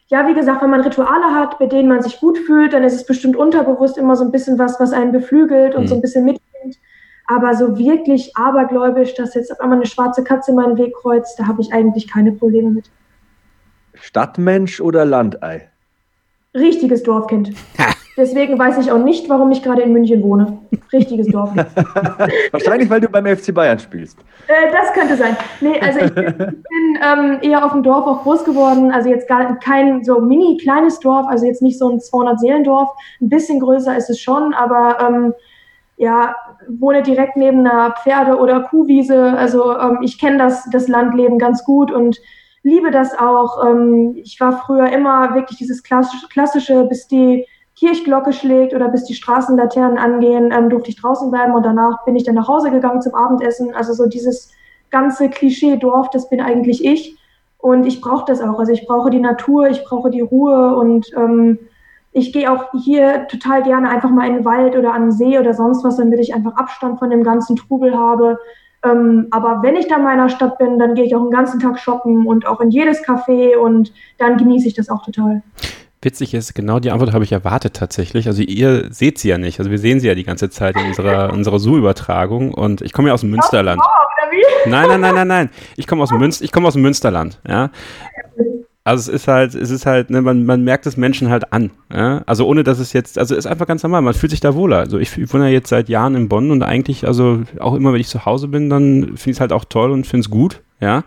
ja, 0.08 0.28
wie 0.28 0.34
gesagt, 0.34 0.64
wenn 0.64 0.72
man 0.72 0.82
Rituale 0.82 1.36
hat, 1.36 1.60
bei 1.60 1.68
denen 1.68 1.90
man 1.90 2.02
sich 2.02 2.20
gut 2.20 2.40
fühlt, 2.40 2.74
dann 2.74 2.84
ist 2.84 2.96
es 2.96 3.06
bestimmt 3.06 3.38
unterbewusst 3.38 4.00
immer 4.00 4.16
so 4.16 4.26
ein 4.26 4.32
bisschen 4.32 4.58
was, 4.58 4.80
was 4.80 4.94
einen 4.94 5.12
beflügelt 5.12 5.76
und 5.76 5.84
mhm. 5.84 5.88
so 5.88 5.96
ein 5.96 6.02
bisschen 6.02 6.26
mitnimmt. 6.26 6.80
Aber 7.28 7.54
so 7.54 7.78
wirklich 7.78 8.36
abergläubisch, 8.36 9.14
dass 9.14 9.36
jetzt 9.36 9.52
auf 9.52 9.60
einmal 9.60 9.78
eine 9.78 9.86
schwarze 9.86 10.24
Katze 10.24 10.54
meinen 10.54 10.78
Weg 10.78 10.96
kreuzt, 10.96 11.40
da 11.40 11.46
habe 11.46 11.62
ich 11.62 11.72
eigentlich 11.72 12.12
keine 12.12 12.32
Probleme 12.32 12.72
mit. 12.72 12.90
Stadtmensch 14.02 14.82
oder 14.82 15.06
Landei? 15.06 15.70
Richtiges 16.54 17.04
Dorfkind. 17.04 17.54
Deswegen 18.18 18.60
weiß 18.60 18.78
ich 18.80 18.92
auch 18.92 19.02
nicht, 19.02 19.30
warum 19.30 19.52
ich 19.52 19.64
gerade 19.64 19.84
in 19.84 19.94
München 19.94 20.22
wohne. 20.22 20.58
Richtiges 20.92 21.28
Dorfkind. 21.28 21.66
Wahrscheinlich, 22.52 22.90
weil 22.90 23.00
du 23.00 23.08
beim 23.08 23.26
FC 23.26 23.54
Bayern 23.54 23.80
spielst. 23.80 24.20
Äh, 24.48 24.72
das 24.72 24.92
könnte 24.92 25.16
sein. 25.16 25.38
Nee, 25.62 25.80
also 25.80 26.00
ich 26.00 26.14
bin, 26.14 26.26
bin 26.26 27.00
ähm, 27.02 27.40
eher 27.42 27.66
auf 27.66 27.72
dem 27.72 27.84
Dorf 27.84 28.06
auch 28.06 28.24
groß 28.24 28.44
geworden. 28.44 28.92
Also 28.92 29.10
jetzt 29.10 29.30
gar 29.30 29.58
kein 29.60 30.04
so 30.04 30.20
mini 30.20 30.58
kleines 30.58 31.00
Dorf, 31.00 31.26
also 31.30 31.46
jetzt 31.46 31.62
nicht 31.62 31.80
so 31.80 31.90
ein 31.90 32.00
200-Seelendorf. 32.00 32.90
Ein 33.22 33.30
bisschen 33.30 33.62
größer 33.62 33.96
ist 33.96 34.10
es 34.10 34.20
schon, 34.20 34.54
aber 34.54 34.98
ähm, 35.00 35.34
ja, 35.96 36.36
wohne 36.68 37.04
direkt 37.04 37.38
neben 37.38 37.60
einer 37.60 37.96
Pferde- 38.04 38.38
oder 38.38 38.62
Kuhwiese. 38.62 39.38
Also 39.38 39.78
ähm, 39.80 40.00
ich 40.02 40.20
kenne 40.20 40.38
das, 40.38 40.70
das 40.70 40.90
Landleben 40.90 41.40
ganz 41.40 41.64
gut 41.64 41.92
und 41.92 42.20
liebe 42.64 42.92
das 42.92 43.18
auch. 43.18 43.66
Ähm, 43.66 44.14
ich 44.16 44.40
war 44.40 44.58
früher 44.66 44.92
immer 44.92 45.34
wirklich 45.36 45.58
dieses 45.58 45.84
klassische, 45.84 46.86
bis 46.86 47.08
die 47.08 47.46
Kirchglocke 47.76 48.34
schlägt 48.34 48.74
oder 48.74 48.90
bis 48.90 49.06
die 49.06 49.16
Straßenlaternen 49.16 49.98
angehen, 49.98 50.52
ähm, 50.52 50.70
durfte 50.70 50.90
ich 50.90 51.02
draußen 51.02 51.32
bleiben 51.32 51.54
und 51.54 51.66
danach 51.66 52.04
bin 52.06 52.16
ich 52.16 52.24
dann 52.24 52.36
nach 52.36 52.48
Hause 52.48 52.70
gegangen 52.70 53.02
zum 53.02 53.16
Abendessen. 53.16 53.74
Also 53.74 53.94
so 53.94 54.08
dieses 54.08 54.52
ganze 54.90 55.30
Klischee-Dorf, 55.30 56.10
das 56.12 56.30
bin 56.30 56.42
eigentlich 56.42 56.86
ich. 56.86 57.18
Und 57.58 57.86
ich 57.86 58.02
brauche 58.02 58.26
das 58.26 58.42
auch. 58.42 58.60
Also 58.60 58.72
ich 58.72 58.86
brauche 58.86 59.10
die 59.10 59.20
Natur, 59.20 59.70
ich 59.70 59.84
brauche 59.84 60.10
die 60.10 60.22
Ruhe 60.22 60.76
und 60.76 61.12
ähm, 61.16 61.60
ich 62.12 62.34
gehe 62.34 62.52
auch 62.52 62.72
hier 62.84 63.28
total 63.28 63.64
gerne 63.64 63.90
einfach 63.90 64.10
mal 64.10 64.28
in 64.28 64.36
den 64.36 64.46
Wald 64.46 64.76
oder 64.76 64.94
an 64.94 65.04
den 65.04 65.12
See 65.12 65.40
oder 65.40 65.54
sonst 65.54 65.84
was, 65.84 65.98
damit 65.98 66.20
ich 66.20 66.34
einfach 66.34 66.56
Abstand 66.56 67.00
von 67.00 67.10
dem 67.10 67.24
ganzen 67.24 67.56
Trubel 67.56 67.98
habe. 67.98 68.40
Ähm, 68.84 69.28
aber 69.32 69.62
wenn 69.62 69.76
ich 69.76 69.88
dann 69.88 70.00
in 70.00 70.06
meiner 70.06 70.30
Stadt 70.30 70.58
bin, 70.58 70.80
dann 70.80 70.96
gehe 70.96 71.06
ich 71.06 71.16
auch 71.16 71.22
den 71.22 71.32
ganzen 71.32 71.60
Tag 71.60 71.80
shoppen 71.80 72.26
und 72.26 72.48
auch 72.48 72.62
in 72.62 72.72
jedes 72.72 73.04
Café 73.04 73.56
und 73.56 73.94
dann 74.18 74.38
genieße 74.38 74.68
ich 74.68 74.74
das 74.74 74.90
auch 74.90 75.04
total. 75.04 75.44
Witzig 76.04 76.34
ist, 76.34 76.56
genau 76.56 76.80
die 76.80 76.90
Antwort 76.90 77.14
habe 77.14 77.24
ich 77.24 77.32
erwartet 77.32 77.76
tatsächlich. 77.76 78.26
Also 78.26 78.42
ihr 78.42 78.92
seht 78.92 79.20
sie 79.20 79.30
ja 79.30 79.38
nicht. 79.38 79.60
Also 79.60 79.70
wir 79.70 79.78
sehen 79.78 80.00
sie 80.00 80.08
ja 80.08 80.16
die 80.16 80.24
ganze 80.24 80.50
Zeit 80.50 80.76
in 80.76 80.88
unserer, 80.88 81.32
unserer 81.34 81.60
Zoo-Übertragung. 81.60 82.56
Und 82.56 82.82
ich 82.82 82.92
komme 82.92 83.10
ja 83.10 83.14
aus 83.14 83.22
dem 83.22 83.30
Münsterland. 83.30 83.80
Nein, 84.66 84.88
nein, 84.88 85.02
nein, 85.02 85.14
nein, 85.14 85.28
nein. 85.28 85.50
Ich 85.76 85.86
komme 85.86 86.02
aus 86.02 86.12
Münster, 86.18 86.44
ich 86.44 86.52
komme 86.52 86.68
aus 86.68 86.74
dem 86.74 86.82
Münsterland, 86.82 87.40
ja. 87.48 87.70
Also 88.84 89.12
es 89.12 89.22
ist 89.22 89.28
halt, 89.28 89.54
es 89.54 89.70
ist 89.70 89.86
halt, 89.86 90.10
ne, 90.10 90.22
man, 90.22 90.44
man 90.46 90.64
merkt 90.64 90.88
es 90.88 90.98
Menschen 90.98 91.30
halt 91.30 91.54
an. 91.54 91.70
Ja? 91.94 92.24
Also 92.26 92.48
ohne 92.48 92.64
dass 92.64 92.80
es 92.80 92.94
jetzt, 92.94 93.20
also 93.20 93.36
es 93.36 93.46
ist 93.46 93.52
einfach 93.52 93.68
ganz 93.68 93.84
normal, 93.84 94.02
man 94.02 94.16
fühlt 94.16 94.32
sich 94.32 94.40
da 94.40 94.56
wohler. 94.56 94.78
Also 94.80 94.98
ich, 94.98 95.16
ich 95.18 95.32
wohne 95.32 95.46
ja 95.46 95.52
jetzt 95.52 95.70
seit 95.70 95.88
Jahren 95.88 96.16
in 96.16 96.30
Bonn 96.30 96.50
und 96.50 96.64
eigentlich, 96.64 97.06
also 97.06 97.44
auch 97.60 97.76
immer, 97.76 97.94
wenn 97.94 98.02
ich 98.02 98.08
zu 98.08 98.26
Hause 98.26 98.48
bin, 98.48 98.72
dann 98.72 99.04
finde 99.04 99.30
ich 99.32 99.38
es 99.38 99.40
halt 99.40 99.54
auch 99.54 99.66
toll 99.66 99.92
und 99.92 100.08
finde 100.08 100.22
es 100.22 100.32
gut, 100.32 100.62
ja. 100.80 101.04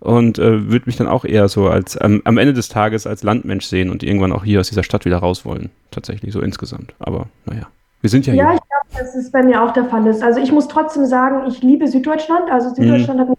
Und 0.00 0.38
äh, 0.38 0.70
würde 0.70 0.86
mich 0.86 0.96
dann 0.96 1.08
auch 1.08 1.24
eher 1.24 1.48
so 1.48 1.68
als 1.68 1.98
ähm, 2.00 2.22
am 2.24 2.38
Ende 2.38 2.54
des 2.54 2.68
Tages 2.68 3.06
als 3.06 3.22
Landmensch 3.24 3.66
sehen 3.66 3.90
und 3.90 4.02
irgendwann 4.02 4.32
auch 4.32 4.44
hier 4.44 4.60
aus 4.60 4.68
dieser 4.68 4.84
Stadt 4.84 5.04
wieder 5.04 5.18
raus 5.18 5.44
wollen. 5.44 5.70
Tatsächlich, 5.90 6.32
so 6.32 6.40
insgesamt. 6.40 6.94
Aber 6.98 7.26
naja. 7.44 7.66
Wir 8.00 8.10
sind 8.10 8.26
ja, 8.26 8.34
ja 8.34 8.42
hier. 8.42 8.52
Ja, 8.52 8.54
ich 8.54 8.68
glaube, 8.68 9.04
dass 9.04 9.16
es 9.16 9.30
bei 9.32 9.42
mir 9.42 9.62
auch 9.62 9.72
der 9.72 9.86
Fall 9.86 10.06
ist. 10.06 10.22
Also 10.22 10.40
ich 10.40 10.52
muss 10.52 10.68
trotzdem 10.68 11.04
sagen, 11.04 11.48
ich 11.48 11.62
liebe 11.62 11.88
Süddeutschland. 11.88 12.50
Also 12.50 12.72
Süddeutschland 12.74 13.18
mhm. 13.18 13.30
hat. 13.30 13.37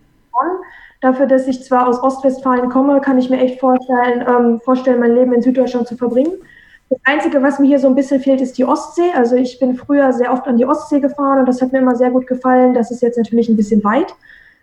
Dafür, 1.02 1.28
dass 1.28 1.48
ich 1.48 1.64
zwar 1.64 1.88
aus 1.88 2.04
Ostwestfalen 2.04 2.70
komme, 2.70 3.00
kann 3.00 3.18
ich 3.18 3.30
mir 3.30 3.40
echt 3.40 3.60
vorstellen, 3.60 4.26
ähm, 4.28 4.60
vorstellen, 4.60 5.00
mein 5.00 5.16
Leben 5.16 5.32
in 5.32 5.42
Süddeutschland 5.42 5.88
zu 5.88 5.96
verbringen. 5.96 6.34
Das 6.90 7.00
Einzige, 7.06 7.42
was 7.42 7.60
mir 7.60 7.68
hier 7.68 7.80
so 7.80 7.88
ein 7.88 7.96
bisschen 7.96 8.20
fehlt, 8.20 8.42
ist 8.42 8.58
die 8.58 8.66
Ostsee. 8.66 9.12
Also 9.16 9.36
ich 9.36 9.60
bin 9.60 9.76
früher 9.76 10.12
sehr 10.12 10.34
oft 10.34 10.46
an 10.48 10.58
die 10.58 10.66
Ostsee 10.66 11.00
gefahren 11.00 11.40
und 11.40 11.46
das 11.48 11.62
hat 11.62 11.72
mir 11.72 11.80
immer 11.80 11.96
sehr 11.96 12.10
gut 12.10 12.28
gefallen. 12.28 12.74
Das 12.74 12.92
ist 12.92 13.02
jetzt 13.02 13.18
natürlich 13.18 13.48
ein 13.48 13.56
bisschen 13.56 13.84
weit. 13.84 14.14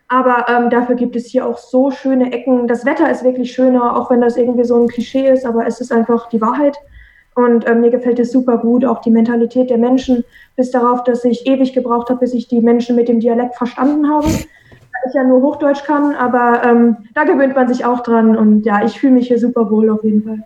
Aber 0.09 0.47
ähm, 0.49 0.69
dafür 0.69 0.95
gibt 0.95 1.17
es 1.17 1.27
hier 1.27 1.47
auch 1.47 1.57
so 1.57 1.91
schöne 1.91 2.33
Ecken. 2.33 2.69
Das 2.69 2.85
Wetter 2.85 3.11
ist 3.11 3.25
wirklich 3.25 3.53
schöner, 3.53 3.97
auch 3.97 4.11
wenn 4.11 4.21
das 4.21 4.37
irgendwie 4.37 4.65
so 4.65 4.77
ein 4.77 4.89
Klischee 4.89 5.29
ist, 5.29 5.47
aber 5.47 5.67
es 5.67 5.81
ist 5.81 5.91
einfach 5.91 6.29
die 6.29 6.41
Wahrheit. 6.41 6.77
Und 7.35 7.69
ähm, 7.69 7.81
mir 7.81 7.91
gefällt 7.91 8.19
es 8.19 8.31
super 8.31 8.59
gut, 8.59 8.85
auch 8.85 9.01
die 9.01 9.11
Mentalität 9.11 9.71
der 9.71 9.79
Menschen, 9.79 10.25
bis 10.55 10.71
darauf, 10.71 11.05
dass 11.05 11.25
ich 11.25 11.47
ewig 11.47 11.73
gebraucht 11.73 12.11
habe, 12.11 12.21
bis 12.21 12.35
ich 12.35 12.49
die 12.49 12.61
Menschen 12.61 12.97
mit 12.97 13.09
dem 13.09 13.21
Dialekt 13.21 13.57
verstanden 13.57 14.09
habe 14.09 14.29
ich 15.09 15.15
ja 15.15 15.25
nur 15.25 15.43
Hochdeutsch 15.43 15.85
kann, 15.85 16.15
aber 16.15 16.63
ähm, 16.65 16.97
da 17.15 17.25
gewöhnt 17.25 17.55
man 17.55 17.69
sich 17.69 17.85
auch 17.85 18.01
dran 18.01 18.37
und 18.37 18.65
ja, 18.65 18.85
ich 18.85 18.99
fühle 18.99 19.15
mich 19.15 19.29
hier 19.29 19.39
super 19.39 19.71
wohl 19.71 19.91
auf 19.91 20.03
jeden 20.05 20.23
Fall. 20.23 20.45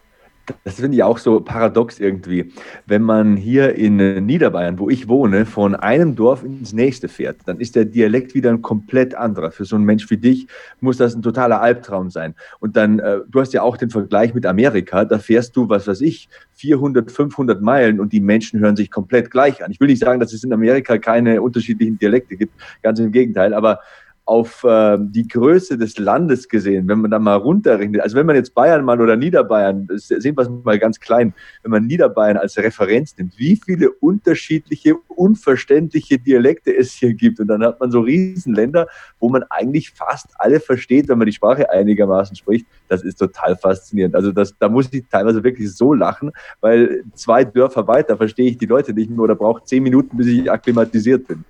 Das 0.64 0.76
finde 0.76 0.96
ich 0.96 1.02
auch 1.02 1.18
so 1.18 1.40
paradox 1.40 2.00
irgendwie. 2.00 2.52
Wenn 2.86 3.02
man 3.02 3.36
hier 3.36 3.74
in 3.74 3.96
Niederbayern, 4.26 4.78
wo 4.78 4.90
ich 4.90 5.08
wohne, 5.08 5.46
von 5.46 5.74
einem 5.74 6.16
Dorf 6.16 6.44
ins 6.44 6.72
nächste 6.72 7.08
fährt, 7.08 7.38
dann 7.46 7.60
ist 7.60 7.76
der 7.76 7.84
Dialekt 7.84 8.34
wieder 8.34 8.50
ein 8.50 8.62
komplett 8.62 9.14
anderer. 9.14 9.50
Für 9.50 9.64
so 9.64 9.76
einen 9.76 9.84
Mensch 9.84 10.10
wie 10.10 10.16
dich 10.16 10.46
muss 10.80 10.96
das 10.96 11.14
ein 11.14 11.22
totaler 11.22 11.60
Albtraum 11.60 12.10
sein. 12.10 12.34
Und 12.58 12.76
dann, 12.76 12.98
äh, 12.98 13.18
du 13.28 13.40
hast 13.40 13.52
ja 13.52 13.62
auch 13.62 13.76
den 13.76 13.90
Vergleich 13.90 14.34
mit 14.34 14.46
Amerika, 14.46 15.04
da 15.04 15.18
fährst 15.18 15.56
du, 15.56 15.68
was 15.68 15.86
weiß 15.86 16.00
ich, 16.00 16.28
400, 16.54 17.10
500 17.10 17.62
Meilen 17.62 18.00
und 18.00 18.12
die 18.12 18.20
Menschen 18.20 18.60
hören 18.60 18.76
sich 18.76 18.90
komplett 18.90 19.30
gleich 19.30 19.64
an. 19.64 19.70
Ich 19.70 19.80
will 19.80 19.88
nicht 19.88 20.00
sagen, 20.00 20.20
dass 20.20 20.32
es 20.32 20.44
in 20.44 20.52
Amerika 20.52 20.98
keine 20.98 21.40
unterschiedlichen 21.42 21.98
Dialekte 21.98 22.36
gibt, 22.36 22.52
ganz 22.82 22.98
im 22.98 23.12
Gegenteil, 23.12 23.54
aber 23.54 23.80
auf 24.24 24.62
äh, 24.64 24.96
die 25.00 25.26
Größe 25.26 25.76
des 25.76 25.98
Landes 25.98 26.48
gesehen, 26.48 26.86
wenn 26.88 27.00
man 27.00 27.10
da 27.10 27.18
mal 27.18 27.34
runterrechnet, 27.34 28.00
also 28.00 28.16
wenn 28.16 28.26
man 28.26 28.36
jetzt 28.36 28.54
Bayern 28.54 28.84
mal 28.84 29.00
oder 29.00 29.16
Niederbayern, 29.16 29.88
sehen 29.94 30.36
wir 30.36 30.42
es 30.42 30.48
mal 30.48 30.78
ganz 30.78 31.00
klein, 31.00 31.34
wenn 31.62 31.72
man 31.72 31.86
Niederbayern 31.86 32.36
als 32.36 32.56
Referenz 32.56 33.16
nimmt, 33.16 33.36
wie 33.38 33.56
viele 33.56 33.90
unterschiedliche, 33.90 34.94
unverständliche 35.08 36.18
Dialekte 36.18 36.76
es 36.76 36.92
hier 36.92 37.12
gibt. 37.14 37.40
Und 37.40 37.48
dann 37.48 37.64
hat 37.64 37.80
man 37.80 37.90
so 37.90 38.00
Riesenländer, 38.00 38.86
wo 39.18 39.28
man 39.30 39.42
eigentlich 39.50 39.90
fast 39.90 40.28
alle 40.36 40.60
versteht, 40.60 41.08
wenn 41.08 41.18
man 41.18 41.26
die 41.26 41.32
Sprache 41.32 41.70
einigermaßen 41.70 42.36
spricht. 42.36 42.66
Das 42.88 43.02
ist 43.02 43.18
total 43.18 43.56
faszinierend. 43.56 44.14
Also 44.14 44.32
das, 44.32 44.56
da 44.58 44.68
muss 44.68 44.92
ich 44.92 45.04
teilweise 45.10 45.42
wirklich 45.42 45.74
so 45.74 45.92
lachen, 45.92 46.30
weil 46.60 47.02
zwei 47.14 47.44
Dörfer 47.44 47.88
weiter 47.88 48.16
verstehe 48.16 48.50
ich 48.50 48.58
die 48.58 48.66
Leute 48.66 48.92
nicht 48.92 49.10
mehr 49.10 49.20
oder 49.20 49.34
brauche 49.34 49.64
zehn 49.64 49.82
Minuten, 49.82 50.16
bis 50.16 50.28
ich 50.28 50.50
akklimatisiert 50.50 51.26
bin. 51.26 51.44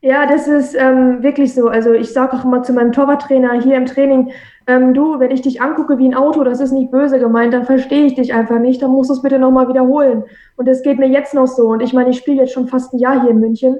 Ja, 0.00 0.26
das 0.26 0.46
ist 0.46 0.76
ähm, 0.76 1.22
wirklich 1.24 1.54
so. 1.54 1.68
Also 1.68 1.92
ich 1.92 2.12
sage 2.12 2.36
auch 2.36 2.44
immer 2.44 2.62
zu 2.62 2.72
meinem 2.72 2.92
Torwarttrainer 2.92 3.60
hier 3.60 3.76
im 3.76 3.86
Training, 3.86 4.30
ähm, 4.68 4.94
du, 4.94 5.18
wenn 5.18 5.32
ich 5.32 5.42
dich 5.42 5.60
angucke 5.60 5.98
wie 5.98 6.06
ein 6.06 6.14
Auto, 6.14 6.44
das 6.44 6.60
ist 6.60 6.70
nicht 6.70 6.92
böse 6.92 7.18
gemeint, 7.18 7.52
dann 7.52 7.64
verstehe 7.64 8.06
ich 8.06 8.14
dich 8.14 8.32
einfach 8.32 8.60
nicht, 8.60 8.80
dann 8.80 8.92
musst 8.92 9.10
du 9.10 9.14
es 9.14 9.22
bitte 9.22 9.40
nochmal 9.40 9.66
wiederholen. 9.68 10.24
Und 10.56 10.68
das 10.68 10.82
geht 10.82 10.98
mir 10.98 11.08
jetzt 11.08 11.34
noch 11.34 11.48
so. 11.48 11.68
Und 11.68 11.82
ich 11.82 11.92
meine, 11.92 12.10
ich 12.10 12.18
spiele 12.18 12.42
jetzt 12.42 12.52
schon 12.52 12.68
fast 12.68 12.92
ein 12.92 12.98
Jahr 12.98 13.22
hier 13.22 13.30
in 13.30 13.40
München. 13.40 13.78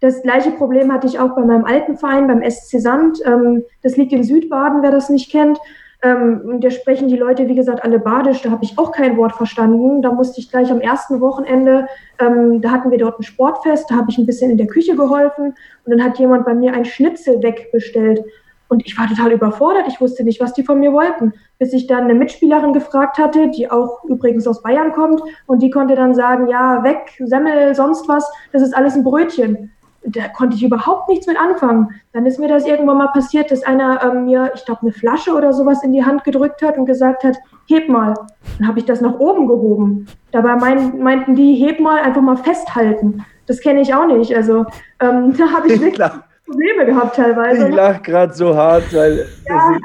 Das 0.00 0.22
gleiche 0.22 0.50
Problem 0.52 0.92
hatte 0.92 1.06
ich 1.06 1.18
auch 1.18 1.34
bei 1.34 1.42
meinem 1.42 1.64
alten 1.64 1.96
Verein, 1.96 2.28
beim 2.28 2.48
SC 2.48 2.78
Sand. 2.78 3.18
Ähm, 3.24 3.64
das 3.82 3.96
liegt 3.96 4.12
in 4.12 4.22
Südbaden, 4.22 4.82
wer 4.82 4.92
das 4.92 5.08
nicht 5.08 5.32
kennt. 5.32 5.58
Ähm, 6.02 6.60
da 6.60 6.70
sprechen 6.70 7.08
die 7.08 7.16
Leute, 7.16 7.48
wie 7.48 7.54
gesagt, 7.54 7.82
alle 7.82 7.98
badisch. 7.98 8.42
Da 8.42 8.50
habe 8.50 8.64
ich 8.64 8.78
auch 8.78 8.92
kein 8.92 9.16
Wort 9.16 9.32
verstanden. 9.32 10.02
Da 10.02 10.12
musste 10.12 10.40
ich 10.40 10.50
gleich 10.50 10.70
am 10.70 10.80
ersten 10.80 11.20
Wochenende, 11.20 11.86
ähm, 12.18 12.60
da 12.60 12.70
hatten 12.70 12.90
wir 12.90 12.98
dort 12.98 13.18
ein 13.18 13.22
Sportfest, 13.22 13.90
da 13.90 13.96
habe 13.96 14.10
ich 14.10 14.18
ein 14.18 14.26
bisschen 14.26 14.50
in 14.50 14.58
der 14.58 14.66
Küche 14.66 14.94
geholfen 14.96 15.54
und 15.84 15.90
dann 15.90 16.02
hat 16.02 16.18
jemand 16.18 16.44
bei 16.44 16.54
mir 16.54 16.74
ein 16.74 16.84
Schnitzel 16.84 17.42
wegbestellt. 17.42 18.24
Und 18.68 18.84
ich 18.84 18.98
war 18.98 19.06
total 19.06 19.32
überfordert. 19.32 19.84
Ich 19.86 20.00
wusste 20.00 20.24
nicht, 20.24 20.40
was 20.40 20.52
die 20.52 20.64
von 20.64 20.80
mir 20.80 20.92
wollten. 20.92 21.32
Bis 21.58 21.72
ich 21.72 21.86
dann 21.86 22.04
eine 22.04 22.14
Mitspielerin 22.14 22.72
gefragt 22.72 23.16
hatte, 23.16 23.48
die 23.48 23.70
auch 23.70 24.02
übrigens 24.04 24.46
aus 24.48 24.60
Bayern 24.60 24.92
kommt. 24.92 25.22
Und 25.46 25.62
die 25.62 25.70
konnte 25.70 25.94
dann 25.94 26.16
sagen, 26.16 26.48
ja, 26.48 26.82
weg, 26.82 27.12
Semmel, 27.24 27.76
sonst 27.76 28.08
was. 28.08 28.28
Das 28.52 28.62
ist 28.62 28.76
alles 28.76 28.96
ein 28.96 29.04
Brötchen 29.04 29.70
da 30.06 30.28
konnte 30.28 30.56
ich 30.56 30.62
überhaupt 30.62 31.08
nichts 31.08 31.26
mit 31.26 31.38
anfangen. 31.38 31.88
Dann 32.12 32.26
ist 32.26 32.38
mir 32.38 32.48
das 32.48 32.66
irgendwann 32.66 32.98
mal 32.98 33.08
passiert, 33.08 33.50
dass 33.50 33.62
einer 33.62 34.02
ähm, 34.02 34.24
mir, 34.24 34.52
ich 34.54 34.64
glaube, 34.64 34.82
eine 34.82 34.92
Flasche 34.92 35.34
oder 35.34 35.52
sowas 35.52 35.82
in 35.82 35.92
die 35.92 36.04
Hand 36.04 36.24
gedrückt 36.24 36.62
hat 36.62 36.78
und 36.78 36.86
gesagt 36.86 37.24
hat, 37.24 37.36
heb 37.68 37.88
mal. 37.88 38.14
Dann 38.58 38.68
habe 38.68 38.78
ich 38.78 38.84
das 38.84 39.00
nach 39.00 39.18
oben 39.18 39.48
gehoben. 39.48 40.06
Dabei 40.30 40.56
mein, 40.56 40.98
meinten 40.98 41.34
die, 41.34 41.54
heb 41.54 41.80
mal, 41.80 42.00
einfach 42.00 42.22
mal 42.22 42.36
festhalten. 42.36 43.24
Das 43.46 43.60
kenne 43.60 43.80
ich 43.80 43.94
auch 43.94 44.06
nicht. 44.06 44.34
Also 44.34 44.66
ähm, 45.00 45.34
da 45.38 45.50
habe 45.52 45.68
ich 45.68 45.80
wirklich 45.80 46.10
Probleme 46.46 46.86
gehabt 46.86 47.16
teilweise. 47.16 47.68
Ich 47.68 47.74
lache 47.74 48.02
gerade 48.02 48.32
so 48.32 48.54
hart, 48.54 48.94
weil... 48.94 49.26
Ja, 49.48 49.76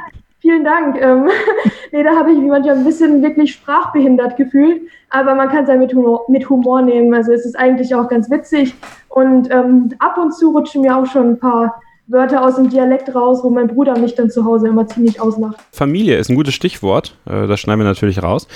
vielen 0.41 0.63
Dank. 0.63 0.99
Ähm, 0.99 1.29
nee, 1.91 2.03
da 2.03 2.15
habe 2.15 2.31
ich 2.31 2.37
mich 2.37 2.49
manchmal 2.49 2.75
ein 2.75 2.83
bisschen 2.83 3.21
wirklich 3.21 3.53
sprachbehindert 3.53 4.35
gefühlt, 4.35 4.81
aber 5.09 5.35
man 5.35 5.49
kann 5.49 5.63
es 5.63 5.69
ja 5.69 5.75
mit 5.75 5.93
Humor, 5.93 6.25
mit 6.27 6.49
Humor 6.49 6.81
nehmen. 6.81 7.13
Also 7.13 7.31
es 7.31 7.45
ist 7.45 7.57
eigentlich 7.57 7.95
auch 7.95 8.09
ganz 8.09 8.29
witzig 8.29 8.75
und 9.09 9.49
ähm, 9.51 9.93
ab 9.99 10.17
und 10.17 10.33
zu 10.33 10.51
rutschen 10.51 10.81
mir 10.81 10.97
auch 10.97 11.05
schon 11.05 11.31
ein 11.31 11.39
paar 11.39 11.81
Wörter 12.07 12.43
aus 12.43 12.55
dem 12.55 12.69
Dialekt 12.69 13.13
raus, 13.15 13.39
wo 13.43 13.49
mein 13.49 13.67
Bruder 13.67 13.97
mich 13.97 14.15
dann 14.15 14.29
zu 14.29 14.43
Hause 14.43 14.67
immer 14.67 14.85
ziemlich 14.87 15.21
auslacht. 15.21 15.55
Familie 15.71 16.17
ist 16.17 16.29
ein 16.29 16.35
gutes 16.35 16.53
Stichwort. 16.53 17.15
Äh, 17.25 17.47
das 17.47 17.59
schneiden 17.59 17.79
wir 17.79 17.85
natürlich 17.85 18.21
raus. 18.21 18.47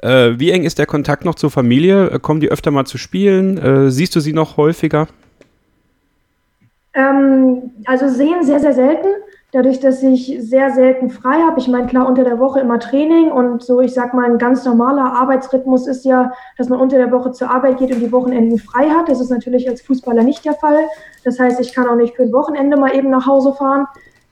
Äh, 0.00 0.32
wie 0.38 0.50
eng 0.50 0.64
ist 0.64 0.78
der 0.78 0.86
Kontakt 0.86 1.24
noch 1.24 1.36
zur 1.36 1.50
Familie? 1.50 2.10
Äh, 2.10 2.18
kommen 2.18 2.40
die 2.40 2.50
öfter 2.50 2.70
mal 2.70 2.86
zu 2.86 2.98
spielen? 2.98 3.90
Siehst 3.90 4.16
du 4.16 4.20
sie 4.20 4.32
noch 4.32 4.56
häufiger? 4.56 5.06
Ähm, 6.94 7.70
also 7.86 8.08
sehen 8.08 8.42
sehr, 8.42 8.60
sehr 8.60 8.72
selten 8.72 9.08
dadurch, 9.54 9.78
dass 9.78 10.02
ich 10.02 10.36
sehr 10.40 10.70
selten 10.72 11.10
frei 11.10 11.40
habe. 11.40 11.60
Ich 11.60 11.68
meine, 11.68 11.86
klar, 11.86 12.08
unter 12.08 12.24
der 12.24 12.40
Woche 12.40 12.58
immer 12.58 12.80
Training 12.80 13.30
und 13.30 13.62
so, 13.62 13.80
ich 13.80 13.94
sag 13.94 14.12
mal, 14.12 14.24
ein 14.24 14.38
ganz 14.38 14.64
normaler 14.64 15.14
Arbeitsrhythmus 15.14 15.86
ist 15.86 16.04
ja, 16.04 16.32
dass 16.58 16.68
man 16.68 16.80
unter 16.80 16.96
der 16.96 17.12
Woche 17.12 17.30
zur 17.30 17.50
Arbeit 17.50 17.78
geht 17.78 17.92
und 17.92 18.00
die 18.00 18.10
Wochenenden 18.10 18.58
frei 18.58 18.90
hat. 18.90 19.08
Das 19.08 19.20
ist 19.20 19.30
natürlich 19.30 19.68
als 19.68 19.80
Fußballer 19.82 20.24
nicht 20.24 20.44
der 20.44 20.54
Fall. 20.54 20.88
Das 21.22 21.38
heißt, 21.38 21.60
ich 21.60 21.72
kann 21.72 21.88
auch 21.88 21.94
nicht 21.94 22.16
für 22.16 22.24
ein 22.24 22.32
Wochenende 22.32 22.76
mal 22.76 22.96
eben 22.96 23.10
nach 23.10 23.26
Hause 23.26 23.52
fahren. 23.52 23.86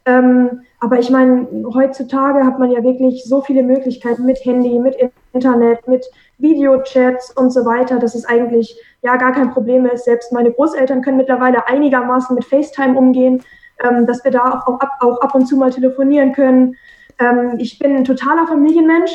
Ähm, 0.06 0.62
aber 0.80 0.98
ich 0.98 1.10
meine, 1.10 1.46
heutzutage 1.72 2.44
hat 2.44 2.58
man 2.58 2.72
ja 2.72 2.82
wirklich 2.82 3.24
so 3.24 3.42
viele 3.42 3.62
Möglichkeiten 3.62 4.24
mit 4.24 4.44
Handy, 4.44 4.80
mit 4.80 4.96
Internet, 5.32 5.86
mit 5.86 6.04
Videochats 6.38 7.36
und 7.36 7.52
so 7.52 7.64
weiter, 7.64 8.00
dass 8.00 8.16
es 8.16 8.24
eigentlich 8.24 8.76
ja 9.02 9.14
gar 9.14 9.30
kein 9.30 9.52
Problem 9.52 9.86
ist. 9.86 10.04
Selbst 10.04 10.32
meine 10.32 10.50
Großeltern 10.50 11.02
können 11.02 11.18
mittlerweile 11.18 11.68
einigermaßen 11.68 12.34
mit 12.34 12.44
FaceTime 12.44 12.98
umgehen 12.98 13.44
ähm, 13.82 14.06
dass 14.06 14.24
wir 14.24 14.30
da 14.30 14.50
auch, 14.50 14.66
auch, 14.66 14.80
ab, 14.80 14.90
auch 15.00 15.20
ab 15.20 15.34
und 15.34 15.46
zu 15.46 15.56
mal 15.56 15.70
telefonieren 15.70 16.32
können. 16.32 16.76
Ähm, 17.18 17.54
ich 17.58 17.78
bin 17.78 17.96
ein 17.96 18.04
totaler 18.04 18.46
Familienmensch. 18.46 19.12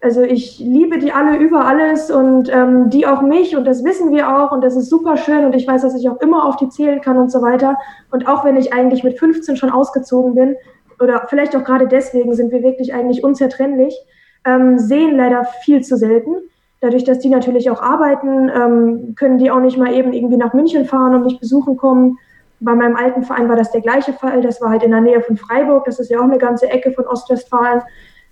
Also 0.00 0.22
ich 0.22 0.60
liebe 0.60 0.98
die 0.98 1.10
alle 1.10 1.38
über 1.38 1.64
alles 1.64 2.08
und 2.08 2.48
ähm, 2.54 2.88
die 2.88 3.04
auch 3.04 3.20
mich 3.20 3.56
und 3.56 3.64
das 3.64 3.82
wissen 3.82 4.12
wir 4.12 4.28
auch 4.28 4.52
und 4.52 4.62
das 4.62 4.76
ist 4.76 4.88
super 4.88 5.16
schön 5.16 5.44
und 5.44 5.56
ich 5.56 5.66
weiß, 5.66 5.82
dass 5.82 5.96
ich 5.96 6.08
auch 6.08 6.20
immer 6.20 6.46
auf 6.46 6.54
die 6.54 6.68
zählen 6.68 7.00
kann 7.00 7.16
und 7.16 7.32
so 7.32 7.42
weiter. 7.42 7.76
Und 8.12 8.28
auch 8.28 8.44
wenn 8.44 8.56
ich 8.56 8.72
eigentlich 8.72 9.02
mit 9.02 9.18
15 9.18 9.56
schon 9.56 9.70
ausgezogen 9.70 10.36
bin 10.36 10.54
oder 11.00 11.26
vielleicht 11.28 11.56
auch 11.56 11.64
gerade 11.64 11.88
deswegen 11.88 12.32
sind 12.34 12.52
wir 12.52 12.62
wirklich 12.62 12.94
eigentlich 12.94 13.24
unzertrennlich, 13.24 13.96
ähm, 14.44 14.78
sehen 14.78 15.16
leider 15.16 15.44
viel 15.64 15.82
zu 15.82 15.96
selten. 15.96 16.36
Dadurch, 16.80 17.02
dass 17.02 17.18
die 17.18 17.28
natürlich 17.28 17.68
auch 17.70 17.82
arbeiten, 17.82 18.48
ähm, 18.54 19.14
können 19.16 19.38
die 19.38 19.50
auch 19.50 19.60
nicht 19.60 19.78
mal 19.78 19.92
eben 19.92 20.12
irgendwie 20.12 20.36
nach 20.36 20.54
München 20.54 20.84
fahren 20.84 21.16
und 21.16 21.24
mich 21.24 21.40
besuchen 21.40 21.76
kommen. 21.76 22.18
Bei 22.60 22.74
meinem 22.74 22.96
alten 22.96 23.22
Verein 23.22 23.48
war 23.48 23.56
das 23.56 23.70
der 23.70 23.80
gleiche 23.80 24.12
Fall. 24.12 24.42
Das 24.42 24.60
war 24.60 24.70
halt 24.70 24.82
in 24.82 24.90
der 24.90 25.00
Nähe 25.00 25.20
von 25.20 25.36
Freiburg. 25.36 25.84
Das 25.84 26.00
ist 26.00 26.10
ja 26.10 26.18
auch 26.18 26.24
eine 26.24 26.38
ganze 26.38 26.68
Ecke 26.68 26.92
von 26.92 27.06
Ostwestfalen. 27.06 27.82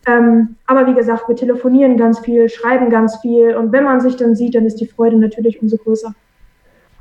Ähm, 0.07 0.57
aber 0.67 0.87
wie 0.87 0.95
gesagt, 0.95 1.29
wir 1.29 1.37
telefonieren 1.37 1.97
ganz 1.97 2.21
viel, 2.21 2.49
schreiben 2.49 2.91
ganz 2.91 3.19
viel. 3.21 3.55
Und 3.57 3.73
wenn 3.73 3.85
man 3.85 4.01
sich 4.01 4.17
dann 4.17 4.35
sieht, 4.35 4.55
dann 4.55 4.65
ist 4.65 4.77
die 4.77 4.87
Freude 4.87 5.17
natürlich 5.17 5.61
umso 5.63 5.77
größer. 5.77 6.15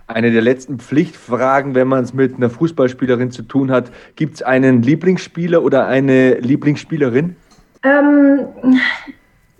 Eine 0.08 0.32
der 0.32 0.42
letzten 0.42 0.78
Pflichtfragen, 0.78 1.74
wenn 1.74 1.88
man 1.88 2.04
es 2.04 2.14
mit 2.14 2.36
einer 2.36 2.50
Fußballspielerin 2.50 3.32
zu 3.32 3.42
tun 3.42 3.72
hat, 3.72 3.92
gibt 4.16 4.36
es 4.36 4.42
einen 4.44 4.84
Lieblingsspieler 4.84 5.64
oder 5.64 5.88
eine 5.88 6.36
Lieblingsspielerin? 6.36 7.36
Ähm, 7.84 8.48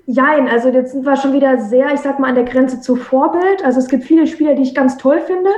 Jein, 0.08 0.48
also 0.48 0.70
jetzt 0.70 0.92
sind 0.92 1.04
wir 1.04 1.18
schon 1.18 1.34
wieder 1.34 1.58
sehr, 1.60 1.92
ich 1.92 2.02
sag 2.02 2.20
mal, 2.20 2.30
an 2.30 2.36
der 2.36 2.44
Grenze 2.44 2.80
zu 2.80 2.96
Vorbild. 2.96 3.64
Also 3.64 3.80
es 3.80 3.88
gibt 3.88 4.04
viele 4.04 4.28
Spieler, 4.28 4.54
die 4.54 4.62
ich 4.62 4.76
ganz 4.76 4.98
toll 4.98 5.20
finde 5.26 5.50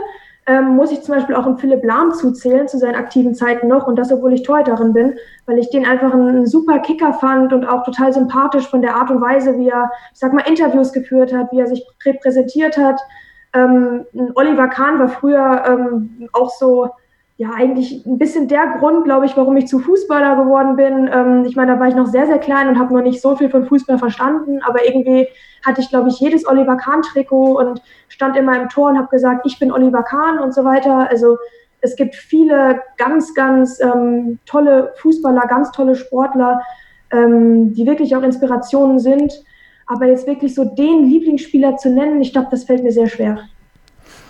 ähm, 0.48 0.78
muss 0.78 0.94
ich 0.94 1.02
zum 1.02 1.16
Beispiel 1.16 1.36
auch 1.36 1.46
einen 1.46 1.58
Philipp 1.58 1.84
Lahm 1.84 2.14
zuzählen 2.14 2.70
zu 2.70 2.78
seinen 2.78 2.96
aktiven 2.96 3.36
Zeiten 3.36 3.68
noch 3.68 3.86
und 3.86 3.98
das, 3.98 4.14
obwohl 4.14 4.34
ich 4.34 4.44
Torhüterin 4.44 4.94
bin, 4.94 5.18
weil 5.46 5.60
ich 5.60 5.70
den 5.70 5.86
einfach 5.86 6.14
einen 6.14 6.48
super 6.48 6.80
Kicker 6.80 7.14
fand 7.14 7.52
und 7.52 7.66
auch 7.66 7.84
total 7.84 8.14
sympathisch 8.14 8.68
von 8.68 8.82
der 8.82 8.96
Art 8.96 9.12
und 9.12 9.22
Weise, 9.22 9.58
wie 9.58 9.68
er, 9.68 9.92
ich 10.14 10.20
sag 10.20 10.32
mal, 10.32 10.48
Interviews 10.48 10.94
geführt 10.94 11.34
hat, 11.34 11.52
wie 11.52 11.60
er 11.60 11.68
sich 11.68 11.86
repräsentiert 12.06 12.78
hat. 12.78 13.00
Ähm, 13.54 14.06
Oliver 14.36 14.70
Kahn 14.70 15.00
war 15.00 15.10
früher 15.10 15.64
ähm, 15.68 16.30
auch 16.32 16.50
so, 16.50 16.90
ja, 17.40 17.52
eigentlich 17.56 18.04
ein 18.06 18.18
bisschen 18.18 18.48
der 18.48 18.78
Grund, 18.80 19.04
glaube 19.04 19.28
ich, 19.28 19.38
warum 19.38 19.56
ich 19.58 19.68
zu 19.68 19.78
Fußballer 19.78 20.44
geworden 20.44 20.76
bin. 20.76 21.08
Ähm, 21.12 21.46
ich 21.46 21.56
meine, 21.56 21.74
da 21.74 21.80
war 21.80 21.88
ich 21.88 21.96
noch 21.96 22.08
sehr, 22.08 22.26
sehr 22.26 22.40
klein 22.40 22.68
und 22.68 22.80
habe 22.80 22.94
noch 22.94 23.04
nicht 23.04 23.22
so 23.22 23.36
viel 23.36 23.52
von 23.52 23.66
Fußball 23.66 24.00
verstanden, 24.00 24.60
aber 24.66 24.86
irgendwie 24.86 25.28
hatte 25.64 25.82
ich, 25.82 25.90
glaube 25.90 26.10
ich, 26.10 26.20
jedes 26.20 26.48
Oliver 26.48 26.78
Kahn-Trikot 26.78 27.60
und 27.60 27.82
stand 28.10 28.38
immer 28.38 28.60
im 28.60 28.70
Tor 28.70 28.90
und 28.90 28.98
habe 28.98 29.10
gesagt, 29.10 29.46
ich 29.46 29.60
bin 29.60 29.72
Oliver 29.72 30.02
Kahn 30.02 30.40
und 30.40 30.54
so 30.54 30.64
weiter. 30.64 31.08
Also 31.12 31.38
es 31.82 31.96
gibt 31.96 32.16
viele 32.16 32.82
ganz, 32.98 33.36
ganz 33.36 33.80
ähm, 33.82 34.40
tolle 34.48 34.94
Fußballer, 34.96 35.42
ganz 35.42 35.72
tolle 35.72 35.94
Sportler, 35.94 36.62
ähm, 37.12 37.72
die 37.74 37.86
wirklich 37.86 38.16
auch 38.16 38.24
Inspirationen 38.24 38.98
sind. 38.98 39.32
Aber 39.86 40.08
jetzt 40.08 40.26
wirklich 40.26 40.56
so 40.56 40.66
den 40.66 41.06
Lieblingsspieler 41.06 41.78
zu 41.78 41.92
nennen, 41.92 42.20
ich 42.20 42.34
glaube, 42.34 42.48
das 42.50 42.64
fällt 42.64 42.84
mir 42.84 42.92
sehr 42.92 43.08
schwer. 43.08 43.42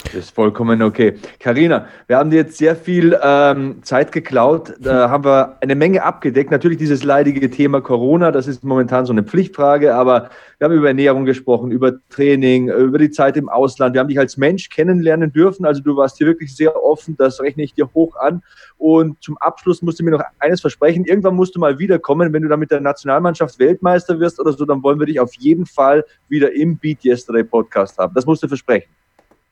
Das 0.04 0.14
ist 0.14 0.36
vollkommen 0.36 0.82
okay. 0.82 1.16
Karina, 1.40 1.88
wir 2.08 2.18
haben 2.18 2.30
dir 2.30 2.38
jetzt 2.38 2.58
sehr 2.58 2.78
viel 2.78 3.18
ähm, 3.22 3.84
Zeit 3.84 4.14
geklaut. 4.14 4.74
Da 4.80 5.10
haben 5.10 5.26
wir 5.26 5.58
eine 5.60 5.76
Menge 5.76 6.02
abgedeckt. 6.02 6.50
Natürlich 6.50 6.78
dieses 6.78 7.04
leidige 7.04 7.50
Thema 7.50 7.82
Corona, 7.82 8.32
das 8.32 8.48
ist 8.48 8.64
momentan 8.64 9.06
so 9.06 9.12
eine 9.12 9.24
Pflichtfrage, 9.24 9.94
aber 9.94 10.30
wir 10.60 10.66
haben 10.66 10.74
über 10.74 10.88
Ernährung 10.88 11.26
gesprochen, 11.26 11.72
über 11.72 11.94
Training, 12.10 12.70
über 12.70 12.98
die 12.98 13.12
Zeit 13.12 13.36
im 13.36 13.50
Ausland. 13.50 13.96
Wir 13.96 14.00
haben 14.00 14.08
dich 14.08 14.18
als 14.18 14.38
Mensch 14.38 14.70
kennenlernen 14.70 15.34
dürfen. 15.34 15.66
Also 15.66 15.82
du 15.82 15.98
warst 15.98 16.18
hier 16.18 16.28
wirklich 16.28 16.56
sehr 16.56 16.82
offen, 16.82 17.18
das 17.18 17.42
rechne 17.42 17.64
ich 17.64 17.74
dir 17.74 17.90
hoch 17.94 18.16
an. 18.16 18.42
Und 18.78 19.22
zum 19.22 19.38
Abschluss 19.40 19.82
musst 19.82 20.00
du 20.00 20.06
mir 20.06 20.12
noch 20.12 20.24
eines 20.40 20.62
versprechen. 20.62 21.04
Irgendwann 21.04 21.36
musst 21.36 21.56
du 21.56 21.60
mal 21.60 21.80
wiederkommen, 21.80 22.32
wenn 22.32 22.44
du 22.44 22.48
dann 22.48 22.60
mit 22.60 22.72
der 22.72 22.80
Nationalmannschaft 22.80 23.60
Weltmeister 23.60 24.20
wirst 24.22 24.40
oder 24.40 24.54
so, 24.54 24.64
dann 24.64 24.82
wollen 24.84 25.00
wir 25.00 25.06
dich 25.06 25.20
auf 25.20 25.34
jeden 25.36 25.66
Fall 25.66 26.06
wieder 26.30 26.54
im 26.54 26.78
Beat 26.78 27.04
Yesterday 27.04 27.44
Podcast 27.44 27.98
haben. 27.98 28.14
Das 28.14 28.26
musst 28.26 28.42
du 28.42 28.48
versprechen. 28.48 28.90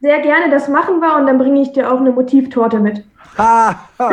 Sehr 0.01 0.19
gerne, 0.21 0.51
das 0.51 0.67
machen 0.67 0.99
wir 0.99 1.15
und 1.15 1.25
dann 1.27 1.37
bringe 1.37 1.61
ich 1.61 1.71
dir 1.71 1.91
auch 1.91 1.99
eine 1.99 2.11
Motivtorte 2.11 2.79
mit. 2.79 3.03
Ha, 3.37 3.87
ha. 3.99 4.11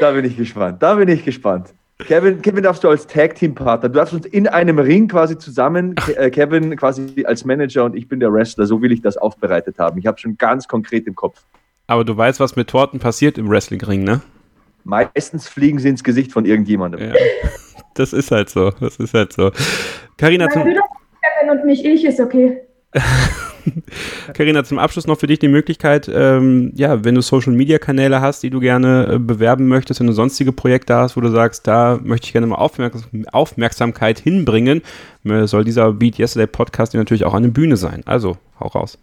da 0.00 0.10
bin 0.12 0.24
ich 0.24 0.36
gespannt. 0.36 0.82
Da 0.82 0.94
bin 0.94 1.08
ich 1.08 1.24
gespannt. 1.24 1.72
Kevin, 2.06 2.40
Kevin 2.40 2.62
darfst 2.62 2.82
du 2.82 2.88
als 2.88 3.06
Tag-Team-Partner, 3.06 3.88
du 3.88 3.98
darfst 3.98 4.14
uns 4.14 4.26
in 4.26 4.48
einem 4.48 4.78
Ring 4.78 5.08
quasi 5.08 5.36
zusammen, 5.36 5.94
äh, 6.16 6.30
Kevin 6.30 6.74
quasi 6.76 7.24
als 7.26 7.44
Manager 7.44 7.84
und 7.84 7.94
ich 7.94 8.08
bin 8.08 8.20
der 8.20 8.32
Wrestler, 8.32 8.66
so 8.66 8.80
will 8.80 8.92
ich 8.92 9.02
das 9.02 9.16
aufbereitet 9.16 9.78
haben. 9.78 9.98
Ich 9.98 10.06
habe 10.06 10.18
schon 10.18 10.38
ganz 10.38 10.66
konkret 10.66 11.06
im 11.06 11.14
Kopf. 11.14 11.42
Aber 11.86 12.04
du 12.04 12.16
weißt, 12.16 12.40
was 12.40 12.56
mit 12.56 12.68
Torten 12.68 13.00
passiert 13.00 13.36
im 13.36 13.50
Wrestling-Ring, 13.50 14.04
ne? 14.04 14.22
Meistens 14.84 15.48
fliegen 15.48 15.78
sie 15.78 15.90
ins 15.90 16.02
Gesicht 16.02 16.32
von 16.32 16.46
irgendjemandem. 16.46 17.00
Ja, 17.00 17.14
das 17.94 18.12
ist 18.12 18.30
halt 18.30 18.48
so. 18.48 18.70
Das 18.80 18.96
ist 18.96 19.12
halt 19.12 19.32
so. 19.32 19.50
Carina, 20.16 20.48
zum. 20.48 20.62
Kevin 20.62 21.50
und 21.50 21.66
nicht 21.66 21.84
ich 21.84 22.04
ist 22.04 22.20
okay. 22.20 22.62
Karina, 24.34 24.64
zum 24.64 24.78
Abschluss 24.78 25.06
noch 25.06 25.18
für 25.18 25.26
dich 25.26 25.38
die 25.38 25.48
Möglichkeit, 25.48 26.10
ähm, 26.12 26.72
ja, 26.74 27.04
wenn 27.04 27.14
du 27.14 27.20
Social 27.20 27.52
Media 27.52 27.78
Kanäle 27.78 28.20
hast, 28.20 28.42
die 28.42 28.50
du 28.50 28.58
gerne 28.58 29.12
äh, 29.12 29.18
bewerben 29.18 29.68
möchtest, 29.68 30.00
wenn 30.00 30.08
du 30.08 30.12
sonstige 30.12 30.52
Projekte 30.52 30.96
hast, 30.96 31.16
wo 31.16 31.20
du 31.20 31.28
sagst, 31.28 31.66
da 31.66 31.98
möchte 32.02 32.26
ich 32.26 32.32
gerne 32.32 32.48
mal 32.48 32.56
Aufmerks 32.56 33.04
Aufmerksamkeit 33.30 34.18
hinbringen, 34.18 34.82
äh, 35.24 35.46
soll 35.46 35.64
dieser 35.64 35.92
Beat 35.92 36.18
Yesterday 36.18 36.48
Podcast 36.48 36.94
natürlich 36.94 37.24
auch 37.24 37.34
eine 37.34 37.48
Bühne 37.48 37.76
sein. 37.76 38.02
Also, 38.06 38.38
hau 38.58 38.66
raus. 38.68 38.98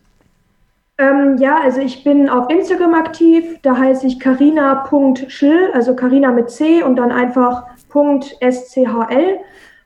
Ähm, 0.99 1.37
ja, 1.39 1.59
also 1.61 1.79
ich 1.79 2.03
bin 2.03 2.27
auf 2.27 2.49
Instagram 2.49 2.95
aktiv, 2.95 3.43
da 3.61 3.77
heiße 3.77 4.07
ich 4.07 4.19
carina.schill, 4.19 5.69
also 5.73 5.95
Carina 5.95 6.31
mit 6.31 6.49
C 6.49 6.81
und 6.81 6.95
dann 6.95 7.11
einfach 7.11 7.63
.schl 7.91 9.37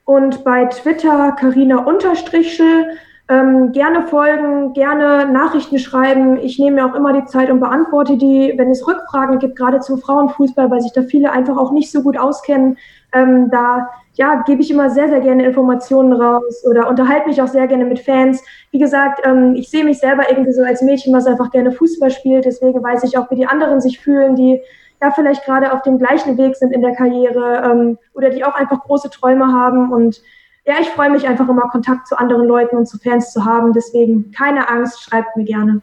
und 0.05 0.43
bei 0.45 0.65
Twitter 0.65 1.35
carina-schill 1.37 2.97
ähm, 3.31 3.71
gerne 3.71 4.07
folgen, 4.07 4.73
gerne 4.73 5.25
Nachrichten 5.31 5.79
schreiben. 5.79 6.37
Ich 6.37 6.59
nehme 6.59 6.75
mir 6.75 6.85
auch 6.85 6.95
immer 6.95 7.13
die 7.13 7.23
Zeit 7.23 7.49
und 7.49 7.61
beantworte 7.61 8.17
die, 8.17 8.53
wenn 8.57 8.69
es 8.69 8.85
Rückfragen 8.85 9.39
gibt, 9.39 9.55
gerade 9.55 9.79
zum 9.79 9.99
Frauenfußball, 9.99 10.69
weil 10.69 10.81
sich 10.81 10.91
da 10.91 11.01
viele 11.03 11.31
einfach 11.31 11.57
auch 11.57 11.71
nicht 11.71 11.89
so 11.91 12.03
gut 12.03 12.17
auskennen. 12.17 12.77
Ähm, 13.13 13.49
da 13.49 13.87
ja, 14.15 14.43
gebe 14.45 14.61
ich 14.61 14.69
immer 14.69 14.89
sehr, 14.89 15.07
sehr 15.07 15.21
gerne 15.21 15.45
Informationen 15.45 16.11
raus 16.11 16.65
oder 16.69 16.89
unterhalte 16.89 17.29
mich 17.29 17.41
auch 17.41 17.47
sehr 17.47 17.67
gerne 17.67 17.85
mit 17.85 18.01
Fans. 18.01 18.43
Wie 18.71 18.79
gesagt, 18.79 19.21
ähm, 19.23 19.55
ich 19.55 19.69
sehe 19.69 19.85
mich 19.85 19.99
selber 19.99 20.29
irgendwie 20.29 20.51
so 20.51 20.63
als 20.63 20.81
Mädchen, 20.81 21.13
was 21.13 21.25
einfach 21.25 21.51
gerne 21.51 21.71
Fußball 21.71 22.11
spielt. 22.11 22.43
Deswegen 22.43 22.83
weiß 22.83 23.05
ich 23.05 23.17
auch, 23.17 23.31
wie 23.31 23.35
die 23.35 23.47
anderen 23.47 23.79
sich 23.79 24.01
fühlen, 24.01 24.35
die 24.35 24.61
ja 25.01 25.09
vielleicht 25.11 25.45
gerade 25.45 25.71
auf 25.71 25.83
dem 25.83 25.97
gleichen 25.99 26.37
Weg 26.37 26.57
sind 26.57 26.73
in 26.73 26.81
der 26.81 26.95
Karriere 26.95 27.63
ähm, 27.63 27.97
oder 28.13 28.29
die 28.29 28.43
auch 28.43 28.55
einfach 28.55 28.81
große 28.81 29.09
Träume 29.09 29.53
haben 29.53 29.93
und 29.93 30.21
ja, 30.65 30.75
ich 30.79 30.89
freue 30.89 31.09
mich 31.09 31.27
einfach 31.27 31.49
immer, 31.49 31.69
Kontakt 31.69 32.07
zu 32.07 32.17
anderen 32.17 32.47
Leuten 32.47 32.77
und 32.77 32.85
zu 32.85 32.97
Fans 32.99 33.33
zu 33.33 33.45
haben. 33.45 33.73
Deswegen 33.73 34.31
keine 34.31 34.69
Angst, 34.69 35.01
schreibt 35.01 35.35
mir 35.35 35.43
gerne. 35.43 35.81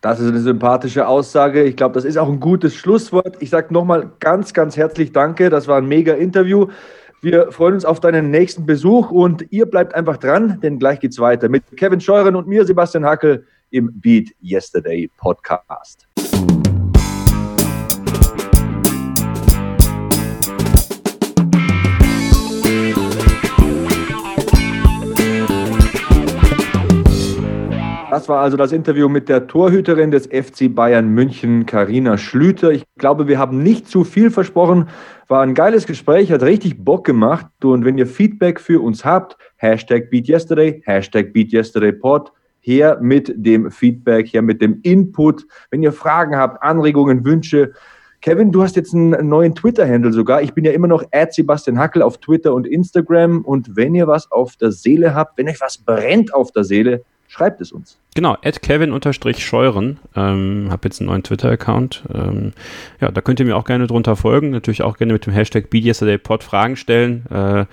Das 0.00 0.20
ist 0.20 0.28
eine 0.28 0.40
sympathische 0.40 1.06
Aussage. 1.06 1.64
Ich 1.64 1.76
glaube, 1.76 1.94
das 1.94 2.04
ist 2.04 2.16
auch 2.16 2.28
ein 2.28 2.40
gutes 2.40 2.74
Schlusswort. 2.74 3.36
Ich 3.40 3.50
sage 3.50 3.74
nochmal 3.74 4.12
ganz, 4.20 4.54
ganz 4.54 4.76
herzlich 4.76 5.12
Danke. 5.12 5.50
Das 5.50 5.66
war 5.66 5.78
ein 5.78 5.86
mega 5.86 6.14
Interview. 6.14 6.68
Wir 7.20 7.50
freuen 7.50 7.74
uns 7.74 7.84
auf 7.84 7.98
deinen 7.98 8.30
nächsten 8.30 8.64
Besuch 8.64 9.10
und 9.10 9.44
ihr 9.50 9.66
bleibt 9.66 9.94
einfach 9.94 10.18
dran, 10.18 10.60
denn 10.62 10.78
gleich 10.78 11.00
geht's 11.00 11.18
weiter 11.18 11.48
mit 11.48 11.64
Kevin 11.76 12.00
Scheuren 12.00 12.36
und 12.36 12.46
mir, 12.46 12.64
Sebastian 12.64 13.04
Hackel, 13.04 13.44
im 13.70 13.90
Beat 14.00 14.28
Yesterday 14.40 15.10
Podcast. 15.16 16.07
Das 28.10 28.26
war 28.26 28.40
also 28.40 28.56
das 28.56 28.72
Interview 28.72 29.10
mit 29.10 29.28
der 29.28 29.46
Torhüterin 29.48 30.10
des 30.10 30.26
FC 30.26 30.74
Bayern 30.74 31.08
München, 31.08 31.66
Karina 31.66 32.16
Schlüter. 32.16 32.70
Ich 32.70 32.84
glaube, 32.96 33.28
wir 33.28 33.38
haben 33.38 33.62
nicht 33.62 33.86
zu 33.86 34.02
viel 34.02 34.30
versprochen. 34.30 34.88
War 35.26 35.42
ein 35.42 35.52
geiles 35.52 35.86
Gespräch, 35.86 36.32
hat 36.32 36.42
richtig 36.42 36.82
Bock 36.82 37.04
gemacht. 37.04 37.46
Und 37.62 37.84
wenn 37.84 37.98
ihr 37.98 38.06
Feedback 38.06 38.60
für 38.60 38.82
uns 38.82 39.04
habt, 39.04 39.36
Hashtag 39.56 40.08
BeatYesterday, 40.08 40.82
Hashtag 40.86 41.34
BeatYesterdayPod, 41.34 42.32
her 42.60 42.98
mit 43.02 43.30
dem 43.36 43.70
Feedback, 43.70 44.32
her 44.32 44.40
mit 44.40 44.62
dem 44.62 44.80
Input. 44.84 45.44
Wenn 45.70 45.82
ihr 45.82 45.92
Fragen 45.92 46.34
habt, 46.34 46.62
Anregungen, 46.62 47.26
Wünsche, 47.26 47.72
Kevin, 48.22 48.52
du 48.52 48.62
hast 48.62 48.76
jetzt 48.76 48.94
einen 48.94 49.28
neuen 49.28 49.54
Twitter-Handle 49.54 50.14
sogar. 50.14 50.40
Ich 50.40 50.54
bin 50.54 50.64
ja 50.64 50.72
immer 50.72 50.88
noch 50.88 51.04
at 51.12 51.34
Sebastian 51.34 51.78
Hackel 51.78 52.00
auf 52.00 52.16
Twitter 52.18 52.54
und 52.54 52.66
Instagram. 52.66 53.44
Und 53.44 53.76
wenn 53.76 53.94
ihr 53.94 54.06
was 54.06 54.32
auf 54.32 54.56
der 54.56 54.72
Seele 54.72 55.14
habt, 55.14 55.36
wenn 55.36 55.46
euch 55.46 55.60
was 55.60 55.76
brennt 55.76 56.32
auf 56.32 56.52
der 56.52 56.64
Seele, 56.64 57.04
schreibt 57.28 57.60
es 57.60 57.70
uns. 57.70 57.98
Genau, 58.14 58.36
at 58.42 58.62
Kevin-Scheuren. 58.62 60.00
Ähm, 60.16 60.68
hab 60.70 60.84
jetzt 60.84 61.00
einen 61.00 61.08
neuen 61.08 61.22
Twitter-Account. 61.22 62.02
Ähm, 62.12 62.52
ja, 63.00 63.10
da 63.12 63.20
könnt 63.20 63.38
ihr 63.38 63.46
mir 63.46 63.56
auch 63.56 63.64
gerne 63.64 63.86
drunter 63.86 64.16
folgen. 64.16 64.50
Natürlich 64.50 64.82
auch 64.82 64.96
gerne 64.96 65.12
mit 65.12 65.26
dem 65.26 65.32
Hashtag 65.32 65.70
BeatYesterdayPod 65.70 66.42
Fragen 66.42 66.76
stellen. 66.76 67.26
Äh, 67.30 67.66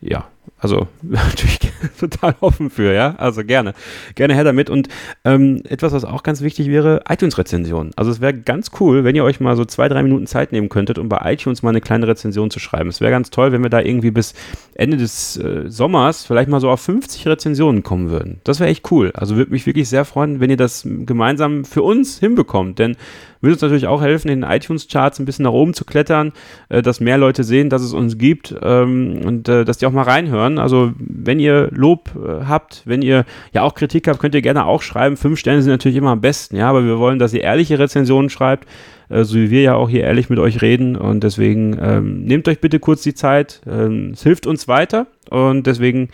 ja, 0.00 0.26
also 0.58 0.88
natürlich 1.02 1.58
total 1.98 2.34
offen 2.40 2.70
für, 2.70 2.92
ja. 2.92 3.14
Also 3.16 3.44
gerne. 3.44 3.74
Gerne 4.14 4.34
her 4.34 4.44
damit. 4.44 4.70
Und 4.70 4.88
ähm, 5.24 5.62
etwas, 5.68 5.92
was 5.92 6.04
auch 6.04 6.22
ganz 6.22 6.40
wichtig 6.40 6.68
wäre, 6.68 7.02
iTunes-Rezensionen. 7.08 7.92
Also 7.96 8.10
es 8.10 8.20
wäre 8.20 8.34
ganz 8.34 8.70
cool, 8.80 9.04
wenn 9.04 9.14
ihr 9.14 9.24
euch 9.24 9.40
mal 9.40 9.56
so 9.56 9.64
zwei, 9.64 9.88
drei 9.88 10.02
Minuten 10.02 10.26
Zeit 10.26 10.52
nehmen 10.52 10.68
könntet, 10.68 10.98
um 10.98 11.08
bei 11.08 11.20
iTunes 11.32 11.62
mal 11.62 11.70
eine 11.70 11.80
kleine 11.80 12.08
Rezension 12.08 12.50
zu 12.50 12.58
schreiben. 12.58 12.88
Es 12.88 13.00
wäre 13.00 13.10
ganz 13.10 13.30
toll, 13.30 13.52
wenn 13.52 13.62
wir 13.62 13.70
da 13.70 13.80
irgendwie 13.80 14.10
bis 14.10 14.34
Ende 14.74 14.96
des 14.96 15.36
äh, 15.36 15.68
Sommers 15.68 16.24
vielleicht 16.24 16.48
mal 16.48 16.60
so 16.60 16.70
auf 16.70 16.80
50 16.80 17.26
Rezensionen 17.26 17.82
kommen 17.82 18.10
würden. 18.10 18.40
Das 18.44 18.60
wäre 18.60 18.70
echt 18.70 18.90
cool. 18.90 19.12
Also 19.14 19.36
würde 19.36 19.52
mich 19.52 19.66
wirklich 19.66 19.88
sehr 19.88 20.04
freuen, 20.04 20.40
wenn 20.40 20.50
ihr 20.50 20.56
das 20.56 20.82
gemeinsam 20.84 21.64
für 21.64 21.82
uns 21.82 22.18
hinbekommt. 22.18 22.78
Denn 22.78 22.96
würde 23.40 23.54
uns 23.54 23.62
natürlich 23.62 23.86
auch 23.86 24.02
helfen, 24.02 24.28
in 24.28 24.40
den 24.40 24.50
iTunes-Charts 24.50 25.18
ein 25.18 25.24
bisschen 25.24 25.44
nach 25.44 25.52
oben 25.52 25.74
zu 25.74 25.84
klettern, 25.84 26.32
äh, 26.68 26.82
dass 26.82 27.00
mehr 27.00 27.18
Leute 27.18 27.44
sehen, 27.44 27.70
dass 27.70 27.82
es 27.82 27.92
uns 27.92 28.18
gibt 28.18 28.54
ähm, 28.62 29.20
und 29.24 29.48
äh, 29.48 29.64
dass 29.64 29.78
die 29.78 29.86
auch 29.86 29.92
mal 29.92 30.02
reinhören. 30.02 30.58
Also 30.58 30.92
wenn 30.98 31.40
ihr 31.40 31.68
Lob 31.72 32.10
äh, 32.16 32.44
habt, 32.46 32.82
wenn 32.84 33.02
ihr 33.02 33.24
ja 33.52 33.62
auch 33.62 33.74
Kritik 33.74 34.08
habt, 34.08 34.18
könnt 34.18 34.34
ihr 34.34 34.42
gerne 34.42 34.66
auch 34.66 34.82
schreiben. 34.82 35.16
Fünf 35.16 35.38
Sterne 35.38 35.62
sind 35.62 35.72
natürlich 35.72 35.98
immer 35.98 36.10
am 36.10 36.20
besten, 36.20 36.56
ja, 36.56 36.68
aber 36.68 36.84
wir 36.84 36.98
wollen, 36.98 37.18
dass 37.18 37.32
ihr 37.32 37.42
ehrliche 37.42 37.78
Rezensionen 37.78 38.30
schreibt, 38.30 38.68
äh, 39.08 39.24
so 39.24 39.36
wie 39.36 39.50
wir 39.50 39.62
ja 39.62 39.74
auch 39.74 39.88
hier 39.88 40.02
ehrlich 40.02 40.30
mit 40.30 40.38
euch 40.38 40.62
reden. 40.62 40.96
Und 40.96 41.24
deswegen 41.24 41.78
ähm, 41.80 42.24
nehmt 42.24 42.48
euch 42.48 42.60
bitte 42.60 42.80
kurz 42.80 43.02
die 43.02 43.14
Zeit. 43.14 43.60
Ähm, 43.66 44.10
es 44.14 44.22
hilft 44.22 44.46
uns 44.46 44.68
weiter 44.68 45.06
und 45.30 45.66
deswegen 45.66 46.08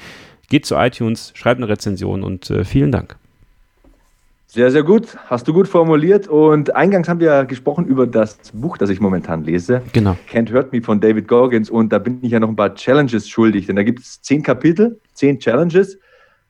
geht 0.49 0.67
zu 0.67 0.75
iTunes, 0.77 1.33
schreibt 1.35 1.59
eine 1.59 1.69
Rezension 1.69 2.23
und 2.23 2.51
äh, 2.51 2.65
vielen 2.65 2.93
Dank. 2.93 3.17
Sehr, 4.55 4.71
sehr 4.71 4.85
gut. 4.85 5.17
Hast 5.27 5.49
du 5.49 5.53
gut 5.53 5.67
formuliert. 5.67 6.29
Und 6.29 6.77
eingangs 6.77 7.09
haben 7.09 7.19
wir 7.19 7.27
ja 7.27 7.43
gesprochen 7.43 7.87
über 7.87 8.07
das 8.07 8.39
Buch, 8.53 8.79
das 8.79 8.89
ich 8.89 9.01
momentan 9.01 9.43
lese. 9.43 9.83
Genau. 9.93 10.17
Can't 10.31 10.53
Hurt 10.53 10.73
Me 10.73 10.81
von 10.81 11.01
David 11.01 11.27
Goggins. 11.27 11.69
Und 11.69 11.93
da 11.93 11.99
bin 11.99 12.21
ich 12.23 12.31
ja 12.31 12.39
noch 12.39 12.49
ein 12.49 12.55
paar 12.55 12.73
Challenges 12.73 13.29
schuldig. 13.29 13.67
Denn 13.67 13.75
da 13.75 13.83
gibt 13.83 13.99
es 13.99 14.23
zehn 14.23 14.45
Kapitel, 14.45 15.01
zehn 15.13 15.41
Challenges, 15.41 15.99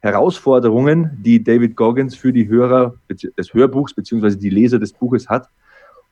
Herausforderungen, 0.01 1.13
die 1.23 1.43
David 1.43 1.77
Goggins 1.77 2.15
für 2.15 2.31
die 2.31 2.47
Hörer 2.47 2.95
des 3.09 3.55
Hörbuchs 3.55 3.95
bzw. 3.95 4.37
die 4.37 4.51
Leser 4.51 4.79
des 4.79 4.93
Buches 4.93 5.31
hat. 5.31 5.49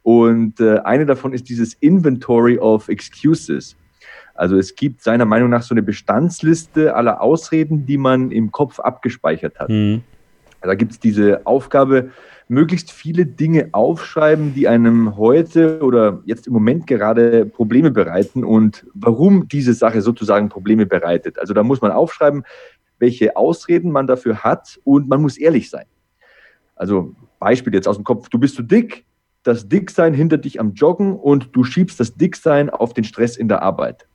Und 0.02 0.60
äh, 0.60 0.78
eine 0.78 1.04
davon 1.04 1.34
ist 1.34 1.50
dieses 1.50 1.74
Inventory 1.74 2.56
of 2.56 2.88
Excuses. 2.88 3.76
Also 4.34 4.56
es 4.56 4.76
gibt 4.76 5.02
seiner 5.02 5.26
Meinung 5.26 5.50
nach 5.50 5.60
so 5.60 5.74
eine 5.74 5.82
Bestandsliste 5.82 6.96
aller 6.96 7.20
Ausreden, 7.20 7.84
die 7.84 7.98
man 7.98 8.30
im 8.30 8.50
Kopf 8.50 8.80
abgespeichert 8.80 9.58
hat. 9.60 9.68
Mhm. 9.68 10.04
Da 10.62 10.74
gibt 10.74 10.92
es 10.92 11.00
diese 11.00 11.46
Aufgabe, 11.46 12.10
möglichst 12.48 12.92
viele 12.92 13.26
Dinge 13.26 13.70
aufschreiben, 13.72 14.54
die 14.54 14.68
einem 14.68 15.16
heute 15.16 15.82
oder 15.82 16.22
jetzt 16.24 16.46
im 16.46 16.52
Moment 16.52 16.86
gerade 16.86 17.46
Probleme 17.46 17.90
bereiten 17.90 18.44
und 18.44 18.86
warum 18.94 19.48
diese 19.48 19.74
Sache 19.74 20.02
sozusagen 20.02 20.48
Probleme 20.48 20.86
bereitet. 20.86 21.38
Also 21.38 21.54
da 21.54 21.62
muss 21.62 21.80
man 21.80 21.92
aufschreiben, 21.92 22.44
welche 22.98 23.36
Ausreden 23.36 23.90
man 23.90 24.06
dafür 24.06 24.44
hat 24.44 24.78
und 24.84 25.08
man 25.08 25.22
muss 25.22 25.36
ehrlich 25.36 25.70
sein. 25.70 25.86
Also 26.76 27.14
Beispiel 27.38 27.74
jetzt 27.74 27.88
aus 27.88 27.96
dem 27.96 28.04
Kopf, 28.04 28.28
du 28.28 28.38
bist 28.38 28.54
zu 28.54 28.62
dick, 28.62 29.04
das 29.42 29.68
Dicksein 29.68 30.14
hindert 30.14 30.44
dich 30.44 30.60
am 30.60 30.74
Joggen 30.74 31.16
und 31.16 31.50
du 31.52 31.64
schiebst 31.64 31.98
das 31.98 32.14
Dicksein 32.14 32.70
auf 32.70 32.92
den 32.94 33.04
Stress 33.04 33.36
in 33.36 33.48
der 33.48 33.62
Arbeit. 33.62 34.06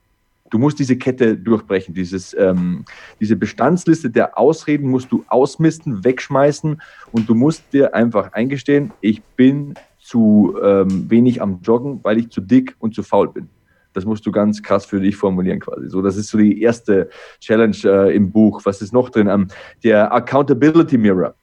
Du 0.50 0.58
musst 0.58 0.78
diese 0.78 0.96
Kette 0.96 1.36
durchbrechen, 1.36 1.94
dieses, 1.94 2.34
ähm, 2.34 2.84
diese 3.20 3.36
Bestandsliste 3.36 4.10
der 4.10 4.38
Ausreden 4.38 4.88
musst 4.88 5.12
du 5.12 5.24
ausmisten, 5.28 6.04
wegschmeißen 6.04 6.80
und 7.12 7.28
du 7.28 7.34
musst 7.34 7.72
dir 7.72 7.94
einfach 7.94 8.32
eingestehen, 8.32 8.92
ich 9.00 9.22
bin 9.22 9.74
zu 9.98 10.56
ähm, 10.62 11.10
wenig 11.10 11.42
am 11.42 11.60
Joggen, 11.62 12.00
weil 12.02 12.18
ich 12.18 12.30
zu 12.30 12.40
dick 12.40 12.74
und 12.78 12.94
zu 12.94 13.02
faul 13.02 13.32
bin. 13.32 13.48
Das 13.92 14.04
musst 14.04 14.24
du 14.26 14.32
ganz 14.32 14.62
krass 14.62 14.86
für 14.86 15.00
dich 15.00 15.16
formulieren 15.16 15.60
quasi. 15.60 15.88
So, 15.88 16.02
das 16.02 16.16
ist 16.16 16.28
so 16.28 16.38
die 16.38 16.62
erste 16.62 17.10
Challenge 17.40 17.76
äh, 17.84 18.14
im 18.14 18.30
Buch. 18.30 18.60
Was 18.64 18.80
ist 18.80 18.92
noch 18.92 19.10
drin? 19.10 19.28
Ähm, 19.28 19.48
der 19.82 20.12
Accountability 20.12 20.96
Mirror. 20.98 21.34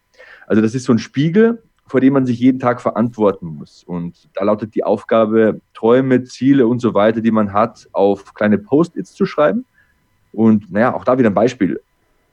Also 0.47 0.61
das 0.61 0.75
ist 0.75 0.85
so 0.85 0.93
ein 0.93 0.99
Spiegel, 0.99 1.61
vor 1.87 2.01
dem 2.01 2.13
man 2.13 2.25
sich 2.25 2.39
jeden 2.39 2.59
Tag 2.59 2.81
verantworten 2.81 3.45
muss. 3.45 3.83
Und 3.83 4.29
da 4.33 4.43
lautet 4.43 4.73
die 4.75 4.83
Aufgabe, 4.83 5.61
Träume, 5.73 6.23
Ziele 6.23 6.67
und 6.67 6.79
so 6.79 6.93
weiter, 6.93 7.21
die 7.21 7.31
man 7.31 7.53
hat, 7.53 7.87
auf 7.91 8.33
kleine 8.33 8.57
Post-its 8.57 9.13
zu 9.13 9.25
schreiben. 9.25 9.65
Und 10.33 10.71
naja, 10.71 10.93
auch 10.93 11.03
da 11.03 11.17
wieder 11.17 11.29
ein 11.29 11.35
Beispiel. 11.35 11.79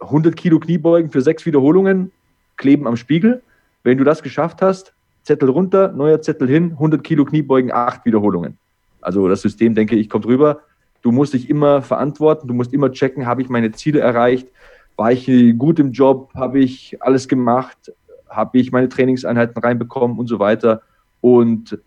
100 0.00 0.36
Kilo 0.36 0.58
Kniebeugen 0.58 1.10
für 1.10 1.20
sechs 1.20 1.46
Wiederholungen, 1.46 2.10
kleben 2.56 2.86
am 2.86 2.96
Spiegel. 2.96 3.42
Wenn 3.84 3.98
du 3.98 4.04
das 4.04 4.22
geschafft 4.22 4.62
hast, 4.62 4.94
Zettel 5.22 5.50
runter, 5.50 5.92
neuer 5.92 6.20
Zettel 6.20 6.48
hin, 6.48 6.72
100 6.72 7.04
Kilo 7.04 7.24
Kniebeugen, 7.24 7.70
acht 7.72 8.04
Wiederholungen. 8.04 8.58
Also 9.00 9.28
das 9.28 9.42
System, 9.42 9.74
denke 9.74 9.96
ich, 9.96 10.08
kommt 10.08 10.26
rüber. 10.26 10.62
Du 11.02 11.12
musst 11.12 11.34
dich 11.34 11.50
immer 11.50 11.82
verantworten, 11.82 12.48
du 12.48 12.54
musst 12.54 12.72
immer 12.72 12.90
checken, 12.90 13.26
habe 13.26 13.42
ich 13.42 13.48
meine 13.48 13.72
Ziele 13.72 14.00
erreicht, 14.00 14.48
war 14.96 15.12
ich 15.12 15.26
gut 15.58 15.78
im 15.78 15.92
Job, 15.92 16.30
habe 16.34 16.60
ich 16.60 16.96
alles 17.00 17.28
gemacht, 17.28 17.92
habe 18.32 18.58
ich 18.58 18.72
meine 18.72 18.88
Trainingseinheiten 18.88 19.60
reinbekommen 19.62 20.18
und 20.18 20.26
so 20.26 20.38
weiter. 20.38 20.82
Und 21.20 21.78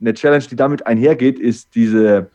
eine 0.00 0.14
Challenge, 0.14 0.44
die 0.44 0.56
damit 0.56 0.86
einhergeht, 0.86 1.38
ist 1.38 1.74
diese 1.74 2.30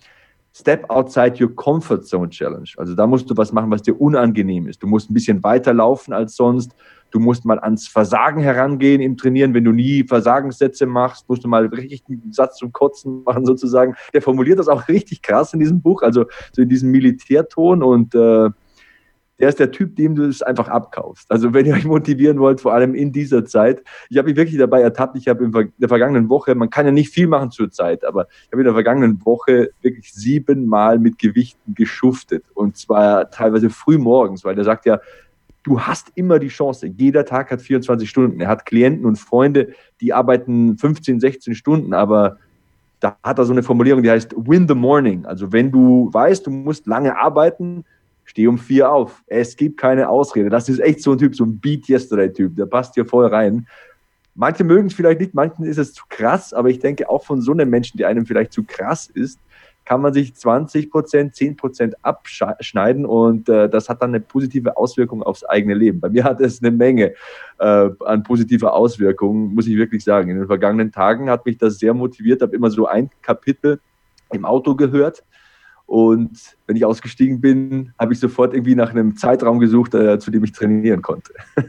Step 0.57 0.89
Outside 0.89 1.35
Your 1.43 1.53
Comfort 1.53 2.03
Zone 2.03 2.29
Challenge. 2.29 2.69
Also 2.77 2.95
da 2.95 3.05
musst 3.05 3.29
du 3.29 3.35
was 3.35 3.51
machen, 3.51 3.69
was 3.71 3.81
dir 3.81 3.99
unangenehm 3.99 4.67
ist. 4.67 4.81
Du 4.81 4.87
musst 4.87 5.09
ein 5.09 5.13
bisschen 5.13 5.43
weiter 5.43 5.73
laufen 5.73 6.13
als 6.13 6.37
sonst. 6.37 6.73
Du 7.11 7.19
musst 7.19 7.43
mal 7.43 7.59
ans 7.59 7.89
Versagen 7.89 8.41
herangehen 8.41 9.01
im 9.01 9.17
Trainieren. 9.17 9.53
Wenn 9.53 9.65
du 9.65 9.73
nie 9.73 10.05
Versagenssätze 10.05 10.85
machst, 10.85 11.27
musst 11.27 11.43
du 11.43 11.49
mal 11.49 11.65
richtig 11.65 12.03
einen 12.07 12.31
Satz 12.31 12.57
zum 12.57 12.71
Kotzen 12.71 13.23
machen 13.23 13.45
sozusagen. 13.45 13.95
Der 14.13 14.21
formuliert 14.21 14.59
das 14.59 14.69
auch 14.69 14.87
richtig 14.87 15.21
krass 15.21 15.53
in 15.53 15.59
diesem 15.59 15.81
Buch, 15.81 16.01
also 16.01 16.25
so 16.53 16.61
in 16.61 16.69
diesem 16.69 16.89
Militärton 16.89 17.83
und 17.83 18.15
äh, 18.15 18.49
der 19.39 19.49
ist 19.49 19.59
der 19.59 19.71
Typ, 19.71 19.95
dem 19.95 20.15
du 20.15 20.23
es 20.23 20.41
einfach 20.41 20.69
abkaufst. 20.69 21.29
Also 21.29 21.53
wenn 21.53 21.65
ihr 21.65 21.73
euch 21.73 21.85
motivieren 21.85 22.39
wollt, 22.39 22.61
vor 22.61 22.73
allem 22.73 22.95
in 22.95 23.11
dieser 23.11 23.45
Zeit. 23.45 23.83
Ich 24.09 24.17
habe 24.17 24.29
mich 24.29 24.37
wirklich 24.37 24.57
dabei 24.57 24.81
ertappt. 24.81 25.17
Ich 25.17 25.27
habe 25.27 25.43
in 25.43 25.73
der 25.77 25.89
vergangenen 25.89 26.29
Woche, 26.29 26.55
man 26.55 26.69
kann 26.69 26.85
ja 26.85 26.91
nicht 26.91 27.09
viel 27.09 27.27
machen 27.27 27.51
zur 27.51 27.69
Zeit, 27.69 28.05
aber 28.05 28.27
ich 28.45 28.51
habe 28.51 28.61
in 28.61 28.65
der 28.65 28.73
vergangenen 28.73 29.25
Woche 29.25 29.71
wirklich 29.81 30.13
siebenmal 30.13 30.99
mit 30.99 31.19
Gewichten 31.19 31.75
geschuftet. 31.75 32.45
Und 32.53 32.77
zwar 32.77 33.29
teilweise 33.29 33.69
früh 33.69 33.97
morgens, 33.97 34.45
weil 34.45 34.55
der 34.55 34.63
sagt 34.63 34.85
ja, 34.85 34.99
du 35.63 35.81
hast 35.81 36.11
immer 36.15 36.39
die 36.39 36.47
Chance. 36.47 36.87
Jeder 36.87 37.25
Tag 37.25 37.51
hat 37.51 37.61
24 37.61 38.09
Stunden. 38.09 38.39
Er 38.39 38.47
hat 38.47 38.65
Klienten 38.65 39.05
und 39.05 39.17
Freunde, 39.17 39.73
die 39.99 40.13
arbeiten 40.13 40.77
15, 40.77 41.19
16 41.19 41.55
Stunden, 41.55 41.93
aber 41.93 42.37
da 43.01 43.17
hat 43.23 43.37
er 43.37 43.45
so 43.45 43.51
eine 43.51 43.63
Formulierung, 43.63 44.01
die 44.01 44.09
heißt 44.09 44.33
Win 44.37 44.67
the 44.67 44.75
Morning. 44.75 45.25
Also 45.25 45.51
wenn 45.51 45.71
du 45.71 46.09
weißt, 46.13 46.47
du 46.47 46.51
musst 46.51 46.87
lange 46.87 47.17
arbeiten, 47.17 47.83
steh 48.25 48.47
um 48.47 48.57
vier 48.57 48.91
auf. 48.91 49.23
Es 49.27 49.55
gibt 49.55 49.77
keine 49.77 50.09
Ausrede. 50.09 50.49
Das 50.49 50.67
ist 50.67 50.79
echt 50.79 51.01
so 51.01 51.13
ein 51.13 51.17
Typ, 51.17 51.35
so 51.35 51.45
ein 51.45 51.59
Beat 51.59 51.87
Yesterday-Typ. 51.87 52.55
Der 52.55 52.65
passt 52.65 52.95
hier 52.95 53.05
voll 53.05 53.27
rein. 53.27 53.67
Manche 54.33 54.65
mögen 54.65 54.87
es 54.87 54.93
vielleicht 54.93 55.21
nicht, 55.21 55.33
manchen 55.33 55.63
ist 55.63 55.77
es 55.77 55.93
zu 55.93 56.03
krass, 56.09 56.53
aber 56.53 56.69
ich 56.69 56.79
denke 56.79 57.09
auch 57.09 57.23
von 57.23 57.39
so 57.39 57.53
einem 57.53 57.69
Menschen, 57.69 57.97
der 57.97 58.09
einem 58.09 58.25
vielleicht 58.25 58.51
zu 58.51 58.65
krass 58.65 59.07
ist, 59.07 59.39
kann 59.85 60.01
man 60.01 60.13
sich 60.13 60.35
20 60.35 60.91
Prozent, 60.91 61.35
10 61.35 61.55
Prozent 61.55 61.95
abschneiden 62.03 63.05
und 63.05 63.47
äh, 63.47 63.69
das 63.69 63.87
hat 63.87 64.01
dann 64.01 64.09
eine 64.09 64.19
positive 64.19 64.75
Auswirkung 64.75 65.23
aufs 65.23 65.45
eigene 65.45 65.75
Leben. 65.75 66.01
Bei 66.01 66.09
mir 66.09 66.23
hat 66.23 66.41
es 66.41 66.61
eine 66.61 66.71
Menge 66.71 67.13
äh, 67.59 67.89
an 68.03 68.23
positiver 68.23 68.73
Auswirkungen, 68.73 69.53
muss 69.53 69.67
ich 69.67 69.77
wirklich 69.77 70.03
sagen. 70.03 70.31
In 70.31 70.37
den 70.37 70.47
vergangenen 70.47 70.91
Tagen 70.91 71.29
hat 71.29 71.45
mich 71.45 71.57
das 71.57 71.77
sehr 71.77 71.93
motiviert, 71.93 72.41
habe 72.41 72.55
immer 72.55 72.71
so 72.71 72.87
ein 72.87 73.09
Kapitel 73.21 73.79
im 74.33 74.43
Auto 74.43 74.75
gehört 74.75 75.23
und 75.85 76.31
wenn 76.67 76.75
ich 76.75 76.85
ausgestiegen 76.85 77.41
bin, 77.41 77.93
habe 77.99 78.13
ich 78.13 78.19
sofort 78.19 78.53
irgendwie 78.53 78.75
nach 78.75 78.89
einem 78.89 79.17
Zeitraum 79.17 79.59
gesucht, 79.59 79.93
äh, 79.93 80.19
zu 80.19 80.31
dem 80.31 80.43
ich 80.43 80.51
trainieren 80.51 81.01
konnte. 81.01 81.31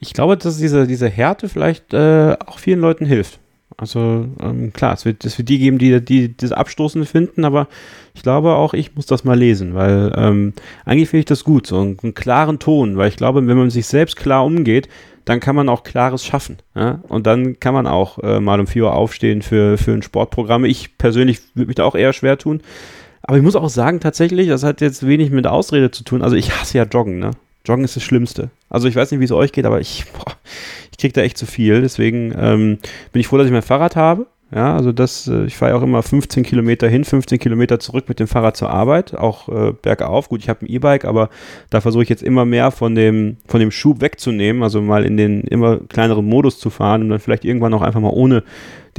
ich 0.00 0.14
glaube, 0.14 0.36
dass 0.36 0.56
diese, 0.56 0.86
diese 0.86 1.08
Härte 1.08 1.48
vielleicht 1.48 1.92
äh, 1.92 2.36
auch 2.46 2.58
vielen 2.58 2.80
Leuten 2.80 3.04
hilft. 3.04 3.38
Also 3.76 4.26
ähm, 4.40 4.72
klar, 4.72 4.94
es 4.94 5.04
wird, 5.04 5.24
es 5.24 5.38
wird 5.38 5.48
die 5.48 5.58
geben, 5.58 5.78
die, 5.78 6.04
die 6.04 6.36
das 6.36 6.52
Abstoßende 6.52 7.06
finden, 7.06 7.44
aber 7.44 7.68
ich 8.14 8.22
glaube 8.22 8.54
auch, 8.54 8.74
ich 8.74 8.94
muss 8.94 9.06
das 9.06 9.24
mal 9.24 9.38
lesen, 9.38 9.74
weil 9.74 10.12
ähm, 10.16 10.52
eigentlich 10.84 11.08
finde 11.08 11.20
ich 11.20 11.26
das 11.26 11.44
gut, 11.44 11.66
so 11.66 11.80
einen, 11.80 11.98
einen, 12.02 12.14
klaren 12.14 12.58
Ton, 12.58 12.96
weil 12.96 13.08
ich 13.08 13.16
glaube, 13.16 13.46
wenn 13.46 13.56
man 13.56 13.70
sich 13.70 13.86
selbst 13.86 14.16
klar 14.16 14.44
umgeht, 14.44 14.88
dann 15.24 15.40
kann 15.40 15.56
man 15.56 15.68
auch 15.68 15.84
Klares 15.84 16.24
schaffen. 16.24 16.58
Ja? 16.74 17.00
Und 17.08 17.26
dann 17.26 17.60
kann 17.60 17.74
man 17.74 17.86
auch 17.86 18.18
äh, 18.18 18.40
mal 18.40 18.60
um 18.60 18.66
4 18.66 18.84
Uhr 18.84 18.94
aufstehen 18.94 19.42
für, 19.42 19.78
für 19.78 19.92
ein 19.92 20.02
Sportprogramm. 20.02 20.64
Ich 20.64 20.98
persönlich 20.98 21.40
würde 21.54 21.68
mich 21.68 21.76
da 21.76 21.84
auch 21.84 21.94
eher 21.94 22.12
schwer 22.12 22.38
tun. 22.38 22.60
Aber 23.22 23.36
ich 23.36 23.42
muss 23.42 23.56
auch 23.56 23.68
sagen, 23.68 24.00
tatsächlich, 24.00 24.48
das 24.48 24.64
hat 24.64 24.80
jetzt 24.80 25.06
wenig 25.06 25.30
mit 25.30 25.46
Ausrede 25.46 25.90
zu 25.90 26.04
tun. 26.04 26.22
Also 26.22 26.36
ich 26.36 26.58
hasse 26.58 26.78
ja 26.78 26.84
Joggen, 26.84 27.18
ne? 27.18 27.30
Joggen 27.64 27.84
ist 27.84 27.94
das 27.94 28.02
Schlimmste. 28.02 28.50
Also 28.68 28.88
ich 28.88 28.96
weiß 28.96 29.10
nicht, 29.10 29.20
wie 29.20 29.24
es 29.24 29.32
euch 29.32 29.52
geht, 29.52 29.66
aber 29.66 29.80
ich, 29.80 30.04
boah, 30.12 30.32
ich 30.90 30.98
kriege 30.98 31.12
da 31.12 31.22
echt 31.22 31.38
zu 31.38 31.46
viel. 31.46 31.80
Deswegen 31.80 32.34
ähm, 32.36 32.78
bin 33.12 33.20
ich 33.20 33.28
froh, 33.28 33.38
dass 33.38 33.46
ich 33.46 33.52
mein 33.52 33.62
Fahrrad 33.62 33.94
habe. 33.94 34.26
Ja, 34.54 34.76
also 34.76 34.92
das, 34.92 35.28
äh, 35.28 35.44
ich 35.44 35.56
fahre 35.56 35.72
ja 35.72 35.78
auch 35.78 35.82
immer 35.82 36.02
15 36.02 36.42
Kilometer 36.42 36.86
hin, 36.86 37.04
15 37.04 37.38
Kilometer 37.38 37.80
zurück 37.80 38.04
mit 38.08 38.20
dem 38.20 38.26
Fahrrad 38.26 38.54
zur 38.54 38.68
Arbeit, 38.68 39.16
auch 39.16 39.48
äh, 39.48 39.72
bergauf. 39.72 40.28
Gut, 40.28 40.40
ich 40.40 40.50
habe 40.50 40.66
ein 40.66 40.68
E-Bike, 40.68 41.06
aber 41.06 41.30
da 41.70 41.80
versuche 41.80 42.02
ich 42.02 42.10
jetzt 42.10 42.22
immer 42.22 42.44
mehr 42.44 42.70
von 42.70 42.94
dem, 42.94 43.38
von 43.46 43.60
dem 43.60 43.70
Schub 43.70 44.02
wegzunehmen, 44.02 44.62
also 44.62 44.82
mal 44.82 45.06
in 45.06 45.16
den 45.16 45.40
immer 45.42 45.78
kleineren 45.78 46.26
Modus 46.26 46.58
zu 46.58 46.68
fahren 46.68 47.02
und 47.02 47.08
dann 47.08 47.20
vielleicht 47.20 47.46
irgendwann 47.46 47.72
auch 47.72 47.80
einfach 47.80 48.00
mal 48.00 48.12
ohne 48.12 48.42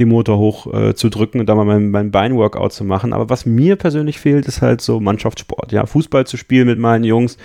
den 0.00 0.08
Motor 0.08 0.38
hoch 0.38 0.74
äh, 0.74 0.94
zu 0.96 1.08
drücken 1.08 1.38
und 1.38 1.46
da 1.46 1.54
mal 1.54 1.64
mein, 1.64 1.90
mein 1.90 2.10
Beinworkout 2.10 2.70
zu 2.70 2.82
machen. 2.82 3.12
Aber 3.12 3.30
was 3.30 3.46
mir 3.46 3.76
persönlich 3.76 4.18
fehlt, 4.18 4.46
ist 4.46 4.60
halt 4.60 4.80
so 4.80 4.98
Mannschaftssport. 4.98 5.70
Ja, 5.70 5.86
Fußball 5.86 6.26
zu 6.26 6.36
spielen 6.36 6.66
mit 6.66 6.80
meinen 6.80 7.04
Jungs, 7.04 7.38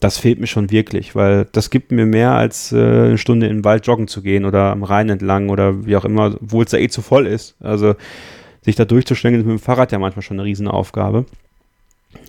das 0.00 0.18
fehlt 0.18 0.38
mir 0.38 0.46
schon 0.46 0.70
wirklich, 0.70 1.14
weil 1.14 1.46
das 1.52 1.70
gibt 1.70 1.90
mir 1.90 2.06
mehr 2.06 2.32
als 2.32 2.72
äh, 2.72 2.76
eine 2.76 3.18
Stunde 3.18 3.46
in 3.46 3.58
den 3.58 3.64
Wald 3.64 3.86
joggen 3.86 4.08
zu 4.08 4.22
gehen 4.22 4.44
oder 4.44 4.70
am 4.70 4.82
Rhein 4.82 5.08
entlang 5.08 5.48
oder 5.48 5.86
wie 5.86 5.96
auch 5.96 6.04
immer, 6.04 6.36
obwohl 6.40 6.64
es 6.64 6.70
da 6.70 6.76
eh 6.76 6.88
zu 6.88 7.02
voll 7.02 7.26
ist. 7.26 7.56
Also 7.60 7.94
sich 8.62 8.76
da 8.76 8.84
durchzuschlängeln 8.84 9.44
mit 9.44 9.58
dem 9.58 9.62
Fahrrad 9.62 9.92
ja 9.92 9.98
manchmal 9.98 10.22
schon 10.22 10.38
eine 10.38 10.44
Riesenaufgabe. 10.44 11.24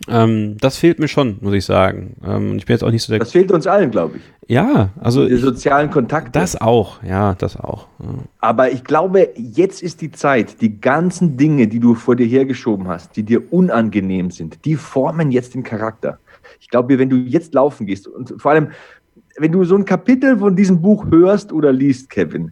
Ähm, 0.08 0.58
das 0.60 0.78
fehlt 0.78 1.00
mir 1.00 1.08
schon, 1.08 1.38
muss 1.42 1.54
ich 1.54 1.66
sagen. 1.66 2.16
Ähm, 2.26 2.58
ich 2.58 2.66
bin 2.66 2.74
jetzt 2.74 2.84
auch 2.84 2.92
nicht 2.92 3.04
so 3.04 3.12
der. 3.12 3.20
Das 3.20 3.32
fehlt 3.32 3.52
uns 3.52 3.68
allen, 3.68 3.92
glaube 3.92 4.18
ich. 4.18 4.24
Ja, 4.50 4.90
also. 5.00 5.28
Die 5.28 5.36
sozialen 5.36 5.90
Kontakte. 5.90 6.32
Das 6.32 6.60
auch, 6.60 7.04
ja, 7.04 7.36
das 7.36 7.58
auch. 7.58 7.88
Ja. 8.00 8.08
Aber 8.40 8.72
ich 8.72 8.84
glaube, 8.84 9.30
jetzt 9.36 9.82
ist 9.84 10.02
die 10.02 10.12
Zeit, 10.12 10.62
die 10.62 10.82
ganzen 10.82 11.38
Dinge, 11.38 11.68
die 11.68 11.80
du 11.80 11.96
vor 11.96 12.16
dir 12.16 12.26
hergeschoben 12.26 12.88
hast, 12.88 13.16
die 13.16 13.24
dir 13.24 13.54
unangenehm 13.54 14.32
sind, 14.32 14.66
die 14.66 14.76
formen 14.76 15.32
jetzt 15.32 15.54
den 15.54 15.64
Charakter. 15.64 16.20
Ich 16.60 16.70
glaube, 16.70 16.98
wenn 17.00 17.10
du 17.10 17.18
jetzt 17.18 17.54
laufen 17.54 17.86
gehst 17.86 18.08
und 18.08 18.34
vor 18.42 18.52
allem, 18.52 18.72
wenn 19.38 19.52
du 19.52 19.64
so 19.64 19.76
ein 19.76 19.86
Kapitel 19.86 20.38
von 20.38 20.56
diesem 20.56 20.82
Buch 20.82 21.06
hörst 21.10 21.52
oder 21.54 21.72
liest, 21.72 22.10
Kevin, 22.10 22.52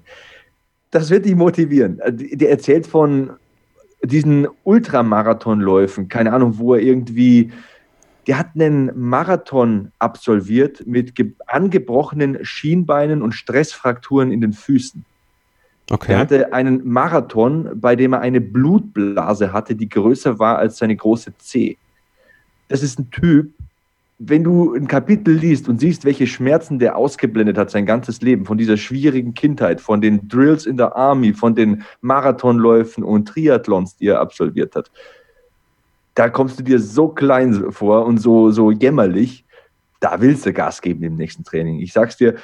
das 0.92 1.10
wird 1.10 1.26
dich 1.26 1.36
motivieren. 1.36 2.00
Der 2.08 2.50
erzählt 2.50 2.88
von 2.88 3.32
diesen 4.04 4.48
Ultramarathonläufen, 4.64 6.08
keine 6.08 6.34
Ahnung, 6.34 6.58
wo 6.58 6.76
er 6.76 6.82
irgendwie, 6.82 7.52
der 8.28 8.40
hat 8.40 8.50
einen 8.56 8.92
Marathon 8.96 9.92
absolviert 10.00 10.86
mit 10.86 11.14
angebrochenen 11.48 12.44
Schienbeinen 12.46 13.22
und 13.22 13.34
Stressfrakturen 13.34 14.32
in 14.32 14.42
den 14.42 14.54
Füßen. 14.54 15.04
Okay. 15.90 16.14
Er 16.14 16.20
hatte 16.20 16.54
einen 16.54 16.86
Marathon, 16.86 17.70
bei 17.76 17.96
dem 17.96 18.14
er 18.14 18.20
eine 18.20 18.42
Blutblase 18.42 19.54
hatte, 19.54 19.76
die 19.76 19.88
größer 19.88 20.38
war 20.38 20.58
als 20.58 20.78
seine 20.78 20.96
große 20.96 21.38
C. 21.38 21.78
Das 22.68 22.84
ist 22.84 23.00
ein 23.00 23.10
Typ, 23.10 23.54
wenn 24.20 24.44
du 24.44 24.74
ein 24.74 24.88
Kapitel 24.88 25.36
liest 25.36 25.70
und 25.70 25.80
siehst, 25.80 26.04
welche 26.04 26.26
Schmerzen 26.26 26.80
der 26.80 26.98
ausgeblendet 26.98 27.58
hat 27.58 27.70
sein 27.70 27.86
ganzes 27.86 28.22
Leben, 28.22 28.46
von 28.46 28.58
dieser 28.58 28.78
schwierigen 28.78 29.36
Kindheit, 29.36 29.80
von 29.80 30.02
den 30.02 30.28
Drills 30.28 30.66
in 30.66 30.78
der 30.78 30.96
Army, 30.96 31.34
von 31.34 31.54
den 31.54 31.84
Marathonläufen 32.02 33.04
und 33.04 33.28
Triathlons, 33.28 33.96
die 33.98 34.08
er 34.08 34.20
absolviert 34.20 34.76
hat, 34.76 34.92
da 36.16 36.30
kommst 36.30 36.60
du 36.60 36.64
dir 36.64 36.80
so 36.80 37.10
klein 37.10 37.72
vor 37.72 38.06
und 38.06 38.18
so, 38.18 38.50
so 38.50 38.72
jämmerlich, 38.72 39.46
da 40.00 40.20
willst 40.20 40.48
du 40.48 40.54
Gas 40.54 40.82
geben 40.82 41.04
im 41.04 41.16
nächsten 41.16 41.44
Training. 41.44 41.80
Ich 41.80 41.94
sag's 41.94 42.18
dir, 42.18 42.36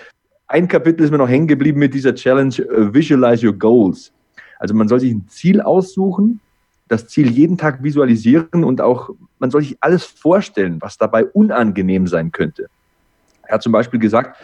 ein 0.47 0.67
Kapitel 0.67 1.03
ist 1.03 1.09
mir 1.09 1.17
noch 1.17 1.29
hängen 1.29 1.47
geblieben 1.47 1.79
mit 1.79 1.95
dieser 1.95 2.13
Challenge, 2.13 2.53
uh, 2.59 2.93
Visualize 2.93 3.47
Your 3.47 3.53
Goals. 3.53 4.13
Also 4.59 4.75
man 4.75 4.87
soll 4.87 4.99
sich 4.99 5.11
ein 5.11 5.27
Ziel 5.27 5.59
aussuchen 5.59 6.39
das 6.87 7.07
Ziel 7.07 7.29
jeden 7.31 7.57
Tag 7.57 7.83
visualisieren 7.83 8.63
und 8.63 8.81
auch, 8.81 9.09
man 9.39 9.51
soll 9.51 9.61
sich 9.61 9.77
alles 9.79 10.03
vorstellen, 10.03 10.77
was 10.81 10.97
dabei 10.97 11.25
unangenehm 11.25 12.07
sein 12.07 12.31
könnte. 12.31 12.67
Er 13.47 13.55
hat 13.55 13.63
zum 13.63 13.71
Beispiel 13.71 13.99
gesagt, 13.99 14.37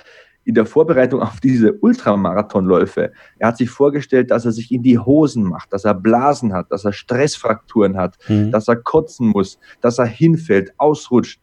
in 0.46 0.56
der 0.56 0.66
Vorbereitung 0.66 1.22
auf 1.22 1.40
diese 1.40 1.74
Ultramarathonläufe, 1.74 3.12
er 3.38 3.48
hat 3.48 3.58
sich 3.58 3.70
vorgestellt, 3.70 4.32
dass 4.32 4.46
er 4.46 4.52
sich 4.52 4.72
in 4.72 4.82
die 4.82 4.98
Hosen 4.98 5.44
macht, 5.44 5.72
dass 5.72 5.86
er 5.86 5.94
Blasen 5.94 6.54
hat, 6.54 6.72
dass 6.72 6.86
er 6.86 6.94
Stressfrakturen 6.94 7.98
hat, 7.98 8.18
mhm. 8.28 8.52
dass 8.52 8.68
er 8.68 8.78
kotzen 8.78 9.28
muss, 9.28 9.60
dass 9.82 10.00
er 10.00 10.06
hinfällt, 10.06 10.74
ausrutscht. 10.78 11.40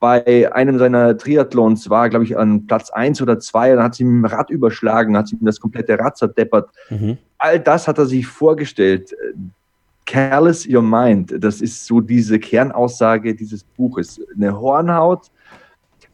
Bei 0.00 0.52
einem 0.52 0.78
seiner 0.78 1.16
Triathlons 1.16 1.88
war, 1.88 2.10
glaube 2.10 2.24
ich, 2.24 2.36
an 2.36 2.66
Platz 2.66 2.90
eins 2.90 3.22
oder 3.22 3.38
zwei, 3.38 3.74
dann 3.74 3.84
hat 3.84 3.94
sie 3.94 4.02
ihm 4.02 4.24
Rad 4.24 4.50
überschlagen, 4.50 5.16
hat 5.16 5.28
sie 5.28 5.36
ihm 5.36 5.46
das 5.46 5.60
komplette 5.60 5.98
Rad 5.98 6.18
zerdeppert. 6.18 6.70
Mhm. 6.90 7.18
All 7.38 7.60
das 7.60 7.86
hat 7.88 7.98
er 7.98 8.06
sich 8.06 8.26
vorgestellt. 8.26 9.14
Careless 10.06 10.66
Your 10.68 10.82
Mind, 10.82 11.34
das 11.38 11.60
ist 11.60 11.86
so 11.86 12.00
diese 12.00 12.38
Kernaussage 12.38 13.34
dieses 13.34 13.64
Buches. 13.64 14.20
Eine 14.34 14.58
Hornhaut 14.58 15.30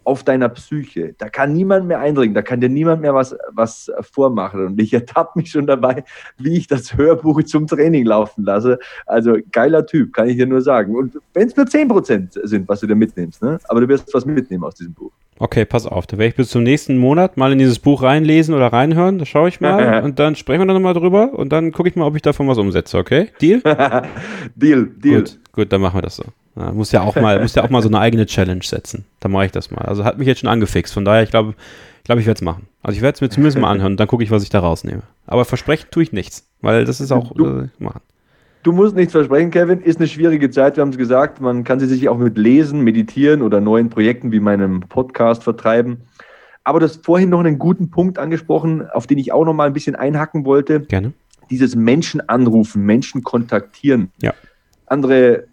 auf 0.08 0.24
deiner 0.24 0.48
Psyche. 0.48 1.14
Da 1.18 1.28
kann 1.28 1.52
niemand 1.52 1.86
mehr 1.86 2.00
eindringen, 2.00 2.34
da 2.34 2.40
kann 2.40 2.62
dir 2.62 2.70
niemand 2.70 3.02
mehr 3.02 3.14
was, 3.14 3.36
was 3.52 3.92
vormachen. 4.00 4.64
Und 4.64 4.80
ich 4.80 4.94
ertappe 4.94 5.38
mich 5.38 5.50
schon 5.50 5.66
dabei, 5.66 6.02
wie 6.38 6.56
ich 6.56 6.66
das 6.66 6.96
Hörbuch 6.96 7.42
zum 7.42 7.66
Training 7.66 8.06
laufen 8.06 8.44
lasse. 8.44 8.78
Also 9.04 9.36
geiler 9.52 9.84
Typ, 9.84 10.14
kann 10.14 10.28
ich 10.28 10.36
dir 10.36 10.46
nur 10.46 10.62
sagen. 10.62 10.96
Und 10.96 11.18
wenn 11.34 11.48
es 11.48 11.56
nur 11.56 11.66
10% 11.66 12.46
sind, 12.46 12.68
was 12.68 12.80
du 12.80 12.86
da 12.86 12.94
mitnimmst, 12.94 13.42
ne? 13.42 13.58
aber 13.68 13.82
du 13.82 13.88
wirst 13.88 14.12
was 14.14 14.24
mitnehmen 14.24 14.64
aus 14.64 14.76
diesem 14.76 14.94
Buch. 14.94 15.12
Okay, 15.38 15.64
pass 15.64 15.86
auf. 15.86 16.06
Da 16.06 16.18
werde 16.18 16.30
ich 16.30 16.34
bis 16.34 16.50
zum 16.50 16.64
nächsten 16.64 16.98
Monat 16.98 17.36
mal 17.36 17.52
in 17.52 17.58
dieses 17.58 17.78
Buch 17.78 18.02
reinlesen 18.02 18.54
oder 18.54 18.72
reinhören. 18.72 19.18
Da 19.18 19.24
schaue 19.24 19.48
ich 19.48 19.60
mal 19.60 20.02
und 20.04 20.18
dann 20.18 20.34
sprechen 20.36 20.60
wir 20.60 20.66
dann 20.66 20.74
nochmal 20.74 20.94
drüber 20.94 21.32
und 21.32 21.50
dann 21.52 21.72
gucke 21.72 21.88
ich 21.88 21.96
mal, 21.96 22.04
ob 22.06 22.16
ich 22.16 22.22
davon 22.22 22.48
was 22.48 22.58
umsetze, 22.58 22.98
okay? 22.98 23.28
Deal? 23.40 23.60
Deal, 24.56 24.86
Deal. 24.96 25.20
Gut, 25.20 25.38
gut, 25.52 25.72
dann 25.72 25.80
machen 25.80 25.96
wir 25.96 26.02
das 26.02 26.16
so. 26.16 26.24
Ja, 26.56 26.72
muss 26.72 26.90
ja 26.90 27.02
auch 27.02 27.14
mal, 27.14 27.40
muss 27.40 27.54
ja 27.54 27.62
auch 27.62 27.70
mal 27.70 27.82
so 27.82 27.88
eine 27.88 28.00
eigene 28.00 28.26
Challenge 28.26 28.64
setzen. 28.64 29.04
Dann 29.20 29.30
mache 29.30 29.46
ich 29.46 29.52
das 29.52 29.70
mal. 29.70 29.82
Also 29.82 30.04
hat 30.04 30.18
mich 30.18 30.26
jetzt 30.26 30.40
schon 30.40 30.50
angefixt. 30.50 30.92
Von 30.92 31.04
daher, 31.04 31.22
ich 31.22 31.30
glaube, 31.30 31.54
ich 31.98 32.04
glaube, 32.04 32.20
ich 32.20 32.26
werde 32.26 32.38
es 32.38 32.42
machen. 32.42 32.66
Also 32.82 32.96
ich 32.96 33.02
werde 33.02 33.14
es 33.14 33.20
mir 33.20 33.28
zumindest 33.28 33.58
mal 33.58 33.70
anhören 33.70 33.92
und 33.92 34.00
dann 34.00 34.08
gucke 34.08 34.24
ich, 34.24 34.30
was 34.32 34.42
ich 34.42 34.50
da 34.50 34.58
rausnehme. 34.58 35.02
Aber 35.26 35.44
versprechen 35.44 35.86
tue 35.90 36.02
ich 36.02 36.12
nichts, 36.12 36.48
weil 36.62 36.84
das 36.84 37.00
ist 37.00 37.12
auch 37.12 37.32
du, 37.32 37.46
äh, 37.46 37.68
machen. 37.78 38.00
Du 38.62 38.72
musst 38.72 38.96
nichts 38.96 39.12
versprechen, 39.12 39.50
Kevin. 39.50 39.80
Ist 39.80 39.98
eine 39.98 40.08
schwierige 40.08 40.50
Zeit, 40.50 40.76
wir 40.76 40.82
haben 40.82 40.90
es 40.90 40.98
gesagt. 40.98 41.40
Man 41.40 41.64
kann 41.64 41.78
sie 41.78 41.86
sich 41.86 42.08
auch 42.08 42.18
mit 42.18 42.36
Lesen, 42.36 42.80
Meditieren 42.80 43.42
oder 43.42 43.60
neuen 43.60 43.88
Projekten 43.88 44.32
wie 44.32 44.40
meinem 44.40 44.80
Podcast 44.80 45.44
vertreiben. 45.44 46.02
Aber 46.64 46.80
du 46.80 46.86
hast 46.86 47.04
vorhin 47.04 47.30
noch 47.30 47.40
einen 47.40 47.58
guten 47.58 47.90
Punkt 47.90 48.18
angesprochen, 48.18 48.88
auf 48.90 49.06
den 49.06 49.18
ich 49.18 49.32
auch 49.32 49.44
noch 49.44 49.54
mal 49.54 49.68
ein 49.68 49.72
bisschen 49.72 49.94
einhacken 49.94 50.44
wollte. 50.44 50.80
Gerne. 50.80 51.12
Dieses 51.50 51.76
Menschen 51.76 52.28
anrufen, 52.28 52.84
Menschen 52.84 53.22
kontaktieren. 53.22 54.10
Ja. 54.20 54.34
Andere 54.86 55.44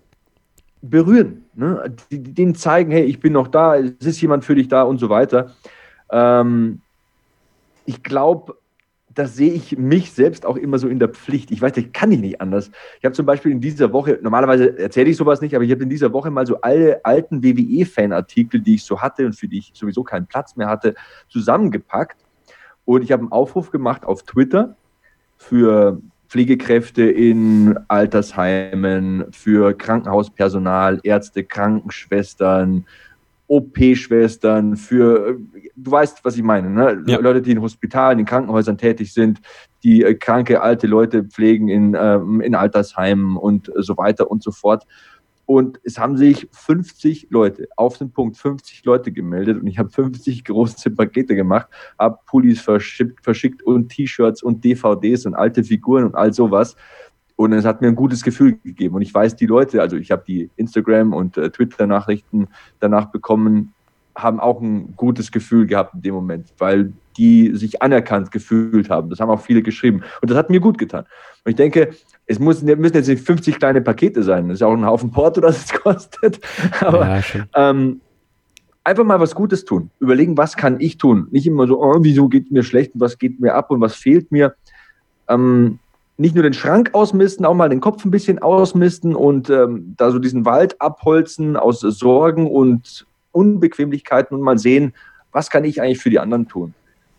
berühren, 0.81 1.45
ne? 1.53 1.95
denen 2.11 2.55
zeigen, 2.55 2.91
hey, 2.91 3.03
ich 3.03 3.19
bin 3.19 3.33
noch 3.33 3.47
da, 3.47 3.77
es 3.77 4.05
ist 4.05 4.21
jemand 4.21 4.45
für 4.45 4.55
dich 4.55 4.67
da 4.67 4.83
und 4.83 4.97
so 4.97 5.09
weiter. 5.09 5.53
Ähm, 6.11 6.81
ich 7.85 8.03
glaube, 8.03 8.57
da 9.15 9.27
sehe 9.27 9.53
ich 9.53 9.77
mich 9.77 10.11
selbst 10.11 10.45
auch 10.45 10.57
immer 10.57 10.77
so 10.77 10.89
in 10.89 10.99
der 10.99 11.07
Pflicht. 11.07 11.49
Ich 11.49 11.61
weiß, 11.61 11.75
ich 11.77 11.93
kann 11.93 12.11
ich 12.11 12.19
nicht 12.19 12.41
anders. 12.41 12.69
Ich 12.99 13.05
habe 13.05 13.15
zum 13.15 13.25
Beispiel 13.25 13.53
in 13.53 13.61
dieser 13.61 13.93
Woche, 13.93 14.19
normalerweise 14.21 14.77
erzähle 14.77 15.09
ich 15.09 15.17
sowas 15.17 15.39
nicht, 15.39 15.55
aber 15.55 15.63
ich 15.63 15.71
habe 15.71 15.83
in 15.83 15.89
dieser 15.89 16.11
Woche 16.11 16.29
mal 16.29 16.45
so 16.45 16.59
alle 16.61 16.99
alten 17.03 17.41
WWE-Fanartikel, 17.41 18.59
die 18.59 18.75
ich 18.75 18.83
so 18.83 19.01
hatte 19.01 19.25
und 19.25 19.33
für 19.33 19.47
die 19.47 19.59
ich 19.59 19.71
sowieso 19.73 20.03
keinen 20.03 20.27
Platz 20.27 20.57
mehr 20.57 20.67
hatte, 20.67 20.95
zusammengepackt. 21.29 22.25
Und 22.83 23.03
ich 23.03 23.11
habe 23.13 23.21
einen 23.21 23.31
Aufruf 23.31 23.71
gemacht 23.71 24.05
auf 24.05 24.23
Twitter 24.23 24.75
für 25.37 26.01
Pflegekräfte 26.27 27.03
in 27.03 27.79
Altersheimen, 27.87 29.25
für 29.31 29.77
Krankenhauspersonal, 29.77 30.99
Ärzte, 31.03 31.45
Krankenschwestern, 31.45 32.85
OP-Schwestern, 33.47 34.75
für, 34.75 35.37
du 35.75 35.91
weißt, 35.91 36.25
was 36.25 36.35
ich 36.35 36.43
meine, 36.43 36.69
ne? 36.69 37.03
Ja. 37.07 37.19
Leute, 37.19 37.41
die 37.41 37.51
in 37.51 37.61
Hospitalen, 37.61 38.19
in 38.19 38.25
Krankenhäusern 38.25 38.77
tätig 38.77 39.13
sind, 39.13 39.39
die 39.83 40.03
äh, 40.03 40.15
kranke 40.15 40.61
alte 40.61 40.87
Leute 40.87 41.23
pflegen 41.23 41.69
in, 41.69 41.95
ähm, 41.99 42.41
in 42.41 42.55
Altersheimen 42.55 43.37
und 43.37 43.71
so 43.75 43.97
weiter 43.97 44.31
und 44.31 44.41
so 44.41 44.51
fort. 44.51 44.85
Und 45.45 45.79
es 45.83 45.99
haben 45.99 46.17
sich 46.17 46.47
50 46.51 47.27
Leute, 47.29 47.67
auf 47.75 47.99
den 47.99 48.11
Punkt 48.11 48.37
50 48.37 48.83
Leute 48.83 49.11
gemeldet 49.11 49.61
und 49.61 49.67
ich 49.67 49.77
habe 49.77 49.89
50 49.89 50.43
große 50.43 50.89
Pakete 50.91 51.35
gemacht, 51.35 51.67
habe 51.99 52.17
Pullis 52.25 52.61
verschickt, 52.61 53.23
verschickt 53.23 53.61
und 53.61 53.89
T-Shirts 53.89 54.41
und 54.41 54.63
DVDs 54.63 55.25
und 55.27 55.35
alte 55.35 55.63
Figuren 55.63 56.05
und 56.05 56.15
all 56.15 56.33
sowas. 56.33 56.75
Und 57.35 57.53
es 57.53 57.65
hat 57.65 57.81
mir 57.81 57.87
ein 57.87 57.95
gutes 57.95 58.23
Gefühl 58.23 58.57
gegeben. 58.63 58.95
Und 58.95 59.01
ich 59.01 59.13
weiß, 59.13 59.35
die 59.35 59.45
Leute, 59.45 59.81
also 59.81 59.97
ich 59.97 60.11
habe 60.11 60.23
die 60.25 60.49
Instagram- 60.55 61.13
und 61.13 61.37
äh, 61.37 61.49
Twitter-Nachrichten 61.49 62.47
danach 62.79 63.07
bekommen, 63.07 63.73
haben 64.15 64.39
auch 64.39 64.61
ein 64.61 64.95
gutes 64.95 65.31
Gefühl 65.31 65.65
gehabt 65.65 65.93
in 65.93 66.01
dem 66.01 66.15
Moment, 66.15 66.53
weil 66.57 66.93
die 67.17 67.53
sich 67.53 67.81
anerkannt 67.81 68.31
gefühlt 68.31 68.89
haben. 68.89 69.09
Das 69.09 69.19
haben 69.19 69.29
auch 69.29 69.41
viele 69.41 69.61
geschrieben. 69.61 70.03
Und 70.21 70.31
das 70.31 70.37
hat 70.37 70.49
mir 70.49 70.59
gut 70.59 70.77
getan. 70.77 71.05
Und 71.43 71.49
ich 71.49 71.55
denke, 71.55 71.91
es 72.25 72.39
muss, 72.39 72.61
müssen 72.61 72.95
jetzt 72.95 73.07
nicht 73.07 73.25
50 73.25 73.59
kleine 73.59 73.81
Pakete 73.81 74.23
sein. 74.23 74.47
Das 74.47 74.59
ist 74.59 74.63
auch 74.63 74.73
ein 74.73 74.85
Haufen 74.85 75.11
Porto, 75.11 75.41
das 75.41 75.65
es 75.65 75.73
kostet. 75.73 76.39
Aber 76.79 77.19
ja, 77.19 77.21
ähm, 77.55 78.01
einfach 78.83 79.03
mal 79.03 79.19
was 79.19 79.35
Gutes 79.35 79.65
tun. 79.65 79.89
Überlegen, 79.99 80.37
was 80.37 80.55
kann 80.55 80.79
ich 80.79 80.97
tun? 80.97 81.27
Nicht 81.31 81.47
immer 81.47 81.67
so, 81.67 81.81
oh, 81.81 81.97
wieso 82.01 82.27
geht 82.29 82.51
mir 82.51 82.63
schlecht 82.63 82.93
und 82.95 83.01
was 83.01 83.17
geht 83.17 83.39
mir 83.39 83.53
ab 83.53 83.71
und 83.71 83.81
was 83.81 83.95
fehlt 83.95 84.31
mir. 84.31 84.55
Ähm, 85.27 85.79
nicht 86.17 86.35
nur 86.35 86.43
den 86.43 86.53
Schrank 86.53 86.91
ausmisten, 86.93 87.45
auch 87.45 87.53
mal 87.53 87.69
den 87.69 87.81
Kopf 87.81 88.05
ein 88.05 88.11
bisschen 88.11 88.39
ausmisten 88.39 89.15
und 89.15 89.49
ähm, 89.49 89.93
da 89.97 90.11
so 90.11 90.19
diesen 90.19 90.45
Wald 90.45 90.79
abholzen 90.79 91.57
aus 91.57 91.81
Sorgen 91.81 92.49
und 92.49 93.05
Unbequemlichkeiten 93.31 94.35
und 94.35 94.41
mal 94.41 94.57
sehen, 94.57 94.93
was 95.31 95.49
kann 95.49 95.65
ich 95.65 95.81
eigentlich 95.81 95.99
für 95.99 96.09
die 96.09 96.19
anderen 96.19 96.47
tun. 96.47 96.73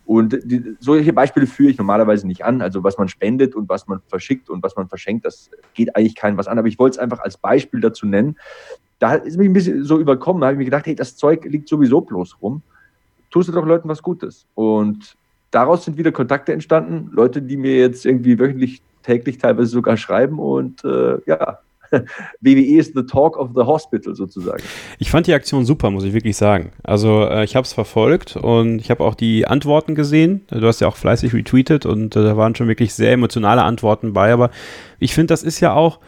Und 0.07 0.39
die, 0.43 0.75
solche 0.79 1.11
Beispiele 1.11 1.45
führe 1.45 1.69
ich 1.69 1.77
normalerweise 1.77 2.25
nicht 2.25 2.43
an. 2.45 2.61
Also 2.61 2.83
was 2.83 2.97
man 2.97 3.09
spendet 3.09 3.55
und 3.55 3.67
was 3.67 3.87
man 3.87 3.99
verschickt 4.07 4.49
und 4.49 4.63
was 4.63 4.75
man 4.75 4.87
verschenkt, 4.87 5.25
das 5.25 5.51
geht 5.73 5.95
eigentlich 5.95 6.15
keinem 6.15 6.37
was 6.37 6.47
an. 6.47 6.57
Aber 6.57 6.69
ich 6.69 6.79
wollte 6.79 6.95
es 6.95 6.97
einfach 6.97 7.19
als 7.19 7.37
Beispiel 7.37 7.81
dazu 7.81 8.07
nennen. 8.07 8.37
Da 8.99 9.15
ist 9.15 9.37
mich 9.37 9.49
ein 9.49 9.53
bisschen 9.53 9.83
so 9.83 9.99
überkommen. 9.99 10.41
Da 10.41 10.47
habe 10.47 10.55
ich 10.55 10.59
mir 10.59 10.65
gedacht, 10.65 10.87
hey, 10.87 10.95
das 10.95 11.17
Zeug 11.17 11.43
liegt 11.43 11.67
sowieso 11.67 12.01
bloß 12.01 12.37
rum. 12.41 12.61
Tust 13.29 13.49
du 13.49 13.53
doch 13.53 13.65
Leuten 13.65 13.89
was 13.89 14.01
Gutes. 14.01 14.47
Und 14.55 15.17
daraus 15.51 15.85
sind 15.85 15.97
wieder 15.97 16.11
Kontakte 16.11 16.53
entstanden. 16.53 17.09
Leute, 17.13 17.41
die 17.41 17.57
mir 17.57 17.77
jetzt 17.77 18.05
irgendwie 18.05 18.39
wöchentlich, 18.39 18.81
täglich 19.03 19.37
teilweise 19.37 19.69
sogar 19.69 19.97
schreiben. 19.97 20.39
Und 20.39 20.83
äh, 20.83 21.17
ja, 21.25 21.59
WWE 22.41 22.77
ist 22.77 22.93
the 22.95 23.03
talk 23.03 23.37
of 23.37 23.51
the 23.55 23.61
hospital 23.61 24.15
sozusagen. 24.15 24.63
Ich 24.99 25.09
fand 25.09 25.27
die 25.27 25.33
Aktion 25.33 25.65
super, 25.65 25.89
muss 25.91 26.03
ich 26.03 26.13
wirklich 26.13 26.37
sagen. 26.37 26.71
Also 26.83 27.23
äh, 27.23 27.43
ich 27.43 27.55
habe 27.55 27.65
es 27.65 27.73
verfolgt 27.73 28.35
und 28.35 28.79
ich 28.79 28.89
habe 28.89 29.03
auch 29.03 29.15
die 29.15 29.47
Antworten 29.47 29.95
gesehen. 29.95 30.45
Du 30.49 30.65
hast 30.65 30.81
ja 30.81 30.87
auch 30.87 30.97
fleißig 30.97 31.33
retweetet 31.33 31.85
und 31.85 32.15
äh, 32.15 32.23
da 32.23 32.37
waren 32.37 32.55
schon 32.55 32.67
wirklich 32.67 32.93
sehr 32.93 33.11
emotionale 33.11 33.63
Antworten 33.63 34.13
bei. 34.13 34.31
Aber 34.33 34.49
ich 34.99 35.13
finde, 35.13 35.27
das 35.27 35.43
ist 35.43 35.59
ja 35.59 35.73
auch, 35.73 35.99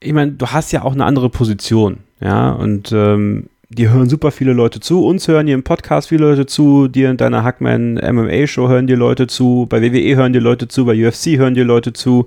ich 0.00 0.12
meine, 0.12 0.32
du 0.32 0.46
hast 0.46 0.72
ja 0.72 0.82
auch 0.82 0.92
eine 0.92 1.04
andere 1.04 1.30
Position, 1.30 1.98
ja, 2.20 2.52
und 2.52 2.92
ähm, 2.92 3.48
die 3.74 3.88
hören 3.88 4.08
super 4.08 4.30
viele 4.30 4.52
Leute 4.52 4.80
zu. 4.80 5.04
Uns 5.04 5.28
hören 5.28 5.46
hier 5.46 5.54
im 5.54 5.64
Podcast 5.64 6.08
viele 6.08 6.24
Leute 6.24 6.46
zu. 6.46 6.88
Dir 6.88 7.10
in 7.10 7.16
deiner 7.16 7.44
Hackman 7.44 7.94
MMA 7.94 8.46
Show 8.46 8.68
hören 8.68 8.86
die 8.86 8.94
Leute 8.94 9.26
zu. 9.26 9.66
Bei 9.68 9.82
WWE 9.82 10.16
hören 10.16 10.32
die 10.32 10.38
Leute 10.38 10.68
zu. 10.68 10.84
Bei 10.84 10.94
UFC 10.94 11.36
hören 11.38 11.54
die 11.54 11.62
Leute 11.62 11.92
zu 11.92 12.26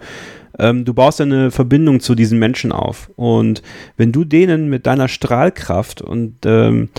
ähm, 0.59 0.85
du 0.85 0.93
baust 0.93 1.21
eine 1.21 1.51
Verbindung 1.51 1.99
zu 1.99 2.15
diesen 2.15 2.39
Menschen 2.39 2.71
auf. 2.71 3.11
Und 3.15 3.61
wenn 3.95 4.11
du 4.11 4.23
denen 4.25 4.69
mit 4.69 4.85
deiner 4.85 5.07
Strahlkraft 5.07 6.01
und 6.01 6.37
ähm, 6.45 6.89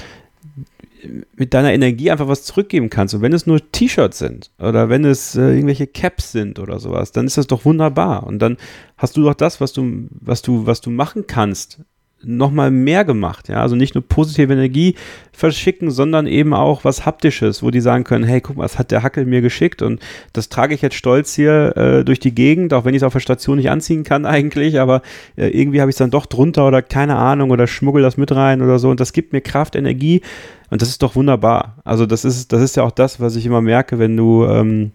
mit 1.36 1.54
deiner 1.54 1.72
Energie 1.72 2.10
einfach 2.10 2.28
was 2.28 2.44
zurückgeben 2.44 2.90
kannst. 2.90 3.14
Und 3.14 3.22
wenn 3.22 3.32
es 3.32 3.46
nur 3.46 3.60
T-Shirts 3.70 4.18
sind 4.18 4.50
oder 4.58 4.88
wenn 4.88 5.04
es 5.04 5.36
äh, 5.36 5.54
irgendwelche 5.54 5.86
Caps 5.86 6.32
sind 6.32 6.58
oder 6.58 6.80
sowas, 6.80 7.12
dann 7.12 7.26
ist 7.26 7.38
das 7.38 7.46
doch 7.46 7.64
wunderbar. 7.64 8.26
Und 8.26 8.40
dann 8.40 8.56
hast 8.96 9.16
du 9.16 9.22
doch 9.22 9.34
das, 9.34 9.60
was 9.60 9.72
du, 9.72 10.08
was 10.10 10.42
du, 10.42 10.66
was 10.66 10.80
du 10.80 10.90
machen 10.90 11.26
kannst, 11.26 11.80
nochmal 12.22 12.70
mehr 12.70 13.04
gemacht. 13.04 13.48
Ja, 13.48 13.62
also 13.62 13.76
nicht 13.76 13.94
nur 13.94 14.02
positive 14.06 14.52
Energie 14.52 14.96
verschicken, 15.32 15.90
sondern 15.90 16.26
eben 16.26 16.52
auch 16.52 16.84
was 16.84 17.06
Haptisches, 17.06 17.62
wo 17.62 17.70
die 17.70 17.80
sagen 17.80 18.04
können, 18.04 18.24
hey, 18.24 18.40
guck 18.40 18.56
mal, 18.56 18.64
was 18.64 18.78
hat 18.78 18.90
der 18.90 19.02
Hackel 19.02 19.24
mir 19.24 19.40
geschickt 19.40 19.82
und 19.82 20.00
das 20.32 20.48
trage 20.48 20.74
ich 20.74 20.82
jetzt 20.82 20.96
stolz 20.96 21.34
hier 21.34 21.76
äh, 21.76 22.04
durch 22.04 22.18
die 22.18 22.34
Gegend, 22.34 22.74
auch 22.74 22.84
wenn 22.84 22.94
ich 22.94 23.02
es 23.02 23.06
auf 23.06 23.12
der 23.12 23.20
Station 23.20 23.58
nicht 23.58 23.70
anziehen 23.70 24.02
kann 24.02 24.26
eigentlich, 24.26 24.80
aber 24.80 25.02
äh, 25.36 25.48
irgendwie 25.48 25.80
habe 25.80 25.90
ich 25.90 25.94
es 25.94 25.98
dann 25.98 26.10
doch 26.10 26.26
drunter 26.26 26.66
oder 26.66 26.82
keine 26.82 27.16
Ahnung 27.16 27.50
oder 27.50 27.66
schmuggel 27.66 28.02
das 28.02 28.16
mit 28.16 28.32
rein 28.32 28.62
oder 28.62 28.78
so 28.78 28.90
und 28.90 28.98
das 28.98 29.12
gibt 29.12 29.32
mir 29.32 29.40
Kraft, 29.40 29.76
Energie 29.76 30.22
und 30.70 30.82
das 30.82 30.88
ist 30.88 31.02
doch 31.02 31.14
wunderbar. 31.14 31.76
Also 31.84 32.04
das 32.04 32.24
ist, 32.24 32.52
das 32.52 32.60
ist 32.60 32.76
ja 32.76 32.82
auch 32.82 32.90
das, 32.90 33.20
was 33.20 33.36
ich 33.36 33.46
immer 33.46 33.60
merke, 33.60 33.98
wenn 33.98 34.16
du 34.16 34.44
ähm, 34.44 34.92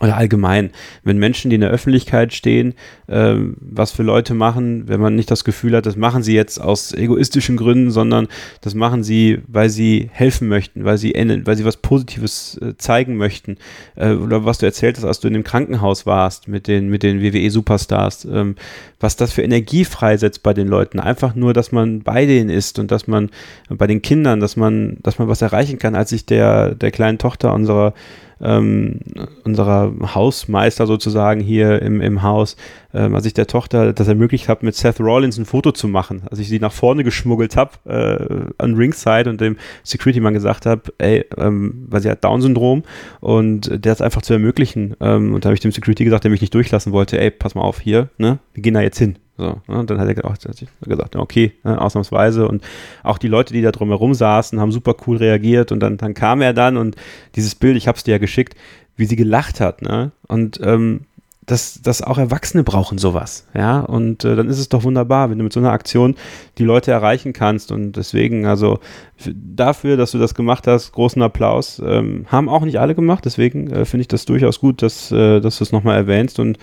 oder 0.00 0.16
allgemein, 0.16 0.70
wenn 1.04 1.18
Menschen, 1.18 1.50
die 1.50 1.54
in 1.54 1.60
der 1.60 1.70
Öffentlichkeit 1.70 2.32
stehen, 2.34 2.74
äh, 3.06 3.36
was 3.60 3.92
für 3.92 4.02
Leute 4.02 4.34
machen, 4.34 4.88
wenn 4.88 5.00
man 5.00 5.14
nicht 5.14 5.30
das 5.30 5.44
Gefühl 5.44 5.76
hat, 5.76 5.86
das 5.86 5.96
machen 5.96 6.22
sie 6.22 6.34
jetzt 6.34 6.60
aus 6.60 6.92
egoistischen 6.92 7.56
Gründen, 7.56 7.90
sondern 7.92 8.26
das 8.60 8.74
machen 8.74 9.04
sie, 9.04 9.40
weil 9.46 9.68
sie 9.70 10.10
helfen 10.12 10.48
möchten, 10.48 10.84
weil 10.84 10.98
sie, 10.98 11.12
weil 11.44 11.56
sie 11.56 11.64
was 11.64 11.76
Positives 11.76 12.58
äh, 12.60 12.76
zeigen 12.76 13.16
möchten. 13.16 13.56
Äh, 13.94 14.14
oder 14.14 14.44
was 14.44 14.58
du 14.58 14.66
erzählt 14.66 14.96
hast, 14.96 15.04
als 15.04 15.20
du 15.20 15.28
in 15.28 15.34
dem 15.34 15.44
Krankenhaus 15.44 16.06
warst 16.06 16.48
mit 16.48 16.66
den, 16.66 16.88
mit 16.88 17.04
den 17.04 17.22
WWE-Superstars, 17.22 18.24
ähm, 18.24 18.56
was 18.98 19.14
das 19.14 19.32
für 19.32 19.42
Energie 19.42 19.84
freisetzt 19.84 20.42
bei 20.42 20.54
den 20.54 20.66
Leuten. 20.66 20.98
Einfach 20.98 21.36
nur, 21.36 21.52
dass 21.52 21.70
man 21.70 22.02
bei 22.02 22.26
denen 22.26 22.50
ist 22.50 22.80
und 22.80 22.90
dass 22.90 23.06
man 23.06 23.30
bei 23.68 23.86
den 23.86 24.02
Kindern, 24.02 24.40
dass 24.40 24.56
man, 24.56 24.96
dass 25.02 25.20
man 25.20 25.28
was 25.28 25.40
erreichen 25.40 25.78
kann, 25.78 25.94
als 25.94 26.10
ich 26.10 26.26
der, 26.26 26.74
der 26.74 26.90
kleinen 26.90 27.18
Tochter 27.18 27.54
unserer 27.54 27.94
ähm, 28.40 29.00
unserer 29.44 29.92
Hausmeister 30.14 30.86
sozusagen 30.86 31.40
hier 31.40 31.82
im, 31.82 32.00
im 32.00 32.22
Haus, 32.22 32.56
ähm, 32.92 33.14
als 33.14 33.26
ich 33.26 33.34
der 33.34 33.46
Tochter 33.46 33.92
das 33.92 34.08
ermöglicht 34.08 34.48
habe, 34.48 34.64
mit 34.64 34.74
Seth 34.74 35.00
Rollins 35.00 35.38
ein 35.38 35.44
Foto 35.44 35.72
zu 35.72 35.88
machen. 35.88 36.22
Als 36.30 36.38
ich 36.38 36.48
sie 36.48 36.60
nach 36.60 36.72
vorne 36.72 37.04
geschmuggelt 37.04 37.56
habe, 37.56 37.72
äh, 37.86 38.52
an 38.62 38.74
Ringside 38.74 39.28
und 39.30 39.40
dem 39.40 39.56
Security-Mann 39.82 40.34
gesagt 40.34 40.66
habe, 40.66 40.82
ey, 40.98 41.24
ähm, 41.36 41.86
weil 41.88 42.02
sie 42.02 42.10
hat 42.10 42.24
Down-Syndrom 42.24 42.82
und 43.20 43.84
der 43.84 43.92
es 43.92 44.00
einfach 44.00 44.22
zu 44.22 44.32
ermöglichen. 44.32 44.96
Ähm, 45.00 45.34
und 45.34 45.44
da 45.44 45.48
habe 45.48 45.54
ich 45.54 45.60
dem 45.60 45.72
Security 45.72 46.04
gesagt, 46.04 46.24
der 46.24 46.30
mich 46.30 46.40
nicht 46.40 46.54
durchlassen 46.54 46.92
wollte, 46.92 47.20
ey, 47.20 47.30
pass 47.30 47.54
mal 47.54 47.62
auf, 47.62 47.80
hier, 47.80 48.08
ne, 48.18 48.38
wir 48.52 48.62
gehen 48.62 48.74
da 48.74 48.80
jetzt 48.80 48.98
hin. 48.98 49.16
So, 49.36 49.60
ne? 49.66 49.78
Und 49.78 49.90
dann 49.90 49.98
hat 49.98 50.08
er 50.08 50.24
auch 50.24 50.34
gesagt, 50.34 51.16
okay, 51.16 51.52
ne, 51.64 51.80
ausnahmsweise. 51.80 52.46
Und 52.46 52.62
auch 53.02 53.18
die 53.18 53.28
Leute, 53.28 53.52
die 53.52 53.62
da 53.62 53.72
drumherum 53.72 54.14
saßen, 54.14 54.60
haben 54.60 54.72
super 54.72 54.94
cool 55.06 55.16
reagiert. 55.16 55.72
Und 55.72 55.80
dann, 55.80 55.96
dann 55.96 56.14
kam 56.14 56.40
er 56.40 56.52
dann 56.52 56.76
und 56.76 56.96
dieses 57.34 57.54
Bild, 57.54 57.76
ich 57.76 57.88
habe 57.88 57.96
es 57.96 58.04
dir 58.04 58.12
ja 58.12 58.18
geschickt, 58.18 58.54
wie 58.96 59.06
sie 59.06 59.16
gelacht 59.16 59.60
hat. 59.60 59.82
Ne? 59.82 60.12
Und 60.28 60.60
ähm, 60.62 61.06
dass, 61.46 61.82
dass 61.82 62.02
auch 62.02 62.18
Erwachsene 62.18 62.64
brauchen 62.64 62.98
sowas, 62.98 63.46
ja, 63.54 63.80
und 63.80 64.24
äh, 64.24 64.34
dann 64.34 64.48
ist 64.48 64.58
es 64.58 64.68
doch 64.68 64.84
wunderbar, 64.84 65.30
wenn 65.30 65.38
du 65.38 65.44
mit 65.44 65.52
so 65.52 65.60
einer 65.60 65.72
Aktion 65.72 66.14
die 66.58 66.64
Leute 66.64 66.90
erreichen 66.90 67.32
kannst 67.32 67.70
und 67.70 67.92
deswegen, 67.92 68.46
also 68.46 68.78
dafür, 69.26 69.96
dass 69.96 70.12
du 70.12 70.18
das 70.18 70.34
gemacht 70.34 70.66
hast, 70.66 70.92
großen 70.92 71.20
Applaus, 71.20 71.82
ähm, 71.84 72.24
haben 72.28 72.48
auch 72.48 72.64
nicht 72.64 72.80
alle 72.80 72.94
gemacht, 72.94 73.24
deswegen 73.24 73.70
äh, 73.70 73.84
finde 73.84 74.02
ich 74.02 74.08
das 74.08 74.24
durchaus 74.24 74.60
gut, 74.60 74.80
dass, 74.80 75.12
äh, 75.12 75.40
dass 75.40 75.58
du 75.58 75.64
es 75.64 75.72
nochmal 75.72 75.96
erwähnst 75.96 76.38
und 76.38 76.58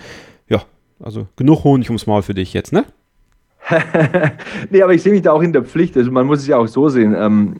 also 1.02 1.26
genug 1.36 1.64
Honig 1.64 1.88
ums 1.88 2.06
Maul 2.06 2.22
für 2.22 2.34
dich 2.34 2.54
jetzt, 2.54 2.72
ne? 2.72 2.84
nee, 4.70 4.82
aber 4.82 4.94
ich 4.94 5.02
sehe 5.02 5.12
mich 5.12 5.22
da 5.22 5.32
auch 5.32 5.42
in 5.42 5.52
der 5.52 5.64
Pflicht. 5.64 5.96
Also 5.96 6.10
man 6.10 6.26
muss 6.26 6.40
es 6.40 6.46
ja 6.46 6.56
auch 6.56 6.66
so 6.66 6.88
sehen. 6.88 7.14
Ähm, 7.16 7.56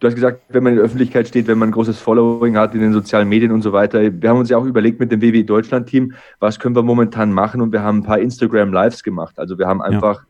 du 0.00 0.06
hast 0.06 0.14
gesagt, 0.14 0.42
wenn 0.48 0.62
man 0.62 0.72
in 0.72 0.76
der 0.76 0.84
Öffentlichkeit 0.84 1.28
steht, 1.28 1.46
wenn 1.46 1.58
man 1.58 1.70
ein 1.70 1.72
großes 1.72 1.98
Following 1.98 2.56
hat 2.56 2.74
in 2.74 2.80
den 2.80 2.92
sozialen 2.92 3.28
Medien 3.28 3.52
und 3.52 3.62
so 3.62 3.72
weiter. 3.72 4.00
Wir 4.00 4.28
haben 4.28 4.38
uns 4.38 4.50
ja 4.50 4.56
auch 4.56 4.64
überlegt 4.64 5.00
mit 5.00 5.10
dem 5.10 5.20
WWE 5.22 5.44
Deutschland 5.44 5.88
Team, 5.88 6.12
was 6.40 6.58
können 6.58 6.76
wir 6.76 6.82
momentan 6.82 7.32
machen 7.32 7.60
und 7.60 7.72
wir 7.72 7.82
haben 7.82 7.98
ein 7.98 8.04
paar 8.04 8.18
Instagram 8.18 8.72
Lives 8.72 9.02
gemacht. 9.02 9.38
Also 9.38 9.58
wir 9.58 9.66
haben 9.66 9.82
einfach 9.82 10.20
ja. 10.20 10.26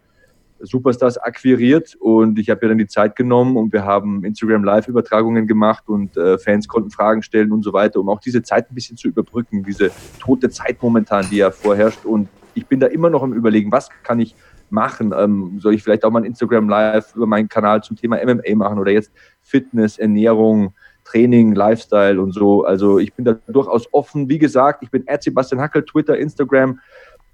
Superstars 0.64 1.18
akquiriert 1.18 1.96
und 1.98 2.38
ich 2.38 2.50
habe 2.50 2.62
ja 2.62 2.68
dann 2.68 2.78
die 2.78 2.86
Zeit 2.86 3.16
genommen 3.16 3.56
und 3.56 3.72
wir 3.72 3.84
haben 3.84 4.24
Instagram 4.24 4.64
Live-Übertragungen 4.64 5.46
gemacht 5.46 5.84
und 5.86 6.16
äh, 6.16 6.38
Fans 6.38 6.68
konnten 6.68 6.90
Fragen 6.90 7.22
stellen 7.22 7.52
und 7.52 7.62
so 7.62 7.72
weiter, 7.72 8.00
um 8.00 8.08
auch 8.08 8.20
diese 8.20 8.42
Zeit 8.42 8.70
ein 8.70 8.74
bisschen 8.74 8.96
zu 8.96 9.08
überbrücken, 9.08 9.62
diese 9.62 9.90
tote 10.20 10.50
Zeit 10.50 10.82
momentan, 10.82 11.26
die 11.30 11.36
ja 11.36 11.50
vorherrscht. 11.50 12.04
Und 12.04 12.28
ich 12.54 12.66
bin 12.66 12.80
da 12.80 12.86
immer 12.86 13.10
noch 13.10 13.22
im 13.22 13.32
Überlegen, 13.32 13.72
was 13.72 13.88
kann 14.02 14.20
ich 14.20 14.34
machen? 14.70 15.14
Ähm, 15.16 15.58
soll 15.60 15.74
ich 15.74 15.82
vielleicht 15.82 16.04
auch 16.04 16.10
mal 16.10 16.20
ein 16.20 16.24
Instagram 16.24 16.68
Live 16.68 17.14
über 17.14 17.26
meinen 17.26 17.48
Kanal 17.48 17.82
zum 17.82 17.96
Thema 17.96 18.18
MMA 18.24 18.54
machen 18.54 18.78
oder 18.78 18.90
jetzt 18.90 19.12
Fitness, 19.42 19.98
Ernährung, 19.98 20.74
Training, 21.04 21.54
Lifestyle 21.54 22.20
und 22.20 22.32
so. 22.32 22.64
Also 22.64 22.98
ich 22.98 23.12
bin 23.14 23.24
da 23.24 23.34
durchaus 23.46 23.92
offen. 23.92 24.28
Wie 24.28 24.38
gesagt, 24.38 24.82
ich 24.82 24.90
bin 24.90 25.04
Sebastian 25.20 25.60
Hackel, 25.60 25.84
Twitter, 25.84 26.16
Instagram. 26.18 26.80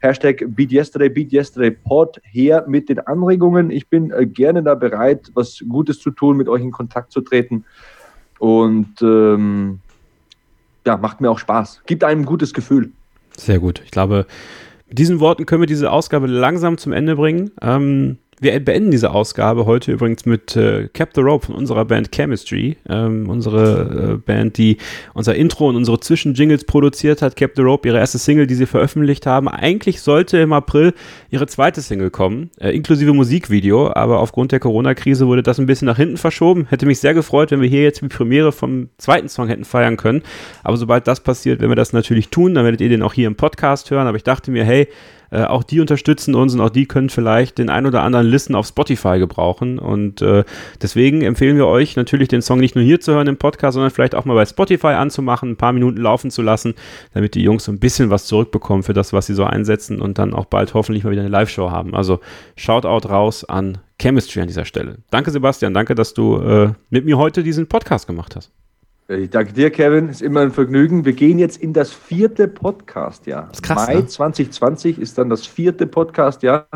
Hashtag 0.00 0.44
Beat 0.48 0.72
Yesterday, 0.72 1.08
Beat 1.08 1.32
Yesterday 1.32 1.70
Pod 1.70 2.20
her 2.24 2.64
mit 2.66 2.88
den 2.88 3.00
Anregungen. 3.00 3.70
Ich 3.70 3.88
bin 3.88 4.10
äh, 4.10 4.26
gerne 4.26 4.62
da 4.62 4.74
bereit, 4.74 5.30
was 5.34 5.62
Gutes 5.68 6.00
zu 6.00 6.10
tun, 6.10 6.36
mit 6.36 6.48
euch 6.48 6.62
in 6.62 6.70
Kontakt 6.70 7.12
zu 7.12 7.20
treten. 7.20 7.64
Und 8.38 9.02
ähm, 9.02 9.80
ja, 10.86 10.96
macht 10.96 11.20
mir 11.20 11.30
auch 11.30 11.38
Spaß. 11.38 11.82
Gibt 11.86 12.02
einem 12.04 12.22
ein 12.22 12.26
gutes 12.26 12.54
Gefühl. 12.54 12.92
Sehr 13.36 13.58
gut. 13.58 13.82
Ich 13.84 13.90
glaube, 13.90 14.26
mit 14.88 14.98
diesen 14.98 15.20
Worten 15.20 15.44
können 15.46 15.62
wir 15.62 15.66
diese 15.66 15.92
Ausgabe 15.92 16.26
langsam 16.26 16.78
zum 16.78 16.92
Ende 16.92 17.16
bringen. 17.16 17.50
Ähm, 17.60 18.18
wir 18.40 18.58
beenden 18.58 18.90
diese 18.90 19.10
Ausgabe 19.10 19.66
heute 19.66 19.92
übrigens 19.92 20.24
mit 20.24 20.56
äh, 20.56 20.88
Cap 20.94 21.10
the 21.14 21.20
Rope 21.20 21.46
von 21.46 21.54
unserer 21.54 21.84
Band 21.84 22.10
Chemistry. 22.10 22.78
Ähm, 22.88 23.28
unsere 23.28 24.14
äh, 24.14 24.16
Band, 24.16 24.56
die 24.56 24.78
unser 25.12 25.34
Intro 25.34 25.68
und 25.68 25.76
unsere 25.76 26.00
Zwischenjingles 26.00 26.64
produziert 26.64 27.20
hat. 27.20 27.36
Cap 27.36 27.52
the 27.56 27.62
Rope, 27.62 27.86
ihre 27.86 27.98
erste 27.98 28.16
Single, 28.16 28.46
die 28.46 28.54
sie 28.54 28.64
veröffentlicht 28.64 29.26
haben. 29.26 29.46
Eigentlich 29.46 30.00
sollte 30.00 30.38
im 30.38 30.54
April 30.54 30.94
ihre 31.30 31.46
zweite 31.46 31.82
Single 31.82 32.10
kommen, 32.10 32.50
äh, 32.58 32.70
inklusive 32.70 33.12
Musikvideo. 33.12 33.92
Aber 33.92 34.20
aufgrund 34.20 34.52
der 34.52 34.60
Corona-Krise 34.60 35.26
wurde 35.26 35.42
das 35.42 35.60
ein 35.60 35.66
bisschen 35.66 35.86
nach 35.86 35.98
hinten 35.98 36.16
verschoben. 36.16 36.66
Hätte 36.70 36.86
mich 36.86 36.98
sehr 36.98 37.12
gefreut, 37.12 37.50
wenn 37.50 37.60
wir 37.60 37.68
hier 37.68 37.82
jetzt 37.82 38.00
die 38.00 38.08
Premiere 38.08 38.52
vom 38.52 38.88
zweiten 38.96 39.28
Song 39.28 39.48
hätten 39.48 39.64
feiern 39.64 39.98
können. 39.98 40.22
Aber 40.64 40.78
sobald 40.78 41.06
das 41.06 41.20
passiert, 41.20 41.60
werden 41.60 41.70
wir 41.70 41.76
das 41.76 41.92
natürlich 41.92 42.30
tun. 42.30 42.54
Dann 42.54 42.64
werdet 42.64 42.80
ihr 42.80 42.88
den 42.88 43.02
auch 43.02 43.12
hier 43.12 43.26
im 43.26 43.36
Podcast 43.36 43.90
hören. 43.90 44.06
Aber 44.06 44.16
ich 44.16 44.24
dachte 44.24 44.50
mir, 44.50 44.64
hey, 44.64 44.88
Äh, 45.30 45.44
auch 45.44 45.62
die 45.62 45.80
unterstützen 45.80 46.34
uns 46.34 46.54
und 46.54 46.60
auch 46.60 46.70
die 46.70 46.86
können 46.86 47.08
vielleicht 47.08 47.58
den 47.58 47.70
ein 47.70 47.86
oder 47.86 48.02
anderen 48.02 48.26
Listen 48.26 48.54
auf 48.54 48.66
Spotify 48.66 49.18
gebrauchen. 49.18 49.78
Und 49.78 50.22
äh, 50.22 50.44
deswegen 50.82 51.22
empfehlen 51.22 51.56
wir 51.56 51.66
euch 51.66 51.96
natürlich 51.96 52.28
den 52.28 52.42
Song 52.42 52.58
nicht 52.58 52.74
nur 52.74 52.84
hier 52.84 53.00
zu 53.00 53.12
hören 53.12 53.28
im 53.28 53.36
Podcast, 53.36 53.74
sondern 53.74 53.90
vielleicht 53.90 54.14
auch 54.14 54.24
mal 54.24 54.34
bei 54.34 54.46
Spotify 54.46 54.88
anzumachen, 54.88 55.50
ein 55.50 55.56
paar 55.56 55.72
Minuten 55.72 55.98
laufen 55.98 56.30
zu 56.30 56.42
lassen, 56.42 56.74
damit 57.14 57.34
die 57.34 57.42
Jungs 57.42 57.64
so 57.64 57.72
ein 57.72 57.78
bisschen 57.78 58.10
was 58.10 58.26
zurückbekommen 58.26 58.82
für 58.82 58.92
das, 58.92 59.12
was 59.12 59.26
sie 59.26 59.34
so 59.34 59.44
einsetzen 59.44 60.00
und 60.00 60.18
dann 60.18 60.34
auch 60.34 60.46
bald 60.46 60.74
hoffentlich 60.74 61.04
mal 61.04 61.10
wieder 61.10 61.22
eine 61.22 61.30
Live-Show 61.30 61.70
haben. 61.70 61.94
Also 61.94 62.20
Shoutout 62.56 63.08
raus 63.08 63.44
an 63.44 63.78
Chemistry 64.00 64.40
an 64.40 64.48
dieser 64.48 64.64
Stelle. 64.64 64.98
Danke, 65.10 65.30
Sebastian. 65.30 65.74
Danke, 65.74 65.94
dass 65.94 66.14
du 66.14 66.38
äh, 66.38 66.72
mit 66.88 67.04
mir 67.04 67.18
heute 67.18 67.42
diesen 67.42 67.66
Podcast 67.66 68.06
gemacht 68.06 68.34
hast. 68.36 68.50
Ich 69.10 69.30
danke 69.30 69.52
dir, 69.52 69.70
Kevin. 69.70 70.08
Ist 70.08 70.22
immer 70.22 70.42
ein 70.42 70.52
Vergnügen. 70.52 71.04
Wir 71.04 71.14
gehen 71.14 71.40
jetzt 71.40 71.56
in 71.56 71.72
das 71.72 71.92
vierte 71.92 72.46
Podcast-Jahr. 72.46 73.50
Mai 73.74 73.94
ne? 73.94 74.06
2020 74.06 75.00
ist 75.00 75.18
dann 75.18 75.28
das 75.28 75.44
vierte 75.48 75.88
Podcast-Jahr. 75.88 76.68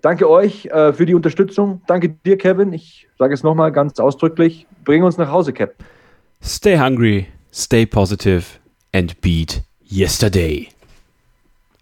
Danke 0.00 0.30
euch 0.30 0.66
äh, 0.66 0.92
für 0.92 1.06
die 1.06 1.14
Unterstützung. 1.14 1.82
Danke 1.88 2.10
dir, 2.10 2.38
Kevin. 2.38 2.72
Ich 2.72 3.08
sage 3.18 3.34
es 3.34 3.42
nochmal 3.42 3.72
ganz 3.72 3.98
ausdrücklich. 3.98 4.68
Bring 4.84 5.02
uns 5.02 5.18
nach 5.18 5.32
Hause, 5.32 5.52
Cap. 5.52 5.74
Stay 6.40 6.78
hungry, 6.78 7.26
stay 7.52 7.84
positive 7.84 8.44
and 8.92 9.20
beat 9.20 9.64
yesterday. 9.90 10.68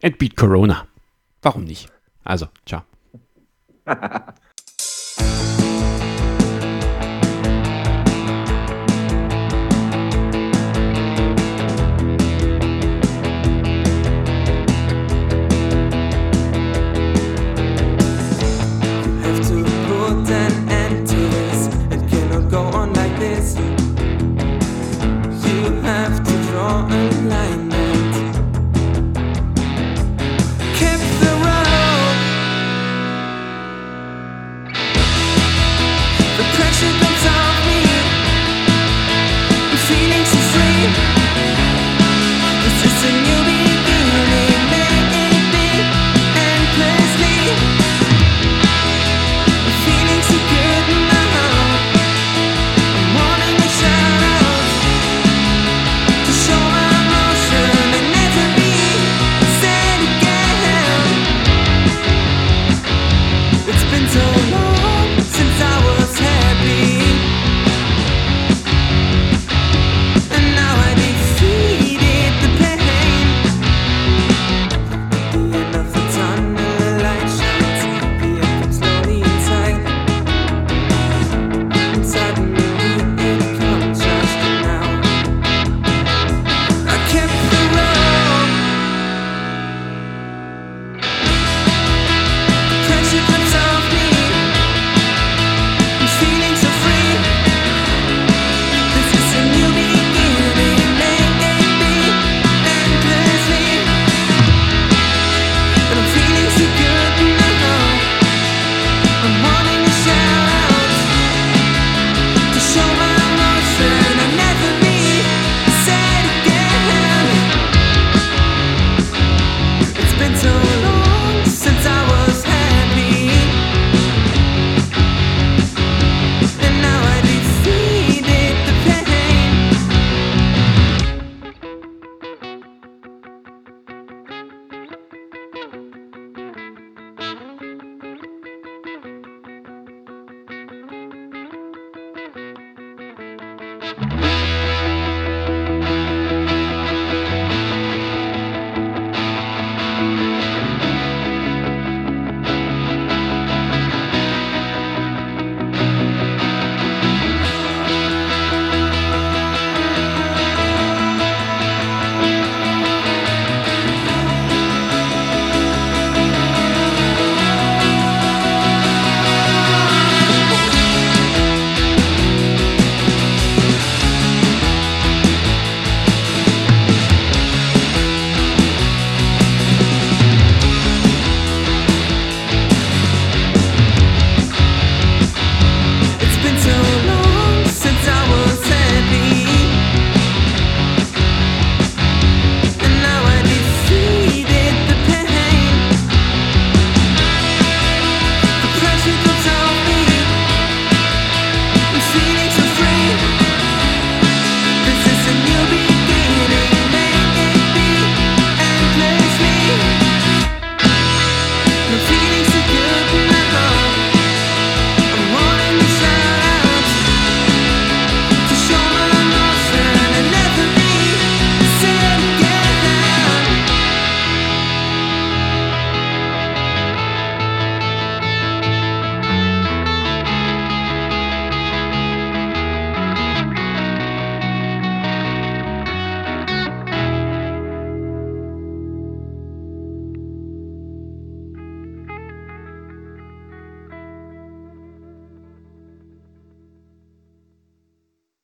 And 0.02 0.16
beat 0.16 0.34
Corona. 0.34 0.86
Warum 1.42 1.64
nicht? 1.64 1.90
Also, 2.24 2.46
ciao. 2.64 2.84